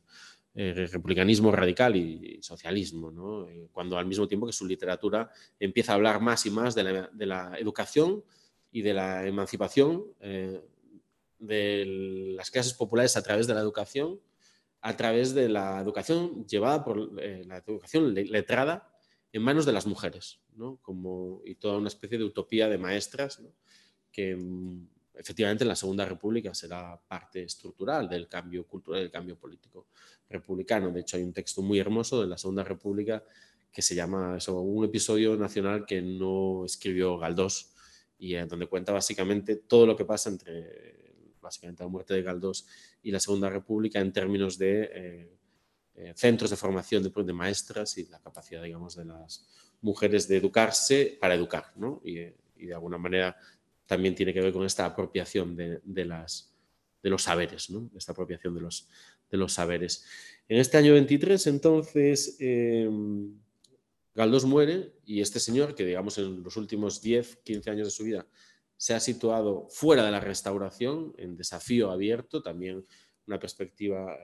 eh, 0.56 0.88
republicanismo 0.92 1.52
radical 1.52 1.96
y, 1.96 2.40
socialismo, 2.42 3.48
cuando 3.72 3.98
al 3.98 4.08
mismo 4.08 4.28
tiempo 4.28 4.48
que 4.48 4.54
su 4.54 4.66
literatura 4.66 5.30
empieza 5.60 5.92
a 5.92 5.96
hablar 5.96 6.20
más 6.20 6.46
y 6.46 6.52
más 6.52 6.74
de 6.74 6.84
la, 7.26 7.58
educación 7.60 8.24
y 8.72 8.82
de 8.82 8.94
la 8.94 9.28
emancipación 9.28 10.06
de 11.40 11.86
las 12.36 12.50
clases 12.50 12.74
populares 12.74 13.16
a 13.18 13.22
través 13.22 13.46
de 13.46 13.54
la 13.54 13.62
educación, 13.62 14.20
a 14.82 14.98
través 14.98 15.36
de 15.36 15.48
la 15.48 15.80
educación 15.80 16.48
llevada 16.48 16.84
por 16.84 17.14
la 17.14 17.58
educación 17.58 18.16
letrada 18.16 18.97
en 19.38 19.44
manos 19.44 19.66
de 19.66 19.72
las 19.74 19.86
mujeres, 19.86 20.40
¿no? 20.56 20.78
Como, 20.82 21.42
y 21.46 21.56
toda 21.56 21.78
una 21.78 21.88
especie 21.88 22.18
de 22.18 22.24
utopía 22.24 22.68
de 22.68 22.78
maestras, 22.78 23.42
que 24.12 24.36
mm, 24.36 24.88
efectivamente 25.14 25.64
en 25.64 25.68
la 25.68 25.76
Segunda 25.76 26.06
República 26.06 26.54
será 26.54 27.00
parte 27.08 27.44
estructural 27.44 28.10
del 28.10 28.28
cambio 28.28 28.66
cultural, 28.66 29.02
del 29.02 29.12
cambio 29.12 29.38
político 29.38 29.88
republicano. 30.30 30.92
De 30.92 31.02
hecho, 31.02 31.18
hay 31.18 31.24
un 31.24 31.34
texto 31.34 31.62
muy 31.62 31.80
hermoso 31.80 32.22
de 32.22 32.28
la 32.28 32.38
Segunda 32.38 32.64
República 32.64 33.24
que 33.72 33.82
se 33.82 33.94
llama 33.94 34.38
eso, 34.38 34.60
un 34.60 34.86
episodio 34.86 35.38
nacional 35.38 35.86
que 35.86 36.02
no 36.02 36.66
escribió 36.66 37.18
Galdós 37.20 37.74
y 38.18 38.34
donde 38.34 38.66
cuenta 38.66 38.92
básicamente 38.92 39.58
todo 39.58 39.86
lo 39.86 39.96
que 39.96 40.06
pasa 40.06 40.32
entre 40.32 41.14
básicamente 41.40 41.84
la 41.84 41.90
muerte 41.90 42.16
de 42.16 42.24
Galdós 42.24 42.66
y 43.04 43.12
la 43.12 43.20
Segunda 43.20 43.50
República 43.50 44.00
en 44.00 44.12
términos 44.12 44.58
de 44.58 44.90
eh, 44.92 45.37
eh, 45.98 46.14
centros 46.16 46.52
de 46.52 46.56
formación 46.56 47.04
de, 47.04 47.34
maestras 47.34 47.98
y 47.98 48.06
la 48.06 48.20
capacidad, 48.20 48.64
digamos, 48.64 48.96
de 48.96 49.06
las 49.06 49.48
mujeres 49.82 50.28
de 50.28 50.38
educarse 50.38 51.18
para 51.20 51.34
educar, 51.34 51.74
¿no? 51.76 52.02
Y 52.06 52.16
de 52.16 52.74
alguna 52.74 52.98
manera 52.98 53.36
también 53.88 54.14
tiene 54.14 54.34
que 54.34 54.42
ver 54.42 54.54
con 54.54 54.66
esta 54.66 54.86
apropiación 54.86 55.56
de, 55.56 56.06
los 56.06 57.24
saberes, 57.24 57.70
¿no? 57.70 57.90
esta 57.98 58.12
apropiación 58.12 58.54
de 58.54 58.62
los, 58.62 59.54
saberes. 59.54 60.06
En 60.48 60.60
este 60.60 60.78
año 60.78 60.94
23, 60.94 61.48
entonces, 61.48 62.38
eh, 62.40 62.90
Galdós 64.14 64.46
muere 64.46 64.94
y 65.06 65.22
este 65.22 65.40
señor, 65.40 65.74
que 65.74 65.86
digamos 65.86 66.18
en 66.18 66.44
los 66.44 66.58
últimos 66.58 67.02
10, 67.02 67.38
15 67.44 67.70
años 67.70 67.88
de 67.88 67.92
su 67.92 68.04
vida 68.04 68.28
se 68.78 68.94
ha 68.94 69.00
situado 69.00 69.68
fuera 69.70 70.06
de 70.06 70.12
la 70.12 70.20
restauración, 70.20 71.14
en 71.18 71.36
desafío 71.36 71.90
abierto, 71.90 72.44
también 72.44 72.86
una 73.26 73.40
perspectiva 73.40 74.16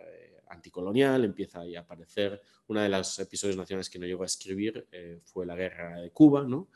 anticolonial, 0.54 1.24
empieza 1.24 1.62
a 1.62 1.80
aparecer, 1.80 2.42
uno 2.68 2.82
de 2.82 2.90
los 2.90 3.20
episodios 3.20 3.58
nacionales 3.58 3.90
que 3.90 4.00
no 4.00 4.06
llegó 4.06 4.24
a 4.24 4.28
escribir 4.28 4.88
eh, 4.92 5.20
fue 5.24 5.46
la 5.46 5.56
guerra 5.56 6.02
de 6.02 6.12
Cuba, 6.12 6.44
¿no? 6.44 6.70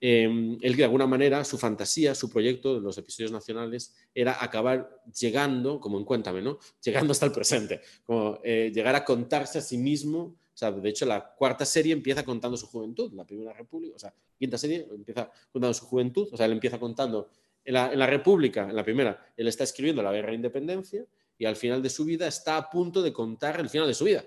Eh, 0.00 0.58
él 0.60 0.76
de 0.76 0.84
alguna 0.84 1.06
manera, 1.06 1.44
su 1.44 1.56
fantasía, 1.56 2.14
su 2.14 2.28
proyecto 2.28 2.74
de 2.74 2.80
los 2.80 2.98
episodios 2.98 3.32
nacionales 3.32 3.94
era 4.14 4.42
acabar 4.42 5.02
llegando, 5.18 5.80
como 5.80 5.98
en 5.98 6.04
Cuéntame, 6.04 6.42
¿no? 6.42 6.58
Llegando 6.82 7.12
hasta 7.12 7.26
el 7.26 7.32
presente, 7.32 7.80
como 8.04 8.42
llegar 8.42 8.94
a 8.96 9.04
contarse 9.04 9.58
a 9.58 9.62
sí 9.62 9.78
mismo 9.78 10.36
o 10.54 10.56
sea, 10.56 10.70
de 10.70 10.88
hecho, 10.88 11.04
la 11.04 11.34
cuarta 11.34 11.64
serie 11.64 11.92
empieza 11.92 12.24
contando 12.24 12.56
su 12.56 12.68
juventud, 12.68 13.12
la 13.12 13.24
Primera 13.24 13.52
República, 13.52 13.96
o 13.96 13.98
sea, 13.98 14.14
quinta 14.38 14.56
serie 14.56 14.86
empieza 14.88 15.28
contando 15.50 15.74
su 15.74 15.84
juventud, 15.84 16.28
o 16.30 16.36
sea, 16.36 16.46
él 16.46 16.52
empieza 16.52 16.78
contando 16.78 17.28
en 17.64 17.74
la, 17.74 18.06
República, 18.06 18.68
en 18.68 18.76
la 18.76 18.84
primera, 18.84 19.32
él 19.36 19.48
está 19.48 19.64
escribiendo 19.64 20.02
la 20.02 20.12
guerra 20.12 20.28
de 20.28 20.36
independencia 20.36 21.06
y 21.38 21.44
al 21.44 21.56
final 21.56 21.82
de 21.82 21.90
su 21.90 22.04
vida 22.04 22.26
está 22.26 22.56
a 22.56 22.70
punto 22.70 23.02
de 23.02 23.12
contar 23.12 23.60
el 23.60 23.68
final 23.68 23.88
de 23.88 23.94
su 23.94 24.04
vida. 24.04 24.24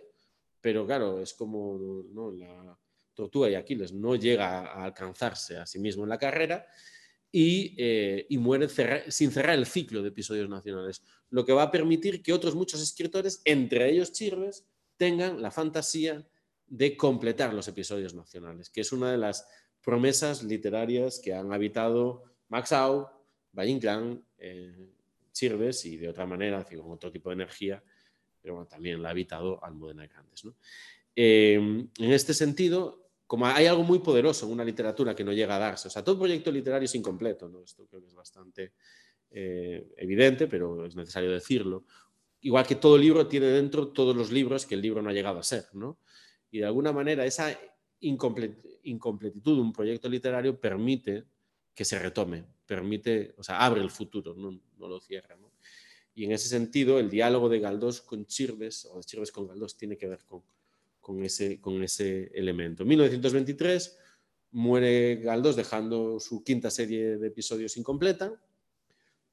Pero 0.62 0.86
claro, 0.86 1.22
es 1.22 1.34
como 1.34 2.04
la 2.34 2.78
tortuga 3.14 3.50
y 3.50 3.56
Aquiles, 3.56 3.94
no 3.94 4.16
llega 4.16 4.60
a 4.60 4.84
alcanzarse 4.86 5.58
a 5.58 5.66
sí 5.66 5.80
mismo 5.80 6.04
en 6.04 6.10
la 6.10 6.18
carrera 6.18 6.66
y, 7.32 7.76
eh, 7.78 8.28
muere 8.32 8.68
sin 9.10 9.32
cerrar 9.32 9.58
el 9.58 9.66
ciclo 9.66 10.02
de 10.02 10.10
episodios 10.10 10.50
nacionales, 10.50 11.04
lo 11.30 11.46
que 11.46 11.54
va 11.54 11.64
a 11.64 11.72
permitir 11.72 12.22
que 12.22 12.34
otros 12.34 12.56
muchos 12.56 12.82
escritores, 12.82 13.42
entre 13.44 13.90
ellos 13.90 14.14
Chirves, 14.14 14.66
tengan 14.98 15.42
la 15.42 15.52
fantasía 15.52 16.28
de 16.68 16.96
completar 16.96 17.54
los 17.54 17.68
episodios 17.68 18.14
nacionales, 18.14 18.70
que 18.70 18.82
es 18.82 18.92
una 18.92 19.12
de 19.12 19.18
las 19.18 19.48
promesas 19.84 20.44
literarias 20.44 21.20
que 21.24 21.34
han 21.34 21.54
habitado 21.54 22.24
Max 22.50 22.72
Au, 22.72 23.08
Valle 23.52 23.72
Inclán, 23.72 24.24
eh, 24.38 24.90
Chirves 25.38 25.86
y 25.86 25.98
de 25.98 26.10
otra 26.10 26.26
manera, 26.26 26.64
con 26.64 26.92
otro 26.92 27.12
tipo 27.12 27.30
de 27.30 27.36
energía, 27.36 27.84
pero 28.42 28.66
también 28.66 29.02
la 29.02 29.10
ha 29.10 29.12
habitado 29.12 29.64
Almudena 29.64 30.08
Grandes. 30.08 30.44
Eh, 31.16 31.56
en 31.56 32.12
este 32.12 32.34
sentido, 32.34 33.10
como 33.26 33.46
hay 33.46 33.66
algo 33.66 33.84
muy 33.84 34.00
poderoso 34.00 34.46
en 34.46 34.54
una 34.54 34.64
literatura 34.64 35.16
que 35.16 35.24
no 35.24 35.34
llega 35.34 35.56
a 35.56 35.60
darse, 35.60 35.88
o 35.88 35.92
sea, 35.92 36.04
todo 36.04 36.18
proyecto 36.20 36.52
literario 36.52 36.86
es 36.86 36.96
incompleto, 36.96 37.50
¿no? 37.50 37.64
esto 37.64 37.86
creo 37.88 38.02
que 38.02 38.08
es 38.08 38.14
bastante 38.14 38.74
eh, 39.32 39.88
evidente, 39.98 40.48
pero 40.48 40.86
es 40.86 40.96
necesario 40.96 41.32
decirlo 41.32 41.86
igual 42.42 42.66
que 42.66 42.76
todo 42.76 42.98
libro 42.98 43.28
tiene 43.28 43.48
dentro 43.48 43.90
todos 43.90 44.16
los 44.16 44.32
libros 44.32 44.66
que 44.66 44.76
el 44.76 44.82
libro 44.82 45.02
no 45.02 45.10
ha 45.10 45.14
llegado 45.14 45.40
a 45.40 45.44
ser, 45.44 45.66
¿no? 45.74 46.00
Y 46.52 46.60
de 46.60 46.66
alguna 46.66 46.92
manera 46.94 47.26
esa 47.26 47.58
incompletitud 48.00 49.56
de 49.56 49.62
un 49.62 49.74
proyecto 49.74 50.08
literario 50.08 50.60
permite 50.60 51.26
que 51.78 51.86
se 51.86 52.00
retome, 52.00 52.44
permite, 52.66 53.36
o 53.38 53.44
sea, 53.44 53.64
abre 53.64 53.82
el 53.82 53.92
futuro, 53.92 54.34
no, 54.34 54.60
lo 54.80 55.00
cierra, 55.00 55.36
¿no? 55.36 55.52
Y 56.16 56.26
en 56.26 56.32
ese 56.32 56.50
sentido, 56.50 56.98
el 56.98 57.08
diálogo 57.08 57.50
de 57.50 57.60
Galdós 57.60 58.02
con 58.02 58.26
Chirves, 58.26 58.86
o 58.86 58.98
de 58.98 59.04
Chirves 59.04 59.32
con 59.32 59.48
Galdós, 59.48 59.78
tiene 59.78 59.96
que 59.96 60.08
ver 60.08 60.26
con, 60.26 60.42
con, 61.00 61.24
ese, 61.24 61.62
con 61.62 61.84
ese 61.84 62.32
elemento. 62.34 62.82
En 62.82 62.90
1923 62.90 63.96
muere 64.54 65.18
Galdós 65.18 65.56
dejando 65.56 66.20
su 66.20 66.44
quinta 66.44 66.72
serie 66.72 67.20
de 67.20 67.28
episodios 67.28 67.78
incompleta, 67.78 68.34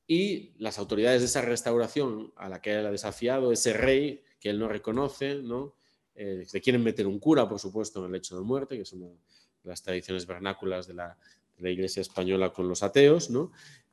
y 0.06 0.52
las 0.58 0.78
autoridades 0.78 1.22
de 1.22 1.26
esa 1.28 1.40
restauración 1.40 2.34
a 2.36 2.50
la 2.50 2.60
que 2.60 2.74
él 2.74 2.84
ha 2.84 2.90
desafiado, 2.90 3.52
ese 3.52 3.72
rey 3.72 4.22
que 4.38 4.50
él 4.50 4.58
no 4.58 4.68
reconoce, 4.68 5.36
¿no? 5.36 5.76
Eh, 6.14 6.46
le 6.52 6.60
quieren 6.60 6.84
meter 6.84 7.06
un 7.06 7.18
cura, 7.18 7.48
por 7.48 7.58
supuesto, 7.58 8.04
en 8.04 8.10
el 8.10 8.16
hecho 8.16 8.36
de 8.36 8.42
muerte, 8.42 8.76
que 8.76 8.82
es 8.82 8.92
una 8.92 9.06
de 9.06 9.16
las 9.62 9.82
tradiciones 9.82 10.26
vernáculas 10.26 10.86
de 10.86 10.92
la, 10.92 11.16
Iglesia 11.59 12.01
española 12.01 12.52
con 12.52 12.68
los 12.68 12.82
ateos. 12.82 13.31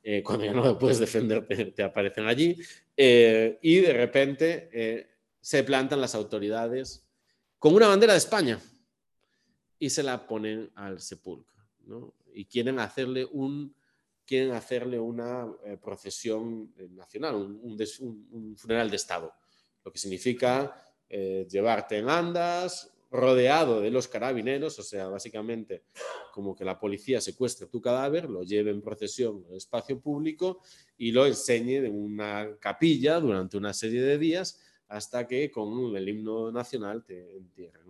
Eh, 0.04 0.24
cuando 0.24 0.46
ya 0.46 0.54
no 0.54 0.78
puedes 0.80 1.00
defender, 1.00 1.46
te, 1.76 1.84
aparecen 1.84 2.28
allí, 2.28 2.58
eh, 2.98 3.60
y 3.62 3.78
de 3.78 3.94
repente 3.94 5.08
se 5.40 5.64
plantan 5.64 6.02
las 6.02 6.16
autoridades 6.16 7.08
con 7.60 7.76
una 7.76 7.88
bandera 7.88 8.14
de 8.14 8.20
España 8.20 8.60
y 9.78 9.90
se 9.90 10.04
la 10.04 10.26
ponen 10.26 10.72
al 10.76 11.00
sepulcro, 11.00 11.64
y 12.34 12.46
quieren 12.46 12.80
hacerle 12.80 13.26
un 13.26 13.76
quieren 14.32 14.52
hacerle 14.52 14.98
una 14.98 15.46
eh, 15.66 15.76
procesión 15.76 16.74
eh, 16.78 16.88
nacional, 16.90 17.36
un, 17.36 18.56
funeral 18.58 18.90
de 18.90 18.96
Estado, 18.96 19.34
lo 19.84 19.92
que 19.92 20.00
significa 20.00 20.74
eh, 21.10 21.46
llevarte 21.50 21.98
en 21.98 22.10
andas, 22.10 22.94
rodeado 23.12 23.82
de 23.82 23.92
los 23.92 24.08
carabineros, 24.08 24.80
o 24.80 24.84
sea, 24.84 25.08
básicamente 25.08 25.84
como 26.32 26.56
que 26.56 26.64
la 26.64 26.80
policía 26.80 27.20
secuestre 27.20 27.68
tu 27.68 27.82
cadáver, 27.82 28.30
lo 28.30 28.44
lleve 28.44 28.72
en 28.72 28.82
procesión 28.82 29.46
al 29.50 29.58
espacio 29.58 30.00
público 30.00 30.62
y 30.98 31.12
lo 31.12 31.28
enseñe 31.28 31.86
en 31.86 31.94
una 31.94 32.56
capilla 32.60 33.20
durante 33.20 33.58
una 33.58 33.74
serie 33.74 34.02
de 34.02 34.18
días 34.18 34.60
hasta 34.88 35.28
que 35.28 35.52
con 35.52 35.96
el 35.96 36.08
himno 36.08 36.52
nacional 36.52 37.04
te 37.04 37.36
entierren. 37.36 37.82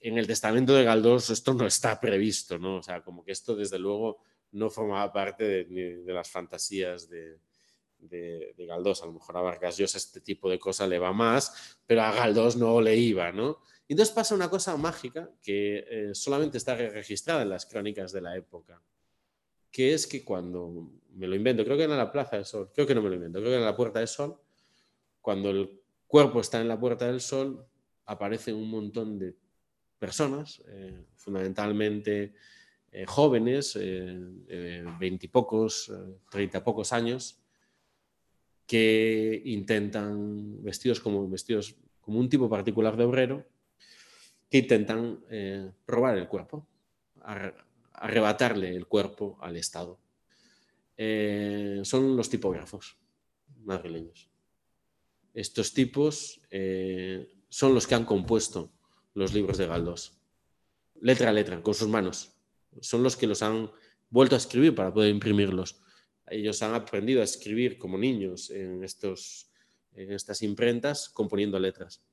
En 0.00 0.18
el 0.18 0.26
testamento 0.26 0.74
de 0.74 0.84
Galdós 0.84 1.30
esto 1.30 1.54
no 1.54 1.66
está 1.66 1.98
previsto, 1.98 2.58
¿no? 2.58 2.76
O 2.76 2.82
sea, 2.82 3.02
como 3.02 3.24
que 3.24 3.32
esto 3.32 3.56
desde 3.56 3.78
luego 3.78 4.18
no 4.52 4.68
formaba 4.68 5.10
parte 5.10 5.64
de, 5.64 6.02
las 6.06 6.30
fantasías 6.30 7.08
de, 7.08 7.38
de, 7.98 8.54
Galdós. 8.66 9.02
A 9.02 9.06
lo 9.06 9.12
mejor 9.12 9.38
a 9.38 9.40
Vargas 9.40 9.78
Llosa 9.78 9.96
este 9.96 10.20
tipo 10.20 10.50
de 10.50 10.58
cosa 10.58 10.86
le 10.86 10.98
va 10.98 11.12
más, 11.12 11.78
pero 11.86 12.02
a 12.02 12.12
Galdós 12.12 12.56
no 12.56 12.80
le 12.80 12.96
iba, 12.96 13.32
¿no? 13.32 13.60
Y 13.86 13.92
entonces 13.92 14.14
pasa 14.14 14.34
una 14.34 14.48
cosa 14.48 14.76
mágica 14.76 15.30
que 15.42 15.84
eh, 15.88 16.14
solamente 16.14 16.58
está 16.58 16.74
registrada 16.74 17.42
en 17.42 17.50
las 17.50 17.66
crónicas 17.66 18.12
de 18.12 18.22
la 18.22 18.36
época, 18.36 18.80
que 19.70 19.92
es 19.92 20.06
que 20.06 20.24
cuando 20.24 20.90
me 21.14 21.26
lo 21.26 21.34
invento, 21.34 21.64
creo 21.64 21.76
que 21.76 21.84
en 21.84 21.96
la 21.96 22.10
Plaza 22.10 22.36
del 22.36 22.44
Sol, 22.44 22.70
creo 22.74 22.86
que 22.86 22.94
no 22.94 23.02
me 23.02 23.08
lo 23.08 23.16
invento, 23.16 23.40
creo 23.40 23.50
que 23.50 23.58
en 23.58 23.64
la 23.64 23.76
Puerta 23.76 23.98
del 23.98 24.08
Sol, 24.08 24.38
cuando 25.20 25.50
el 25.50 25.80
cuerpo 26.06 26.40
está 26.40 26.60
en 26.60 26.68
la 26.68 26.78
Puerta 26.78 27.06
del 27.06 27.20
Sol, 27.20 27.66
aparecen 28.06 28.56
un 28.56 28.70
montón 28.70 29.18
de 29.18 29.36
personas, 29.98 30.62
eh, 30.68 31.06
fundamentalmente 31.16 32.34
eh, 32.92 33.06
jóvenes, 33.06 33.76
eh, 33.80 34.84
veintipocos, 34.98 35.92
treinta 36.30 36.62
pocos 36.62 36.92
años, 36.92 37.40
que 38.66 39.42
intentan, 39.44 40.62
vestidos 40.62 41.00
como, 41.00 41.28
vestidos 41.28 41.76
como 42.00 42.18
un 42.20 42.28
tipo 42.28 42.48
particular 42.48 42.96
de 42.96 43.04
obrero, 43.04 43.46
que 44.54 44.58
intentan 44.58 45.18
robar 45.84 46.16
el 46.16 46.28
cuerpo, 46.28 46.64
arrebatarle 47.92 48.68
el 48.68 48.86
cuerpo 48.86 49.36
al 49.40 49.56
Estado. 49.56 49.98
son 51.82 52.16
los 52.16 52.30
tipógrafos 52.30 52.96
madrileños. 53.64 54.30
Estos 55.32 55.74
tipos 55.74 56.40
son 57.48 57.74
los 57.74 57.88
que 57.88 57.96
han 57.96 58.04
compuesto 58.04 58.70
los 59.14 59.34
libros 59.34 59.58
de 59.58 59.66
Galdós, 59.66 60.20
letra 61.00 61.30
a 61.30 61.32
letra, 61.32 61.60
con 61.60 61.74
sus 61.74 61.88
manos 61.88 62.30
son 62.80 63.02
los 63.02 63.16
que 63.16 63.26
los 63.26 63.42
han 63.42 63.72
vuelto 64.08 64.36
a 64.36 64.38
escribir 64.38 64.72
para 64.72 64.94
poder 64.94 65.10
imprimirlos. 65.10 65.80
Ellos 66.28 66.62
han 66.62 66.74
aprendido 66.74 67.22
a 67.22 67.24
escribir 67.24 67.76
como 67.76 67.98
niños 67.98 68.50
en, 68.50 68.84
estos, 68.84 69.50
en 69.94 70.12
estas 70.12 70.42
imprentas 70.42 71.08
componiendo 71.08 71.58
letras. 71.58 72.04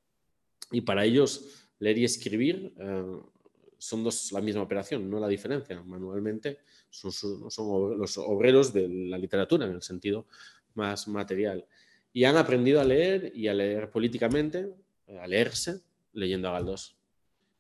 Y 0.71 0.81
para 0.81 1.05
ellos 1.05 1.69
leer 1.81 1.97
y 1.97 2.05
escribir 2.05 2.73
eh, 2.79 3.19
son 3.77 4.03
dos 4.03 4.31
la 4.31 4.39
misma 4.39 4.61
operación, 4.61 5.09
no 5.09 5.19
la 5.19 5.27
diferencia. 5.27 5.81
Manualmente 5.83 6.59
son, 6.89 7.11
son, 7.11 7.97
los 7.97 8.17
obreros 8.17 8.71
de 8.71 8.87
la 8.87 9.17
literatura 9.17 9.65
en 9.65 9.73
el 9.73 9.81
sentido 9.81 10.27
más 10.75 11.07
material. 11.07 11.65
Y 12.13 12.23
han 12.25 12.37
aprendido 12.37 12.79
a 12.79 12.83
leer 12.83 13.31
y 13.35 13.47
a 13.47 13.53
leer 13.53 13.89
políticamente, 13.89 14.69
a 15.19 15.27
leerse, 15.27 15.81
leyendo 16.13 16.49
a 16.49 16.53
Galdós. 16.53 16.95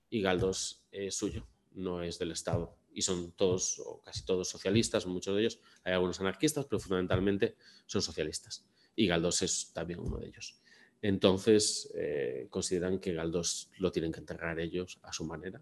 Y 0.09 0.21
Galdós 0.21 0.83
es 0.91 1.15
suyo, 1.15 1.47
no 1.73 2.03
es 2.03 2.19
del 2.19 2.31
Estado 2.31 2.75
y 2.93 3.01
son 3.01 3.31
todos 3.31 3.79
o 3.79 4.01
casi 4.01 4.25
todos 4.25 4.49
socialistas, 4.49 5.05
muchos 5.05 5.35
de 5.35 5.41
ellos, 5.41 5.59
hay 5.83 5.93
algunos 5.93 6.19
anarquistas, 6.19 6.65
pero 6.65 6.79
fundamentalmente 6.79 7.55
son 7.85 8.01
socialistas. 8.01 8.65
Y 8.95 9.07
Galdós 9.07 9.41
es 9.41 9.71
también 9.73 9.99
uno 9.99 10.17
de 10.17 10.27
ellos. 10.27 10.60
Entonces, 11.01 11.91
eh, 11.95 12.47
consideran 12.49 12.99
que 12.99 13.13
Galdós 13.13 13.69
lo 13.77 13.91
tienen 13.91 14.11
que 14.11 14.19
enterrar 14.19 14.59
ellos 14.59 14.99
a 15.03 15.11
su 15.11 15.25
manera 15.25 15.61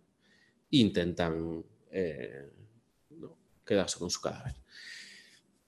e 0.71 0.77
intentan 0.77 1.63
eh, 1.91 2.51
quedarse 3.65 3.99
con 3.99 4.09
su 4.09 4.21
cadáver. 4.21 4.55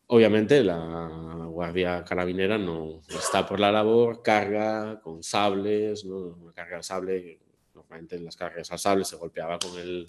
Obviamente, 0.07 0.61
la 0.63 1.45
Guardia 1.49 2.03
Carabinera 2.03 2.57
no 2.57 3.01
está 3.07 3.47
por 3.47 3.59
la 3.59 3.71
labor, 3.71 4.21
carga 4.21 4.99
con 4.99 5.23
sables, 5.23 6.03
¿no? 6.03 6.51
carga 6.53 6.77
de 6.77 6.83
sable 6.83 7.39
Normalmente 7.73 8.15
en 8.15 8.25
las 8.25 8.35
carreras 8.35 8.71
al 8.71 8.79
sable 8.79 9.05
se 9.05 9.15
golpeaba 9.15 9.57
con 9.57 9.77
el, 9.77 10.05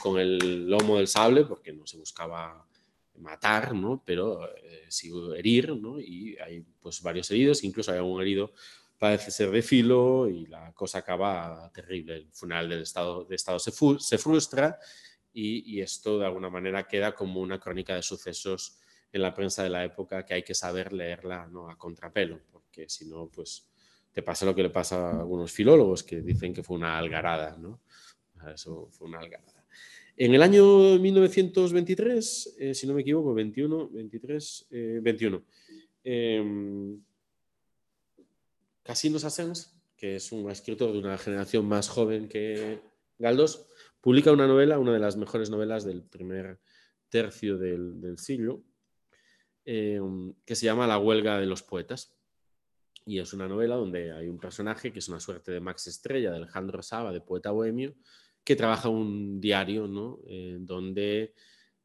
con 0.00 0.18
el 0.18 0.68
lomo 0.68 0.96
del 0.96 1.08
sable 1.08 1.44
porque 1.44 1.72
no 1.72 1.86
se 1.86 1.96
buscaba 1.96 2.66
matar, 3.18 3.74
¿no? 3.74 4.02
pero 4.04 4.48
eh, 4.56 4.86
sí 4.88 5.12
herir, 5.36 5.76
¿no? 5.76 6.00
y 6.00 6.36
hay 6.38 6.64
pues, 6.80 7.02
varios 7.02 7.30
heridos, 7.30 7.62
incluso 7.64 7.92
hay 7.92 7.98
algún 7.98 8.22
herido 8.22 8.52
parece 9.00 9.30
ser 9.30 9.50
de 9.50 9.62
filo 9.62 10.28
y 10.28 10.44
la 10.44 10.72
cosa 10.74 10.98
acaba 10.98 11.72
terrible. 11.72 12.16
El 12.16 12.28
funeral 12.32 12.68
del 12.68 12.82
Estado, 12.82 13.24
de 13.24 13.34
Estado 13.34 13.58
se, 13.58 13.72
se 13.98 14.18
frustra 14.18 14.78
y, 15.32 15.74
y, 15.74 15.80
esto 15.80 16.18
de 16.18 16.26
alguna 16.26 16.50
manera 16.50 16.86
queda 16.86 17.14
como 17.14 17.40
una 17.40 17.58
crónica 17.58 17.94
de 17.94 18.02
sucesos 18.02 18.78
en 19.10 19.22
la 19.22 19.32
prensa 19.32 19.62
de 19.62 19.70
la 19.70 19.84
época 19.84 20.26
que 20.26 20.34
hay 20.34 20.42
que 20.42 20.54
saber 20.54 20.92
leerla 20.92 21.46
¿no? 21.46 21.70
a 21.70 21.78
contrapelo, 21.78 22.40
porque 22.52 22.90
si 22.90 23.06
no, 23.06 23.30
pues 23.30 23.66
te 24.12 24.22
pasa 24.22 24.44
lo 24.44 24.54
que 24.54 24.64
le 24.64 24.70
pasa 24.70 25.08
a 25.08 25.20
algunos 25.20 25.50
filólogos 25.50 26.02
que 26.02 26.20
dicen 26.20 26.52
que 26.52 26.62
fue 26.62 26.76
una 26.76 26.98
algarada, 26.98 27.56
¿no? 27.56 27.80
Eso 28.52 28.88
fue 28.90 29.08
una 29.08 29.20
algarada. 29.20 29.64
En 30.14 30.34
el 30.34 30.42
año 30.42 30.98
1923, 30.98 32.56
eh, 32.58 32.74
si 32.74 32.86
no 32.86 32.92
me 32.92 33.00
equivoco, 33.00 33.32
21, 33.32 33.88
23, 33.88 34.66
eh, 34.70 35.00
21, 35.02 35.42
eh, 36.04 36.98
Casino 38.90 39.20
Sassens, 39.20 39.80
que 39.96 40.16
es 40.16 40.32
un 40.32 40.50
escritor 40.50 40.90
de 40.90 40.98
una 40.98 41.16
generación 41.16 41.64
más 41.64 41.88
joven 41.88 42.28
que 42.28 42.80
Galdós, 43.20 43.68
publica 44.00 44.32
una 44.32 44.48
novela, 44.48 44.80
una 44.80 44.92
de 44.92 44.98
las 44.98 45.16
mejores 45.16 45.48
novelas 45.48 45.84
del 45.84 46.02
primer 46.02 46.58
tercio 47.08 47.56
del, 47.56 48.18
siglo, 48.18 48.64
eh, 49.64 50.00
que 50.44 50.56
se 50.56 50.66
llama 50.66 50.88
La 50.88 50.98
huelga 50.98 51.38
de 51.38 51.46
los 51.46 51.62
poetas. 51.62 52.18
Y 53.06 53.20
es 53.20 53.32
una 53.32 53.46
novela 53.46 53.76
donde 53.76 54.10
hay 54.10 54.26
un 54.26 54.40
personaje 54.40 54.92
que 54.92 54.98
es 54.98 55.08
una 55.08 55.20
suerte 55.20 55.52
de 55.52 55.60
Max 55.60 55.86
Estrella, 55.86 56.32
de 56.32 56.38
Alejandro 56.38 56.82
Saba, 56.82 57.12
de 57.12 57.20
poeta 57.20 57.52
bohemio, 57.52 57.94
que 58.42 58.56
trabaja 58.56 58.88
un 58.88 59.40
diario, 59.40 59.86
¿no? 59.86 60.18
Eh, 60.26 60.56
donde 60.58 61.32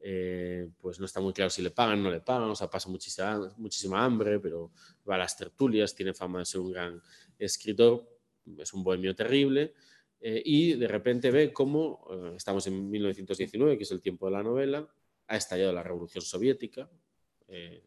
eh, 0.08 0.68
pues 0.80 1.00
no 1.00 1.06
está 1.06 1.20
muy 1.20 1.32
claro 1.32 1.50
si 1.50 1.62
le 1.62 1.72
pagan, 1.72 2.00
no 2.00 2.12
le 2.12 2.20
pagan, 2.20 2.48
o 2.48 2.54
sea, 2.54 2.70
pasa 2.70 2.88
muchísima, 2.88 3.52
muchísima 3.56 4.04
hambre, 4.04 4.38
pero 4.38 4.70
va 5.08 5.16
a 5.16 5.18
las 5.18 5.36
tertulias, 5.36 5.96
tiene 5.96 6.14
fama 6.14 6.38
de 6.38 6.44
ser 6.44 6.60
un 6.60 6.70
gran 6.70 7.02
escritor, 7.36 8.08
es 8.56 8.72
un 8.72 8.84
bohemio 8.84 9.16
terrible, 9.16 9.74
eh, 10.20 10.40
y 10.44 10.74
de 10.74 10.86
repente 10.86 11.32
ve 11.32 11.52
cómo, 11.52 12.06
estamos 12.36 12.64
en 12.68 12.88
1919, 12.88 13.76
que 13.76 13.82
es 13.82 13.90
el 13.90 14.00
tiempo 14.00 14.26
de 14.26 14.32
la 14.32 14.44
novela, 14.44 14.88
ha 15.26 15.36
estallado 15.36 15.72
la 15.72 15.82
Revolución 15.82 16.22
Soviética, 16.22 16.88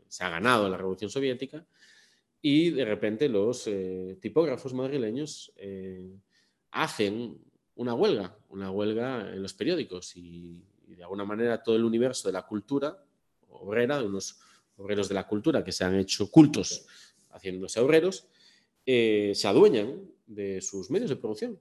se 0.10 0.24
ha 0.26 0.30
ganado 0.30 0.68
la 0.68 0.76
Revolución 0.76 1.10
Soviética, 1.10 1.66
y 2.42 2.72
de 2.72 2.84
repente 2.84 3.30
los 3.30 3.70
tipógrafos 4.20 4.74
madrileños 4.74 5.54
hacen 6.72 7.40
una 7.76 7.94
huelga, 7.94 8.38
una 8.50 8.72
huelga 8.72 9.34
en 9.34 9.42
los 9.42 9.54
periódicos 9.54 10.18
y, 10.18 10.66
de 10.96 11.04
alguna 11.04 11.26
manera 11.26 11.62
todo 11.62 11.76
el 11.76 11.84
universo 11.84 12.28
de 12.28 12.34
la 12.34 12.46
cultura 12.46 13.04
obrera, 13.50 14.00
de 14.00 14.06
unos 14.06 14.40
obreros 14.78 15.10
de 15.10 15.16
la 15.16 15.28
cultura 15.28 15.64
que 15.64 15.72
se 15.72 15.84
han 15.84 15.96
hecho 15.96 16.30
cultos 16.32 16.86
haciéndose 17.32 17.80
obreros, 17.80 18.28
eh, 18.86 19.34
se 19.36 19.48
adueñan 19.48 20.10
de 20.26 20.62
sus 20.62 20.90
medios 20.90 21.10
de 21.10 21.16
producción. 21.16 21.60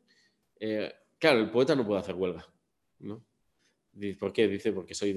Eh, 0.61 0.93
claro, 1.19 1.41
el 1.41 1.51
poeta 1.51 1.75
no 1.75 1.87
puede 1.87 2.01
hacer 2.01 2.15
huelga, 2.15 2.47
¿no? 3.01 3.25
¿Por 4.19 4.33
qué? 4.33 4.47
Dice, 4.47 4.73
porque 4.73 4.95
soy, 4.95 5.11
eh, 5.11 5.15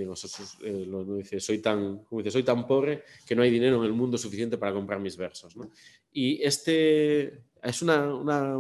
dice, 1.18 1.58
tan, 1.60 2.04
dice, 2.10 2.32
soy 2.32 2.44
tan 2.44 2.66
pobre 2.66 3.04
que 3.28 3.36
no 3.36 3.44
hay 3.44 3.52
dinero 3.52 3.78
en 3.78 3.84
el 3.84 3.94
mundo 3.94 4.18
suficiente 4.18 4.58
para 4.58 4.74
comprar 4.74 5.00
mis 5.00 5.16
versos. 5.16 5.56
¿no? 5.56 5.70
Y 6.12 6.42
este 6.42 7.44
es 7.62 7.82
una, 7.84 8.60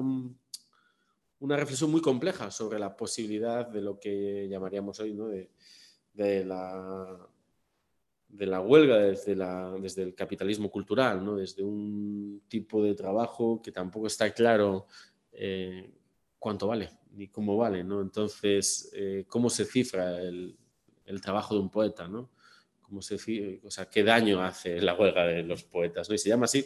una 1.42 1.58
reflexión 1.58 1.92
muy 1.92 2.02
compleja 2.02 2.52
sobre 2.52 2.78
la 2.80 2.96
posibilidad 2.96 3.68
de 3.68 3.82
lo 3.82 4.00
que 4.00 4.48
llamaríamos 4.48 5.00
hoy 5.00 5.18
de, 6.14 6.46
la, 6.46 7.28
huelga 8.62 8.98
desde, 9.00 10.04
el 10.04 10.14
capitalismo 10.14 10.70
cultural, 10.70 11.36
desde 11.36 11.64
un 11.64 12.44
tipo 12.48 12.84
de 12.84 12.94
trabajo 12.94 13.60
que 13.60 13.72
tampoco 13.72 14.06
está 14.06 14.32
claro 14.32 14.86
eh, 15.32 15.92
cuánto 16.38 16.68
vale 16.68 16.92
ni 17.14 17.28
cómo 17.28 17.58
vale. 17.58 17.80
Entonces, 17.80 18.92
eh, 18.94 19.26
¿cómo 19.28 19.50
se 19.50 19.66
cifra 19.66 20.22
el, 20.22 20.56
el, 21.06 21.22
trabajo 21.22 21.56
de 21.56 21.62
un 21.62 21.72
poeta? 21.72 22.08
¿no? 22.08 22.30
¿Cómo 22.84 23.02
se, 23.02 23.16
o 23.64 23.72
sea, 23.72 23.90
¿Qué 23.90 24.04
daño 24.04 24.44
hace 24.44 24.80
la 24.80 24.94
huelga 24.94 25.26
de 25.26 25.42
los 25.42 25.64
poetas? 25.64 26.08
¿no? 26.08 26.14
Y 26.14 26.20
se 26.20 26.30
llama 26.30 26.46
así 26.46 26.64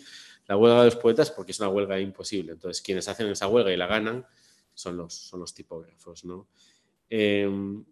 la 0.48 0.58
huelga 0.58 0.80
de 0.80 0.86
los 0.86 0.98
poetas 0.98 1.32
porque 1.32 1.54
es 1.54 1.60
una 1.62 1.70
huelga 1.70 1.98
imposible. 1.98 2.52
Entonces, 2.52 2.84
quienes 2.84 3.08
hacen 3.08 3.28
esa 3.28 3.48
huelga 3.48 3.72
y 3.72 3.78
la 3.78 3.88
ganan, 3.88 4.26
son 4.76 4.98
los, 4.98 5.14
son 5.14 5.40
los 5.40 5.54
tipógrafos. 5.54 6.26
¿no? 6.26 6.48
Em, 7.10 7.84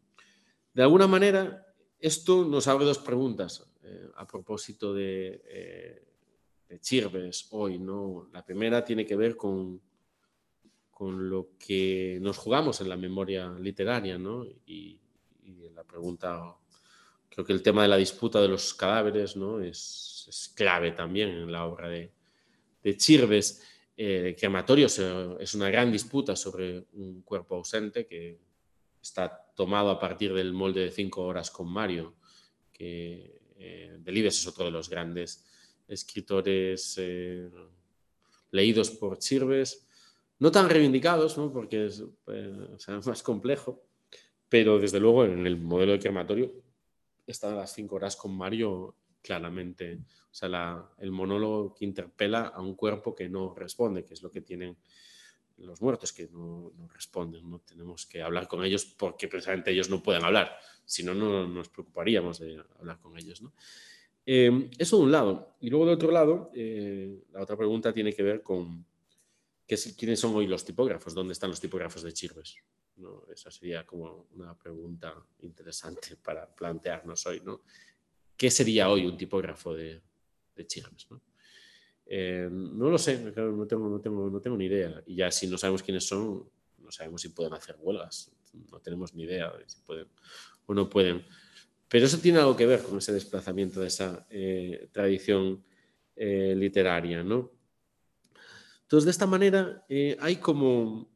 de 0.74 0.84
alguna 0.84 1.08
manera, 1.08 1.66
esto 2.00 2.46
nos 2.46 2.68
abre 2.68 2.86
dos 2.86 3.00
preguntas 3.00 3.66
eh, 3.82 4.10
a 4.16 4.28
propósito 4.28 4.94
de, 4.94 5.42
eh, 5.46 6.08
de, 6.70 6.80
Chirves 6.80 7.48
hoy. 7.52 7.80
¿no? 7.80 8.30
La 8.32 8.46
primera 8.46 8.84
tiene 8.84 9.06
que 9.06 9.16
ver 9.16 9.36
con, 9.36 9.82
con 10.92 11.30
lo 11.30 11.52
que 11.58 12.20
nos 12.22 12.38
jugamos 12.38 12.82
en 12.82 12.90
la 12.90 12.98
memoria 12.98 13.50
literaria. 13.50 14.18
¿no? 14.18 14.46
Y, 14.46 15.00
y, 15.44 15.70
la 15.70 15.84
pregunta, 15.84 16.56
creo 17.30 17.46
que 17.46 17.54
el 17.54 17.64
tema 17.64 17.82
de 17.82 17.88
la 17.88 17.98
disputa 17.98 18.40
de 18.42 18.48
los 18.48 18.74
cadáveres 18.74 19.36
¿no? 19.36 19.60
es, 19.60 20.26
es 20.30 20.50
clave 20.56 20.92
también 20.92 21.30
en 21.30 21.52
la 21.52 21.66
obra 21.66 21.90
de, 21.90 22.12
de 22.84 22.98
Chirves. 22.98 23.62
Eh, 23.96 24.36
crematorio 24.38 24.88
es 24.88 25.54
una 25.54 25.70
gran 25.70 25.92
disputa 25.92 26.36
sobre 26.36 26.86
un 26.94 27.22
cuerpo 27.22 27.56
ausente 27.56 28.08
que 28.08 28.40
está 29.02 29.52
tomado 29.56 29.92
a 29.92 30.00
partir 30.00 30.34
del 30.34 30.54
molde 30.54 30.82
de 30.82 30.92
cinco 30.92 31.24
horas 31.24 31.52
con 31.52 31.72
Mario, 31.72 32.16
que 32.72 33.42
eh, 33.58 33.98
Delibes 34.00 34.40
es 34.40 34.48
otro 34.48 34.66
de 34.66 34.72
los 34.72 34.90
grandes 34.90 35.46
escritores 35.88 36.96
eh, 36.98 37.50
leídos 38.50 38.90
por 38.92 39.20
Chirves, 39.20 39.86
no 40.40 40.52
tan 40.52 40.70
reivindicados, 40.70 41.38
¿no? 41.38 41.54
porque 41.54 41.86
es 41.86 42.04
más 43.06 43.22
complejo, 43.22 43.84
pero 44.50 44.80
desde 44.80 45.00
luego 45.00 45.26
en 45.26 45.46
el 45.46 45.58
modelo 45.58 45.92
de 45.92 46.00
crematorio 46.00 46.52
están 47.28 47.56
las 47.56 47.74
cinco 47.74 47.96
horas 47.98 48.16
con 48.16 48.36
Mario 48.36 48.96
claramente 49.24 50.02
o 50.34 50.36
sea, 50.36 50.84
el 50.98 51.12
monólogo 51.12 51.74
que 51.74 51.86
interpela 51.86 52.48
a 52.48 52.62
un 52.62 52.76
cuerpo 52.76 53.16
que 53.16 53.30
no 53.30 53.54
responde, 53.56 54.04
que 54.04 54.14
es 54.14 54.24
lo 54.24 54.32
que 54.32 54.42
tienen 54.42 54.78
los 55.58 55.82
muertos, 55.82 56.12
que 56.12 56.28
no, 56.28 56.72
responden. 56.92 57.50
¿no? 57.50 57.60
Tenemos 57.60 58.06
que 58.06 58.22
hablar 58.22 58.48
con 58.48 58.64
ellos 58.64 58.86
porque 58.86 59.28
precisamente 59.28 59.72
ellos 59.72 59.90
no 59.90 60.02
pueden 60.02 60.24
hablar. 60.24 60.58
Si 60.86 61.04
no, 61.04 61.14
no 61.14 61.48
nos 61.48 61.70
preocuparíamos 61.70 62.40
de 62.40 62.62
hablar 62.80 63.00
con 63.00 63.18
ellos. 63.18 63.42
¿no? 63.42 63.54
Eh, 64.26 64.70
eso 64.78 64.98
de 64.98 65.04
un 65.04 65.12
lado. 65.12 65.56
Y 65.62 65.70
luego 65.70 65.86
de 65.86 65.94
otro 65.94 66.12
lado, 66.12 66.52
eh, 66.56 67.24
la 67.32 67.42
otra 67.42 67.56
pregunta 67.56 67.94
tiene 67.94 68.14
que 68.14 68.24
ver 68.24 68.42
con 68.42 68.86
quiénes 69.68 70.20
son 70.20 70.36
hoy 70.36 70.48
los 70.48 70.66
tipógrafos, 70.66 71.14
dónde 71.14 71.34
están 71.34 71.50
los 71.50 71.62
tipógrafos 71.62 72.04
de 72.04 72.14
Chirves. 72.14 72.58
¿no? 72.98 73.24
Esa 73.32 73.52
sería 73.52 73.86
como 73.86 74.28
una 74.34 74.58
pregunta 74.58 75.16
interesante 75.42 76.16
para 76.24 76.48
plantearnos 76.48 77.26
hoy. 77.28 77.42
¿no? 77.46 77.62
¿Qué 78.38 78.50
sería 78.52 78.90
hoy 78.90 79.06
un 79.06 79.18
tipógrafo 79.18 79.74
de, 79.74 80.02
de. 80.56 80.68
¿no? 81.10 81.22
Eh, 82.06 82.50
no 82.52 82.90
lo 82.90 82.98
sé, 82.98 83.20
no 83.20 83.32
tengo, 83.32 83.52
no, 83.52 83.66
tengo, 84.02 84.30
no 84.30 84.40
tengo 84.40 84.58
ni 84.58 84.66
idea. 84.66 85.02
Y 85.06 85.16
ya 85.16 85.32
si 85.32 85.48
no 85.48 85.58
sabemos 85.58 85.84
quiénes 85.84 86.06
son, 86.06 86.50
no 86.80 86.92
sabemos 86.92 87.22
si 87.22 87.30
pueden 87.30 87.54
hacer 87.54 87.76
huelgas. 87.80 88.32
No 88.72 88.80
tenemos 88.80 89.14
ni 89.14 89.24
idea 89.24 89.52
de 89.52 89.68
si 89.68 89.80
pueden 89.82 90.08
o 90.66 90.74
no 90.74 90.90
pueden. 90.90 91.26
Pero 91.88 92.06
eso 92.06 92.18
tiene 92.18 92.40
algo 92.40 92.56
que 92.56 92.66
ver 92.66 92.82
con 92.84 92.98
ese 92.98 93.14
desplazamiento 93.14 93.80
de 93.80 93.88
esa 93.88 94.26
eh, 94.30 94.90
tradición 94.92 95.64
eh, 96.16 96.54
literaria. 96.56 97.24
¿no? 97.24 97.52
Entonces, 98.82 99.06
de 99.06 99.12
esta 99.12 99.28
manera, 99.28 99.86
hay 100.20 100.38
como 100.38 101.12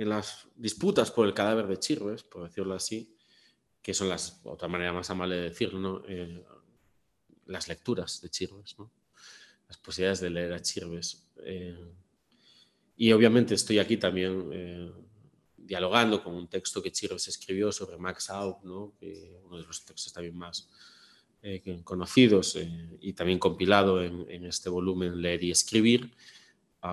en 0.00 0.08
las 0.08 0.48
disputas 0.56 1.10
por 1.10 1.26
el 1.26 1.34
cadáver 1.34 1.66
de 1.66 1.78
Chirves, 1.78 2.22
por 2.22 2.44
decirlo 2.44 2.74
así, 2.74 3.14
que 3.82 3.94
son 3.94 4.08
las, 4.08 4.40
otra 4.44 4.68
manera 4.68 4.92
más 4.92 5.08
amable 5.10 5.36
de 5.36 5.42
decirlo, 5.42 5.78
¿no? 5.78 6.02
las 7.50 7.68
lecturas 7.68 8.20
de 8.20 8.30
Chirves, 8.30 8.76
las 9.68 9.76
posibilidades 9.78 10.20
de 10.20 10.30
leer 10.30 10.52
a 10.52 10.62
Chirves. 10.62 11.26
Eh, 11.44 11.92
y 12.96 13.12
obviamente 13.12 13.54
estoy 13.54 13.78
aquí 13.78 13.96
también 13.96 14.50
eh, 14.52 14.92
dialogando 15.56 16.22
con 16.22 16.34
un 16.34 16.48
texto 16.48 16.82
que 16.82 16.92
Chirves 16.92 17.28
escribió 17.28 17.72
sobre 17.72 17.96
Max 17.96 18.30
Aub, 18.30 18.64
¿no? 18.64 18.94
uno 19.44 19.58
de 19.58 19.66
los 19.66 19.84
textos 19.84 20.12
también 20.12 20.36
más 20.36 20.68
eh, 21.42 21.80
conocidos 21.84 22.58
y 23.00 23.12
también 23.14 23.38
compilado 23.38 24.02
en, 24.02 24.44
este 24.44 24.68
volumen 24.68 25.20
Leer 25.20 25.44
y 25.44 25.50
Escribir, 25.50 26.10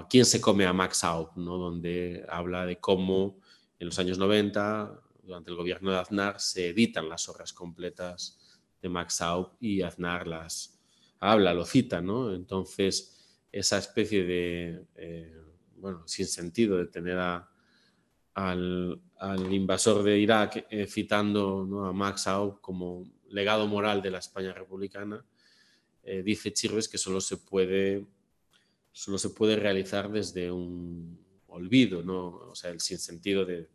¿Quién 0.10 0.26
se 0.26 0.42
come 0.42 0.66
a 0.66 0.74
Max 0.74 1.06
Aub? 1.06 1.32
¿no? 1.38 1.58
donde 1.58 2.26
habla 2.28 2.66
de 2.66 2.78
cómo 2.78 3.40
en 3.80 3.88
los 3.88 3.98
años 4.00 4.18
90, 4.18 5.02
durante 5.28 5.52
el 5.52 5.58
gobierno 5.58 5.92
de 5.92 5.98
Aznar, 5.98 6.40
se 6.40 6.70
editan 6.70 7.10
las 7.10 7.28
obras 7.30 7.54
completas 7.54 8.40
de 8.82 8.90
Max 8.90 9.22
Aub 9.22 9.52
y 9.60 9.82
Aznar 9.82 10.26
las 10.26 10.80
habla, 11.20 11.54
lo 11.54 11.66
cita, 11.66 12.02
¿no? 12.02 12.34
Entonces, 12.34 13.46
esa 13.52 13.78
especie 13.78 14.24
de, 14.24 14.86
eh, 14.96 15.36
bueno, 15.76 16.04
sin 16.08 16.26
sentido 16.28 16.78
de 16.78 16.86
tener 16.86 17.18
a, 17.18 17.50
al, 18.34 19.02
invasor 19.52 20.04
de 20.04 20.20
Irak, 20.20 20.68
eh, 20.70 20.88
citando 20.88 21.86
a 21.86 21.92
Max 21.92 22.28
Aub 22.28 22.62
como 22.62 23.04
legado 23.30 23.68
moral 23.68 24.02
de 24.02 24.12
la 24.12 24.20
España 24.20 24.54
republicana, 24.54 25.26
eh, 26.04 26.24
dice 26.24 26.54
Chirves 26.54 26.88
que 26.88 26.98
solo 26.98 27.20
se 27.20 27.38
puede 27.38 28.06
solo 28.92 29.18
se 29.20 29.30
puede 29.30 29.56
realizar 29.58 30.10
desde 30.12 30.52
un 30.52 31.20
olvido, 31.48 32.02
¿no? 32.02 32.30
o 32.50 32.56
sea, 32.56 32.72
el 32.72 32.80
sinsentido 32.80 33.46
de, 33.46 33.70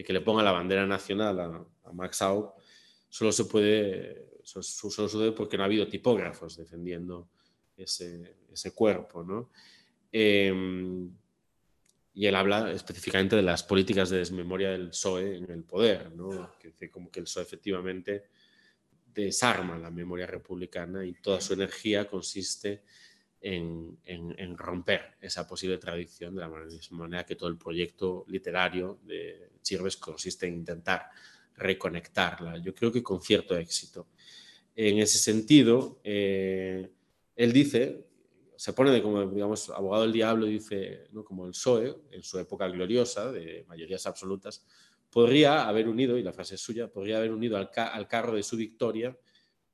de 0.00 0.04
que 0.04 0.14
le 0.14 0.22
ponga 0.22 0.42
la 0.42 0.52
bandera 0.52 0.86
nacional 0.86 1.38
a, 1.40 1.92
Max 1.92 2.22
Aub, 2.22 2.54
solo 3.06 3.32
se 3.32 3.44
puede, 3.44 4.30
solo, 4.42 4.62
solo 4.62 5.34
porque 5.34 5.58
no 5.58 5.62
ha 5.62 5.66
habido 5.66 5.86
tipógrafos 5.86 6.56
defendiendo 6.56 7.28
ese, 7.76 8.36
ese 8.50 8.72
cuerpo. 8.72 9.22
¿no? 9.22 9.50
Em, 10.10 11.10
y 12.14 12.26
él 12.26 12.34
habla 12.34 12.72
específicamente 12.72 13.36
de 13.36 13.42
las 13.42 13.62
políticas 13.62 14.08
de 14.08 14.18
desmemoria 14.18 14.70
del 14.70 14.88
PSOE 14.88 15.36
en 15.36 15.50
el 15.50 15.64
poder, 15.64 16.12
¿no? 16.12 16.56
que 16.58 16.68
dice 16.68 16.90
como 16.90 17.10
que 17.10 17.20
el 17.20 17.24
PSOE 17.24 17.42
efectivamente 17.42 18.24
desarma 19.12 19.78
la 19.78 19.90
memoria 19.90 20.26
republicana 20.26 21.04
y 21.04 21.12
toda 21.12 21.42
su 21.42 21.52
energía 21.52 22.08
consiste 22.08 22.84
en, 23.40 24.56
romper 24.56 25.16
esa 25.20 25.46
posible 25.46 25.78
tradición 25.78 26.34
de 26.34 26.42
la 26.42 26.50
manera 26.90 27.24
que 27.24 27.36
todo 27.36 27.48
el 27.48 27.56
proyecto 27.56 28.24
literario 28.28 28.98
de 29.04 29.52
Chirves 29.62 29.96
consiste 29.96 30.46
en 30.46 30.54
intentar 30.54 31.08
reconectarla. 31.56 32.58
Yo 32.58 32.74
creo 32.74 32.92
que 32.92 33.02
con 33.02 33.22
cierto 33.22 33.56
éxito. 33.56 34.08
En 34.76 34.98
ese 34.98 35.18
sentido, 35.18 36.00
eh, 36.04 36.90
él 37.36 37.52
dice, 37.52 38.06
se 38.56 38.72
pone 38.72 38.90
de 38.90 39.02
como, 39.02 39.26
digamos, 39.26 39.70
abogado 39.70 40.02
del 40.02 40.12
diablo, 40.12 40.46
dice, 40.46 41.08
¿no? 41.12 41.24
como 41.24 41.46
el 41.46 41.52
PSOE, 41.52 41.96
en 42.10 42.22
su 42.22 42.38
época 42.38 42.68
gloriosa 42.68 43.32
de 43.32 43.64
mayorías 43.68 44.06
absolutas, 44.06 44.64
podría 45.10 45.66
haber 45.66 45.88
unido, 45.88 46.16
y 46.18 46.22
la 46.22 46.32
frase 46.32 46.54
es 46.54 46.60
suya, 46.60 46.88
podría 46.88 47.18
haber 47.18 47.32
unido 47.32 47.56
al 47.56 48.08
carro 48.08 48.34
de 48.34 48.42
su 48.42 48.56
victoria 48.56 49.16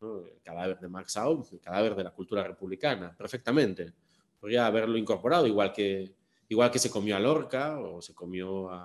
el 0.01 0.41
cadáver 0.43 0.79
de 0.79 0.89
Max 0.89 1.17
Aub, 1.17 1.47
el 1.53 1.61
cadáver 1.61 1.95
de 1.95 2.05
la 2.05 2.11
cultura 2.11 2.43
republicana, 2.43 3.15
perfectamente. 3.17 3.93
Podría 4.39 4.67
haberlo 4.67 4.97
incorporado, 4.97 5.47
igual 5.47 5.73
que, 5.73 6.15
igual 6.49 6.71
que 6.71 6.79
se 6.79 6.91
comió 6.91 7.17
a 7.17 7.21
Lorca 7.21 7.81
o 7.81 8.03
se 8.03 8.15
comió 8.15 8.71
a, 8.71 8.85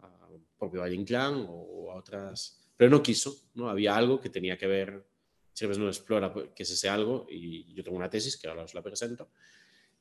a 0.00 0.28
propio 0.58 0.80
Valle 0.80 0.94
Inclán 0.94 1.46
o 1.48 1.92
a 1.92 1.96
otras, 1.96 2.72
pero 2.76 2.90
no 2.90 3.02
quiso, 3.02 3.34
¿no? 3.54 3.68
Había 3.68 3.96
algo 3.96 4.20
que 4.20 4.30
tenía 4.30 4.56
que 4.56 4.66
ver, 4.66 5.04
Chávez 5.54 5.78
no 5.78 5.88
explora 5.88 6.32
qué 6.54 6.62
es 6.62 6.70
ese 6.70 6.88
algo, 6.88 7.26
y 7.28 7.72
yo 7.74 7.82
tengo 7.82 7.96
una 7.96 8.10
tesis 8.10 8.36
que 8.36 8.48
ahora 8.48 8.64
os 8.64 8.74
la 8.74 8.82
presento, 8.82 9.30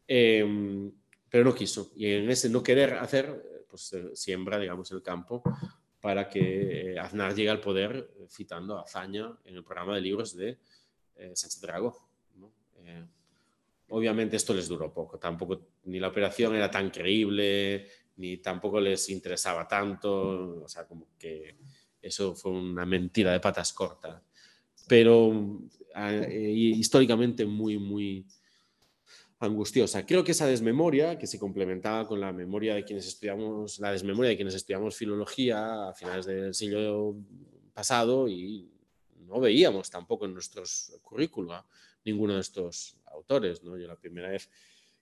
em, 0.08 0.92
pero 1.30 1.44
no 1.44 1.56
quiso. 1.56 1.92
Y 1.96 2.12
en 2.12 2.30
ese 2.30 2.50
no 2.50 2.62
querer 2.62 2.94
hacer, 2.96 3.66
pues 3.70 3.96
siembra, 4.14 4.60
digamos, 4.60 4.92
el 4.92 5.02
campo 5.02 5.44
para 6.02 6.30
que 6.30 6.94
eh, 6.94 7.00
Aznar 7.00 7.34
llegue 7.34 7.50
al 7.50 7.62
poder 7.62 8.12
eh, 8.20 8.28
citando 8.30 8.78
a 8.78 8.84
Azaña 8.84 9.36
en 9.46 9.56
el 9.56 9.64
programa 9.64 9.96
de 9.96 10.02
libros 10.02 10.36
de 10.36 10.58
eh, 11.16 11.32
Sánchez 11.36 11.62
Drago. 11.62 12.08
obviamente 13.90 14.36
esto 14.36 14.54
les 14.54 14.68
duró 14.68 14.94
poco, 14.94 15.18
tampoco 15.18 15.62
ni 15.86 16.00
la 16.00 16.10
operación 16.10 16.56
era 16.56 16.70
tan 16.70 16.90
creíble, 16.92 17.88
ni 18.18 18.38
tampoco 18.38 18.80
les 18.80 19.10
interesaba 19.10 19.68
tanto, 19.68 20.64
o 20.64 20.68
sea, 20.68 20.86
como 20.86 21.08
que 21.18 21.56
eso 22.02 22.36
fue 22.36 22.52
una 22.52 22.86
mentira 22.86 23.32
de 23.32 23.40
patas 23.40 23.74
cortas, 23.74 24.22
pero 24.88 25.60
históricamente 25.96 27.46
muy, 27.46 27.78
muy 27.78 28.26
angustiosa. 29.40 30.06
Creo 30.06 30.24
que 30.24 30.32
esa 30.32 30.48
desmemoria, 30.48 31.18
que 31.18 31.28
se 31.28 31.40
complementaba 31.40 32.08
con 32.08 32.20
la 32.20 32.32
memoria 32.32 32.76
de 32.76 32.84
quienes 32.84 33.08
estudiamos, 33.08 33.80
la 33.80 33.92
desmemoria 33.92 34.30
de 34.30 34.36
quienes 34.36 34.56
estudiamos 34.56 34.96
filología 34.96 35.90
a 35.90 35.94
finales 35.94 36.26
del 36.26 36.54
siglo 36.54 37.16
pasado 37.74 38.28
y 38.28 38.70
no 39.28 39.40
veíamos 39.40 39.90
tampoco 39.90 40.26
en 40.26 40.34
nuestros 40.34 40.98
currículos 41.02 41.64
ninguno 42.04 42.36
de 42.36 42.42
estos 42.42 42.98
autores. 43.06 43.64
¿no? 43.64 43.78
Yo 43.78 43.88
la 43.88 43.96
primera 43.96 44.30
vez 44.30 44.50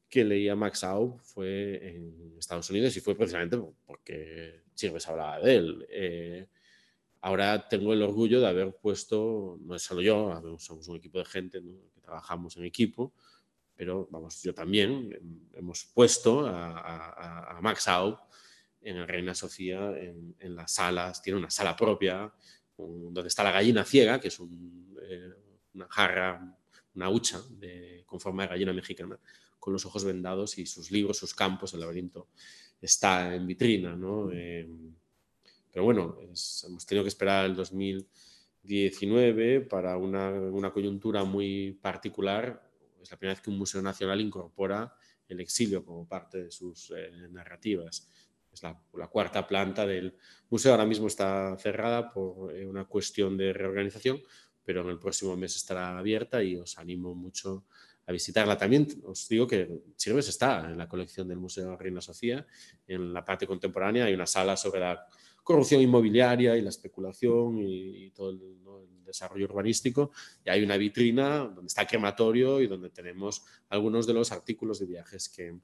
que 0.09 0.23
leía 0.23 0.55
Max 0.55 0.83
Aub 0.83 1.19
fue 1.21 1.95
en 1.95 2.35
Estados 2.37 2.69
Unidos 2.69 2.95
y 2.97 2.99
fue 2.99 3.15
precisamente 3.15 3.57
porque 3.85 4.63
Chirves 4.73 5.07
hablaba 5.07 5.39
de 5.39 5.55
él. 5.55 5.87
Eh, 5.89 6.47
ahora 7.21 7.67
tengo 7.67 7.93
el 7.93 8.01
orgullo 8.01 8.39
de 8.39 8.47
haber 8.47 8.75
puesto, 8.75 9.57
no 9.61 9.75
es 9.75 9.81
solo 9.81 10.01
yo, 10.01 10.57
somos 10.59 10.87
un 10.87 10.97
equipo 10.97 11.19
de 11.19 11.25
gente 11.25 11.61
que 11.61 12.01
trabajamos 12.01 12.57
en 12.57 12.65
equipo, 12.65 13.13
pero 13.75 14.07
vamos, 14.09 14.41
yo 14.41 14.53
también 14.53 15.47
hemos 15.53 15.85
puesto 15.85 16.47
a, 16.47 17.59
Max 17.61 17.87
Aub 17.87 18.17
en 18.81 18.97
el 18.97 19.07
Reina 19.07 19.33
Sofía, 19.33 19.91
en, 19.97 20.55
las 20.55 20.73
salas, 20.73 21.21
tiene 21.21 21.39
una 21.39 21.49
sala 21.49 21.75
propia, 21.75 22.31
donde 22.77 23.27
está 23.27 23.43
la 23.43 23.51
gallina 23.51 23.83
ciega, 23.83 24.19
que 24.19 24.29
es 24.29 24.39
eh, 24.39 25.33
una 25.73 25.87
jarra, 25.89 26.57
una 26.93 27.09
hucha 27.09 27.41
de, 27.49 28.03
con 28.05 28.19
forma 28.19 28.43
de 28.43 28.49
gallina 28.49 28.73
mexicana, 28.73 29.19
con 29.59 29.73
los 29.73 29.85
ojos 29.85 30.03
vendados 30.03 30.57
y 30.57 30.65
sus 30.65 30.91
libros, 30.91 31.17
sus 31.17 31.33
campos, 31.33 31.73
el 31.73 31.81
laberinto, 31.81 32.29
está 32.79 33.35
en 33.35 33.47
vitrina, 33.47 33.95
¿no? 33.95 34.31
Eh, 34.31 34.69
pero 35.71 35.83
bueno, 35.83 36.17
hemos 36.21 36.85
tenido 36.85 37.03
que 37.03 37.09
esperar 37.09 37.45
el 37.45 37.55
2019 37.55 39.61
para 39.61 39.97
una, 39.97 40.29
una 40.29 40.71
coyuntura 40.71 41.25
muy 41.25 41.77
particular 41.81 42.64
es 43.05 43.11
la 43.11 43.17
primera 43.17 43.35
vez 43.35 43.41
que 43.41 43.51
un 43.51 43.57
museo 43.57 43.81
nacional 43.81 44.19
incorpora 44.19 44.95
el 45.27 45.39
exilio 45.39 45.85
como 45.85 46.07
parte 46.07 46.45
de 46.45 46.51
sus 46.51 46.91
eh, 46.95 47.11
narrativas. 47.29 48.07
Es 48.51 48.63
la, 48.63 48.79
cuarta 49.07 49.45
planta 49.45 49.85
del 49.85 50.15
museo. 50.49 50.71
Ahora 50.71 50.85
mismo 50.85 51.07
está 51.07 51.55
cerrada 51.57 52.11
por 52.11 52.55
eh, 52.55 52.65
una 52.65 52.85
cuestión 52.85 53.37
de 53.37 53.53
reorganización, 53.53 54.21
pero 54.63 54.81
en 54.81 54.89
el 54.89 54.99
próximo 54.99 55.37
mes 55.37 55.55
estará 55.55 55.97
abierta 55.97 56.41
y 56.43 56.57
os 56.57 56.77
animo 56.79 57.13
mucho 57.13 57.65
a 58.07 58.11
visitarla. 58.11 58.57
También 58.57 58.87
os 59.03 59.27
digo 59.27 59.45
que 59.45 59.83
Chirves 59.95 60.27
está 60.27 60.69
en 60.71 60.77
la 60.77 60.87
colección 60.87 61.27
del 61.27 61.37
Museo 61.37 61.77
Reina 61.77 62.01
Sofía. 62.01 62.45
En 62.87 63.13
la 63.13 63.23
parte 63.23 63.45
contemporánea 63.45 64.05
hay 64.05 64.13
una 64.13 64.25
sala 64.25 64.57
sobre 64.57 64.79
la 64.79 65.05
corrupción 65.43 65.81
inmobiliaria 65.81 66.57
y 66.57 66.61
la 66.61 66.69
especulación 66.69 67.59
y, 67.59 68.09
todo 68.11 68.31
el, 68.31 68.39
desarrollo 69.05 69.45
urbanístico. 69.45 70.11
Y 70.43 70.49
hay 70.49 70.63
una 70.63 70.77
vitrina 70.77 71.39
donde 71.39 71.67
está 71.67 71.85
crematorio 71.85 72.61
y 72.61 72.67
donde 72.67 72.89
tenemos 72.89 73.43
algunos 73.69 74.07
de 74.07 74.13
los 74.13 74.31
artículos 74.31 74.79
de 74.79 74.85
viajes 74.85 75.29
que 75.29 75.57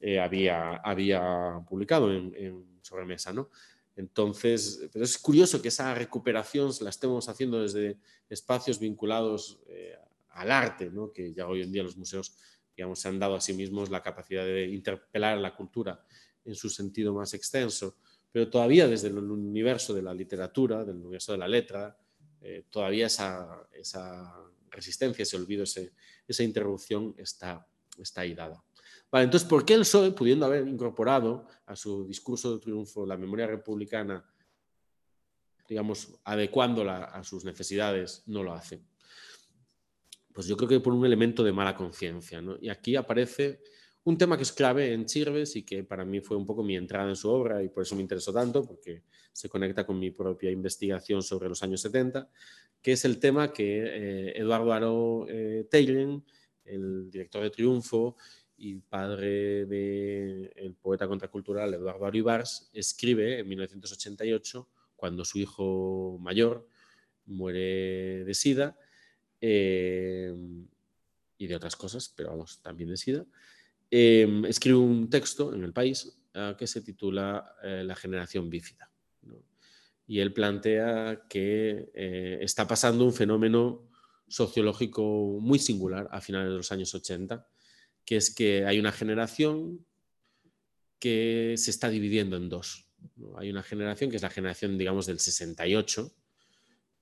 eh, 0.00 0.18
había, 0.18 0.76
había 0.76 1.62
publicado 1.68 2.12
en, 2.12 2.34
en 2.34 2.80
sobremesa. 2.82 3.32
¿no? 3.32 3.50
Entonces, 3.96 4.88
pero 4.92 5.04
es 5.04 5.18
curioso 5.18 5.60
que 5.60 5.68
esa 5.68 5.94
recuperación 5.94 6.72
la 6.80 6.90
estemos 6.90 7.28
haciendo 7.28 7.62
desde 7.62 7.98
espacios 8.28 8.78
vinculados 8.78 9.60
eh, 9.68 9.96
al 10.30 10.50
arte, 10.50 10.90
¿no? 10.90 11.12
que 11.12 11.32
ya 11.32 11.46
hoy 11.46 11.62
en 11.62 11.72
día 11.72 11.82
los 11.82 11.96
museos 11.96 12.36
digamos, 12.76 13.00
se 13.00 13.08
han 13.08 13.18
dado 13.18 13.34
a 13.34 13.40
sí 13.40 13.52
mismos 13.52 13.90
la 13.90 14.02
capacidad 14.02 14.44
de 14.44 14.68
interpelar 14.68 15.36
la 15.38 15.54
cultura 15.54 16.02
en 16.44 16.54
su 16.54 16.70
sentido 16.70 17.12
más 17.12 17.34
extenso 17.34 17.96
pero 18.32 18.48
todavía 18.48 18.86
desde 18.86 19.08
el 19.08 19.18
universo 19.18 19.92
de 19.92 20.02
la 20.02 20.14
literatura, 20.14 20.84
del 20.84 20.96
universo 20.96 21.32
de 21.32 21.38
la 21.38 21.48
letra, 21.48 21.96
eh, 22.42 22.64
todavía 22.70 23.06
esa, 23.06 23.68
esa, 23.72 24.50
resistencia, 24.70 25.22
ese 25.22 25.36
olvido, 25.36 25.64
esa 25.64 26.42
interrupción 26.42 27.14
está, 27.18 27.66
está 27.98 28.22
ahí 28.22 28.34
dada. 28.34 28.62
Vale, 29.10 29.24
entonces, 29.24 29.48
¿por 29.48 29.64
qué 29.64 29.74
el 29.74 29.80
PSOE, 29.80 30.12
pudiendo 30.12 30.46
haber 30.46 30.66
incorporado 30.68 31.46
a 31.66 31.74
su 31.74 32.06
discurso 32.06 32.54
de 32.54 32.60
triunfo 32.60 33.04
la 33.04 33.16
memoria 33.16 33.46
republicana, 33.46 34.24
digamos, 35.68 36.20
adecuándola 36.24 37.04
a 37.04 37.24
sus 37.24 37.44
necesidades, 37.44 38.22
no 38.26 38.42
lo 38.42 38.52
hace? 38.52 38.80
Pues 40.32 40.46
yo 40.46 40.56
creo 40.56 40.68
que 40.68 40.80
por 40.80 40.92
un 40.92 41.04
elemento 41.04 41.42
de 41.42 41.52
mala 41.52 41.74
conciencia. 41.74 42.40
Y 42.60 42.68
aquí 42.68 42.94
aparece 42.94 43.60
un 44.04 44.16
tema 44.16 44.36
que 44.36 44.44
es 44.44 44.52
clave 44.52 44.92
en 44.92 45.04
Chirves 45.04 45.56
y 45.56 45.62
que 45.62 45.84
para 45.84 46.04
mí 46.04 46.20
fue 46.20 46.36
un 46.36 46.46
poco 46.46 46.62
mi 46.62 46.76
entrada 46.76 47.08
en 47.08 47.16
su 47.16 47.28
obra 47.28 47.62
y 47.62 47.68
por 47.68 47.82
eso 47.82 47.94
me 47.94 48.02
interesó 48.02 48.32
tanto, 48.32 48.64
porque 48.64 49.02
se 49.32 49.48
conecta 49.48 49.84
con 49.84 49.98
mi 49.98 50.10
propia 50.10 50.50
investigación 50.50 51.22
sobre 51.22 51.48
los 51.48 51.62
años 51.62 51.80
70, 51.82 52.28
que 52.80 52.92
es 52.92 53.04
el 53.04 53.18
tema 53.18 53.52
que 53.52 53.82
eh, 53.84 54.32
Eduardo 54.38 54.72
Aro 54.72 55.26
eh, 55.28 55.68
el 56.64 57.10
director 57.10 57.42
de 57.42 57.50
Triunfo 57.50 58.16
y 58.56 58.76
padre 58.76 59.66
del 59.66 60.74
poeta 60.80 61.06
contracultural 61.06 61.74
Eduardo 61.74 62.06
Aro 62.06 62.16
Ibars, 62.16 62.70
escribe 62.72 63.40
en 63.40 63.48
1988, 63.48 64.68
cuando 64.96 65.24
su 65.24 65.38
hijo 65.38 66.18
mayor 66.20 66.66
muere 67.26 68.24
de 68.24 68.34
SIDA 68.34 68.76
eh, 69.40 70.34
y 71.38 71.46
de 71.46 71.56
otras 71.56 71.76
cosas, 71.76 72.12
pero 72.14 72.30
vamos, 72.30 72.60
también 72.60 72.90
de 72.90 72.96
SIDA. 72.96 73.24
Em, 73.90 74.44
escribe 74.44 74.78
un 74.78 75.10
texto 75.10 75.52
en 75.52 75.64
el 75.64 75.72
país 75.72 76.16
ah, 76.34 76.54
que 76.56 76.66
se 76.66 76.80
titula 76.80 77.56
eh, 77.62 77.82
La 77.84 77.96
generación 77.96 78.48
bífida. 78.48 78.88
Y 80.06 80.18
él 80.18 80.32
plantea 80.32 81.22
que 81.28 81.90
eh, 81.94 82.38
está 82.40 82.66
pasando 82.66 83.04
un 83.04 83.12
fenómeno 83.12 83.88
sociológico 84.26 85.38
muy 85.40 85.58
singular 85.58 86.08
a 86.10 86.20
finales 86.20 86.50
de 86.50 86.56
los 86.56 86.72
años 86.72 86.94
80, 86.94 87.46
que 88.04 88.16
es 88.16 88.34
que 88.34 88.64
hay 88.64 88.78
una 88.78 88.92
generación 88.92 89.84
que 90.98 91.54
se 91.56 91.70
está 91.70 91.88
dividiendo 91.88 92.36
en 92.36 92.48
dos. 92.48 92.88
Hay 93.38 93.50
una 93.50 93.62
generación 93.62 94.10
que 94.10 94.16
es 94.16 94.22
la 94.22 94.30
generación, 94.30 94.78
digamos, 94.78 95.06
del 95.06 95.18
68, 95.18 96.12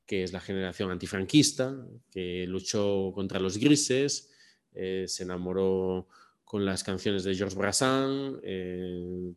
que 0.06 0.22
es 0.22 0.32
la 0.32 0.40
generación 0.40 0.90
antifranquista, 0.90 1.76
que 2.10 2.46
luchó 2.46 3.12
contra 3.14 3.40
los 3.40 3.58
grises, 3.58 4.30
eh, 4.72 5.04
se 5.06 5.24
enamoró 5.24 6.08
con 6.48 6.64
las 6.64 6.82
canciones 6.82 7.24
de 7.24 7.34
Georges 7.34 7.58
Brassens, 7.58 8.38
eh, 8.42 9.32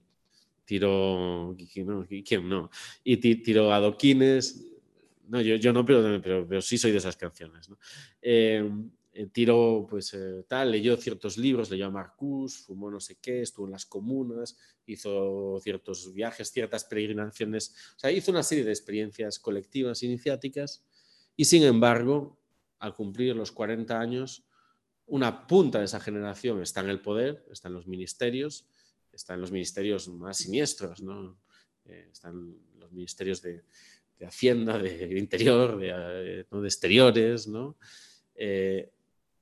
tiró, 0.64 1.54
¿quién 1.74 2.48
no? 2.48 2.70
Y 3.04 3.18
tiró 3.18 3.74
adoquines, 3.74 4.66
no, 5.28 5.42
yo, 5.42 5.56
yo 5.58 5.74
no, 5.74 5.86
pero, 5.86 6.22
pero, 6.48 6.62
sí 6.62 6.78
soy 6.78 6.92
de 6.92 7.00
esas 7.00 7.18
canciones. 7.18 7.68
¿no? 7.70 7.78
Eh, 8.22 8.70
eh, 9.14 9.28
tiró, 9.28 9.86
pues 9.90 10.14
eh, 10.14 10.46
tal, 10.48 10.72
leyó 10.72 10.96
ciertos 10.96 11.38
libros, 11.38 11.70
leyó 11.70 11.88
a 11.88 11.90
Marcus, 11.90 12.60
fumó 12.60 12.90
no 12.90 13.02
sé 13.02 13.18
qué, 13.22 13.42
estuvo 13.42 13.66
en 13.66 13.74
las 13.74 13.86
comunas, 13.86 14.58
hizo 14.86 15.60
ciertos 15.62 16.14
viajes, 16.14 16.50
ciertas 16.50 16.86
peregrinaciones, 16.86 17.76
o 17.98 18.00
sea, 18.00 18.10
hizo 18.10 18.32
una 18.32 18.42
serie 18.42 18.64
de 18.64 18.72
experiencias 18.72 19.38
colectivas, 19.38 20.02
iniciáticas, 20.04 20.86
y 21.36 21.44
sin 21.44 21.64
embargo, 21.64 22.40
al 22.80 22.96
cumplir 22.96 23.36
los 23.36 23.52
40 23.52 24.00
años, 24.00 24.46
una 25.12 25.46
punta 25.48 25.80
de 25.80 25.86
esa 25.86 26.00
generación 26.00 26.62
está 26.62 26.82
en 26.82 26.90
el 26.90 27.02
poder, 27.02 27.46
está 27.52 27.68
en 27.68 27.76
los 27.76 27.88
ministerios, 27.88 28.66
está 29.12 29.34
en 29.34 29.42
los 29.42 29.52
ministerios 29.52 30.08
más 30.08 30.38
siniestros, 30.38 31.02
¿no? 31.02 31.38
Eh, 31.86 32.10
están 32.12 32.56
los 32.80 32.92
ministerios 32.92 33.42
de, 33.42 33.64
Hacienda, 34.26 34.78
de, 34.78 35.18
Interior, 35.18 35.80
de, 35.80 36.46
de 36.50 36.68
Exteriores, 36.68 37.48
¿no? 37.48 37.76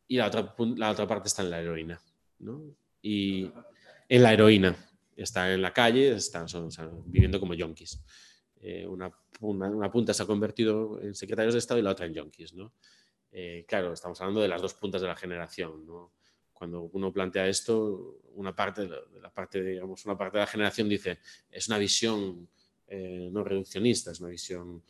y 0.10 0.18
la 0.18 0.28
otra, 0.28 0.56
la 0.76 0.91
otra 0.91 1.08
parte 1.08 1.28
está 1.28 1.44
en 1.44 1.52
la 1.52 1.62
heroína. 1.62 2.02
¿no? 2.40 2.76
Y 3.02 3.52
en 4.10 4.24
la 4.24 4.34
heroína. 4.34 4.76
Está 5.16 5.54
en 5.54 5.62
la 5.62 5.74
calle, 5.74 6.14
están 6.14 6.48
viviendo 7.06 7.40
como 7.40 7.54
yonkis. 7.54 8.02
Eh, 8.62 8.88
una, 8.88 9.12
una, 9.41 9.91
punta 9.91 10.14
se 10.14 10.24
ha 10.24 10.26
convertido 10.26 11.00
en 11.02 11.14
secretarios 11.14 11.54
de 11.54 11.60
Estado 11.60 11.80
y 11.80 11.84
la 11.84 11.91
otra 11.91 12.06
en 12.06 12.14
yonkis. 12.14 12.54
¿no? 12.54 12.74
Eh, 13.31 13.65
claro, 13.68 13.93
estamos 13.93 14.19
hablando 14.22 14.41
de 14.41 14.47
las 14.47 14.61
dos 14.61 14.73
puntas 14.73 15.01
de 15.01 15.07
la 15.07 15.15
generación. 15.15 15.85
Cuando 16.53 16.84
uno 16.93 17.14
plantea 17.14 17.47
esto, 17.47 18.19
una 18.35 18.56
parte 18.56 18.88
de 18.88 19.22
la, 19.22 19.34
parte, 19.34 19.64
digamos, 19.64 20.06
una 20.06 20.18
parte 20.18 20.38
de 20.38 20.43
la 20.43 20.47
generación 20.47 20.89
dice 20.89 21.19
es 21.49 21.68
una 21.68 21.77
visión 21.77 22.49
eh, 22.88 23.30
no 23.31 23.43
reduccionista, 23.43 24.11
es 24.11 24.19
una 24.19 24.30
visión 24.30 24.84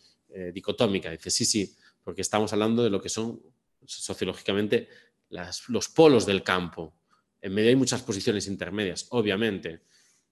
dicotómica. 0.54 1.10
Dice 1.10 1.32
sí, 1.32 1.44
sí, 1.44 1.76
porque 2.04 2.22
estamos 2.22 2.54
hablando 2.54 2.84
de 2.84 2.92
lo 2.92 3.02
que 3.02 3.10
son 3.10 3.42
sociológicamente 3.84 4.88
los 5.68 5.90
polos 5.90 6.26
del 6.26 6.44
campo. 6.44 6.94
En 7.42 7.54
medio 7.54 7.70
hay 7.70 7.76
muchas 7.76 8.02
posiciones 8.02 8.48
intermedias, 8.48 9.08
obviamente, 9.12 9.82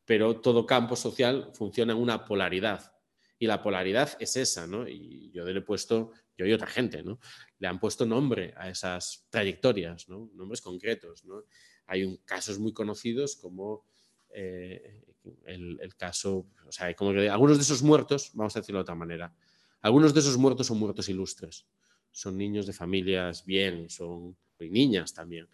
pero 0.05 0.39
todo 0.39 0.65
campo 0.65 0.95
social 0.95 1.51
funciona 1.53 1.93
en 1.93 1.99
una 1.99 2.25
polaridad. 2.25 2.93
Y 3.39 3.45
la 3.45 3.61
polaridad 3.61 4.17
es 4.19 4.35
esa, 4.35 4.65
¿no? 4.65 4.87
Y 4.87 5.31
yo 5.31 5.45
le 5.45 5.59
he 5.59 5.61
puesto, 5.61 6.11
yo 6.37 6.45
y 6.45 6.53
otra 6.53 6.67
gente, 6.67 7.03
¿no? 7.03 7.19
Le 7.59 7.67
han 7.67 7.79
puesto 7.79 8.05
nombre 8.05 8.53
a 8.57 8.69
esas 8.69 9.27
trayectorias, 9.29 10.07
¿no? 10.07 10.29
Nombres 10.33 10.61
concretos, 10.61 11.25
¿no? 11.25 11.43
Hay 11.87 12.03
un, 12.03 12.17
casos 12.17 12.59
muy 12.59 12.73
conocidos 12.73 13.35
como 13.35 13.85
eh, 14.29 15.01
el, 15.45 15.95
caso, 15.95 16.47
o 16.65 16.71
sea, 16.71 16.93
como 16.95 17.11
que 17.13 17.29
algunos 17.29 17.57
de 17.57 17.63
esos 17.63 17.81
muertos, 17.81 18.31
vamos 18.33 18.55
a 18.55 18.59
decirlo 18.59 18.79
de 18.79 18.83
otra 18.83 18.95
manera, 18.95 19.33
algunos 19.81 20.13
de 20.13 20.19
esos 20.19 20.37
muertos 20.37 20.67
son 20.67 20.79
muertos 20.79 21.09
ilustres. 21.09 21.65
Son 22.11 22.37
niños 22.37 22.65
de 22.65 22.73
familias 22.73 23.45
bien, 23.45 23.89
son 23.89 24.35
niñas 24.59 25.13
también. 25.13 25.47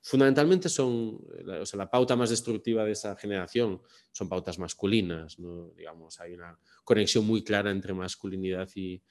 Fundamentalmente 0.00 0.68
son, 0.68 1.20
o 1.60 1.66
sea, 1.66 1.78
la 1.78 1.90
pauta 1.90 2.16
más 2.16 2.30
destructiva 2.30 2.84
de 2.84 2.92
esa 2.92 3.16
generación 3.16 3.82
son 4.12 4.28
pautas 4.28 4.58
masculinas, 4.58 5.38
¿no? 5.38 5.70
digamos, 5.76 6.18
hay 6.20 6.34
una 6.34 6.58
conexión 6.84 7.26
muy 7.26 7.44
clara 7.44 7.70
entre 7.70 7.94
masculinidad 7.94 8.68
y 8.74 9.02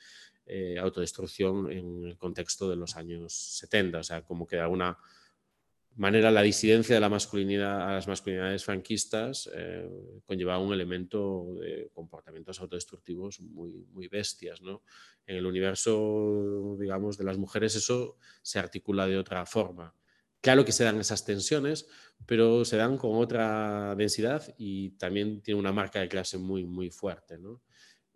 eh, 0.48 0.78
autodestrucción 0.80 1.72
en 1.72 2.06
el 2.06 2.18
contexto 2.18 2.70
de 2.70 2.76
los 2.76 2.96
años 2.96 3.34
70, 3.34 4.00
o 4.00 4.04
sea, 4.04 4.22
como 4.24 4.48
que 4.48 4.56
de 4.56 4.62
alguna 4.64 4.98
manera 5.98 6.30
la 6.30 6.44
disidencia 6.44 6.96
de 6.96 7.02
la 7.02 7.10
masculinidad 7.10 7.90
a 7.90 7.94
las 7.94 8.08
masculinidades 8.08 8.64
franquistas 8.64 9.50
eh, 9.54 9.90
conllevaba 10.26 10.60
un 10.60 10.72
elemento 10.72 11.56
de 11.60 11.90
comportamientos 11.92 12.62
autodestructivos 12.62 13.42
muy, 13.42 13.86
muy 13.92 14.08
bestias. 14.08 14.62
¿no? 14.62 14.84
En 15.26 15.38
el 15.38 15.46
universo, 15.46 16.78
digamos, 16.80 17.18
de 17.18 17.24
las 17.24 17.38
mujeres 17.38 17.76
eso 17.76 18.18
se 18.44 18.60
articula 18.60 19.08
de 19.08 19.18
otra 19.18 19.46
forma. 19.46 19.94
Claro 20.40 20.64
que 20.64 20.72
se 20.72 20.84
dan 20.84 21.00
esas 21.00 21.26
tensiones, 21.26 21.88
pero 22.28 22.64
se 22.64 22.78
dan 22.78 22.98
con 22.98 23.16
otra 23.16 23.96
densidad 23.96 24.54
y 24.58 24.92
también 24.92 25.42
tiene 25.42 25.60
una 25.60 25.72
marca 25.72 26.00
de 26.00 26.08
clase 26.08 26.38
muy, 26.38 26.64
muy 26.64 26.92
fuerte. 26.92 27.40
¿no? 27.40 27.60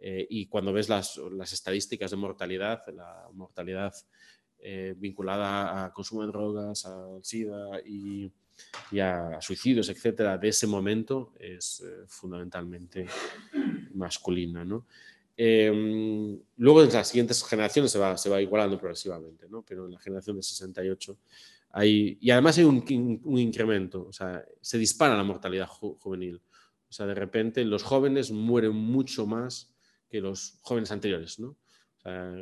Eh, 0.03 0.25
y 0.31 0.47
cuando 0.47 0.73
ves 0.73 0.89
las, 0.89 1.17
las 1.31 1.53
estadísticas 1.53 2.09
de 2.09 2.17
mortalidad, 2.17 2.83
la 2.87 3.29
mortalidad 3.33 3.93
eh, 4.57 4.95
vinculada 4.97 5.85
a 5.85 5.93
consumo 5.93 6.21
de 6.21 6.27
drogas, 6.27 6.85
al 6.87 7.23
SIDA 7.23 7.79
y, 7.85 8.31
a 8.99 9.39
suicidios, 9.41 9.89
etcétera, 9.89 10.39
de 10.39 10.47
ese 10.47 10.65
momento 10.65 11.33
es 11.39 11.83
eh, 11.85 12.05
fundamentalmente 12.07 13.05
masculina. 13.93 14.65
¿no? 14.65 14.87
Em, 15.37 16.39
luego 16.57 16.83
en 16.83 16.91
las 16.91 17.07
siguientes 17.07 17.43
generaciones 17.43 17.91
se 17.91 17.99
va, 17.99 18.17
se 18.17 18.29
va 18.29 18.41
igualando 18.41 18.79
progresivamente, 18.79 19.47
¿no? 19.49 19.63
pero 19.63 19.85
en 19.85 19.91
la 19.91 19.99
generación 19.99 20.35
de 20.35 20.43
68 20.43 21.17
hay, 21.73 22.17
y 22.19 22.31
además 22.31 22.57
hay 22.57 22.63
un, 22.63 23.21
un 23.23 23.37
incremento, 23.37 24.07
o 24.07 24.13
sea, 24.13 24.43
se 24.59 24.79
dispara 24.79 25.15
la 25.15 25.23
mortalidad 25.23 25.67
juvenil. 25.67 26.41
O 26.89 26.91
sea, 26.91 27.05
de 27.05 27.15
repente 27.15 27.63
los 27.63 27.83
jóvenes 27.83 28.31
mueren 28.31 28.73
mucho 28.73 29.25
más 29.25 29.71
que 30.11 30.19
los 30.21 30.59
jóvenes 30.61 30.91
anteriores, 30.91 31.39
¿no? 31.39 31.57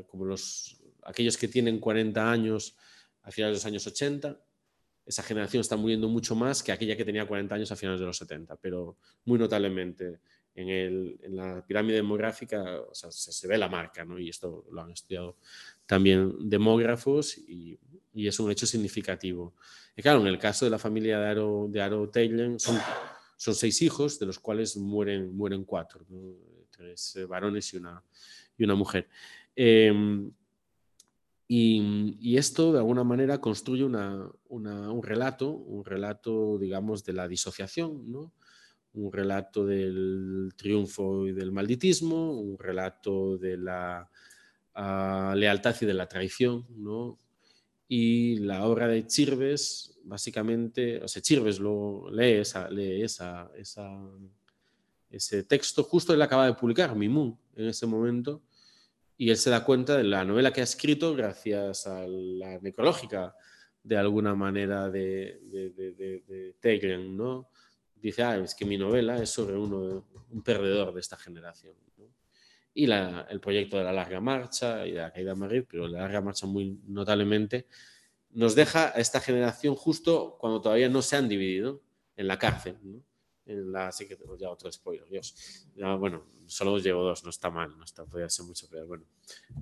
Como 0.08 0.26
los 0.26 0.82
aquellos 1.04 1.38
que 1.38 1.48
tienen 1.48 1.80
40 1.80 2.32
años 2.32 2.76
a 3.22 3.32
finales 3.32 3.54
de 3.54 3.58
los 3.58 3.66
años 3.66 3.88
80, 3.88 4.38
esa 5.06 5.24
generación 5.24 5.62
está 5.62 5.76
muriendo 5.76 6.08
mucho 6.08 6.36
más 6.36 6.62
que 6.62 6.72
aquella 6.72 6.96
que 6.96 7.06
tenía 7.06 7.28
40 7.28 7.56
años 7.56 7.72
a 7.72 7.76
finales 7.76 8.00
de 8.00 8.06
los 8.06 8.18
70, 8.18 8.56
pero 8.58 8.98
muy 9.26 9.40
notablemente 9.40 10.20
en, 10.56 11.36
la 11.36 11.66
pirámide 11.66 11.96
demográfica 11.96 12.82
se, 12.94 13.48
ve 13.48 13.58
la 13.58 13.70
marca, 13.70 14.04
¿no? 14.04 14.20
y 14.20 14.30
esto 14.30 14.66
lo 14.72 14.82
han 14.82 14.92
estudiado 14.92 15.38
también 15.86 16.50
demógrafos 16.50 17.38
y, 17.38 17.80
es 18.14 18.38
un 18.40 18.52
hecho 18.52 18.66
significativo. 18.66 19.54
Y 19.96 20.02
claro, 20.02 20.20
en 20.20 20.28
el 20.28 20.38
caso 20.38 20.66
de 20.66 20.72
la 20.72 20.80
familia 20.80 21.20
de 21.20 21.28
Aro, 21.28 21.68
de 21.70 21.82
Aro 21.82 22.12
son, 22.58 22.78
son 23.38 23.56
seis 23.56 23.82
hijos, 23.82 24.20
de 24.20 24.26
los 24.26 24.40
cuales 24.40 24.76
mueren 24.76 25.64
cuatro, 25.64 26.06
tres 26.80 27.18
varones 27.28 27.74
y 27.74 27.78
una, 27.78 28.02
y 28.58 28.64
una 28.64 28.76
mujer. 28.76 29.10
Em, 29.56 30.32
y, 31.52 32.38
esto, 32.38 32.72
de 32.72 32.78
alguna 32.78 33.04
manera, 33.04 33.42
construye 33.42 33.84
un 33.84 35.04
relato, 35.04 35.50
un 35.50 35.84
relato, 35.84 36.58
digamos, 36.60 37.04
de 37.04 37.14
la 37.14 37.28
disociación, 37.28 38.12
¿no? 38.12 38.34
un 38.94 39.12
relato 39.12 39.66
del 39.66 40.52
triunfo 40.56 41.28
y 41.28 41.32
del 41.32 41.52
malditismo, 41.52 42.40
un 42.40 42.58
relato 42.58 43.38
de 43.38 43.58
la 43.58 44.10
ah, 44.76 45.34
lealtad 45.36 45.76
y 45.82 45.86
de 45.86 45.94
la 45.94 46.08
traición. 46.08 46.66
¿no? 46.70 47.18
Y 47.88 48.38
la 48.38 48.66
obra 48.66 48.88
de 48.88 49.08
Chirves, 49.08 50.00
básicamente, 50.04 51.04
o 51.04 51.08
sea, 51.08 51.22
Chirves 51.22 51.60
lo, 51.60 52.10
lee, 52.12 52.42
esa, 52.42 52.70
lee 52.70 53.02
esa, 53.02 53.52
esa, 53.56 53.90
ese 55.10 55.44
texto, 55.44 55.84
justo 55.84 56.14
él 56.14 56.22
acaba 56.22 56.46
de 56.46 56.54
publicar, 56.54 56.96
Mimú, 56.96 57.38
en 57.56 57.68
ese 57.68 57.86
momento, 57.86 58.42
y 59.18 59.30
él 59.30 59.38
se 59.38 59.50
da 59.50 59.66
cuenta 59.66 59.98
de 59.98 60.04
la 60.04 60.24
novela 60.24 60.54
que 60.54 60.62
ha 60.62 60.64
escrito 60.64 61.14
gracias 61.16 61.88
a 61.88 62.08
la 62.08 62.60
necrológica, 62.60 63.36
de 63.84 63.98
alguna 63.98 64.36
manera, 64.36 64.90
de, 64.90 65.40
de, 65.44 65.72
de, 66.62 66.98
¿no? 67.10 67.50
Dice, 67.96 68.24
ah, 68.24 68.38
es 68.38 68.56
que 68.56 68.66
mi 68.66 68.78
novela 68.78 69.22
es 69.22 69.30
sobre 69.30 69.58
uno, 69.58 70.06
un 70.30 70.42
perdedor 70.42 70.94
de 70.94 71.02
esta 71.02 71.18
generación. 71.18 71.76
Y 72.74 72.90
el 72.90 73.42
proyecto 73.42 73.78
de 73.78 73.84
la 73.84 73.92
larga 73.92 74.22
marcha 74.22 74.86
y 74.86 74.92
de 74.92 75.00
la 75.00 75.12
caída 75.12 75.32
de 75.32 75.40
Madrid, 75.40 75.64
pero 75.70 75.88
la 75.88 76.02
larga 76.02 76.22
marcha 76.22 76.46
muy 76.46 76.80
notablemente, 76.88 77.68
nos 78.30 78.56
deja 78.56 78.90
a 78.96 79.02
esta 79.02 79.20
generación 79.20 79.76
justo 79.76 80.38
cuando 80.40 80.62
todavía 80.62 80.88
no 80.88 81.02
se 81.02 81.18
han 81.18 81.28
dividido 81.28 81.82
en 82.16 82.28
la 82.28 82.38
cárcel. 82.38 82.78
¿no? 82.84 83.04
En 83.50 83.72
la 83.72 83.92
que 83.98 84.18
ya 84.38 84.50
otro 84.50 84.72
spoiler, 84.72 85.10
Dios. 85.10 85.66
Ya, 85.76 85.96
bueno, 85.96 86.24
solo 86.46 86.78
llevo 86.78 87.04
dos, 87.04 87.24
no 87.24 87.32
está 87.32 87.50
mal, 87.50 87.76
no 87.78 87.84
está, 87.84 88.06
podría 88.06 88.30
ser 88.30 88.46
mucho 88.46 88.68
pero 88.70 88.86
bueno. 88.86 89.04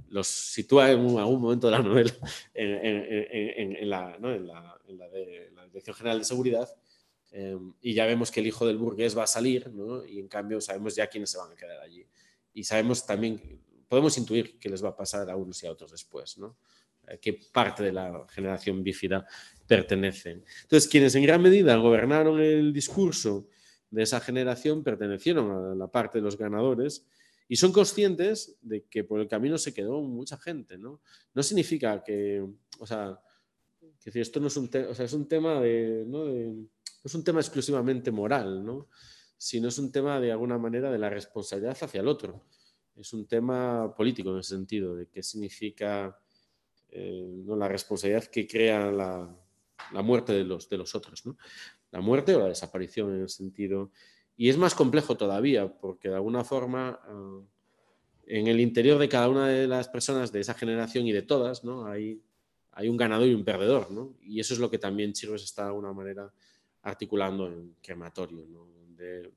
Los 0.10 0.28
sitúa 0.28 0.92
en 0.92 1.00
algún 1.18 1.42
momento 1.42 1.68
de 1.68 1.72
la 1.72 1.82
novela 1.82 2.12
en, 2.54 3.90
la, 3.90 4.18
¿no? 4.20 4.34
en, 4.34 4.46
la, 4.46 4.78
en 4.88 4.98
la, 4.98 5.10
de, 5.10 5.52
la, 5.56 5.66
Dirección 5.68 5.96
General 5.96 6.20
de 6.20 6.26
Seguridad 6.26 6.70
em, 7.32 7.74
y 7.82 7.94
ya 7.94 8.06
vemos 8.06 8.30
que 8.30 8.42
el 8.42 8.48
hijo 8.48 8.68
del 8.68 8.78
burgués 8.78 9.18
va 9.18 9.24
a 9.24 9.28
salir, 9.28 9.72
¿no? 9.74 10.06
Y 10.06 10.20
en 10.20 10.28
cambio 10.28 10.60
sabemos 10.60 10.96
ya 10.96 11.08
quiénes 11.08 11.30
se 11.30 11.38
van 11.38 11.52
a 11.52 11.56
quedar 11.56 11.80
allí. 11.80 12.06
Y 12.54 12.64
sabemos 12.64 13.06
también, 13.06 13.62
podemos 13.88 14.18
intuir 14.18 14.60
qué 14.60 14.70
les 14.70 14.84
va 14.84 14.90
a 14.90 14.96
pasar 14.96 15.30
a 15.30 15.36
unos 15.36 15.64
y 15.64 15.68
a 15.68 15.72
otros 15.72 15.92
después, 15.92 16.38
¿no? 16.38 16.58
Eh, 17.08 17.20
qué 17.22 17.40
parte 17.52 17.84
de 17.84 17.94
la 17.94 18.26
generación 18.30 18.84
bífida 18.84 19.26
pertenecen. 19.66 20.44
Entonces, 20.64 20.90
quienes 20.90 21.16
en 21.16 21.24
gran 21.24 21.42
medida 21.42 21.76
gobernaron 21.78 22.42
el 22.42 22.74
discurso 22.74 23.48
de 23.90 24.04
esa 24.04 24.20
generación 24.20 24.84
pertenecieron 24.84 25.52
a 25.52 25.76
la 25.76 25.88
parte 25.88 26.18
de 26.18 26.24
los 26.24 26.38
ganadores 26.38 27.06
y 27.48 27.56
son 27.56 27.72
conscientes 27.72 28.58
de 28.62 28.84
que 28.86 29.04
por 29.04 29.22
el 29.22 29.28
camino 29.28 29.58
se 29.58 29.74
quedó 29.74 30.02
mucha 30.02 30.38
gente, 30.38 30.78
¿no? 30.78 31.02
No 31.34 31.44
significa 31.44 32.04
que, 32.04 32.46
o 32.80 32.86
sea, 32.86 33.20
que 34.00 34.20
esto 34.20 34.40
no 34.40 34.48
es 34.48 34.58
un, 34.58 34.70
o 34.90 34.94
sea, 34.94 35.06
es 35.06 35.14
un 35.14 35.28
tema 35.28 35.62
de, 35.62 36.04
¿no? 36.08 36.26
de, 36.26 36.54
es 37.04 37.16
un 37.16 37.24
tema 37.24 37.40
exclusivamente 37.40 38.12
moral, 38.12 38.66
¿no? 38.66 38.90
Sino 39.38 39.70
es 39.70 39.78
un 39.78 39.92
tema 39.92 40.20
de 40.20 40.32
alguna 40.32 40.58
manera 40.58 40.92
de 40.92 40.98
la 40.98 41.10
responsabilidad 41.10 41.78
hacia 41.80 42.02
el 42.02 42.08
otro. 42.08 42.44
Es 42.96 43.14
un 43.14 43.28
tema 43.28 43.94
político 43.96 44.32
en 44.32 44.40
ese 44.40 44.56
sentido, 44.56 44.96
de 44.96 45.08
qué 45.08 45.24
significa 45.24 46.20
eh, 46.90 47.44
¿no? 47.46 47.56
la 47.56 47.68
responsabilidad 47.68 48.26
que 48.26 48.48
crea 48.48 48.92
la, 48.92 49.34
la 49.94 50.02
muerte 50.02 50.34
de 50.34 50.44
los, 50.44 50.68
de 50.68 50.78
los 50.78 50.96
otros, 50.96 51.26
¿no? 51.26 51.38
La 51.92 52.02
muerte 52.02 52.36
o 52.36 52.40
la 52.40 52.48
desaparición 52.48 53.16
en 53.16 53.22
el 53.22 53.30
sentido 53.30 53.92
y 54.38 54.50
es 54.50 54.58
más 54.58 54.76
complejo 54.76 55.18
todavía, 55.18 55.68
porque 55.68 56.10
de 56.10 56.16
alguna 56.16 56.44
forma 56.44 57.00
ah, 57.04 57.42
en 58.28 58.48
el 58.48 58.60
interior 58.60 59.00
de 59.00 59.10
cada 59.10 59.28
una 59.30 59.48
de 59.48 59.68
las 59.68 59.90
personas 59.90 60.32
de 60.32 60.42
esa 60.42 60.54
generación 60.54 61.08
y 61.08 61.12
de 61.12 61.24
todas, 61.24 61.64
¿no? 61.64 61.88
hay, 61.88 62.22
hay 62.72 62.88
un 62.88 62.98
ganador 62.98 63.28
y 63.28 63.34
un 63.34 63.44
perdedor. 63.44 63.90
¿no? 63.90 64.16
Y 64.22 64.40
eso 64.40 64.54
es 64.54 64.60
lo 64.60 64.70
que 64.70 64.78
también 64.78 65.14
Chirves 65.14 65.44
está 65.44 65.64
de 65.64 65.70
alguna 65.70 65.92
manera 65.92 66.32
articulando 66.84 67.48
en 67.48 67.76
crematorio, 67.82 68.46
¿no? 68.46 68.68
donde 68.80 69.34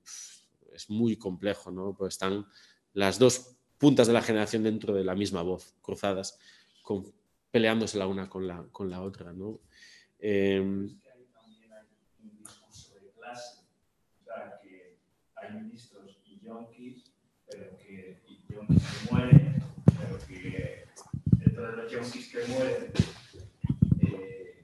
es 0.74 0.90
muy 0.90 1.16
complejo, 1.16 1.70
¿no? 1.70 1.94
pues 1.96 2.14
están 2.14 2.46
las 2.92 3.18
dos 3.18 3.56
puntas 3.78 4.06
de 4.06 4.12
la 4.12 4.22
generación 4.22 4.62
dentro 4.62 4.92
de 4.92 5.02
la 5.02 5.14
misma 5.14 5.40
voz, 5.40 5.74
cruzadas, 5.80 6.38
con, 6.82 7.10
peleándose 7.50 7.96
la 7.96 8.06
una 8.06 8.28
con 8.28 8.46
la, 8.46 8.66
con 8.70 8.90
la 8.90 9.00
otra. 9.00 9.32
¿no? 9.32 9.60
Eh, 10.18 10.90
ministros 15.50 16.18
y 16.24 16.40
yonkis, 16.44 17.12
pero 17.48 17.76
que, 17.78 18.22
y 18.26 18.52
yonkis 18.52 18.82
que 18.82 19.14
mueren, 19.14 19.62
pero 19.98 20.18
que 20.26 20.84
dentro 21.36 21.70
de 21.70 21.76
los 21.76 21.92
yonkis 21.92 22.28
que 22.28 22.44
mueren 22.46 22.92
eh, 24.00 24.62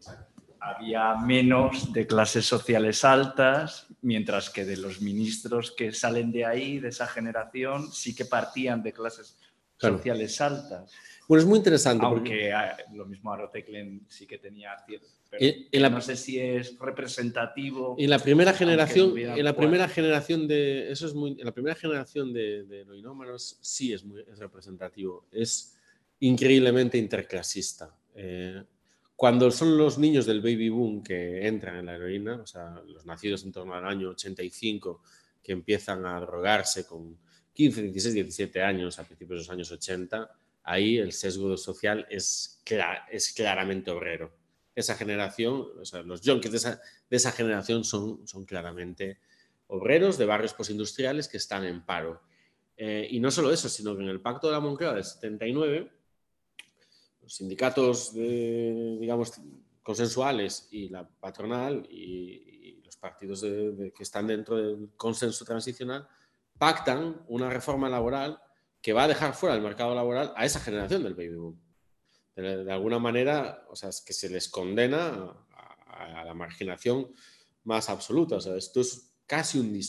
había 0.61 1.15
menos 1.17 1.93
de 1.93 2.07
clases 2.07 2.47
sociales 2.47 3.05
altas, 3.05 3.87
mientras 4.03 4.51
que 4.51 4.65
de 4.65 4.77
los 4.77 5.01
ministros 5.01 5.73
que 5.73 5.93
salen 5.93 6.33
de 6.33 6.45
ahí, 6.45 6.79
de 6.79 6.89
esa 6.89 7.07
generación, 7.07 7.93
sí 7.93 8.15
que 8.15 8.25
partían 8.25 8.83
de 8.83 8.93
clases 8.93 9.39
sociales 9.77 10.41
altas. 10.41 10.93
Bueno, 11.29 11.43
es 11.43 11.49
muy 11.49 11.59
interesante. 11.59 12.07
Aunque 12.07 12.53
lo 12.95 13.05
mismo 13.07 13.33
Aroteclen 13.33 14.07
sí 14.09 14.27
que 14.27 14.39
tenía 14.39 14.77
cierto. 14.87 15.09
Pero 15.39 15.91
no 15.91 16.01
sé 16.01 16.17
si 16.17 16.39
es 16.39 16.79
representativo. 16.79 17.97
En 17.99 18.11
la 18.11 18.19
primera 18.19 18.53
generación, 18.53 19.17
en 19.17 19.45
la 19.45 19.57
primera 19.57 19.89
generación 19.89 20.49
de. 20.49 20.91
Eso 20.91 21.07
es 21.07 21.15
muy. 21.15 21.33
En 21.39 21.45
la 21.45 21.53
primera 21.53 21.75
generación 21.75 22.33
de, 22.33 22.65
de 22.65 22.85
loinómanos 22.85 23.59
sí 23.61 23.93
es 23.93 24.05
muy 24.05 24.21
es 24.21 24.39
representativo. 24.39 25.27
Es 25.31 25.77
increíblemente 26.21 26.99
interclasista. 26.99 27.95
Eh, 28.15 28.63
cuando 29.15 29.51
son 29.51 29.77
los 29.79 29.99
niños 29.99 30.27
del 30.27 30.41
baby 30.41 30.69
boom 30.69 31.03
que 31.03 31.47
entran 31.47 31.77
en 31.77 31.87
la 31.87 31.95
heroína, 31.95 32.37
o 32.43 32.47
sea, 32.47 32.83
los 32.87 33.07
nacidos 33.07 33.45
en 33.45 33.53
torno 33.53 33.75
al 33.75 33.87
año 33.87 34.11
85, 34.11 35.03
que 35.43 35.53
empiezan 35.53 36.05
a 36.05 36.21
drogarse 36.21 36.87
con 36.87 37.19
15, 37.55 37.83
16, 37.83 38.15
17 38.15 38.63
años 38.63 38.99
a 38.99 39.05
principios 39.05 39.39
de 39.39 39.43
los 39.45 39.51
años 39.51 39.73
80, 39.73 40.31
ahí 40.65 40.99
el 40.99 41.13
sesgo 41.13 41.57
social 41.57 42.07
es, 42.11 42.63
es 43.11 43.33
claramente 43.33 43.91
obrero. 43.91 44.35
Esa 44.77 44.95
generación, 44.95 45.67
o 45.81 45.85
sea, 45.85 46.03
los 46.03 46.21
junkies 46.25 46.53
de 46.53 46.59
esa, 46.59 46.81
de 47.11 47.17
esa 47.17 47.33
generación 47.33 47.83
son, 47.83 48.25
son 48.29 48.45
claramente 48.45 49.19
obreros 49.67 50.19
de 50.19 50.27
barrios 50.27 50.55
postindustriales 50.55 51.27
que 51.27 51.39
están 51.39 51.65
en 51.65 51.85
paro. 51.85 52.23
Eh, 52.77 53.09
y 53.11 53.21
no 53.21 53.31
solo 53.31 53.51
eso, 53.51 53.69
sino 53.69 53.97
que 53.97 54.03
en 54.03 54.09
el 54.09 54.21
Pacto 54.21 54.47
de 54.47 54.53
la 54.53 54.61
Moncloa 54.61 54.95
del 54.95 55.05
79, 55.05 55.91
los 57.23 57.35
sindicatos, 57.35 58.15
digamos, 58.15 59.33
consensuales 59.83 60.69
y 60.71 60.89
la 60.89 61.09
patronal 61.09 61.87
y, 61.91 62.45
los 62.85 62.97
partidos 62.97 63.41
que 63.43 64.03
están 64.03 64.29
dentro 64.29 64.57
del 64.57 64.91
consenso 64.97 65.45
transicional 65.45 66.07
pactan 66.57 67.21
una 67.27 67.51
reforma 67.51 67.89
laboral 67.89 68.41
que 68.81 68.93
va 68.93 69.05
a 69.05 69.09
dejar 69.09 69.35
fuera 69.35 69.57
del 69.57 69.65
mercado 69.65 69.93
laboral 69.93 70.33
a 70.37 70.45
esa 70.45 70.61
generación 70.61 71.03
del 71.03 71.15
baby 71.15 71.35
boom. 71.35 71.66
De, 72.37 72.71
alguna 72.71 72.99
manera, 72.99 73.67
o 73.71 73.77
sea, 73.77 73.89
es 73.89 74.03
que 74.03 74.13
se 74.13 74.29
les 74.29 74.49
condena 74.49 75.35
a, 75.89 76.25
la 76.25 76.35
marginación 76.35 77.11
más 77.65 77.89
absoluta. 77.89 78.37
O 78.37 78.41
sea, 78.41 78.57
esto 78.57 78.83
es 78.83 79.15
casi 79.27 79.59
un, 79.59 79.81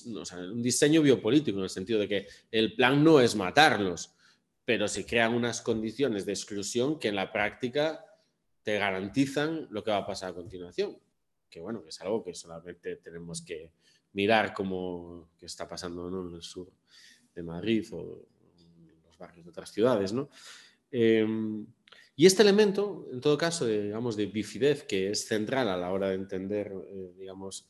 un 0.52 0.64
diseño 0.64 1.02
biopolítico 1.02 1.57
en 1.57 1.65
el 1.65 1.69
sentido 1.69 1.99
de 1.99 2.07
que 2.07 2.28
el 2.52 2.74
plan 2.74 3.03
no 3.03 3.19
es 3.19 3.36
matarlos, 3.36 4.15
pero 4.64 4.88
se 4.88 5.06
crean 5.06 5.34
unas 5.34 5.61
condiciones 5.61 6.26
de 6.26 6.32
exclusión 6.32 6.99
que 6.99 7.10
en 7.10 7.15
la 7.15 7.32
práctica 7.32 8.03
te 8.64 8.78
garantizan 8.78 9.68
lo 9.69 9.84
que 9.84 9.91
va 9.91 9.98
a 9.98 10.07
pasar 10.07 10.32
a 10.32 10.36
continuación. 10.36 10.98
Que 11.49 11.60
bueno, 11.60 11.84
que 11.84 11.90
es 11.90 12.02
algo 12.02 12.24
que 12.24 12.34
solamente 12.34 12.95
tenemos 12.98 13.41
que 13.41 13.72
mirar 14.14 14.53
como 14.53 15.30
que 15.38 15.45
está 15.45 15.68
pasando 15.68 16.07
en 16.07 16.36
el 16.36 16.41
sur 16.41 16.72
de 17.36 17.44
Madrid 17.44 17.86
o 17.91 18.26
barrios 19.18 19.45
de 19.45 19.49
otras 19.49 19.72
ciudades, 19.72 20.14
¿no? 20.14 20.30
Em, 20.91 21.65
y 22.18 22.26
este 22.26 22.41
elemento, 22.41 23.07
en 23.14 23.22
todo 23.22 23.38
caso, 23.38 23.65
de, 23.65 23.84
digamos, 23.84 24.18
de 24.18 24.26
bifidez, 24.26 24.84
que 24.84 25.11
es 25.11 25.26
central 25.26 25.69
a 25.69 25.77
la 25.77 25.91
hora 25.91 26.10
de 26.10 26.15
entender, 26.15 26.73
eh, 26.89 27.14
digamos, 27.18 27.69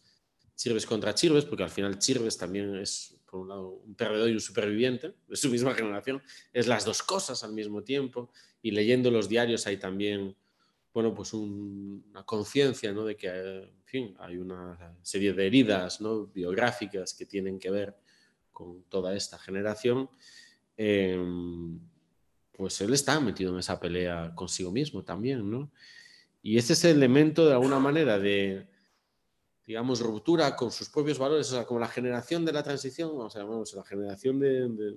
Chirves 0.55 0.87
contra 0.87 1.13
Chirves, 1.13 1.45
porque 1.45 1.63
al 1.63 1.69
final 1.69 1.99
Chirves 1.99 2.37
también 2.37 2.75
es, 2.77 3.21
por 3.29 3.41
un 3.41 3.49
lado, 3.49 3.69
un 3.85 3.93
perdedor 3.93 4.29
y 4.29 4.33
un 4.33 4.39
superviviente 4.39 5.13
de 5.27 5.35
su 5.35 5.49
misma 5.49 5.75
generación, 5.75 6.23
es 6.51 6.65
las 6.65 6.83
dos 6.83 7.03
cosas 7.03 7.43
al 7.43 7.53
mismo 7.53 7.83
tiempo, 7.83 8.31
y 8.63 8.71
leyendo 8.71 9.11
los 9.11 9.29
diarios 9.29 9.67
hay 9.67 9.77
también, 9.77 10.35
bueno, 10.93 11.13
pues 11.13 11.33
una 11.33 12.23
conciencia, 12.25 12.91
¿no? 12.91 13.05
De 13.05 13.15
que, 13.15 13.29
hay 14.19 14.37
una 14.37 14.97
serie 15.03 15.33
de 15.33 15.45
heridas, 15.45 16.01
¿no? 16.01 16.25
Biográficas 16.27 17.13
que 17.13 17.25
tienen 17.25 17.59
que 17.59 17.69
ver 17.69 17.95
con 18.51 18.83
toda 18.89 19.15
esta 19.15 19.37
generación 19.37 20.09
Em, 20.77 21.79
pues 22.57 22.81
él 22.81 22.93
está 22.93 23.19
metido 23.19 23.53
en 23.53 23.59
esa 23.59 23.79
pelea 23.79 24.33
consigo 24.33 24.71
mismo 24.71 25.03
también, 25.03 25.49
¿no? 25.49 25.71
Y 26.41 26.57
ese 26.57 26.73
es 26.73 26.83
el 26.85 26.97
elemento 26.97 27.45
de 27.45 27.53
alguna 27.53 27.77
manera 27.77 28.17
de, 28.17 28.67
digamos, 29.65 29.99
ruptura 30.01 30.55
con 30.55 30.71
sus 30.71 30.89
propios 30.89 31.19
valores, 31.19 31.51
o 31.51 31.55
sea, 31.55 31.65
como 31.65 31.79
la 31.79 31.87
generación 31.87 32.45
de 32.45 32.53
la 32.53 32.63
transición, 32.63 33.11
o 33.13 33.29
sea, 33.29 33.43
vamos, 33.43 33.73
la 33.73 33.83
generación 33.83 34.39
de, 34.39 34.95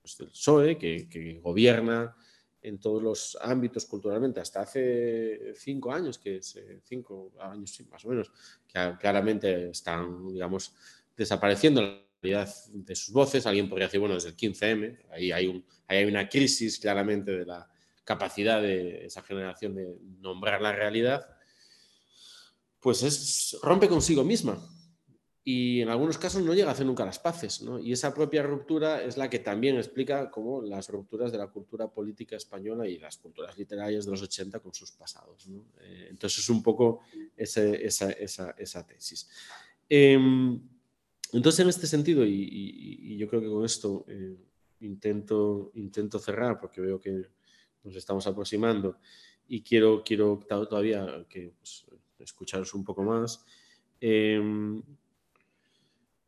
pues 0.00 0.18
del 0.18 0.28
PSOE 0.28 0.78
que, 0.78 1.08
que, 1.08 1.38
gobierna 1.38 2.16
en 2.60 2.78
todos 2.80 3.00
los 3.02 3.38
ámbitos 3.40 3.86
culturalmente 3.86 4.40
hasta 4.40 4.62
hace 4.62 5.54
cinco 5.54 5.92
años, 5.92 6.18
que 6.18 6.38
es, 6.38 6.58
cinco 6.82 7.32
años 7.38 7.80
más 7.88 8.04
o 8.04 8.08
menos, 8.08 8.32
que 8.66 8.96
claramente 8.98 9.70
están, 9.70 10.26
digamos, 10.32 10.74
desapareciendo 11.16 12.05
de 12.26 12.96
sus 12.96 13.12
voces. 13.12 13.46
Alguien 13.46 13.68
podría 13.68 13.86
decir, 13.86 14.00
bueno, 14.00 14.14
desde 14.14 14.30
el 14.30 14.36
15M, 14.36 14.98
ahí 15.10 15.32
hay, 15.32 15.46
un, 15.46 15.64
ahí 15.86 15.98
hay 15.98 16.04
una 16.04 16.28
crisis 16.28 16.78
claramente 16.78 17.30
de 17.32 17.46
la 17.46 17.68
capacidad 18.06 18.62
de 18.62 19.04
esa 19.04 19.20
generación 19.22 19.74
de 19.74 19.98
nombrar 20.20 20.62
la 20.62 20.72
realidad, 20.72 21.26
pues 22.80 23.02
es, 23.02 23.58
rompe 23.62 23.88
consigo 23.88 24.22
misma. 24.22 24.64
Y 25.42 25.80
en 25.80 25.88
algunos 25.90 26.18
casos 26.18 26.42
no 26.42 26.54
llega 26.54 26.70
a 26.70 26.72
hacer 26.72 26.86
nunca 26.86 27.04
las 27.04 27.18
paces. 27.18 27.62
¿no? 27.62 27.78
Y 27.78 27.92
esa 27.92 28.14
propia 28.14 28.42
ruptura 28.42 29.02
es 29.02 29.16
la 29.16 29.28
que 29.30 29.40
también 29.40 29.76
explica 29.76 30.30
cómo 30.30 30.62
las 30.62 30.88
rupturas 30.88 31.30
de 31.30 31.38
la 31.38 31.48
cultura 31.48 31.88
política 31.88 32.36
española 32.36 32.86
y 32.88 32.98
las 32.98 33.16
culturas 33.16 33.56
literarias 33.58 34.04
de 34.04 34.10
los 34.12 34.22
80 34.22 34.60
con 34.60 34.72
sus 34.72 34.92
pasados. 34.92 35.46
¿no? 35.48 35.66
Eh, 35.80 36.08
entonces 36.10 36.40
es 36.40 36.48
un 36.48 36.62
poco 36.62 37.00
ese, 37.36 37.84
esa, 37.84 38.10
esa, 38.10 38.54
esa, 38.58 38.86
tesis. 38.86 39.28
Eh, 39.88 40.18
entonces, 41.32 41.60
en 41.60 41.68
este 41.68 41.86
sentido, 41.86 42.24
y, 42.24 43.16
yo 43.16 43.28
creo 43.28 43.40
que 43.40 43.48
con 43.48 43.64
esto 43.64 44.04
eh, 44.08 44.36
intento, 44.80 45.70
intento 45.74 46.18
cerrar 46.18 46.60
porque 46.60 46.80
veo 46.80 47.00
que 47.00 47.22
nos 47.82 47.96
estamos 47.96 48.26
aproximando 48.26 48.98
y 49.48 49.62
quiero, 49.62 50.02
quiero 50.04 50.40
todavía 50.48 51.24
que 51.28 51.54
pues, 51.58 51.86
escucharos 52.18 52.74
un 52.74 52.84
poco 52.84 53.02
más. 53.02 53.44
Em, 54.00 54.82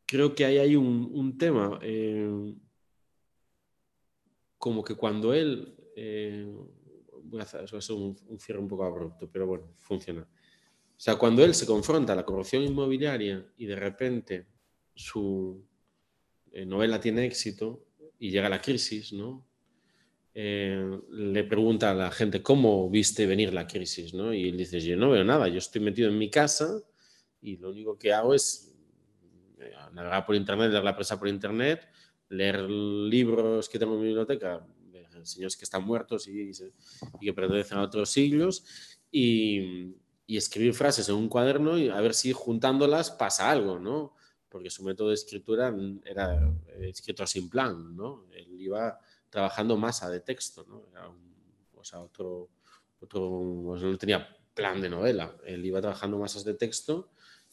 creo 0.05 0.33
que 0.33 0.45
ahí 0.45 0.57
hay 0.57 0.75
un, 0.75 1.37
tema, 1.37 1.79
em, 1.81 2.57
como 4.57 4.83
que 4.83 4.95
cuando 4.95 5.33
él, 5.33 5.75
eh, 5.95 6.51
voy 7.23 7.41
a 7.41 7.43
hacer 7.43 7.95
un 7.95 8.39
cierre 8.39 8.59
un 8.59 8.67
poco 8.67 8.83
abrupto, 8.83 9.29
pero 9.31 9.45
bueno, 9.45 9.73
funciona. 9.77 10.21
O 10.21 11.01
sea, 11.01 11.17
cuando 11.17 11.43
él 11.45 11.53
se 11.53 11.65
confronta 11.65 12.11
a 12.13 12.15
la 12.15 12.25
corrupción 12.25 12.63
inmobiliaria 12.63 13.45
y 13.57 13.65
de 13.65 13.75
repente 13.75 14.47
su 14.99 15.65
eh, 16.51 16.65
novela 16.65 16.99
tiene 16.99 17.25
éxito 17.25 17.85
y 18.19 18.31
llega 18.31 18.49
la 18.49 18.61
crisis, 18.61 19.13
¿no? 19.13 19.47
Eh, 20.33 20.99
le 21.11 21.43
pregunta 21.45 21.91
a 21.91 21.93
la 21.93 22.11
gente 22.11 22.43
cómo 22.43 22.89
viste 22.89 23.25
venir 23.25 23.53
la 23.53 23.65
crisis, 23.65 24.13
¿no? 24.13 24.33
Y 24.33 24.49
él 24.49 24.57
dice, 24.57 24.81
yo 24.81 24.97
no 24.97 25.09
veo 25.09 25.23
nada, 25.23 25.47
yo 25.47 25.57
estoy 25.57 25.81
metido 25.81 26.09
en 26.09 26.17
mi 26.17 26.29
casa 26.29 26.81
y 27.41 27.55
lo 27.55 27.69
único 27.69 27.97
que 27.97 28.11
hago 28.11 28.33
es 28.33 28.75
eh, 29.59 29.71
navegar 29.93 30.25
por 30.25 30.35
internet, 30.35 30.69
leer 30.69 30.83
la 30.83 30.95
prensa 30.95 31.17
por 31.17 31.29
internet, 31.29 31.87
leer 32.27 32.69
libros 32.69 33.69
que 33.69 33.79
tengo 33.79 33.93
en 33.93 34.01
mi 34.01 34.07
biblioteca 34.07 34.67
de 34.91 35.25
señores 35.25 35.55
que 35.55 35.63
están 35.63 35.85
muertos 35.85 36.27
y, 36.27 36.51
que 37.21 37.33
pertenecen 37.33 37.77
a 37.77 37.83
otros 37.83 38.09
siglos 38.09 38.65
y, 39.09 39.95
y, 40.27 40.35
escribir 40.35 40.73
frases 40.73 41.07
en 41.07 41.15
un 41.15 41.29
cuaderno 41.29 41.77
y 41.77 41.87
a 41.87 42.01
ver 42.01 42.13
si 42.13 42.33
juntándolas 42.33 43.11
pasa 43.11 43.49
algo, 43.49 43.79
¿no? 43.79 44.13
Porque 44.49 44.69
su 44.69 44.83
método 44.83 45.09
de 45.09 45.13
escritura 45.13 45.73
era 46.03 46.51
escrito 46.79 47.25
sin 47.27 47.49
plan, 47.49 47.95
¿no? 47.95 48.25
Él 48.33 48.59
iba 48.59 48.99
trabajando 49.29 49.77
masa 49.77 50.09
de 50.09 50.21
texto, 50.21 50.65
¿no? 50.67 50.83
Era 50.91 51.07
un, 51.07 51.29
o 51.75 51.83
sea, 51.83 51.99
otro, 51.99 52.49
otro, 52.99 53.61
pues 53.65 53.81
no 53.81 53.97
tenía 53.97 54.27
plan 54.53 54.81
de 54.81 54.89
novela, 54.89 55.35
él 55.45 55.65
iba 55.65 55.79
trabajando 55.79 56.17
masas 56.17 56.43
de 56.43 56.53
texto, 56.53 57.11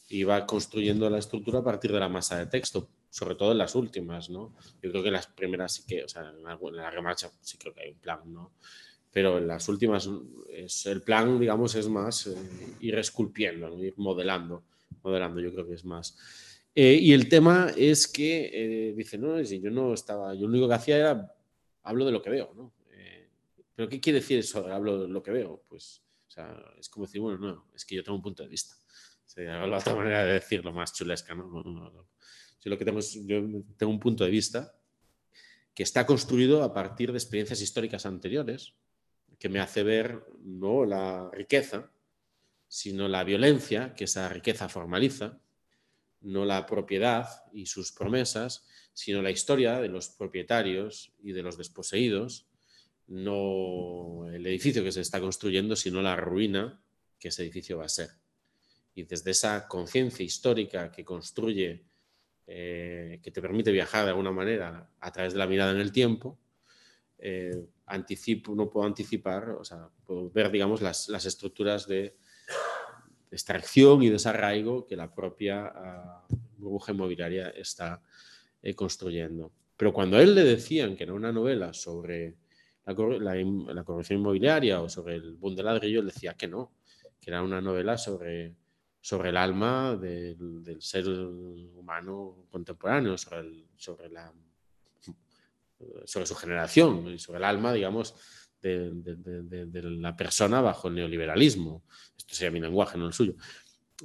iba 0.08 0.44
construyendo 0.46 1.08
la 1.10 1.18
estructura 1.18 1.60
a 1.60 1.64
partir 1.64 1.92
de 1.92 2.00
la 2.00 2.08
masa 2.08 2.38
de 2.38 2.46
texto, 2.46 2.88
sobre 3.10 3.34
todo 3.34 3.52
en 3.52 3.58
las 3.58 3.74
últimas, 3.74 4.30
¿no? 4.30 4.54
Yo 4.82 4.90
creo 4.90 5.02
que 5.02 5.08
en 5.08 5.14
las 5.14 5.26
primeras 5.26 5.72
sí 5.74 5.84
que, 5.86 6.04
o 6.04 6.08
sea, 6.08 6.28
en 6.30 6.42
la, 6.42 6.58
en 6.60 6.76
la 6.76 6.90
remarcha 6.90 7.30
sí 7.40 7.58
creo 7.58 7.72
que 7.72 7.82
hay 7.82 7.92
un 7.92 7.98
plan, 7.98 8.20
¿no? 8.32 8.52
Pero 9.12 9.38
en 9.38 9.46
las 9.46 9.68
últimas 9.68 10.08
es, 10.50 10.86
el 10.86 11.02
plan, 11.02 11.38
digamos, 11.40 11.74
es 11.74 11.88
más 11.88 12.26
eh, 12.26 12.36
ir 12.80 12.98
esculpiendo, 12.98 13.68
¿no? 13.68 13.82
ir 13.82 13.94
modelando, 13.96 14.64
modelando, 15.02 15.40
yo 15.40 15.52
creo 15.52 15.66
que 15.66 15.74
es 15.74 15.84
más. 15.84 16.16
Eh, 16.78 16.98
y 17.00 17.14
el 17.14 17.26
tema 17.26 17.72
es 17.74 18.06
que 18.06 18.50
eh, 18.52 18.92
dice, 18.94 19.16
no, 19.16 19.42
si 19.42 19.62
yo 19.62 19.70
no 19.70 19.94
estaba, 19.94 20.34
yo 20.34 20.42
lo 20.42 20.48
único 20.48 20.68
que 20.68 20.74
hacía 20.74 20.98
era 20.98 21.34
hablo 21.82 22.04
de 22.04 22.12
lo 22.12 22.20
que 22.20 22.28
veo, 22.28 22.52
¿no? 22.54 22.74
Eh, 22.92 23.30
¿Pero 23.74 23.88
qué 23.88 23.98
quiere 23.98 24.18
decir 24.18 24.40
eso? 24.40 24.66
Hablo 24.66 25.00
de 25.00 25.08
lo 25.08 25.22
que 25.22 25.30
veo. 25.30 25.64
Pues, 25.66 26.02
o 26.28 26.30
sea, 26.30 26.54
es 26.78 26.90
como 26.90 27.06
decir, 27.06 27.22
bueno, 27.22 27.38
no, 27.38 27.70
es 27.74 27.86
que 27.86 27.94
yo 27.94 28.04
tengo 28.04 28.16
un 28.16 28.22
punto 28.22 28.42
de 28.42 28.50
vista. 28.50 28.74
O 29.24 29.28
sea, 29.28 29.66
la 29.66 29.78
otra 29.78 29.94
manera 29.94 30.22
de 30.26 30.34
decirlo, 30.34 30.70
más 30.70 30.92
chulesca, 30.92 31.34
¿no? 31.34 32.06
Yo 32.60 32.70
lo 32.70 32.76
que 32.76 32.84
tengo 32.84 32.98
es, 32.98 33.24
yo 33.24 33.40
tengo 33.78 33.90
un 33.90 34.00
punto 34.00 34.24
de 34.24 34.30
vista 34.30 34.74
que 35.72 35.82
está 35.82 36.04
construido 36.04 36.62
a 36.62 36.74
partir 36.74 37.10
de 37.10 37.16
experiencias 37.16 37.62
históricas 37.62 38.04
anteriores, 38.04 38.74
que 39.38 39.48
me 39.48 39.60
hace 39.60 39.82
ver 39.82 40.26
no 40.40 40.84
la 40.84 41.30
riqueza, 41.32 41.90
sino 42.68 43.08
la 43.08 43.24
violencia 43.24 43.94
que 43.94 44.04
esa 44.04 44.28
riqueza 44.28 44.68
formaliza, 44.68 45.40
no 46.26 46.44
la 46.44 46.66
propiedad 46.66 47.28
y 47.52 47.66
sus 47.66 47.92
promesas, 47.92 48.66
sino 48.92 49.22
la 49.22 49.30
historia 49.30 49.80
de 49.80 49.88
los 49.88 50.08
propietarios 50.08 51.12
y 51.22 51.32
de 51.32 51.42
los 51.42 51.56
desposeídos, 51.56 52.46
no 53.06 54.26
el 54.32 54.44
edificio 54.46 54.82
que 54.82 54.90
se 54.90 55.00
está 55.00 55.20
construyendo, 55.20 55.76
sino 55.76 56.02
la 56.02 56.16
ruina 56.16 56.80
que 57.18 57.28
ese 57.28 57.42
edificio 57.42 57.78
va 57.78 57.84
a 57.84 57.88
ser. 57.88 58.10
Y 58.94 59.04
desde 59.04 59.30
esa 59.30 59.68
conciencia 59.68 60.24
histórica 60.24 60.90
que 60.90 61.04
construye, 61.04 61.84
eh, 62.46 63.20
que 63.22 63.30
te 63.30 63.40
permite 63.40 63.70
viajar 63.70 64.04
de 64.04 64.10
alguna 64.10 64.32
manera 64.32 64.90
a 64.98 65.12
través 65.12 65.32
de 65.32 65.38
la 65.38 65.46
mirada 65.46 65.72
en 65.72 65.80
el 65.80 65.92
tiempo, 65.92 66.38
eh, 67.18 67.66
anticipo, 67.86 68.54
no 68.54 68.68
puedo 68.68 68.86
anticipar, 68.86 69.50
o 69.50 69.64
sea, 69.64 69.88
puedo 70.04 70.30
ver, 70.30 70.50
digamos, 70.50 70.82
las, 70.82 71.08
estructuras 71.24 71.86
de, 71.86 72.16
extracción 73.30 74.02
y 74.02 74.08
desarraigo 74.08 74.86
que 74.86 74.96
la 74.96 75.14
propia 75.14 76.24
uh, 76.30 76.36
burbuja 76.56 76.92
inmobiliaria 76.92 77.50
está 77.50 78.02
eh, 78.62 78.74
construyendo. 78.74 79.52
Pero 79.76 79.92
cuando 79.92 80.16
a 80.16 80.22
él 80.22 80.34
le 80.34 80.44
decían 80.44 80.96
que 80.96 81.04
era 81.04 81.12
una 81.12 81.32
novela 81.32 81.72
sobre 81.72 82.36
la, 82.86 82.94
corrupción 83.84 84.20
inmobiliaria 84.20 84.80
o 84.80 84.88
sobre 84.88 85.16
el 85.16 85.34
boom 85.34 85.54
del 85.54 85.66
ladrillo, 85.66 86.00
él 86.00 86.06
decía 86.06 86.34
que 86.34 86.48
no, 86.48 86.72
que 87.20 87.30
era 87.30 87.42
una 87.42 87.60
novela 87.60 87.98
sobre, 87.98 88.54
el 89.24 89.36
alma 89.36 89.96
del, 89.96 90.76
ser 90.80 91.08
humano 91.08 92.46
contemporáneo, 92.50 93.18
sobre, 93.18 93.66
sobre, 93.76 94.08
la, 94.08 94.32
sobre 96.04 96.26
su 96.26 96.34
generación 96.34 97.18
sobre 97.18 97.38
el 97.38 97.44
alma, 97.44 97.72
digamos, 97.72 98.14
de, 98.62 99.82
la 99.82 100.16
persona 100.16 100.60
bajo 100.60 100.88
el 100.88 100.94
neoliberalismo. 100.94 101.84
Esto 102.16 102.34
sería 102.34 102.50
mi 102.50 102.60
lenguaje, 102.60 102.98
no 102.98 103.06
el 103.06 103.12
suyo. 103.12 103.34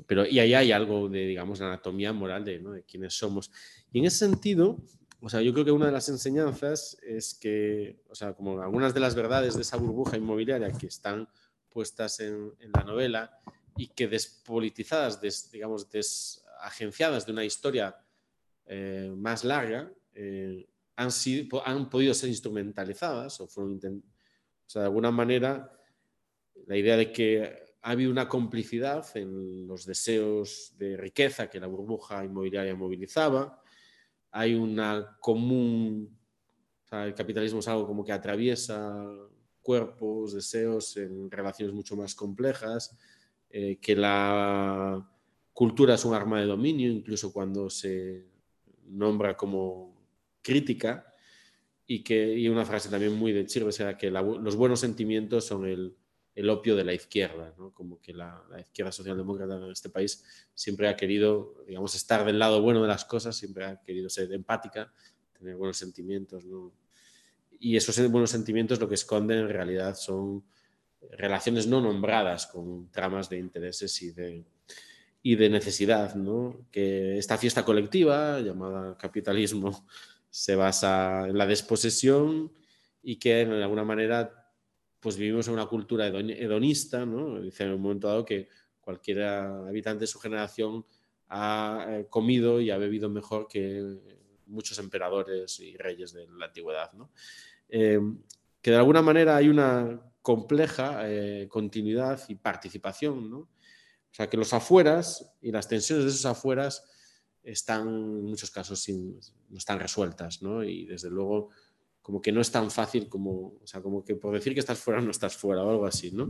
Pero 0.08 0.26
y 0.26 0.40
ahí 0.40 0.54
hay 0.54 0.72
algo 0.72 1.10
de, 1.10 1.26
digamos, 1.26 1.60
la 1.60 1.68
anatomía 1.68 2.14
moral 2.14 2.46
de, 2.46 2.60
¿no? 2.60 2.72
de 2.72 2.84
quiénes 2.84 3.14
somos. 3.14 3.52
Y 3.92 4.00
en 4.00 4.06
ese 4.06 4.20
sentido, 4.20 4.78
o 5.22 5.30
sea, 5.30 5.42
yo 5.42 5.54
creo 5.54 5.66
que 5.66 5.72
una 5.72 5.86
de 5.86 5.92
las 5.92 6.10
enseñanzas 6.10 6.98
es 7.04 7.36
que, 7.36 8.02
o 8.10 8.16
sea, 8.16 8.34
como 8.34 8.62
algunas 8.62 8.94
de 8.94 9.00
las 9.00 9.16
verdades 9.16 9.56
de 9.56 9.62
esa 9.62 9.78
burbuja 9.78 10.18
inmobiliaria 10.18 10.72
que 10.72 10.88
están 10.88 11.28
puestas 11.70 12.20
en, 12.20 12.54
la 12.74 12.84
novela 12.84 13.40
y 13.78 13.88
que 13.88 14.08
despolitizadas, 14.08 15.22
digamos, 15.52 15.90
desagenciadas 15.90 17.26
de 17.26 17.32
una 17.32 17.46
historia 17.46 17.96
eh, 18.66 19.14
más 19.16 19.44
larga, 19.44 19.92
eh, 20.14 20.68
han, 20.96 21.12
sido, 21.12 21.66
han 21.66 21.90
podido 21.90 22.14
ser 22.14 22.30
instrumentalizadas 22.30 23.40
o 23.42 23.48
fueron, 23.48 23.80
sea, 24.72 24.84
de 24.84 24.88
alguna 24.88 25.12
manera, 25.12 25.72
la 26.68 26.78
idea 26.78 26.98
de 26.98 27.12
que 27.12 27.62
ha 27.82 27.92
habido 27.92 28.12
una 28.12 28.28
complicidad 28.28 29.06
en 29.16 29.68
los 29.68 29.86
deseos 29.86 30.74
de 30.78 30.96
riqueza 30.96 31.50
que 31.50 31.60
la 31.60 31.68
burbuja 31.68 32.24
inmobiliaria 32.24 32.76
movilizaba. 32.76 33.62
Hay 34.32 34.54
una 34.54 35.18
común, 35.20 36.18
el 36.92 37.14
capitalismo 37.16 37.60
es 37.60 37.68
algo 37.68 37.88
como 37.88 38.06
que 38.06 38.12
atraviesa 38.12 39.04
cuerpos, 39.62 40.34
deseos 40.34 40.98
en 40.98 41.30
relaciones 41.30 41.74
mucho 41.74 41.96
más 41.96 42.16
complejas, 42.16 42.98
eh, 43.50 43.78
que 43.82 43.96
la 43.96 45.08
cultura 45.54 45.96
es 45.96 46.06
un 46.06 46.14
arma 46.14 46.40
de 46.40 46.48
dominio, 46.48 46.90
incluso 46.90 47.34
cuando 47.34 47.70
se 47.70 48.26
nombra 48.86 49.36
como 49.36 50.02
crítica, 50.42 51.11
y 51.94 52.04
que 52.04 52.38
y 52.38 52.48
una 52.48 52.64
frase 52.64 52.88
también 52.88 53.14
muy 53.14 53.34
de 53.34 53.46
Chirves 53.46 53.78
era 53.82 53.98
que 53.98 54.10
los 54.10 54.56
buenos 54.56 54.80
sentimientos 54.80 55.46
son 55.46 55.66
el, 55.66 55.94
el 56.34 56.50
opio 56.50 56.78
de 56.78 56.86
la 56.86 56.94
izquierda, 56.94 57.54
¿no? 57.58 57.74
como 57.74 58.00
que 58.00 58.14
la, 58.14 58.42
izquierda 58.62 58.94
socialdemócrata 58.94 59.58
en 59.58 59.72
este 59.72 59.90
país 59.90 60.24
siempre 60.54 60.88
ha 60.88 60.96
querido, 60.96 61.66
digamos, 61.68 61.94
estar 61.94 62.24
del 62.24 62.40
lado 62.40 62.62
bueno 62.62 62.82
de 62.82 62.88
las 62.88 63.04
cosas, 63.04 63.36
siempre 63.36 63.66
ha 63.66 63.82
querido 63.82 64.10
ser 64.10 64.32
empática, 64.32 64.94
tener 65.38 65.58
buenos 65.58 65.76
sentimientos, 65.76 66.46
¿no? 66.46 66.72
y 67.60 67.76
esos 67.76 68.00
buenos 68.10 68.30
sentimientos 68.30 68.80
lo 68.80 68.88
que 68.88 68.96
esconden 68.96 69.40
en 69.40 69.50
realidad 69.50 69.96
son 69.96 70.46
relaciones 71.18 71.68
no 71.68 71.82
nombradas 71.82 72.48
con 72.48 72.90
tramas 72.90 73.30
de 73.30 73.38
intereses 73.38 74.02
y 74.02 74.12
de, 74.12 74.46
y 75.24 75.36
de 75.36 75.50
necesidad, 75.50 76.16
¿no? 76.16 76.68
que 76.72 77.18
esta 77.18 77.38
fiesta 77.38 77.66
colectiva 77.66 78.40
llamada 78.40 78.98
capitalismo 78.98 79.86
se 80.32 80.56
basa 80.56 81.28
en 81.28 81.38
la 81.38 81.46
desposesión 81.46 82.52
y 83.04 83.18
que 83.18 83.42
en 83.42 83.52
alguna 83.52 83.84
manera 83.84 84.42
pues 85.00 85.18
vivimos 85.18 85.48
en 85.48 85.56
una 85.56 85.66
cultura 85.66 86.08
hedonista, 86.08 87.06
¿no? 87.06 87.42
Dice 87.42 87.64
en 87.64 87.72
un 87.72 87.82
momento 87.82 88.08
dado 88.08 88.24
que 88.24 88.48
cualquier 88.80 89.24
habitante 89.24 90.02
de 90.02 90.08
su 90.08 90.20
generación 90.20 90.86
ha 91.30 91.86
eh, 91.90 92.08
comido 92.10 92.62
y 92.62 92.70
ha 92.70 92.78
bebido 92.78 93.10
mejor 93.10 93.48
que 93.48 94.00
muchos 94.46 94.78
emperadores 94.78 95.60
y 95.60 95.76
reyes 95.76 96.14
de 96.14 96.28
la 96.28 96.46
antigüedad, 96.46 96.94
¿no? 96.94 97.12
Eh, 97.68 98.00
que 98.62 98.72
de 98.72 98.78
alguna 98.78 99.02
manera 99.02 99.38
hay 99.38 99.50
una 99.50 100.00
compleja 100.22 101.10
eh, 101.10 101.48
continuidad 101.50 102.22
y 102.28 102.36
participación, 102.36 103.30
¿no? 103.30 103.38
O 103.40 104.14
sea, 104.14 104.30
que 104.30 104.38
los 104.38 104.54
afueras 104.54 105.34
y 105.42 105.52
las 105.52 105.68
tensiones 105.68 106.06
de 106.06 106.12
esos 106.12 106.26
afueras 106.26 106.86
están 107.44 107.88
en 107.88 108.24
muchos 108.24 108.52
casos 108.52 108.88
no 108.90 109.58
están 109.58 109.80
resueltas, 109.80 110.42
¿no? 110.42 110.64
Y 110.64 110.86
desde 110.86 111.10
luego 111.10 111.50
como 112.02 112.22
que 112.22 112.32
no 112.32 112.42
es 112.42 112.52
tan 112.52 112.72
fácil 112.72 113.08
como, 113.08 113.54
o 113.62 113.68
sea, 113.68 113.82
como 113.82 114.04
que 114.04 114.16
por 114.16 114.34
decir 114.34 114.54
que 114.54 114.60
estás 114.60 114.80
fuera 114.80 115.02
no 115.02 115.12
estás 115.12 115.36
fuera 115.36 115.64
o 115.64 115.70
algo 115.70 115.86
así, 115.86 116.12
¿no? 116.12 116.28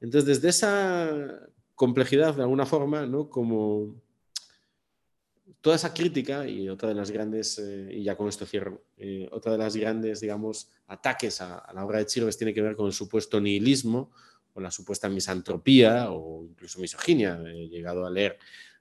Entonces, 0.00 0.26
desde 0.26 0.48
esa 0.48 1.48
complejidad, 1.74 2.34
de 2.34 2.42
alguna 2.42 2.66
forma, 2.66 3.06
¿no? 3.06 3.28
Como 3.28 3.94
toda 5.60 5.76
esa 5.76 5.92
crítica 5.92 6.46
y 6.46 6.68
otra 6.68 6.88
de 6.88 6.94
las 6.94 7.10
grandes, 7.10 7.58
eh, 7.58 7.88
y 7.92 8.04
ya 8.04 8.16
con 8.16 8.28
esto 8.28 8.46
cierro, 8.46 8.84
eh, 8.96 9.28
otra 9.32 9.52
de 9.52 9.58
las 9.58 9.76
grandes, 9.76 10.20
digamos, 10.20 10.70
ataques 10.86 11.40
a, 11.40 11.70
la 11.74 11.84
obra 11.84 11.98
de 11.98 12.06
Chirves 12.06 12.38
tiene 12.38 12.54
que 12.54 12.62
ver 12.62 12.76
con 12.76 12.86
el 12.86 12.92
supuesto 12.92 13.40
nihilismo 13.40 14.12
o 14.54 14.60
la 14.60 14.70
supuesta 14.70 15.08
misantropía 15.08 16.10
o 16.10 16.44
incluso 16.44 16.80
misoginia, 16.80 17.42
he 17.46 17.68
llegado 17.68 18.06
a 18.06 18.10
leer 18.10 18.38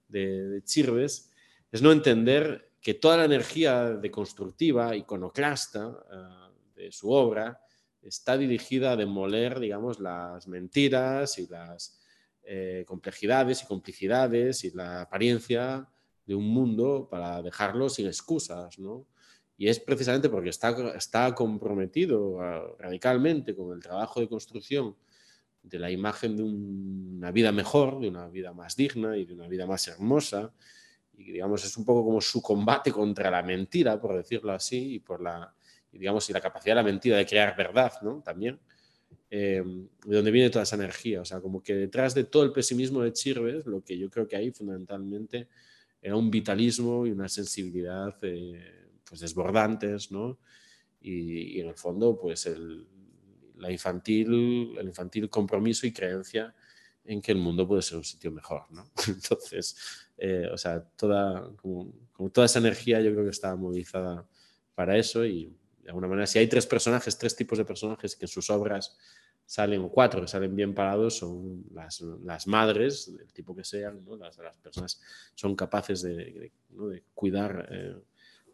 de, 0.07 0.47
de 0.47 0.63
Chirves, 0.63 1.31
es 1.75 1.81
no 1.81 1.91
entender 1.91 2.71
que 2.79 2.93
toda 2.93 3.17
la 3.17 3.25
energía 3.25 3.89
deconstructiva, 3.89 4.95
iconoclasta 4.95 5.91
eh, 6.09 6.83
de 6.83 6.91
su 6.93 7.11
obra 7.11 7.59
está 8.01 8.37
dirigida 8.37 8.93
a 8.93 8.95
demoler, 8.95 9.59
digamos, 9.59 9.99
las 9.99 10.47
mentiras 10.47 11.37
y 11.37 11.47
las 11.47 11.99
eh, 12.43 12.85
complejidades 12.87 13.61
y 13.61 13.65
complicidades 13.65 14.63
y 14.63 14.71
la 14.71 15.01
apariencia 15.01 15.85
de 16.25 16.33
un 16.33 16.47
mundo 16.47 17.09
para 17.11 17.41
dejarlo 17.41 17.89
sin 17.89 18.07
excusas, 18.07 18.79
¿no? 18.79 19.05
Y 19.57 19.67
es 19.67 19.81
precisamente 19.81 20.29
porque 20.29 20.51
está, 20.51 20.95
está 20.95 21.35
comprometido 21.35 22.37
uh, 22.37 22.77
radicalmente 22.79 23.53
con 23.53 23.73
el 23.73 23.83
trabajo 23.83 24.21
de 24.21 24.29
construcción 24.29 24.95
de 25.61 25.77
la 25.77 25.91
imagen 25.91 26.37
de 26.37 26.43
una 26.43 27.31
vida 27.31 27.51
mejor, 27.51 27.99
de 27.99 28.07
una 28.07 28.29
vida 28.29 28.53
más 28.53 28.77
digna 28.77 29.17
y 29.17 29.25
de 29.25 29.33
una 29.33 29.49
vida 29.49 29.65
más 29.65 29.89
hermosa, 29.89 30.53
y 31.17 31.31
digamos 31.31 31.63
es 31.63 31.75
un 31.77 31.85
poco 31.85 32.03
como 32.03 32.21
su 32.21 32.41
combate 32.41 32.91
contra 32.91 33.29
la 33.31 33.41
mentira, 33.41 33.99
por 33.99 34.15
decirlo 34.15 34.51
así, 34.51 34.95
y 34.95 34.99
por 34.99 35.21
la, 35.21 35.53
digamos, 35.91 36.29
y 36.29 36.33
la 36.33 36.41
capacidad 36.41 36.75
de 36.75 36.81
la 36.81 36.83
mentira 36.83 37.17
de 37.17 37.25
crear 37.25 37.55
verdad, 37.55 37.93
¿no? 38.01 38.21
También, 38.21 38.59
eh, 39.29 39.63
de 40.05 40.15
donde 40.15 40.31
viene 40.31 40.49
toda 40.49 40.63
esa 40.63 40.75
energía, 40.75 41.21
o 41.21 41.25
sea, 41.25 41.39
como 41.39 41.61
que 41.63 41.75
detrás 41.75 42.13
de 42.13 42.25
todo 42.25 42.43
el 42.43 42.51
pesimismo 42.51 43.01
de 43.01 43.13
Chirves, 43.13 43.65
lo 43.65 43.83
que 43.83 43.97
yo 43.97 44.09
creo 44.09 44.27
que 44.27 44.35
hay 44.35 44.51
fundamentalmente 44.51 45.47
era 46.01 46.15
un 46.15 46.29
vitalismo 46.29 47.07
y 47.07 47.11
una 47.11 47.27
sensibilidad 47.27 48.15
eh, 48.21 48.89
pues 49.07 49.21
desbordantes, 49.21 50.11
¿no? 50.11 50.37
Y, 51.01 51.59
en 51.59 51.69
el 51.69 51.75
fondo, 51.75 52.17
pues 52.19 52.45
el, 52.47 52.87
la 53.57 53.71
infantil, 53.71 54.75
el 54.77 54.87
infantil 54.87 55.29
compromiso 55.29 55.87
y 55.87 55.93
creencia 55.93 56.53
en 57.05 57.21
que 57.21 57.31
el 57.31 57.37
mundo 57.37 57.67
puede 57.67 57.81
ser 57.81 57.97
un 57.97 58.03
sitio 58.03 58.31
mejor, 58.31 58.63
¿no? 58.71 58.89
Entonces, 59.07 59.75
eh, 60.17 60.49
o 60.51 60.57
sea, 60.57 60.81
toda, 60.81 61.51
como, 61.57 61.93
toda 62.31 62.45
esa 62.45 62.59
energía 62.59 63.01
yo 63.01 63.11
creo 63.11 63.23
que 63.23 63.31
estaba 63.31 63.55
movilizada 63.55 64.27
para 64.73 64.97
eso 64.97 65.25
y 65.25 65.53
de 65.83 65.89
alguna 65.89 66.07
manera, 66.07 66.25
si 66.25 66.39
hay 66.39 66.47
tres 66.47 66.65
personajes, 66.65 67.17
tres 67.17 67.35
tipos 67.35 67.57
de 67.57 67.65
personajes 67.65 68.15
que 68.15 68.25
en 68.25 68.29
sus 68.29 68.49
obras 68.49 68.97
salen, 69.45 69.81
o 69.81 69.89
cuatro 69.89 70.21
que 70.21 70.27
salen 70.27 70.55
bien 70.55 70.73
parados, 70.73 71.17
son 71.19 71.63
las, 71.71 72.01
las 72.01 72.47
madres, 72.47 73.15
del 73.15 73.31
tipo 73.31 73.55
que 73.55 73.63
sean, 73.63 74.03
¿no? 74.03 74.15
las, 74.15 74.37
las 74.39 74.57
personas 74.57 74.99
son 75.35 75.55
capaces 75.55 76.01
de, 76.01 76.51
de, 76.69 77.03
cuidar 77.13 77.67
eh, 77.71 77.95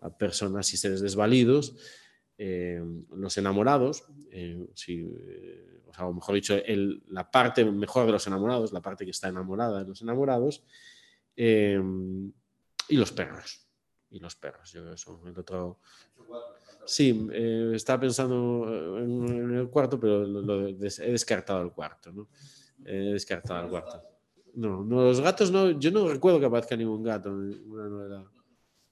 a 0.02 0.10
personas 0.10 0.73
y 0.73 0.78
seres 0.78 0.99
desvalidos, 0.99 1.76
eh, 2.43 2.81
los 3.11 3.38
enamorados, 3.38 4.01
o 4.01 5.93
sea, 5.93 6.07
o 6.07 6.13
mejor 6.13 6.34
dicho, 6.34 6.55
la 7.09 7.30
parte 7.30 7.63
mejor 7.63 8.07
de 8.07 8.13
los 8.13 8.26
enamorados, 8.26 8.73
la 8.73 8.81
parte 8.81 9.05
que 9.05 9.11
está 9.11 9.27
enamorada 9.27 9.84
de 9.84 9.89
los 9.89 10.01
enamorados, 10.01 10.63
eh, 11.35 11.80
y 12.89 12.97
los 12.97 13.11
perros. 13.11 13.68
Y 14.09 14.18
los 14.19 14.35
perros, 14.35 14.72
yo 14.72 14.97
son 14.97 15.27
el 15.27 15.38
otro. 15.38 15.81
Sí, 16.84 17.30
eh, 17.31 17.73
estaba 17.76 17.99
pensando 18.01 18.97
en, 18.97 19.53
el 19.53 19.69
cuarto, 19.69 19.99
pero 19.99 20.26
he 20.68 21.11
descartado 21.11 21.61
el 21.61 21.72
cuarto, 21.72 22.11
¿no? 22.11 22.27
He 22.84 23.13
descartado 23.13 23.65
el 23.65 23.69
cuarto. 23.69 24.01
No, 24.55 24.84
no, 24.84 25.03
los 25.03 25.22
gatos 25.22 25.51
no, 25.51 25.69
yo 25.80 25.91
no 25.91 26.07
recuerdo 26.07 26.39
que 26.39 26.47
aparezca 26.47 26.76
ningún 26.76 27.03
gato 27.03 27.30
en 27.30 27.69
una 27.69 27.88
novela 27.88 28.31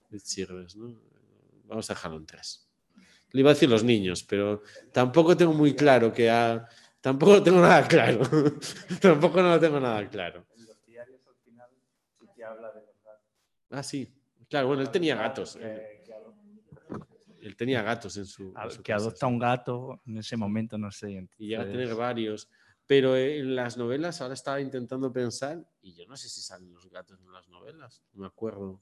de 0.08 0.20
Chirves, 0.20 0.76
¿no? 0.76 1.02
Vamos 1.66 1.90
a 1.90 1.96
dejarlo 1.96 2.18
en 2.18 2.28
tres. 2.28 2.69
Le 3.32 3.42
iba 3.42 3.52
a 3.52 3.54
decir 3.54 3.70
los 3.70 3.84
niños, 3.84 4.24
pero 4.24 4.64
tampoco 4.92 5.38
tengo 5.38 5.54
muy 5.54 5.76
claro 5.76 6.12
que 6.12 6.30
ha, 6.30 6.68
Tampoco 7.02 7.34
lo 7.34 7.44
tengo 7.44 7.62
nada 7.62 7.88
claro. 7.88 8.22
Tampoco 9.02 9.42
no 9.42 9.50
lo 9.50 9.60
tengo 9.60 9.80
nada 9.80 10.08
claro. 10.10 10.46
En 10.56 10.66
los 10.66 10.86
diarios 10.86 11.22
al 11.28 11.36
final 11.36 11.70
sí 12.20 12.28
que 12.36 12.44
habla 12.44 12.72
de 12.72 12.82
los 12.82 12.96
gatos. 13.04 13.26
Ah, 13.72 13.84
sí. 13.84 14.14
Claro, 14.50 14.68
bueno, 14.68 14.82
él 14.82 14.90
tenía 14.90 15.16
gatos. 15.16 15.58
él 17.42 17.56
tenía 17.56 17.82
gatos 17.84 18.18
en 18.18 18.26
su. 18.26 18.54
que 18.84 18.94
adopta 18.94 19.28
un 19.28 19.40
gato 19.40 20.02
en 20.06 20.18
ese 20.18 20.36
momento, 20.36 20.78
no 20.78 20.92
sé. 20.92 21.28
Y 21.38 21.48
llega 21.48 21.64
a 21.64 21.70
tener 21.70 21.94
varios. 21.96 22.50
Pero 22.86 23.16
en 23.16 23.56
las 23.56 23.78
novelas 23.78 24.20
ahora 24.20 24.34
estaba 24.34 24.60
intentando 24.60 25.14
pensar, 25.14 25.64
y 25.84 25.94
yo 25.94 26.08
no 26.08 26.18
sé 26.18 26.28
si 26.28 26.42
salen 26.42 26.74
los 26.74 26.90
gatos 26.90 27.22
en 27.22 27.32
las 27.32 27.48
novelas, 27.48 28.04
no 28.14 28.22
me 28.22 28.28
acuerdo. 28.28 28.82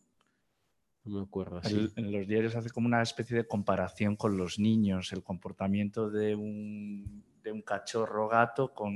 No 1.08 1.20
me 1.20 1.24
acuerdo. 1.24 1.62
En 1.96 2.12
los 2.12 2.28
diarios 2.28 2.56
hace 2.56 2.70
como 2.70 2.88
una 2.88 3.02
especie 3.02 3.38
de 3.38 3.48
comparación 3.48 4.16
con 4.16 4.38
los 4.38 4.60
niños, 4.60 5.14
el 5.14 5.24
comportamiento 5.24 6.10
de 6.10 6.36
un 6.36 7.24
un 7.52 7.62
cachorro 7.62 8.28
gato 8.28 8.74
con, 8.74 8.94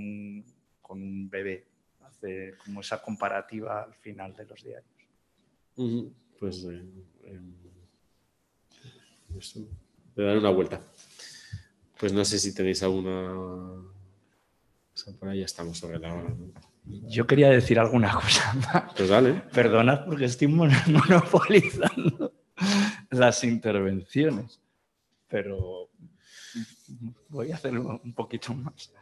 un 0.89 1.29
bebé. 1.29 1.67
Hace 2.01 2.55
como 2.63 2.81
esa 2.81 3.01
comparativa 3.01 3.83
al 3.83 3.93
final 3.95 4.35
de 4.35 4.45
los 4.45 4.63
diarios. 4.63 4.91
Pues 6.39 6.65
eh, 6.65 6.83
eh, 7.23 7.39
voy 10.15 10.25
a 10.25 10.27
dar 10.27 10.37
una 10.37 10.49
vuelta. 10.49 10.81
Pues 11.99 12.11
no 12.11 12.25
sé 12.25 12.39
si 12.39 12.53
tenéis 12.53 12.83
alguna. 12.83 13.33
por 15.19 15.29
ahí 15.29 15.39
ya 15.39 15.45
estamos 15.45 15.77
sobre 15.77 15.99
la 15.99 16.13
hora. 16.13 16.35
Yo 16.83 17.27
quería 17.27 17.49
decir 17.49 17.79
alguna 17.79 18.13
cosa 18.13 18.53
más. 18.73 18.93
Pues 18.95 19.09
dale. 19.09 19.33
Perdonad 19.53 20.05
porque 20.05 20.25
estoy 20.25 20.47
monopolizando 20.47 22.33
las 23.09 23.43
intervenciones. 23.43 24.59
Pero 25.27 25.89
voy 27.29 27.51
a 27.51 27.55
hacerlo 27.55 28.01
un 28.03 28.13
poquito 28.13 28.53
más. 28.53 28.93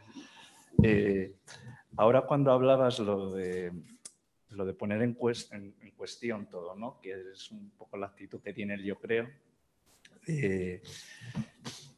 Eh, 0.82 1.34
ahora 1.96 2.22
cuando 2.22 2.52
hablabas 2.52 2.98
lo 3.00 3.32
de, 3.32 3.72
lo 4.50 4.64
de 4.64 4.74
poner 4.74 5.02
en, 5.02 5.16
en, 5.50 5.90
cuestión 5.96 6.46
todo, 6.46 6.74
¿no? 6.76 7.00
que 7.02 7.12
es 7.32 7.50
un 7.50 7.70
poco 7.70 7.96
la 7.96 8.06
actitud 8.06 8.40
que 8.40 8.54
tiene 8.54 8.74
él, 8.74 8.84
yo 8.84 8.98
creo, 8.98 9.28
eh, 10.26 10.82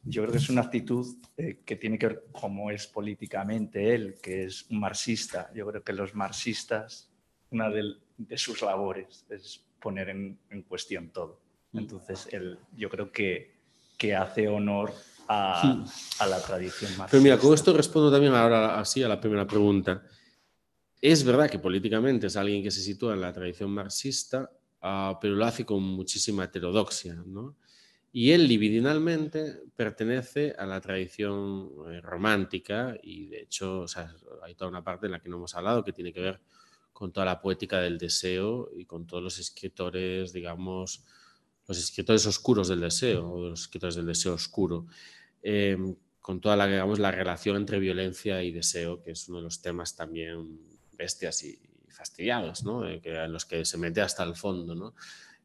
yo 0.05 0.21
creo 0.23 0.33
que 0.33 0.37
es 0.37 0.49
una 0.49 0.61
actitud 0.61 1.07
eh, 1.37 1.61
que 1.65 1.77
tiene 1.77 1.97
que 1.97 2.07
ver 2.07 2.25
cómo 2.31 2.69
es 2.69 2.87
políticamente 2.87 3.95
él, 3.95 4.15
que 4.21 4.43
es 4.43 4.69
un 4.69 4.79
marxista. 4.79 5.49
Yo 5.53 5.65
creo 5.67 5.83
que 5.83 5.93
los 5.93 6.13
marxistas, 6.13 7.09
una 7.51 7.69
de, 7.69 7.95
sus 8.35 8.61
labores 8.61 9.25
es 9.29 9.65
poner 9.79 10.09
en, 10.09 10.37
cuestión 10.67 11.09
todo. 11.09 11.39
Mm. 11.71 11.77
Entonces, 11.77 12.27
él, 12.31 12.59
yo 12.75 12.89
creo 12.89 13.11
que, 13.11 13.55
que 13.97 14.13
hace 14.13 14.47
honor 14.47 14.93
a, 15.29 15.85
la 16.19 16.41
tradición 16.41 16.91
marxista. 16.97 17.07
Pero 17.11 17.23
mira, 17.23 17.37
con 17.37 17.53
esto 17.53 17.73
respondo 17.75 18.11
también 18.11 18.33
ahora 18.33 18.79
así 18.79 19.01
a 19.03 19.07
la 19.07 19.21
primera 19.21 19.47
pregunta. 19.47 20.03
Es 21.01 21.23
verdad 21.23 21.49
que 21.49 21.59
políticamente 21.59 22.27
es 22.27 22.35
alguien 22.35 22.61
que 22.61 22.71
se 22.71 22.81
sitúa 22.81 23.13
en 23.13 23.21
la 23.21 23.31
tradición 23.31 23.71
marxista, 23.71 24.49
ah, 24.81 25.17
pero 25.21 25.35
lo 25.35 25.45
hace 25.45 25.65
con 25.65 25.81
muchísima 25.81 26.43
heterodoxia, 26.43 27.15
¿no? 27.25 27.55
Y 28.15 28.29
él 28.31 28.47
libidinalmente 28.47 29.63
pertenece 29.75 30.53
a 30.59 30.67
la 30.67 30.79
tradición 30.79 31.71
eh, 31.89 31.99
romántica 31.99 32.95
y 33.01 33.25
de 33.25 33.41
hecho 33.41 33.85
hay 34.43 34.53
toda 34.53 34.69
una 34.69 34.83
parte 34.83 35.07
en 35.07 35.13
la 35.13 35.19
que 35.19 35.29
no 35.29 35.37
hemos 35.37 35.55
hablado 35.55 35.83
que 35.83 35.93
tiene 35.93 36.13
que 36.13 36.21
ver 36.21 36.39
con 36.93 37.11
toda 37.11 37.25
la 37.25 37.41
poética 37.41 37.81
del 37.81 37.97
deseo 37.97 38.69
y 38.77 38.85
con 38.85 39.07
todos 39.07 39.23
los 39.23 39.39
escritores, 39.39 40.31
digamos, 40.31 41.03
los 41.67 41.79
escritores 41.79 42.27
oscuros 42.27 42.67
del 42.67 42.81
deseo, 42.81 43.31
o 43.31 43.49
los 43.49 43.61
escritores 43.61 43.95
del 43.95 44.05
deseo 44.05 44.35
oscuro, 44.35 44.85
eh, 45.41 45.75
con 46.19 46.39
toda 46.39 46.55
la, 46.55 46.67
digamos, 46.67 46.99
la 46.99 47.11
relación 47.11 47.57
entre 47.57 47.79
violencia 47.79 48.43
y 48.43 48.51
deseo, 48.51 49.01
que 49.01 49.11
es 49.11 49.27
uno 49.27 49.39
de 49.39 49.45
los 49.45 49.59
temas 49.59 49.95
también 49.95 50.59
bestias 50.91 51.43
y, 51.43 51.59
fastidiados, 51.89 52.63
¿no? 52.63 52.87
Eh, 52.87 53.01
que, 53.01 53.15
en 53.15 53.33
los 53.33 53.45
que 53.45 53.65
se 53.65 53.77
mete 53.77 54.01
hasta 54.01 54.23
el 54.23 54.35
fondo. 54.35 54.75
¿no? 54.75 54.93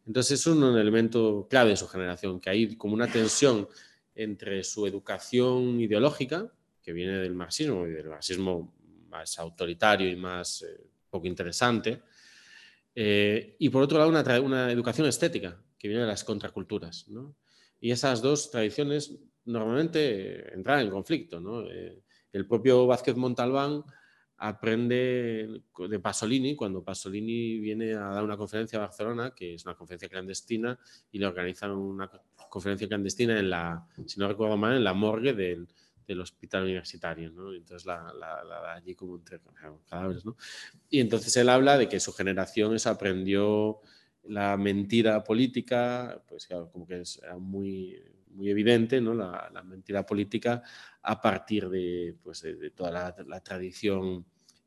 Entonces 0.08 0.40
es 0.40 0.46
un 0.46 0.62
elemento 0.78 1.46
clave 1.50 1.70
de 1.70 1.76
su 1.76 1.86
generación, 1.86 2.40
que 2.40 2.48
hay 2.48 2.76
como 2.76 2.94
una 2.94 3.06
tensión 3.06 3.68
entre 4.14 4.64
su 4.64 4.86
educación 4.86 5.78
ideológica, 5.80 6.50
que 6.82 6.94
viene 6.94 7.18
del 7.18 7.34
marxismo 7.34 7.86
y 7.86 7.90
del 7.90 8.08
marxismo 8.08 8.74
más 9.10 9.38
autoritario 9.38 10.08
y 10.08 10.16
más 10.16 10.62
eh, 10.62 10.80
poco 11.10 11.26
interesante, 11.26 12.02
y 12.94 13.68
por 13.68 13.82
otro 13.82 13.98
lado 13.98 14.10
una, 14.44 14.72
educación 14.72 15.06
estética, 15.06 15.62
que 15.78 15.86
viene 15.86 16.02
de 16.02 16.08
las 16.08 16.24
contraculturas. 16.24 17.06
Y 17.78 17.92
esas 17.92 18.20
dos 18.20 18.50
tradiciones 18.50 19.16
normalmente 19.44 20.52
entran 20.52 20.80
en 20.80 20.90
conflicto. 20.90 21.40
Eh, 21.70 22.02
el 22.32 22.46
propio 22.46 22.86
Vázquez 22.86 23.14
Montalbán 23.14 23.84
aprende 24.38 25.62
de 25.88 25.98
Pasolini, 25.98 26.54
cuando 26.54 26.82
Pasolini 26.82 27.58
viene 27.58 27.92
a 27.94 28.08
dar 28.08 28.24
una 28.24 28.36
conferencia 28.36 28.78
a 28.78 28.82
Barcelona, 28.82 29.34
que 29.34 29.54
es 29.54 29.64
una 29.64 29.74
conferencia 29.74 30.08
clandestina, 30.08 30.78
y 31.10 31.18
le 31.18 31.26
organizan 31.26 31.72
una 31.72 32.08
conferencia 32.48 32.88
clandestina 32.88 33.38
en 33.38 33.50
la, 33.50 33.86
si 34.06 34.20
no 34.20 34.28
recuerdo 34.28 34.56
mal, 34.56 34.76
en 34.76 34.84
la 34.84 34.94
morgue 34.94 35.34
del, 35.34 35.68
del 36.06 36.20
hospital 36.20 36.64
universitario. 36.64 37.28
Entonces 37.28 37.84
la, 37.84 38.12
la, 38.14 38.74
allí 38.74 38.94
como 38.94 39.16
entre 39.16 39.40
cadáveres. 39.88 40.22
Y 40.88 41.00
entonces 41.00 41.36
él 41.36 41.48
habla 41.48 41.76
de 41.76 41.88
que 41.88 42.00
su 42.00 42.12
generación 42.12 42.74
eso 42.74 42.90
aprendió 42.90 43.80
la 44.24 44.56
mentira 44.56 45.24
política, 45.24 46.22
pues 46.28 46.48
como 46.72 46.86
que 46.86 47.00
es 47.00 47.20
muy, 47.38 48.00
muy 48.30 48.50
evidente, 48.50 49.00
¿no? 49.00 49.14
La, 49.14 49.62
mentira 49.64 50.04
política 50.04 50.62
a 51.02 51.20
partir 51.20 51.68
de, 51.68 52.16
pues, 52.22 52.42
de, 52.42 52.70
toda 52.70 53.14
la, 53.26 53.40
tradición 53.40 54.24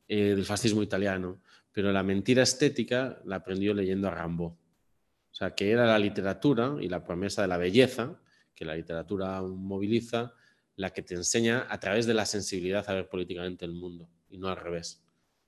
eh, 0.07 0.35
del 0.35 0.45
fascismo 0.45 0.83
italiano. 0.83 1.41
Pero 1.71 1.91
la 1.91 2.03
mentira 2.03 2.43
estética 2.43 3.21
la 3.25 3.37
aprendió 3.37 3.73
leyendo 3.73 4.07
a 4.07 4.11
Rambo. 4.11 4.45
O 4.45 5.33
sea, 5.33 5.55
que 5.55 5.71
era 5.71 5.85
la 5.85 5.97
literatura 5.97 6.75
y 6.81 6.89
la 6.89 7.03
promesa 7.03 7.41
de 7.41 7.47
la 7.47 7.57
belleza, 7.57 8.19
que 8.53 8.65
la 8.65 8.75
literatura 8.75 9.41
moviliza, 9.41 10.33
la 10.75 10.91
que 10.91 11.01
te 11.01 11.15
enseña 11.15 11.67
a 11.69 11.79
través 11.79 12.05
de 12.05 12.13
la 12.13 12.25
sensibilidad 12.25 12.83
a 12.89 12.93
ver 12.93 13.07
políticamente 13.07 13.65
el 13.65 13.73
mundo 13.73 14.09
y 14.29 14.37
no 14.37 14.49
al 14.49 14.57
revés. 14.57 15.00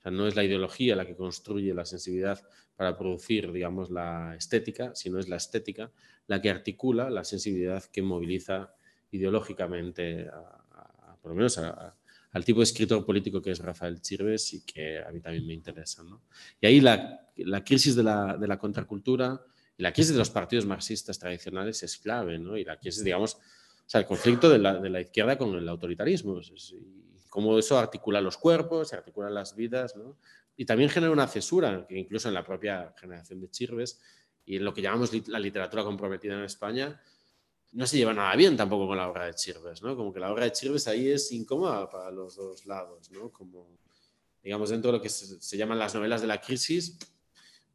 Sea, 0.03 0.11
no 0.11 0.27
es 0.27 0.35
la 0.35 0.43
ideología 0.43 0.95
la 0.95 1.07
que 1.07 1.15
construye 1.15 1.73
la 1.73 1.85
sensibilidad 1.85 2.45
para 2.75 2.97
producir, 2.97 3.51
digamos, 3.51 3.89
la 3.89 4.35
estética, 4.35 4.93
sino 4.93 5.17
es 5.17 5.29
la 5.29 5.37
estética 5.37 5.91
la 6.27 6.41
que 6.41 6.49
articula 6.49 7.09
la 7.09 7.23
sensibilidad 7.23 7.83
que 7.85 8.01
moviliza 8.01 8.73
ideológicamente, 9.11 10.27
por 11.21 11.31
lo 11.31 11.35
menos 11.35 11.57
al 11.57 12.45
tipo 12.45 12.59
de 12.59 12.63
escritor 12.63 13.05
político 13.05 13.41
que 13.41 13.51
es 13.51 13.59
Rafael 13.59 14.01
Chirves 14.01 14.53
y 14.53 14.65
que 14.65 14.99
a 14.99 15.11
mí 15.11 15.19
también 15.19 15.45
me 15.45 15.53
interesa. 15.53 16.03
¿no? 16.03 16.23
Y 16.59 16.67
ahí 16.67 16.81
la, 16.81 17.29
crisis 17.65 17.95
de 17.95 18.03
la, 18.03 18.37
de 18.37 18.47
la, 18.47 18.57
contracultura 18.57 19.41
y 19.77 19.83
la 19.83 19.93
crisis 19.93 20.13
de 20.13 20.19
los 20.19 20.29
partidos 20.29 20.65
marxistas 20.65 21.19
tradicionales 21.19 21.83
es 21.83 21.97
clave, 21.97 22.39
¿no? 22.39 22.57
y 22.57 22.63
la 22.63 22.77
crisis, 22.77 23.03
digamos, 23.03 23.35
o 23.35 23.89
sea, 23.89 24.01
el 24.01 24.07
conflicto 24.07 24.49
de 24.49 24.59
la, 24.59 24.75
de 24.75 24.89
la 24.89 25.01
izquierda 25.01 25.37
con 25.37 25.53
el 25.55 25.67
autoritarismo, 25.67 26.41
cómo 27.33 27.57
eso 27.57 27.79
articula 27.79 28.21
los 28.21 28.37
cuerpos, 28.37 28.89
se 28.89 28.95
articula 28.95 29.27
las 29.27 29.55
vidas, 29.55 29.95
¿no? 29.95 30.15
y 30.55 30.65
también 30.65 30.87
genera 30.87 31.11
una 31.11 31.27
cesura, 31.27 31.83
que 31.87 31.97
incluso 31.97 32.27
en 32.27 32.35
la 32.35 32.43
propia 32.43 32.93
generación 32.95 33.41
de 33.41 33.49
Chirves 33.49 33.99
y 34.45 34.57
en 34.57 34.63
lo 34.63 34.71
que 34.71 34.83
llamamos 34.83 35.11
la 35.27 35.39
literatura 35.39 35.83
comprometida 35.83 36.35
en 36.35 36.43
España, 36.43 37.01
no 37.71 37.87
se 37.87 37.97
lleva 37.97 38.13
nada 38.13 38.35
bien 38.35 38.55
tampoco 38.55 38.85
con 38.85 38.97
la 38.97 39.09
obra 39.09 39.25
de 39.25 39.33
Chirves, 39.33 39.81
¿no? 39.81 39.95
Como 39.95 40.13
que 40.13 40.19
la 40.19 40.31
obra 40.31 40.43
de 40.43 40.51
Chirves 40.51 40.87
ahí 40.87 41.09
es 41.09 41.31
incómoda 41.31 41.89
para 41.89 42.11
los 42.11 42.35
dos 42.35 42.67
lados, 42.67 43.09
¿no? 43.09 43.31
Como, 43.31 43.67
digamos, 44.43 44.69
dentro 44.69 44.91
de 44.91 44.97
lo 44.99 45.01
que 45.01 45.09
se, 45.09 45.57
llaman 45.57 45.79
las 45.79 45.95
novelas 45.95 46.21
de 46.21 46.27
la 46.27 46.39
crisis, 46.39 46.99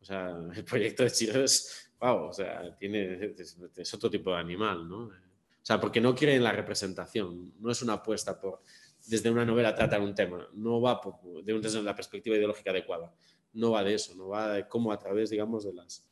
o 0.00 0.04
sea, 0.04 0.38
el 0.54 0.62
proyecto 0.62 1.02
de 1.02 1.10
Chirves, 1.10 1.90
wow, 1.98 2.28
o 2.28 2.32
sea, 2.32 2.76
tiene, 2.78 3.34
es, 3.36 3.94
otro 3.94 4.08
tipo 4.08 4.30
de 4.30 4.36
animal, 4.36 4.88
¿no? 4.88 5.06
O 5.06 5.68
sea, 5.68 5.80
porque 5.80 6.00
no 6.00 6.14
quiere 6.14 6.36
en 6.36 6.44
la 6.44 6.52
representación, 6.52 7.54
no 7.58 7.72
es 7.72 7.82
una 7.82 7.94
apuesta 7.94 8.40
por, 8.40 8.62
desde 9.08 9.30
una 9.30 9.44
novela 9.44 9.74
tratar 9.74 10.00
un 10.00 10.14
tema, 10.14 10.48
no 10.54 10.80
va 10.80 11.00
por, 11.00 11.42
de, 11.42 11.58
desde 11.58 11.82
la 11.82 11.94
perspectiva 11.94 12.36
ideológica 12.36 12.70
adecuada, 12.70 13.14
no 13.54 13.72
va 13.72 13.82
de 13.82 13.94
eso, 13.94 14.14
no 14.14 14.28
va 14.28 14.54
de 14.54 14.68
cómo 14.68 14.92
a 14.92 14.98
través, 14.98 15.30
digamos, 15.30 15.64
de 15.64 15.72
las 15.72 16.06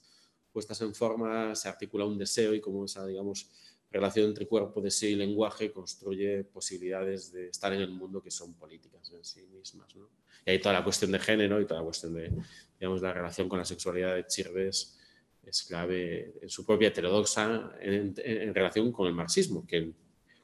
puestas 0.53 0.81
en 0.81 0.95
forma 0.95 1.55
se 1.55 1.69
articula 1.69 2.05
un 2.05 2.17
deseo 2.17 2.55
y 2.55 2.61
cómo 2.61 2.85
esa, 2.85 3.05
digamos, 3.07 3.51
relación 3.91 4.27
entre 4.27 4.47
cuerpo, 4.47 4.81
deseo 4.81 5.11
y 5.11 5.15
lenguaje 5.15 5.71
construye 5.71 6.45
posibilidades 6.45 7.33
de 7.33 7.49
estar 7.49 7.73
en 7.73 7.81
el 7.81 7.91
mundo 7.91 8.23
que 8.23 8.31
son 8.31 8.55
políticas 8.55 9.11
en 9.13 9.25
sí 9.25 9.47
mismas. 9.47 9.95
¿no? 9.95 10.09
Y 10.45 10.51
hay 10.51 10.61
toda 10.61 10.75
la 10.75 10.85
cuestión 10.85 11.13
de 11.13 11.19
género 11.19 11.61
y 11.61 11.67
toda 11.67 11.81
la 11.81 11.85
cuestión 11.85 12.15
de 12.15 12.33
digamos, 12.79 13.03
la 13.03 13.13
relación 13.13 13.49
con 13.49 13.59
la 13.59 13.65
sexualidad 13.65 14.15
de 14.15 14.27
Chirves 14.27 14.99
es 15.43 15.63
clave 15.63 16.35
en 16.43 16.49
su 16.49 16.67
propia 16.67 16.89
heterodoxa 16.89 17.73
en, 17.81 18.15
en, 18.17 18.55
relación 18.55 18.91
con 18.91 19.07
el 19.07 19.15
marxismo, 19.15 19.65
que, 19.67 19.93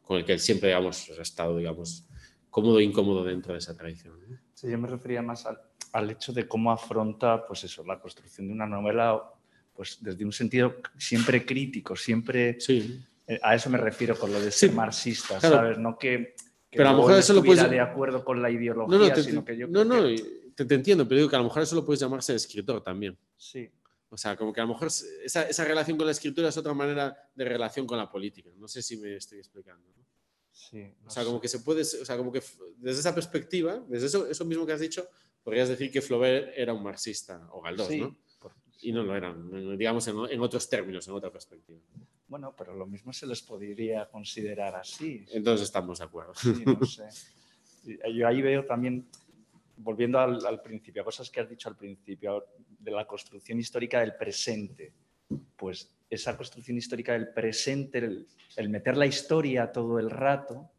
con 0.02 0.18
el 0.18 0.24
que 0.24 0.32
él 0.32 0.40
siempre 0.40 0.68
digamos, 0.68 1.10
ha 1.18 1.22
estado 1.22 1.56
digamos, 1.56 2.06
cómodo 2.52 2.78
e 2.78 2.84
incómodo 2.84 3.24
dentro 3.24 3.52
de 3.52 3.58
esa 3.58 3.76
tradición. 3.76 4.14
Sí, 4.54 4.70
yo 4.70 4.78
me 4.78 4.86
refería 4.86 5.22
más 5.22 5.44
al, 5.46 5.58
al, 5.92 6.10
hecho 6.10 6.32
de 6.32 6.46
cómo 6.46 6.70
afronta 6.70 7.44
pues 7.44 7.64
eso, 7.64 7.82
la 7.84 7.98
construcción 7.98 8.46
de 8.46 8.52
una 8.52 8.66
novela 8.66 9.20
pues 9.74 9.98
desde 10.00 10.24
un 10.24 10.32
sentido 10.32 10.76
siempre 10.96 11.44
crítico, 11.44 11.96
siempre... 11.96 12.60
Sí 12.60 13.02
eh, 13.26 13.38
a 13.42 13.54
eso 13.54 13.70
me 13.70 13.78
refiero 13.78 14.18
con 14.18 14.32
lo 14.32 14.40
de 14.40 14.50
ser 14.50 14.72
marxista, 14.72 15.40
¿sabes? 15.40 15.78
No 15.78 15.96
que, 15.98 16.34
pero 16.70 16.88
a 16.88 16.92
lo 16.92 16.98
mejor 16.98 17.18
eso 17.18 17.32
lo 17.32 17.42
puedes... 17.42 17.68
de 17.70 17.80
acuerdo 17.80 18.24
con 18.24 18.42
la 18.42 18.50
ideología, 18.50 19.14
no, 19.14 19.22
sino 19.22 19.44
que 19.44 19.56
yo 19.56 19.68
No, 19.68 19.84
no, 19.84 20.02
te, 20.54 20.64
te, 20.64 20.74
entiendo, 20.74 21.06
pero 21.06 21.18
digo 21.18 21.30
que 21.30 21.36
a 21.36 21.38
lo 21.38 21.44
mejor 21.44 21.62
eso 21.62 21.76
lo 21.76 21.84
puedes 21.84 22.00
llamarse 22.00 22.34
escritor 22.34 22.82
también. 22.82 23.16
Sí. 23.36 23.70
O 24.08 24.16
sea, 24.16 24.36
como 24.36 24.52
que 24.52 24.60
a 24.60 24.64
lo 24.64 24.70
mejor 24.70 24.88
esa, 24.88 25.48
esa, 25.48 25.64
relación 25.64 25.96
con 25.96 26.04
la 26.04 26.12
escritura 26.12 26.48
es 26.48 26.56
otra 26.56 26.74
manera 26.74 27.16
de 27.34 27.44
relación 27.44 27.86
con 27.86 27.96
la 27.96 28.10
política. 28.10 28.50
No 28.56 28.68
sé 28.68 28.82
si 28.82 28.98
me 28.98 29.16
estoy 29.16 29.38
explicando. 29.38 29.88
¿no? 29.96 30.01
Sí. 30.52 30.94
No 31.02 31.08
o 31.08 31.10
sea, 31.10 31.24
como 31.24 31.40
que 31.40 31.48
se 31.48 31.60
puede, 31.60 31.82
o 31.82 32.04
sea, 32.04 32.16
como 32.16 32.30
que 32.30 32.42
desde 32.76 33.00
esa 33.00 33.14
perspectiva, 33.14 33.82
desde 33.88 34.06
eso, 34.06 34.28
eso 34.28 34.44
mismo 34.44 34.66
que 34.66 34.72
has 34.72 34.80
dicho, 34.80 35.08
podrías 35.42 35.68
decir 35.68 35.90
que 35.90 36.02
Flaubert 36.02 36.52
era 36.56 36.72
un 36.72 36.82
marxista 36.82 37.48
o 37.52 37.60
Galdós, 37.60 37.88
sí. 37.88 38.00
¿no? 38.00 38.16
Y 38.82 38.92
no 38.92 39.04
lo 39.04 39.14
eran, 39.16 39.78
digamos, 39.78 40.06
en, 40.08 40.16
en 40.28 40.40
otros 40.40 40.68
términos, 40.68 41.06
en 41.06 41.14
otra 41.14 41.30
perspectiva. 41.30 41.78
Bueno, 42.26 42.54
pero 42.56 42.74
lo 42.74 42.86
mismo 42.86 43.12
se 43.12 43.26
les 43.26 43.42
podría 43.42 44.08
considerar 44.08 44.74
así. 44.74 45.24
Entonces 45.32 45.66
estamos 45.66 45.98
de 45.98 46.04
acuerdo. 46.04 46.34
Sí, 46.34 46.64
no 46.64 46.84
sé. 46.84 47.04
Yo 48.12 48.26
ahí 48.26 48.42
veo 48.42 48.64
también, 48.64 49.06
volviendo 49.76 50.18
al, 50.18 50.44
al, 50.44 50.62
principio, 50.62 51.04
cosas 51.04 51.30
que 51.30 51.40
has 51.40 51.48
dicho 51.48 51.68
al 51.68 51.76
principio, 51.76 52.44
de 52.78 52.90
la 52.90 53.06
construcción 53.06 53.60
histórica 53.60 54.00
del 54.00 54.16
presente. 54.16 54.92
Pues 55.56 55.94
esa 56.14 56.36
construcción 56.36 56.76
histórica 56.76 57.12
del 57.12 57.28
presente, 57.28 57.98
el, 57.98 58.26
el 58.56 58.68
meter 58.68 58.96
la 58.96 59.06
historia 59.06 59.72
todo 59.72 59.98
el 59.98 60.10
rato, 60.10 60.70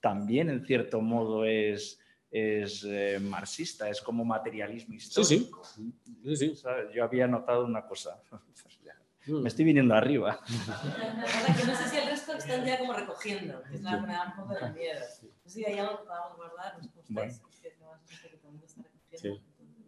también 0.00 0.48
en 0.48 0.64
cierto 0.64 1.02
modo 1.02 1.44
es, 1.44 2.00
es 2.30 2.84
eh, 2.88 3.18
marxista, 3.20 3.88
es 3.90 4.00
como 4.00 4.24
materialismo 4.24 4.94
histórico. 4.94 5.62
Sí, 5.62 5.92
sí. 6.24 6.36
sí, 6.36 6.54
sí. 6.56 6.62
Yo 6.94 7.04
había 7.04 7.26
notado 7.26 7.66
una 7.66 7.86
cosa. 7.86 8.22
me 9.26 9.48
estoy 9.48 9.66
viniendo 9.66 9.94
arriba. 9.94 10.40
que 10.46 11.66
no 11.66 11.76
sé 11.76 11.88
si 11.88 11.96
el 11.98 12.06
resto 12.06 12.32
están 12.32 12.64
ya 12.64 12.78
como 12.78 12.94
recogiendo, 12.94 13.62
que 13.64 13.74
es 13.74 13.82
la 13.82 14.00
me 14.00 14.12
da 14.12 14.34
un 14.34 14.42
poco 14.42 14.54
de 14.54 14.72
miedo. 14.72 15.00
No 15.00 15.50
sé 15.50 15.50
si 15.50 15.64
hay 15.66 15.78
algo 15.78 15.98
que 15.98 16.04
podamos 16.04 16.36
guardar, 16.36 16.78
nos 16.78 16.94
gustáis, 16.94 17.14
bueno. 17.14 17.38
que 17.62 17.76
no 17.78 17.92
está 18.08 18.28
recogiendo. 18.28 18.88
Sí. 19.14 19.28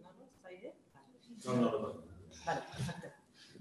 ¿No? 0.03 0.11
¿Está 0.37 0.49
ahí 0.49 0.59
bien? 0.59 0.75
No, 1.47 1.55
no, 1.55 1.71
no. 1.71 2.05
Vale, 2.45 2.61
perfecto. 2.77 3.10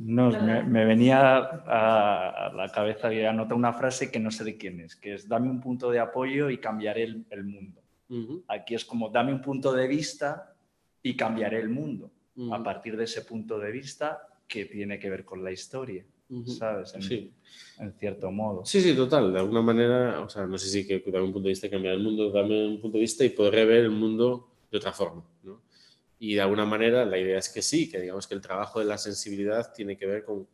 No, 0.02 0.32
me, 0.32 0.64
me, 0.64 0.86
venía 0.86 1.38
a, 1.40 2.54
la 2.56 2.70
cabeza 2.74 3.14
y 3.14 3.26
anota 3.26 3.54
una 3.54 3.74
frase 3.74 4.10
que 4.10 4.18
no 4.20 4.32
sé 4.32 4.46
de 4.46 4.58
quién 4.58 4.80
es, 4.80 4.96
que 4.96 5.16
es 5.16 5.28
dame 5.28 5.50
un 5.50 5.60
punto 5.60 5.92
de 5.92 6.00
apoyo 6.00 6.50
y 6.50 6.58
cambiaré 6.58 7.04
el, 7.04 7.26
el 7.30 7.44
mundo. 7.44 7.82
Uh 8.08 8.16
-huh. 8.16 8.44
Aquí 8.48 8.76
es 8.76 8.86
como 8.86 9.10
dame 9.10 9.34
un 9.34 9.42
punto 9.42 9.74
de 9.74 9.88
vista 9.88 10.56
y 11.04 11.18
cambiaré 11.18 11.60
el 11.60 11.70
mundo. 11.70 12.12
Uh 12.38 12.44
-huh. 12.46 12.56
A 12.56 12.64
partir 12.64 12.96
de 12.96 13.04
ese 13.04 13.24
punto 13.24 13.60
de 13.60 13.72
vista 13.72 14.26
que 14.48 14.66
tiene 14.66 14.98
que 15.00 15.10
ver 15.10 15.26
con 15.26 15.44
la 15.44 15.52
historia, 15.52 16.06
uh 16.30 16.44
-huh. 16.44 16.48
¿sabes? 16.48 16.96
En, 16.96 17.02
sí. 17.02 17.34
en, 17.80 17.92
cierto 17.92 18.32
modo. 18.32 18.64
Sí, 18.64 18.80
sí, 18.80 18.96
total. 18.96 19.34
De 19.34 19.40
alguna 19.40 19.62
manera, 19.62 20.22
o 20.22 20.30
sea, 20.30 20.48
no 20.48 20.58
sé 20.58 20.70
si 20.70 20.88
que 20.88 21.04
dame 21.12 21.26
un 21.26 21.34
punto 21.34 21.48
de 21.48 21.52
vista 21.52 21.68
y 21.68 21.70
cambiar 21.70 21.96
el 21.96 22.04
mundo, 22.04 22.32
dame 22.32 22.68
un 22.68 22.80
punto 22.80 22.98
de 22.98 23.02
vista 23.02 23.26
y 23.26 23.32
podré 23.32 23.66
ver 23.66 23.84
el 23.84 23.92
mundo 23.92 24.48
de 24.72 24.78
otra 24.78 24.94
forma, 24.94 25.24
¿no? 25.44 25.62
Y 26.20 26.36
de 26.36 26.42
alguna 26.42 26.66
manera 26.66 27.06
la 27.06 27.18
idea 27.18 27.40
es 27.40 27.50
que 27.50 27.62
sí, 27.62 27.90
que 27.90 28.00
digamos 28.00 28.28
que 28.28 28.36
el 28.36 28.42
trabajo 28.42 28.80
de 28.80 28.86
la 28.86 28.98
sensibilidad 28.98 29.74
tiene 29.74 29.98
que 29.98 30.06
ver 30.06 30.26
con, 30.26 30.48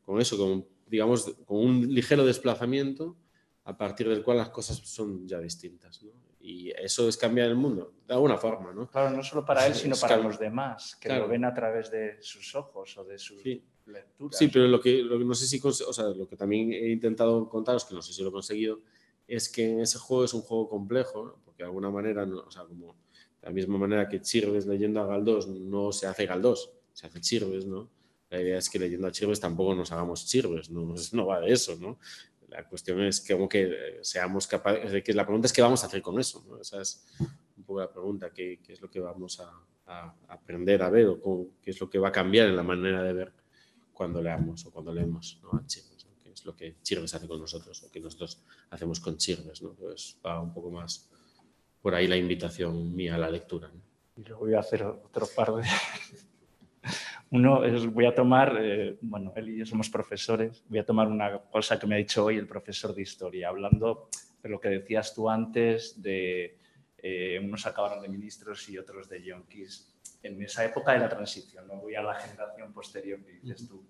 con 0.00 0.20
eso, 0.20 0.38
con, 0.38 0.66
digamos, 0.86 1.36
con 1.44 1.58
un 1.58 1.94
ligero 1.94 2.24
desplazamiento 2.24 3.16
a 3.64 3.76
partir 3.76 4.08
del 4.08 4.22
cual 4.22 4.38
las 4.38 4.48
cosas 4.48 4.78
son 4.78 5.28
ya 5.28 5.38
distintas, 5.38 6.02
¿no? 6.02 6.12
Y 6.40 6.70
eso 6.70 7.06
es 7.06 7.18
cambiar 7.18 7.48
el 7.48 7.54
mundo, 7.54 7.92
de 8.08 8.14
alguna 8.14 8.38
forma, 8.38 8.72
¿no? 8.72 8.88
Claro, 8.90 9.14
no 9.14 9.22
solo 9.22 9.44
para 9.44 9.66
él, 9.66 9.74
sino 9.74 9.94
para 9.94 10.16
los 10.16 10.38
demás, 10.38 10.96
que 10.96 11.08
claro. 11.08 11.24
lo 11.24 11.28
ven 11.28 11.44
a 11.44 11.52
través 11.52 11.90
de 11.90 12.16
sus 12.22 12.54
ojos 12.54 12.96
o 12.96 13.04
de 13.04 13.18
sus 13.18 13.42
sí. 13.42 13.62
lecturas. 13.84 14.38
Sí, 14.38 14.48
pero 14.48 14.66
lo 14.66 14.80
que, 14.80 15.02
lo 15.02 15.18
que 15.18 15.24
no 15.26 15.34
sé 15.34 15.46
si, 15.46 15.60
o 15.62 15.92
sea, 15.92 16.06
lo 16.06 16.26
que 16.26 16.36
también 16.36 16.72
he 16.72 16.88
intentado 16.88 17.46
contaros, 17.46 17.84
que 17.84 17.94
no 17.94 18.00
sé 18.00 18.14
si 18.14 18.22
lo 18.22 18.30
he 18.30 18.32
conseguido, 18.32 18.80
es 19.28 19.50
que 19.50 19.82
ese 19.82 19.98
juego 19.98 20.24
es 20.24 20.32
un 20.32 20.40
juego 20.40 20.66
complejo, 20.68 21.26
¿no? 21.26 21.38
porque 21.44 21.62
de 21.62 21.68
alguna 21.68 21.90
manera, 21.90 22.24
no, 22.24 22.40
o 22.40 22.50
sea, 22.50 22.64
como 22.64 22.96
de 23.40 23.48
la 23.48 23.52
misma 23.52 23.78
manera 23.78 24.08
que 24.08 24.20
Chirves 24.20 24.66
leyendo 24.66 25.00
a 25.00 25.06
Galdós 25.06 25.48
no 25.48 25.92
se 25.92 26.06
hace 26.06 26.26
Galdós, 26.26 26.70
se 26.92 27.06
hace 27.06 27.20
Chirves, 27.20 27.66
¿no? 27.66 27.90
La 28.28 28.40
idea 28.40 28.58
es 28.58 28.68
que 28.68 28.78
leyendo 28.78 29.06
a 29.06 29.12
Chirves 29.12 29.40
tampoco 29.40 29.74
nos 29.74 29.90
hagamos 29.92 30.26
Chirves, 30.26 30.70
no, 30.70 30.94
no 31.12 31.26
va 31.26 31.40
de 31.40 31.52
eso, 31.52 31.76
¿no? 31.76 31.98
La 32.48 32.66
cuestión 32.68 33.00
es 33.02 33.20
que 33.20 33.34
como 33.34 33.48
que 33.48 33.98
seamos 34.02 34.46
capaces, 34.46 34.90
de 34.90 35.02
que 35.02 35.14
la 35.14 35.24
pregunta 35.24 35.46
es 35.46 35.52
qué 35.52 35.62
vamos 35.62 35.82
a 35.84 35.86
hacer 35.86 36.02
con 36.02 36.18
eso, 36.18 36.44
¿no? 36.48 36.60
Esa 36.60 36.80
es 36.80 37.06
un 37.56 37.64
poco 37.64 37.80
la 37.80 37.90
pregunta, 37.90 38.30
qué, 38.30 38.60
qué 38.62 38.72
es 38.72 38.80
lo 38.80 38.90
que 38.90 39.00
vamos 39.00 39.40
a, 39.40 39.50
a, 39.86 40.14
aprender 40.28 40.82
a 40.82 40.90
ver 40.90 41.06
o 41.06 41.20
cómo, 41.20 41.46
qué 41.62 41.70
es 41.70 41.80
lo 41.80 41.88
que 41.88 41.98
va 41.98 42.08
a 42.08 42.12
cambiar 42.12 42.48
en 42.48 42.56
la 42.56 42.62
manera 42.62 43.02
de 43.02 43.12
ver 43.12 43.32
cuando 43.92 44.22
leamos 44.22 44.64
o 44.66 44.70
cuando 44.70 44.92
leemos 44.92 45.40
¿no? 45.42 45.58
a 45.58 45.66
Chirves, 45.66 46.06
¿no? 46.06 46.10
es 46.32 46.44
lo 46.44 46.56
que 46.56 46.76
Chirves 46.82 47.14
hace 47.14 47.28
con 47.28 47.40
nosotros 47.40 47.82
o 47.82 47.90
que 47.90 48.00
nosotros 48.00 48.42
hacemos 48.70 49.00
con 49.00 49.16
Chirves, 49.16 49.62
¿no? 49.62 49.74
Pues 49.74 50.16
va 50.24 50.40
un 50.40 50.52
poco 50.52 50.70
más 50.70 51.10
por 51.80 51.94
ahí 51.94 52.06
la 52.06 52.16
invitación 52.16 52.94
mía 52.94 53.14
a 53.14 53.18
la 53.18 53.30
lectura. 53.30 53.68
¿no? 53.68 53.80
Y 54.16 54.24
luego 54.24 54.44
voy 54.44 54.54
a 54.54 54.60
hacer 54.60 54.82
otro 54.82 55.26
par 55.34 55.54
de... 55.54 55.62
Uno 57.32 57.64
es, 57.64 57.86
voy 57.86 58.06
a 58.06 58.14
tomar, 58.14 58.58
eh, 58.60 58.98
bueno, 59.00 59.32
él 59.36 59.50
y 59.50 59.58
yo 59.58 59.66
somos 59.66 59.88
profesores, 59.88 60.64
voy 60.68 60.80
a 60.80 60.84
tomar 60.84 61.06
una 61.06 61.38
cosa 61.38 61.78
que 61.78 61.86
me 61.86 61.94
ha 61.94 61.98
dicho 61.98 62.24
hoy 62.24 62.36
el 62.36 62.48
profesor 62.48 62.92
de 62.92 63.02
historia, 63.02 63.48
hablando 63.48 64.08
de 64.42 64.48
lo 64.48 64.60
que 64.60 64.68
decías 64.68 65.14
tú 65.14 65.30
antes, 65.30 66.02
de 66.02 66.58
eh, 66.98 67.40
unos 67.40 67.64
acabaron 67.66 68.02
de 68.02 68.08
ministros 68.08 68.68
y 68.68 68.78
otros 68.78 69.08
de 69.08 69.22
yonkis, 69.22 69.96
en 70.22 70.42
esa 70.42 70.64
época 70.64 70.92
de 70.92 70.98
la 70.98 71.08
transición, 71.08 71.68
no 71.68 71.76
voy 71.76 71.94
a 71.94 72.02
la 72.02 72.14
generación 72.14 72.72
posterior 72.72 73.20
que 73.24 73.32
dices 73.34 73.68
tú, 73.68 73.84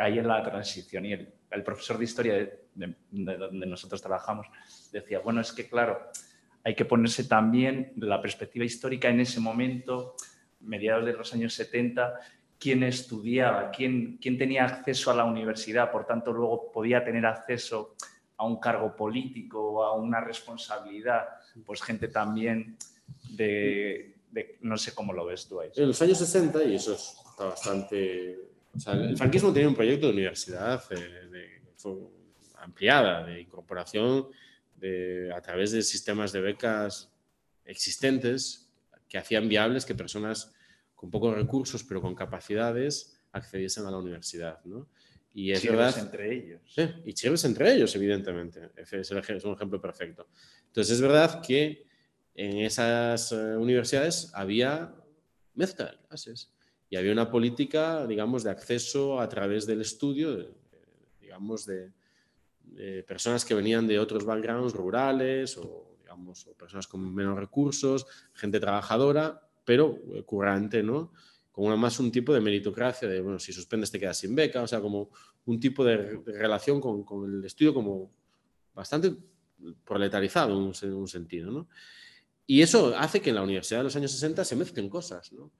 ahí 0.00 0.18
en 0.18 0.26
la 0.26 0.42
transición. 0.42 1.04
Y 1.04 1.12
el, 1.12 1.34
el 1.50 1.62
profesor 1.62 1.98
de 1.98 2.04
historia 2.04 2.34
de, 2.34 2.60
de, 2.74 2.94
de 3.10 3.36
donde 3.36 3.66
nosotros 3.66 4.00
trabajamos 4.00 4.46
decía, 4.92 5.20
bueno, 5.20 5.42
es 5.42 5.52
que 5.52 5.68
claro, 5.68 6.10
hay 6.66 6.74
que 6.74 6.84
ponerse 6.84 7.22
también 7.22 7.92
la 7.98 8.20
perspectiva 8.20 8.64
histórica 8.64 9.08
en 9.08 9.20
ese 9.20 9.38
momento, 9.38 10.16
mediados 10.62 11.06
de 11.06 11.12
los 11.12 11.32
años 11.32 11.54
70, 11.54 12.18
quién 12.58 12.82
estudiaba, 12.82 13.70
quién, 13.70 14.18
quién 14.20 14.36
tenía 14.36 14.64
acceso 14.64 15.12
a 15.12 15.14
la 15.14 15.24
universidad, 15.24 15.92
por 15.92 16.06
tanto 16.06 16.32
luego 16.32 16.72
podía 16.72 17.04
tener 17.04 17.24
acceso 17.24 17.94
a 18.36 18.44
un 18.44 18.58
cargo 18.58 18.96
político 18.96 19.60
o 19.60 19.84
a 19.84 19.94
una 19.94 20.20
responsabilidad, 20.20 21.28
pues 21.64 21.80
gente 21.80 22.08
también 22.08 22.76
de, 23.30 24.16
no 24.62 24.76
sé 24.76 24.92
cómo 24.92 25.12
lo 25.12 25.24
ves 25.24 25.46
tú 25.46 25.60
ahí. 25.60 25.70
En 25.76 25.86
los 25.86 26.02
años 26.02 26.18
60, 26.18 26.64
y 26.64 26.74
eso 26.74 26.94
está 26.94 27.44
bastante... 27.44 28.40
O 28.74 28.80
sea, 28.80 28.94
el 28.94 29.16
franquismo 29.16 29.52
tenía 29.52 29.68
un 29.68 29.76
proyecto 29.76 30.08
de 30.08 30.14
universidad 30.14 30.82
eh, 30.90 31.28
de, 31.30 31.62
ampliada, 32.58 33.24
de 33.24 33.42
incorporación 33.42 34.26
de, 34.78 35.32
a 35.34 35.40
través 35.40 35.72
de 35.72 35.82
sistemas 35.82 36.32
de 36.32 36.40
becas 36.40 37.10
existentes 37.64 38.70
que 39.08 39.18
hacían 39.18 39.48
viables 39.48 39.84
que 39.84 39.94
personas 39.94 40.52
con 40.94 41.10
pocos 41.10 41.34
recursos 41.34 41.84
pero 41.84 42.00
con 42.00 42.14
capacidades 42.14 43.20
accediesen 43.32 43.86
a 43.86 43.90
la 43.90 43.98
universidad. 43.98 44.64
¿no? 44.64 44.88
Y 45.34 45.52
es 45.52 45.60
Chirres 45.60 45.76
verdad. 45.78 45.98
entre 45.98 46.34
ellos. 46.34 46.60
Sí, 46.66 46.88
y 47.04 47.12
chirres 47.12 47.44
entre 47.44 47.74
ellos, 47.74 47.94
evidentemente. 47.94 48.70
Es, 48.76 48.92
el 49.10 49.18
ej- 49.18 49.36
es 49.36 49.44
un 49.44 49.52
ejemplo 49.54 49.80
perfecto. 49.80 50.26
Entonces, 50.68 50.94
es 50.94 51.00
verdad 51.00 51.42
que 51.42 51.86
en 52.34 52.58
esas 52.58 53.32
eh, 53.32 53.56
universidades 53.56 54.30
había 54.34 54.94
mezcla 55.54 55.86
de 55.90 55.98
clases 56.08 56.50
y 56.88 56.96
había 56.96 57.12
una 57.12 57.30
política, 57.30 58.06
digamos, 58.06 58.44
de 58.44 58.50
acceso 58.50 59.20
a 59.20 59.28
través 59.28 59.66
del 59.66 59.80
estudio, 59.82 60.36
de- 60.36 60.54
digamos, 61.20 61.66
de, 61.66 61.92
de 62.66 63.02
personas 63.02 63.44
que 63.44 63.54
venían 63.54 63.86
de 63.86 63.98
otros 63.98 64.24
backgrounds 64.24 64.74
rurales 64.74 65.56
o, 65.56 65.96
digamos, 66.00 66.46
o 66.46 66.54
personas 66.54 66.86
con 66.86 67.14
menos 67.14 67.38
recursos, 67.38 68.06
gente 68.34 68.60
trabajadora, 68.60 69.40
pero 69.64 69.98
eh, 70.14 70.22
currante, 70.22 70.82
¿no? 70.82 71.12
Como 71.50 71.68
una- 71.68 71.76
más 71.76 71.98
un 71.98 72.12
tipo 72.12 72.34
de 72.34 72.40
meritocracia, 72.40 73.08
de, 73.08 73.20
bueno, 73.20 73.38
si 73.38 73.52
suspendes 73.52 73.90
te 73.90 73.98
quedas 73.98 74.18
sin 74.18 74.34
beca, 74.34 74.62
o 74.62 74.66
sea, 74.66 74.80
como 74.80 75.10
un 75.46 75.58
tipo 75.58 75.84
de, 75.84 76.20
relación 76.26 76.80
con, 76.80 77.02
con 77.02 77.32
el 77.32 77.44
estudio 77.44 77.72
como 77.72 78.10
bastante 78.74 79.14
proletarizado 79.84 80.52
en 80.52 80.58
un, 80.58 80.72
en 80.82 80.92
un 80.92 81.08
sentido, 81.08 81.50
¿no? 81.50 81.68
Y 82.46 82.62
eso 82.62 82.94
hace 82.96 83.20
que 83.20 83.30
en 83.30 83.36
la 83.36 83.42
universidad 83.42 83.80
de 83.80 83.84
los 83.84 83.96
años 83.96 84.12
60 84.12 84.44
se 84.44 84.54
mezclen 84.54 84.88
cosas, 84.88 85.32
¿no? 85.32 85.50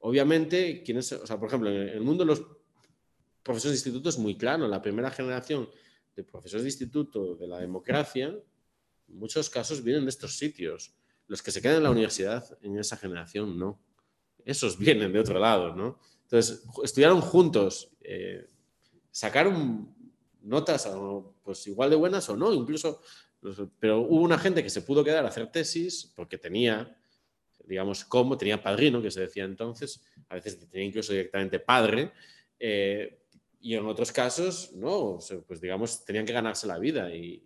Obviamente, 0.00 0.82
quienes, 0.82 1.10
o 1.12 1.26
sea, 1.26 1.38
por 1.38 1.48
ejemplo, 1.48 1.70
en 1.70 1.88
el 1.88 2.02
mundo 2.02 2.24
de 2.24 2.28
los 2.28 2.42
profesores 3.42 3.72
de 3.72 3.88
instituto 3.88 4.10
es 4.10 4.18
muy 4.18 4.36
claro, 4.36 4.68
la 4.68 4.82
primera 4.82 5.10
generación 5.10 5.68
de 6.14 6.24
profesores 6.24 6.62
de 6.62 6.68
instituto 6.68 7.34
de 7.34 7.46
la 7.46 7.60
democracia, 7.60 8.26
en 9.08 9.18
muchos 9.18 9.50
casos 9.50 9.82
vienen 9.82 10.04
de 10.04 10.10
estos 10.10 10.36
sitios. 10.36 10.94
Los 11.26 11.42
que 11.42 11.50
se 11.50 11.60
quedan 11.60 11.78
en 11.78 11.82
la 11.84 11.90
universidad 11.90 12.58
en 12.62 12.78
esa 12.78 12.96
generación, 12.96 13.58
no. 13.58 13.80
Esos 14.44 14.78
vienen 14.78 15.12
de 15.12 15.20
otro 15.20 15.38
lado, 15.38 15.74
¿no? 15.74 15.98
Entonces, 16.22 16.64
estudiaron 16.82 17.20
juntos, 17.20 17.90
eh, 18.00 18.46
sacaron 19.10 19.94
notas 20.42 20.88
pues 21.42 21.66
igual 21.66 21.90
de 21.90 21.96
buenas 21.96 22.28
o 22.28 22.36
no, 22.36 22.52
incluso, 22.52 23.00
pero 23.78 24.00
hubo 24.00 24.22
una 24.22 24.38
gente 24.38 24.62
que 24.62 24.70
se 24.70 24.82
pudo 24.82 25.04
quedar 25.04 25.24
a 25.24 25.28
hacer 25.28 25.50
tesis 25.50 26.12
porque 26.14 26.38
tenía, 26.38 26.98
digamos, 27.64 28.04
como, 28.04 28.36
tenía 28.36 28.62
padrino, 28.62 29.00
que 29.00 29.10
se 29.10 29.20
decía 29.20 29.44
entonces, 29.44 30.02
a 30.28 30.34
veces 30.34 30.58
tenía 30.68 30.86
incluso 30.86 31.12
directamente 31.12 31.60
padre, 31.60 32.12
eh, 32.58 33.23
y 33.64 33.74
en 33.74 33.86
otros 33.86 34.12
casos, 34.12 34.74
no, 34.74 35.14
o 35.14 35.20
sea, 35.22 35.38
pues 35.40 35.58
digamos, 35.58 36.04
tenían 36.04 36.26
que 36.26 36.34
ganarse 36.34 36.66
la 36.66 36.78
vida 36.78 37.14
y, 37.14 37.42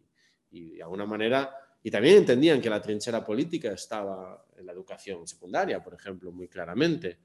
y 0.51 0.74
de 0.74 0.82
alguna 0.82 1.07
manera, 1.07 1.55
y 1.81 1.93
también 1.93 2.16
entendían 2.16 2.61
que 2.61 2.69
la 2.69 2.82
trinchera 2.82 3.24
política 3.24 3.70
estaba 3.70 4.45
en 4.57 4.66
la 4.66 4.73
educación 4.73 5.28
secundaria, 5.28 5.81
por 5.81 5.95
ejemplo, 5.95 6.32
muy 6.32 6.49
claramente. 6.49 7.20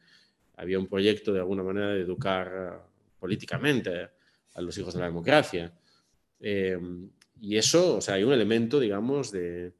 Había 0.57 0.77
un 0.77 0.85
proyecto 0.85 1.33
de 1.33 1.39
alguna 1.39 1.63
manera 1.63 1.87
de 1.87 2.01
educar 2.01 2.47
eh, 2.53 2.89
políticamente 3.17 4.09
a 4.53 4.61
los 4.61 4.77
hijos 4.77 4.93
de 4.93 4.99
la 4.99 5.07
democracia. 5.07 5.73
Eh, 6.39 6.77
y 7.41 7.57
eso, 7.57 7.97
o 7.97 8.01
sea, 8.01 8.13
hay 8.13 8.23
un 8.23 8.33
elemento, 8.33 8.79
digamos, 8.79 9.31
de 9.31 9.73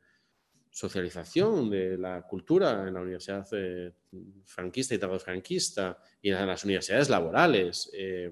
socialización 0.72 1.70
de 1.70 2.00
la 2.00 2.24
cultura 2.24 2.88
en 2.88 2.96
la 2.96 3.02
universidad 3.02 3.48
eh, 3.52 3.94
franquista 4.44 4.96
y 4.96 4.98
tardofranquista 4.98 6.00
y 6.20 6.32
en 6.32 6.48
las 6.48 6.64
universidades 6.64 7.12
laborales. 7.12 7.92
eh, 7.94 8.32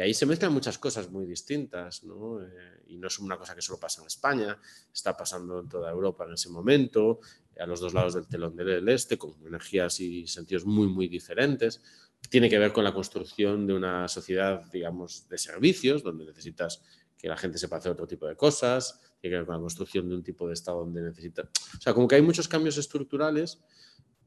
y 0.00 0.02
ahí 0.02 0.14
se 0.14 0.24
mezclan 0.24 0.54
muchas 0.54 0.78
cosas 0.78 1.10
muy 1.10 1.26
distintas, 1.26 2.04
¿no? 2.04 2.42
Eh, 2.42 2.84
y 2.86 2.96
no 2.96 3.08
es 3.08 3.18
una 3.18 3.36
cosa 3.36 3.54
que 3.54 3.60
solo 3.60 3.78
pasa 3.78 4.00
en 4.00 4.06
España, 4.06 4.58
está 4.90 5.14
pasando 5.14 5.60
en 5.60 5.68
toda 5.68 5.90
Europa 5.90 6.24
en 6.24 6.32
ese 6.32 6.48
momento, 6.48 7.20
a 7.58 7.66
los 7.66 7.80
dos 7.80 7.92
lados 7.92 8.14
del 8.14 8.26
telón 8.26 8.56
del 8.56 8.88
este, 8.88 9.18
con 9.18 9.34
energías 9.46 10.00
y 10.00 10.26
sentidos 10.26 10.64
muy, 10.64 10.88
muy 10.88 11.06
diferentes. 11.06 11.82
Tiene 12.30 12.48
que 12.48 12.58
ver 12.58 12.72
con 12.72 12.82
la 12.82 12.94
construcción 12.94 13.66
de 13.66 13.74
una 13.74 14.08
sociedad, 14.08 14.64
digamos, 14.72 15.28
de 15.28 15.36
servicios, 15.36 16.02
donde 16.02 16.24
necesitas 16.24 16.82
que 17.18 17.28
la 17.28 17.36
gente 17.36 17.58
sepa 17.58 17.76
hacer 17.76 17.92
otro 17.92 18.06
tipo 18.06 18.26
de 18.26 18.36
cosas, 18.36 18.98
tiene 19.20 19.34
que 19.34 19.38
ver 19.40 19.46
con 19.46 19.56
la 19.56 19.60
construcción 19.60 20.08
de 20.08 20.14
un 20.14 20.22
tipo 20.22 20.48
de 20.48 20.54
Estado 20.54 20.78
donde 20.78 21.02
necesita... 21.02 21.42
O 21.42 21.80
sea, 21.82 21.92
como 21.92 22.08
que 22.08 22.14
hay 22.14 22.22
muchos 22.22 22.48
cambios 22.48 22.78
estructurales, 22.78 23.60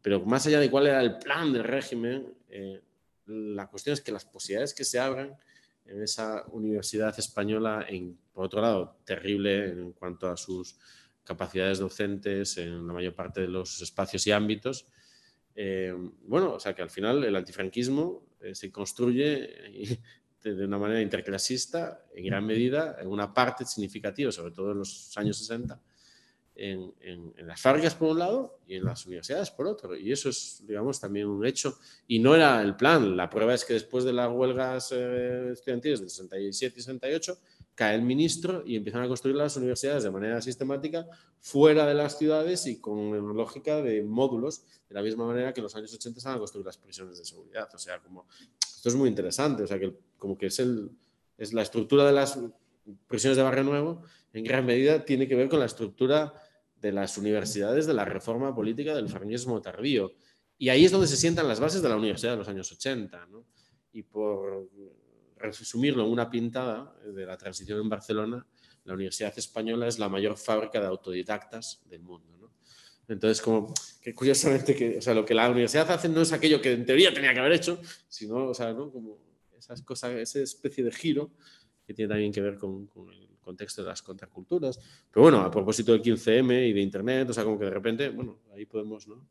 pero 0.04 0.24
más 0.24 0.46
allá 0.46 0.60
de 0.60 0.70
cuál 0.70 0.86
era 0.86 1.02
el 1.02 1.18
plan 1.18 1.52
del 1.52 1.64
régimen, 1.64 2.32
eh, 2.48 2.80
la 3.26 3.68
cuestión 3.68 3.94
es 3.94 4.02
que 4.02 4.12
las 4.12 4.26
posibilidades 4.26 4.76
que 4.76 4.84
se 4.84 5.00
abran 5.00 5.36
en 5.86 6.02
esa 6.02 6.46
universidad 6.52 7.18
española, 7.18 7.86
en, 7.88 8.18
por 8.32 8.46
otro 8.46 8.62
lado, 8.62 8.98
terrible 9.06 9.70
en 9.70 9.92
cuanto 9.94 10.30
a 10.30 10.38
sus 10.38 10.78
capacidades 11.24 11.80
docentes 11.80 12.58
en 12.58 12.86
la 12.86 12.94
mayor 12.94 13.16
parte 13.16 13.42
de 13.42 13.48
los 13.48 13.82
espacios 13.82 14.26
y 14.28 14.32
ámbitos. 14.32 14.86
Eh, 15.56 15.94
bueno, 16.24 16.54
o 16.54 16.60
sea 16.60 16.74
que 16.74 16.82
al 16.82 16.90
final 16.90 17.24
el 17.24 17.36
antifranquismo 17.36 18.24
eh, 18.42 18.56
se 18.56 18.72
construye 18.72 20.00
de, 20.44 20.56
de 20.56 20.66
una 20.66 20.78
manera 20.78 21.02
interclasista, 21.02 22.06
en 22.14 22.26
gran 22.26 22.46
medida, 22.46 22.98
en 23.00 23.08
una 23.08 23.34
parte 23.34 23.66
significativa, 23.66 24.32
sobre 24.32 24.52
todo 24.52 24.72
en 24.72 24.80
los 24.80 25.16
años 25.18 25.38
60, 25.38 25.80
en, 26.56 27.34
las 27.38 27.60
fábricas 27.60 27.96
por 27.96 28.10
un 28.10 28.20
lado 28.20 28.60
y 28.68 28.76
en 28.76 28.86
las 28.86 29.06
universidades 29.06 29.52
por 29.52 29.68
otro. 29.68 29.96
Y 29.96 30.12
eso 30.12 30.30
es, 30.30 30.64
digamos, 30.66 31.00
también 31.00 31.28
un 31.28 31.46
hecho. 31.46 31.78
Y 32.08 32.20
no 32.20 32.36
era 32.36 32.62
el 32.62 32.76
plan. 32.76 33.18
La 33.18 33.30
prueba 33.30 33.54
es 33.54 33.66
que 33.66 33.74
después 33.74 34.04
de 34.04 34.14
las 34.14 34.32
huelgas 34.32 34.92
eh, 34.92 35.52
estudiantiles 35.54 36.00
del 36.00 36.10
67 36.10 36.76
y 36.78 36.82
68, 36.82 37.38
cae 37.76 37.96
el 37.96 38.04
ministro 38.04 38.64
y 38.66 38.76
empiezan 38.76 39.04
a 39.04 39.08
construir 39.08 39.36
las 39.36 39.58
universidades 39.58 40.04
de 40.04 40.12
manera 40.12 40.42
sistemática 40.42 41.08
fuera 41.40 41.88
de 41.88 41.96
las 41.96 42.18
ciudades 42.18 42.68
y 42.68 42.80
con 42.80 43.36
lógica 43.36 43.82
de 43.82 44.04
módulos, 44.04 44.64
de 44.88 44.96
la 44.96 45.02
misma 45.02 45.26
manera 45.26 45.54
que 45.54 45.60
en 45.60 45.64
los 45.64 45.76
años 45.76 45.94
80 45.94 46.20
se 46.20 46.28
van 46.28 46.36
a 46.36 46.40
construir 46.40 46.66
las 46.66 46.78
prisiones 46.78 47.18
de 47.18 47.26
seguridad. 47.26 47.68
O 47.74 47.78
sea, 47.78 48.00
como 48.00 48.28
esto 48.60 48.90
es 48.90 48.96
muy 48.96 49.10
interesante, 49.10 49.64
o 49.64 49.68
sea, 49.68 49.80
que 49.80 49.94
como 50.18 50.38
que 50.38 50.48
es, 50.48 50.60
el, 50.60 50.92
es 51.38 51.54
la 51.54 51.64
estructura 51.64 52.06
de 52.06 52.12
las 52.12 52.40
prisiones 53.08 53.38
de 53.38 53.44
Barrio 53.44 53.64
Nuevo, 53.64 54.04
en 54.34 54.44
gran 54.44 54.66
medida 54.66 55.06
tiene 55.06 55.28
que 55.28 55.36
ver 55.36 55.48
con 55.48 55.60
la 55.60 55.66
estructura 55.66 56.34
de 56.76 56.92
las 56.92 57.18
universidades 57.18 57.86
de 57.86 57.94
la 57.94 58.04
reforma 58.04 58.54
política 58.54 58.96
del 58.96 59.08
franquismo 59.08 59.62
tardío. 59.62 60.14
Y 60.58 60.70
ahí 60.70 60.86
es 60.86 60.92
donde 60.92 61.08
se 61.08 61.16
sientan 61.16 61.48
las 61.48 61.60
bases 61.60 61.82
de 61.82 61.90
la 61.90 61.96
universidad 61.96 62.32
de 62.32 62.38
los 62.38 62.48
años 62.48 62.72
80. 62.72 63.28
¿no? 63.28 63.46
Y 63.92 64.04
por 64.04 64.70
resumirlo 65.38 66.04
en 66.04 66.12
una 66.12 66.30
pintada 66.30 66.96
de 67.06 67.26
la 67.26 67.38
transición 67.38 67.80
en 67.80 67.90
Barcelona, 67.90 68.46
la 68.86 68.94
Universidad 68.94 69.34
Española 69.38 69.88
es 69.88 70.00
la 70.00 70.10
mayor 70.10 70.38
fábrica 70.38 70.80
de 70.82 70.88
autodidactas 70.88 71.82
del 71.86 72.02
mundo. 72.02 72.34
Entonces, 73.08 73.42
como 73.42 73.74
que 74.02 74.14
curiosamente, 74.16 74.76
que, 74.76 74.98
o 74.98 75.02
sea, 75.02 75.14
lo 75.14 75.26
que 75.26 75.34
la 75.34 75.50
universidad 75.50 75.90
hace 75.92 76.08
no 76.08 76.22
es 76.22 76.32
aquello 76.32 76.62
que 76.62 76.72
en 76.72 76.86
teoría 76.86 77.14
tenía 77.14 77.34
que 77.34 77.40
haber 77.40 77.52
hecho, 77.52 77.80
sino, 78.08 78.48
o 78.48 78.54
sea, 78.54 78.74
¿no? 78.74 78.92
como 78.92 79.20
esas 79.58 79.82
cosas, 79.82 80.14
esa 80.14 80.40
especie 80.40 80.84
de 80.84 80.92
giro 80.92 81.32
que 81.86 81.94
tiene 81.94 82.10
también 82.10 82.32
que 82.32 82.42
ver 82.42 82.58
con, 82.58 82.88
con 82.88 83.10
el 83.10 83.33
contexto 83.44 83.84
de 83.84 83.90
las 83.90 84.02
contraculturas. 84.02 84.80
Pero 85.12 85.22
bueno, 85.22 85.42
a 85.42 85.52
propósito 85.52 85.92
del 85.92 86.02
15M 86.02 86.70
y 86.70 86.74
de 86.74 86.82
Internet, 86.82 87.30
o 87.30 87.34
sea, 87.34 87.44
como 87.44 87.60
que 87.60 87.66
de 87.66 87.72
repente, 87.72 88.10
bueno, 88.10 88.40
ahí 88.54 88.66
podemos, 88.66 89.08
¿no? 89.08 89.28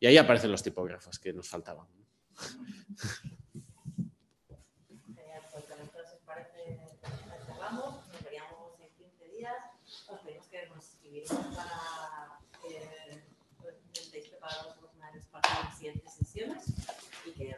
Y 0.00 0.06
ahí 0.06 0.16
aparecen 0.16 0.50
los 0.50 0.62
tipógrafos 0.62 1.18
que 1.20 1.32
nos 1.32 1.48
faltaban. 1.48 1.86
Genial, 5.14 5.42
pues 5.52 5.64
con 5.64 5.80
esto, 5.80 5.98
si 6.08 6.16
os 6.16 6.22
parece, 6.26 6.80
cerramos, 7.46 8.06
nos 8.08 8.24
veríamos 8.24 8.72
en 8.80 8.90
15 8.96 9.28
días. 9.36 9.56
Os 10.08 10.20
pedimos 10.20 10.46
que 10.48 10.66
nos 10.66 10.84
escribierais 10.88 11.30
para 11.54 12.40
que 13.92 14.00
estéis 14.00 14.28
preparados 14.28 14.74
para 15.30 15.64
las 15.64 15.76
siguientes 15.76 16.12
sesiones 16.12 16.64
y 17.26 17.30
que, 17.32 17.56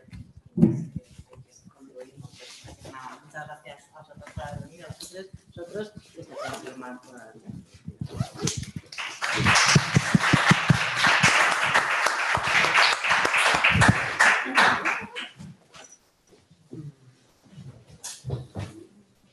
nada, 2.91 3.21
muchas 3.25 3.47
gracias 3.47 3.85
a 3.95 4.01
vosotros 4.01 4.33
por 4.35 4.45
haber 4.45 4.69
venido 4.69 4.87
nosotros 5.57 5.93
esta 6.17 6.37
canción 6.37 6.81
más 6.81 7.01
todavía. 7.01 7.49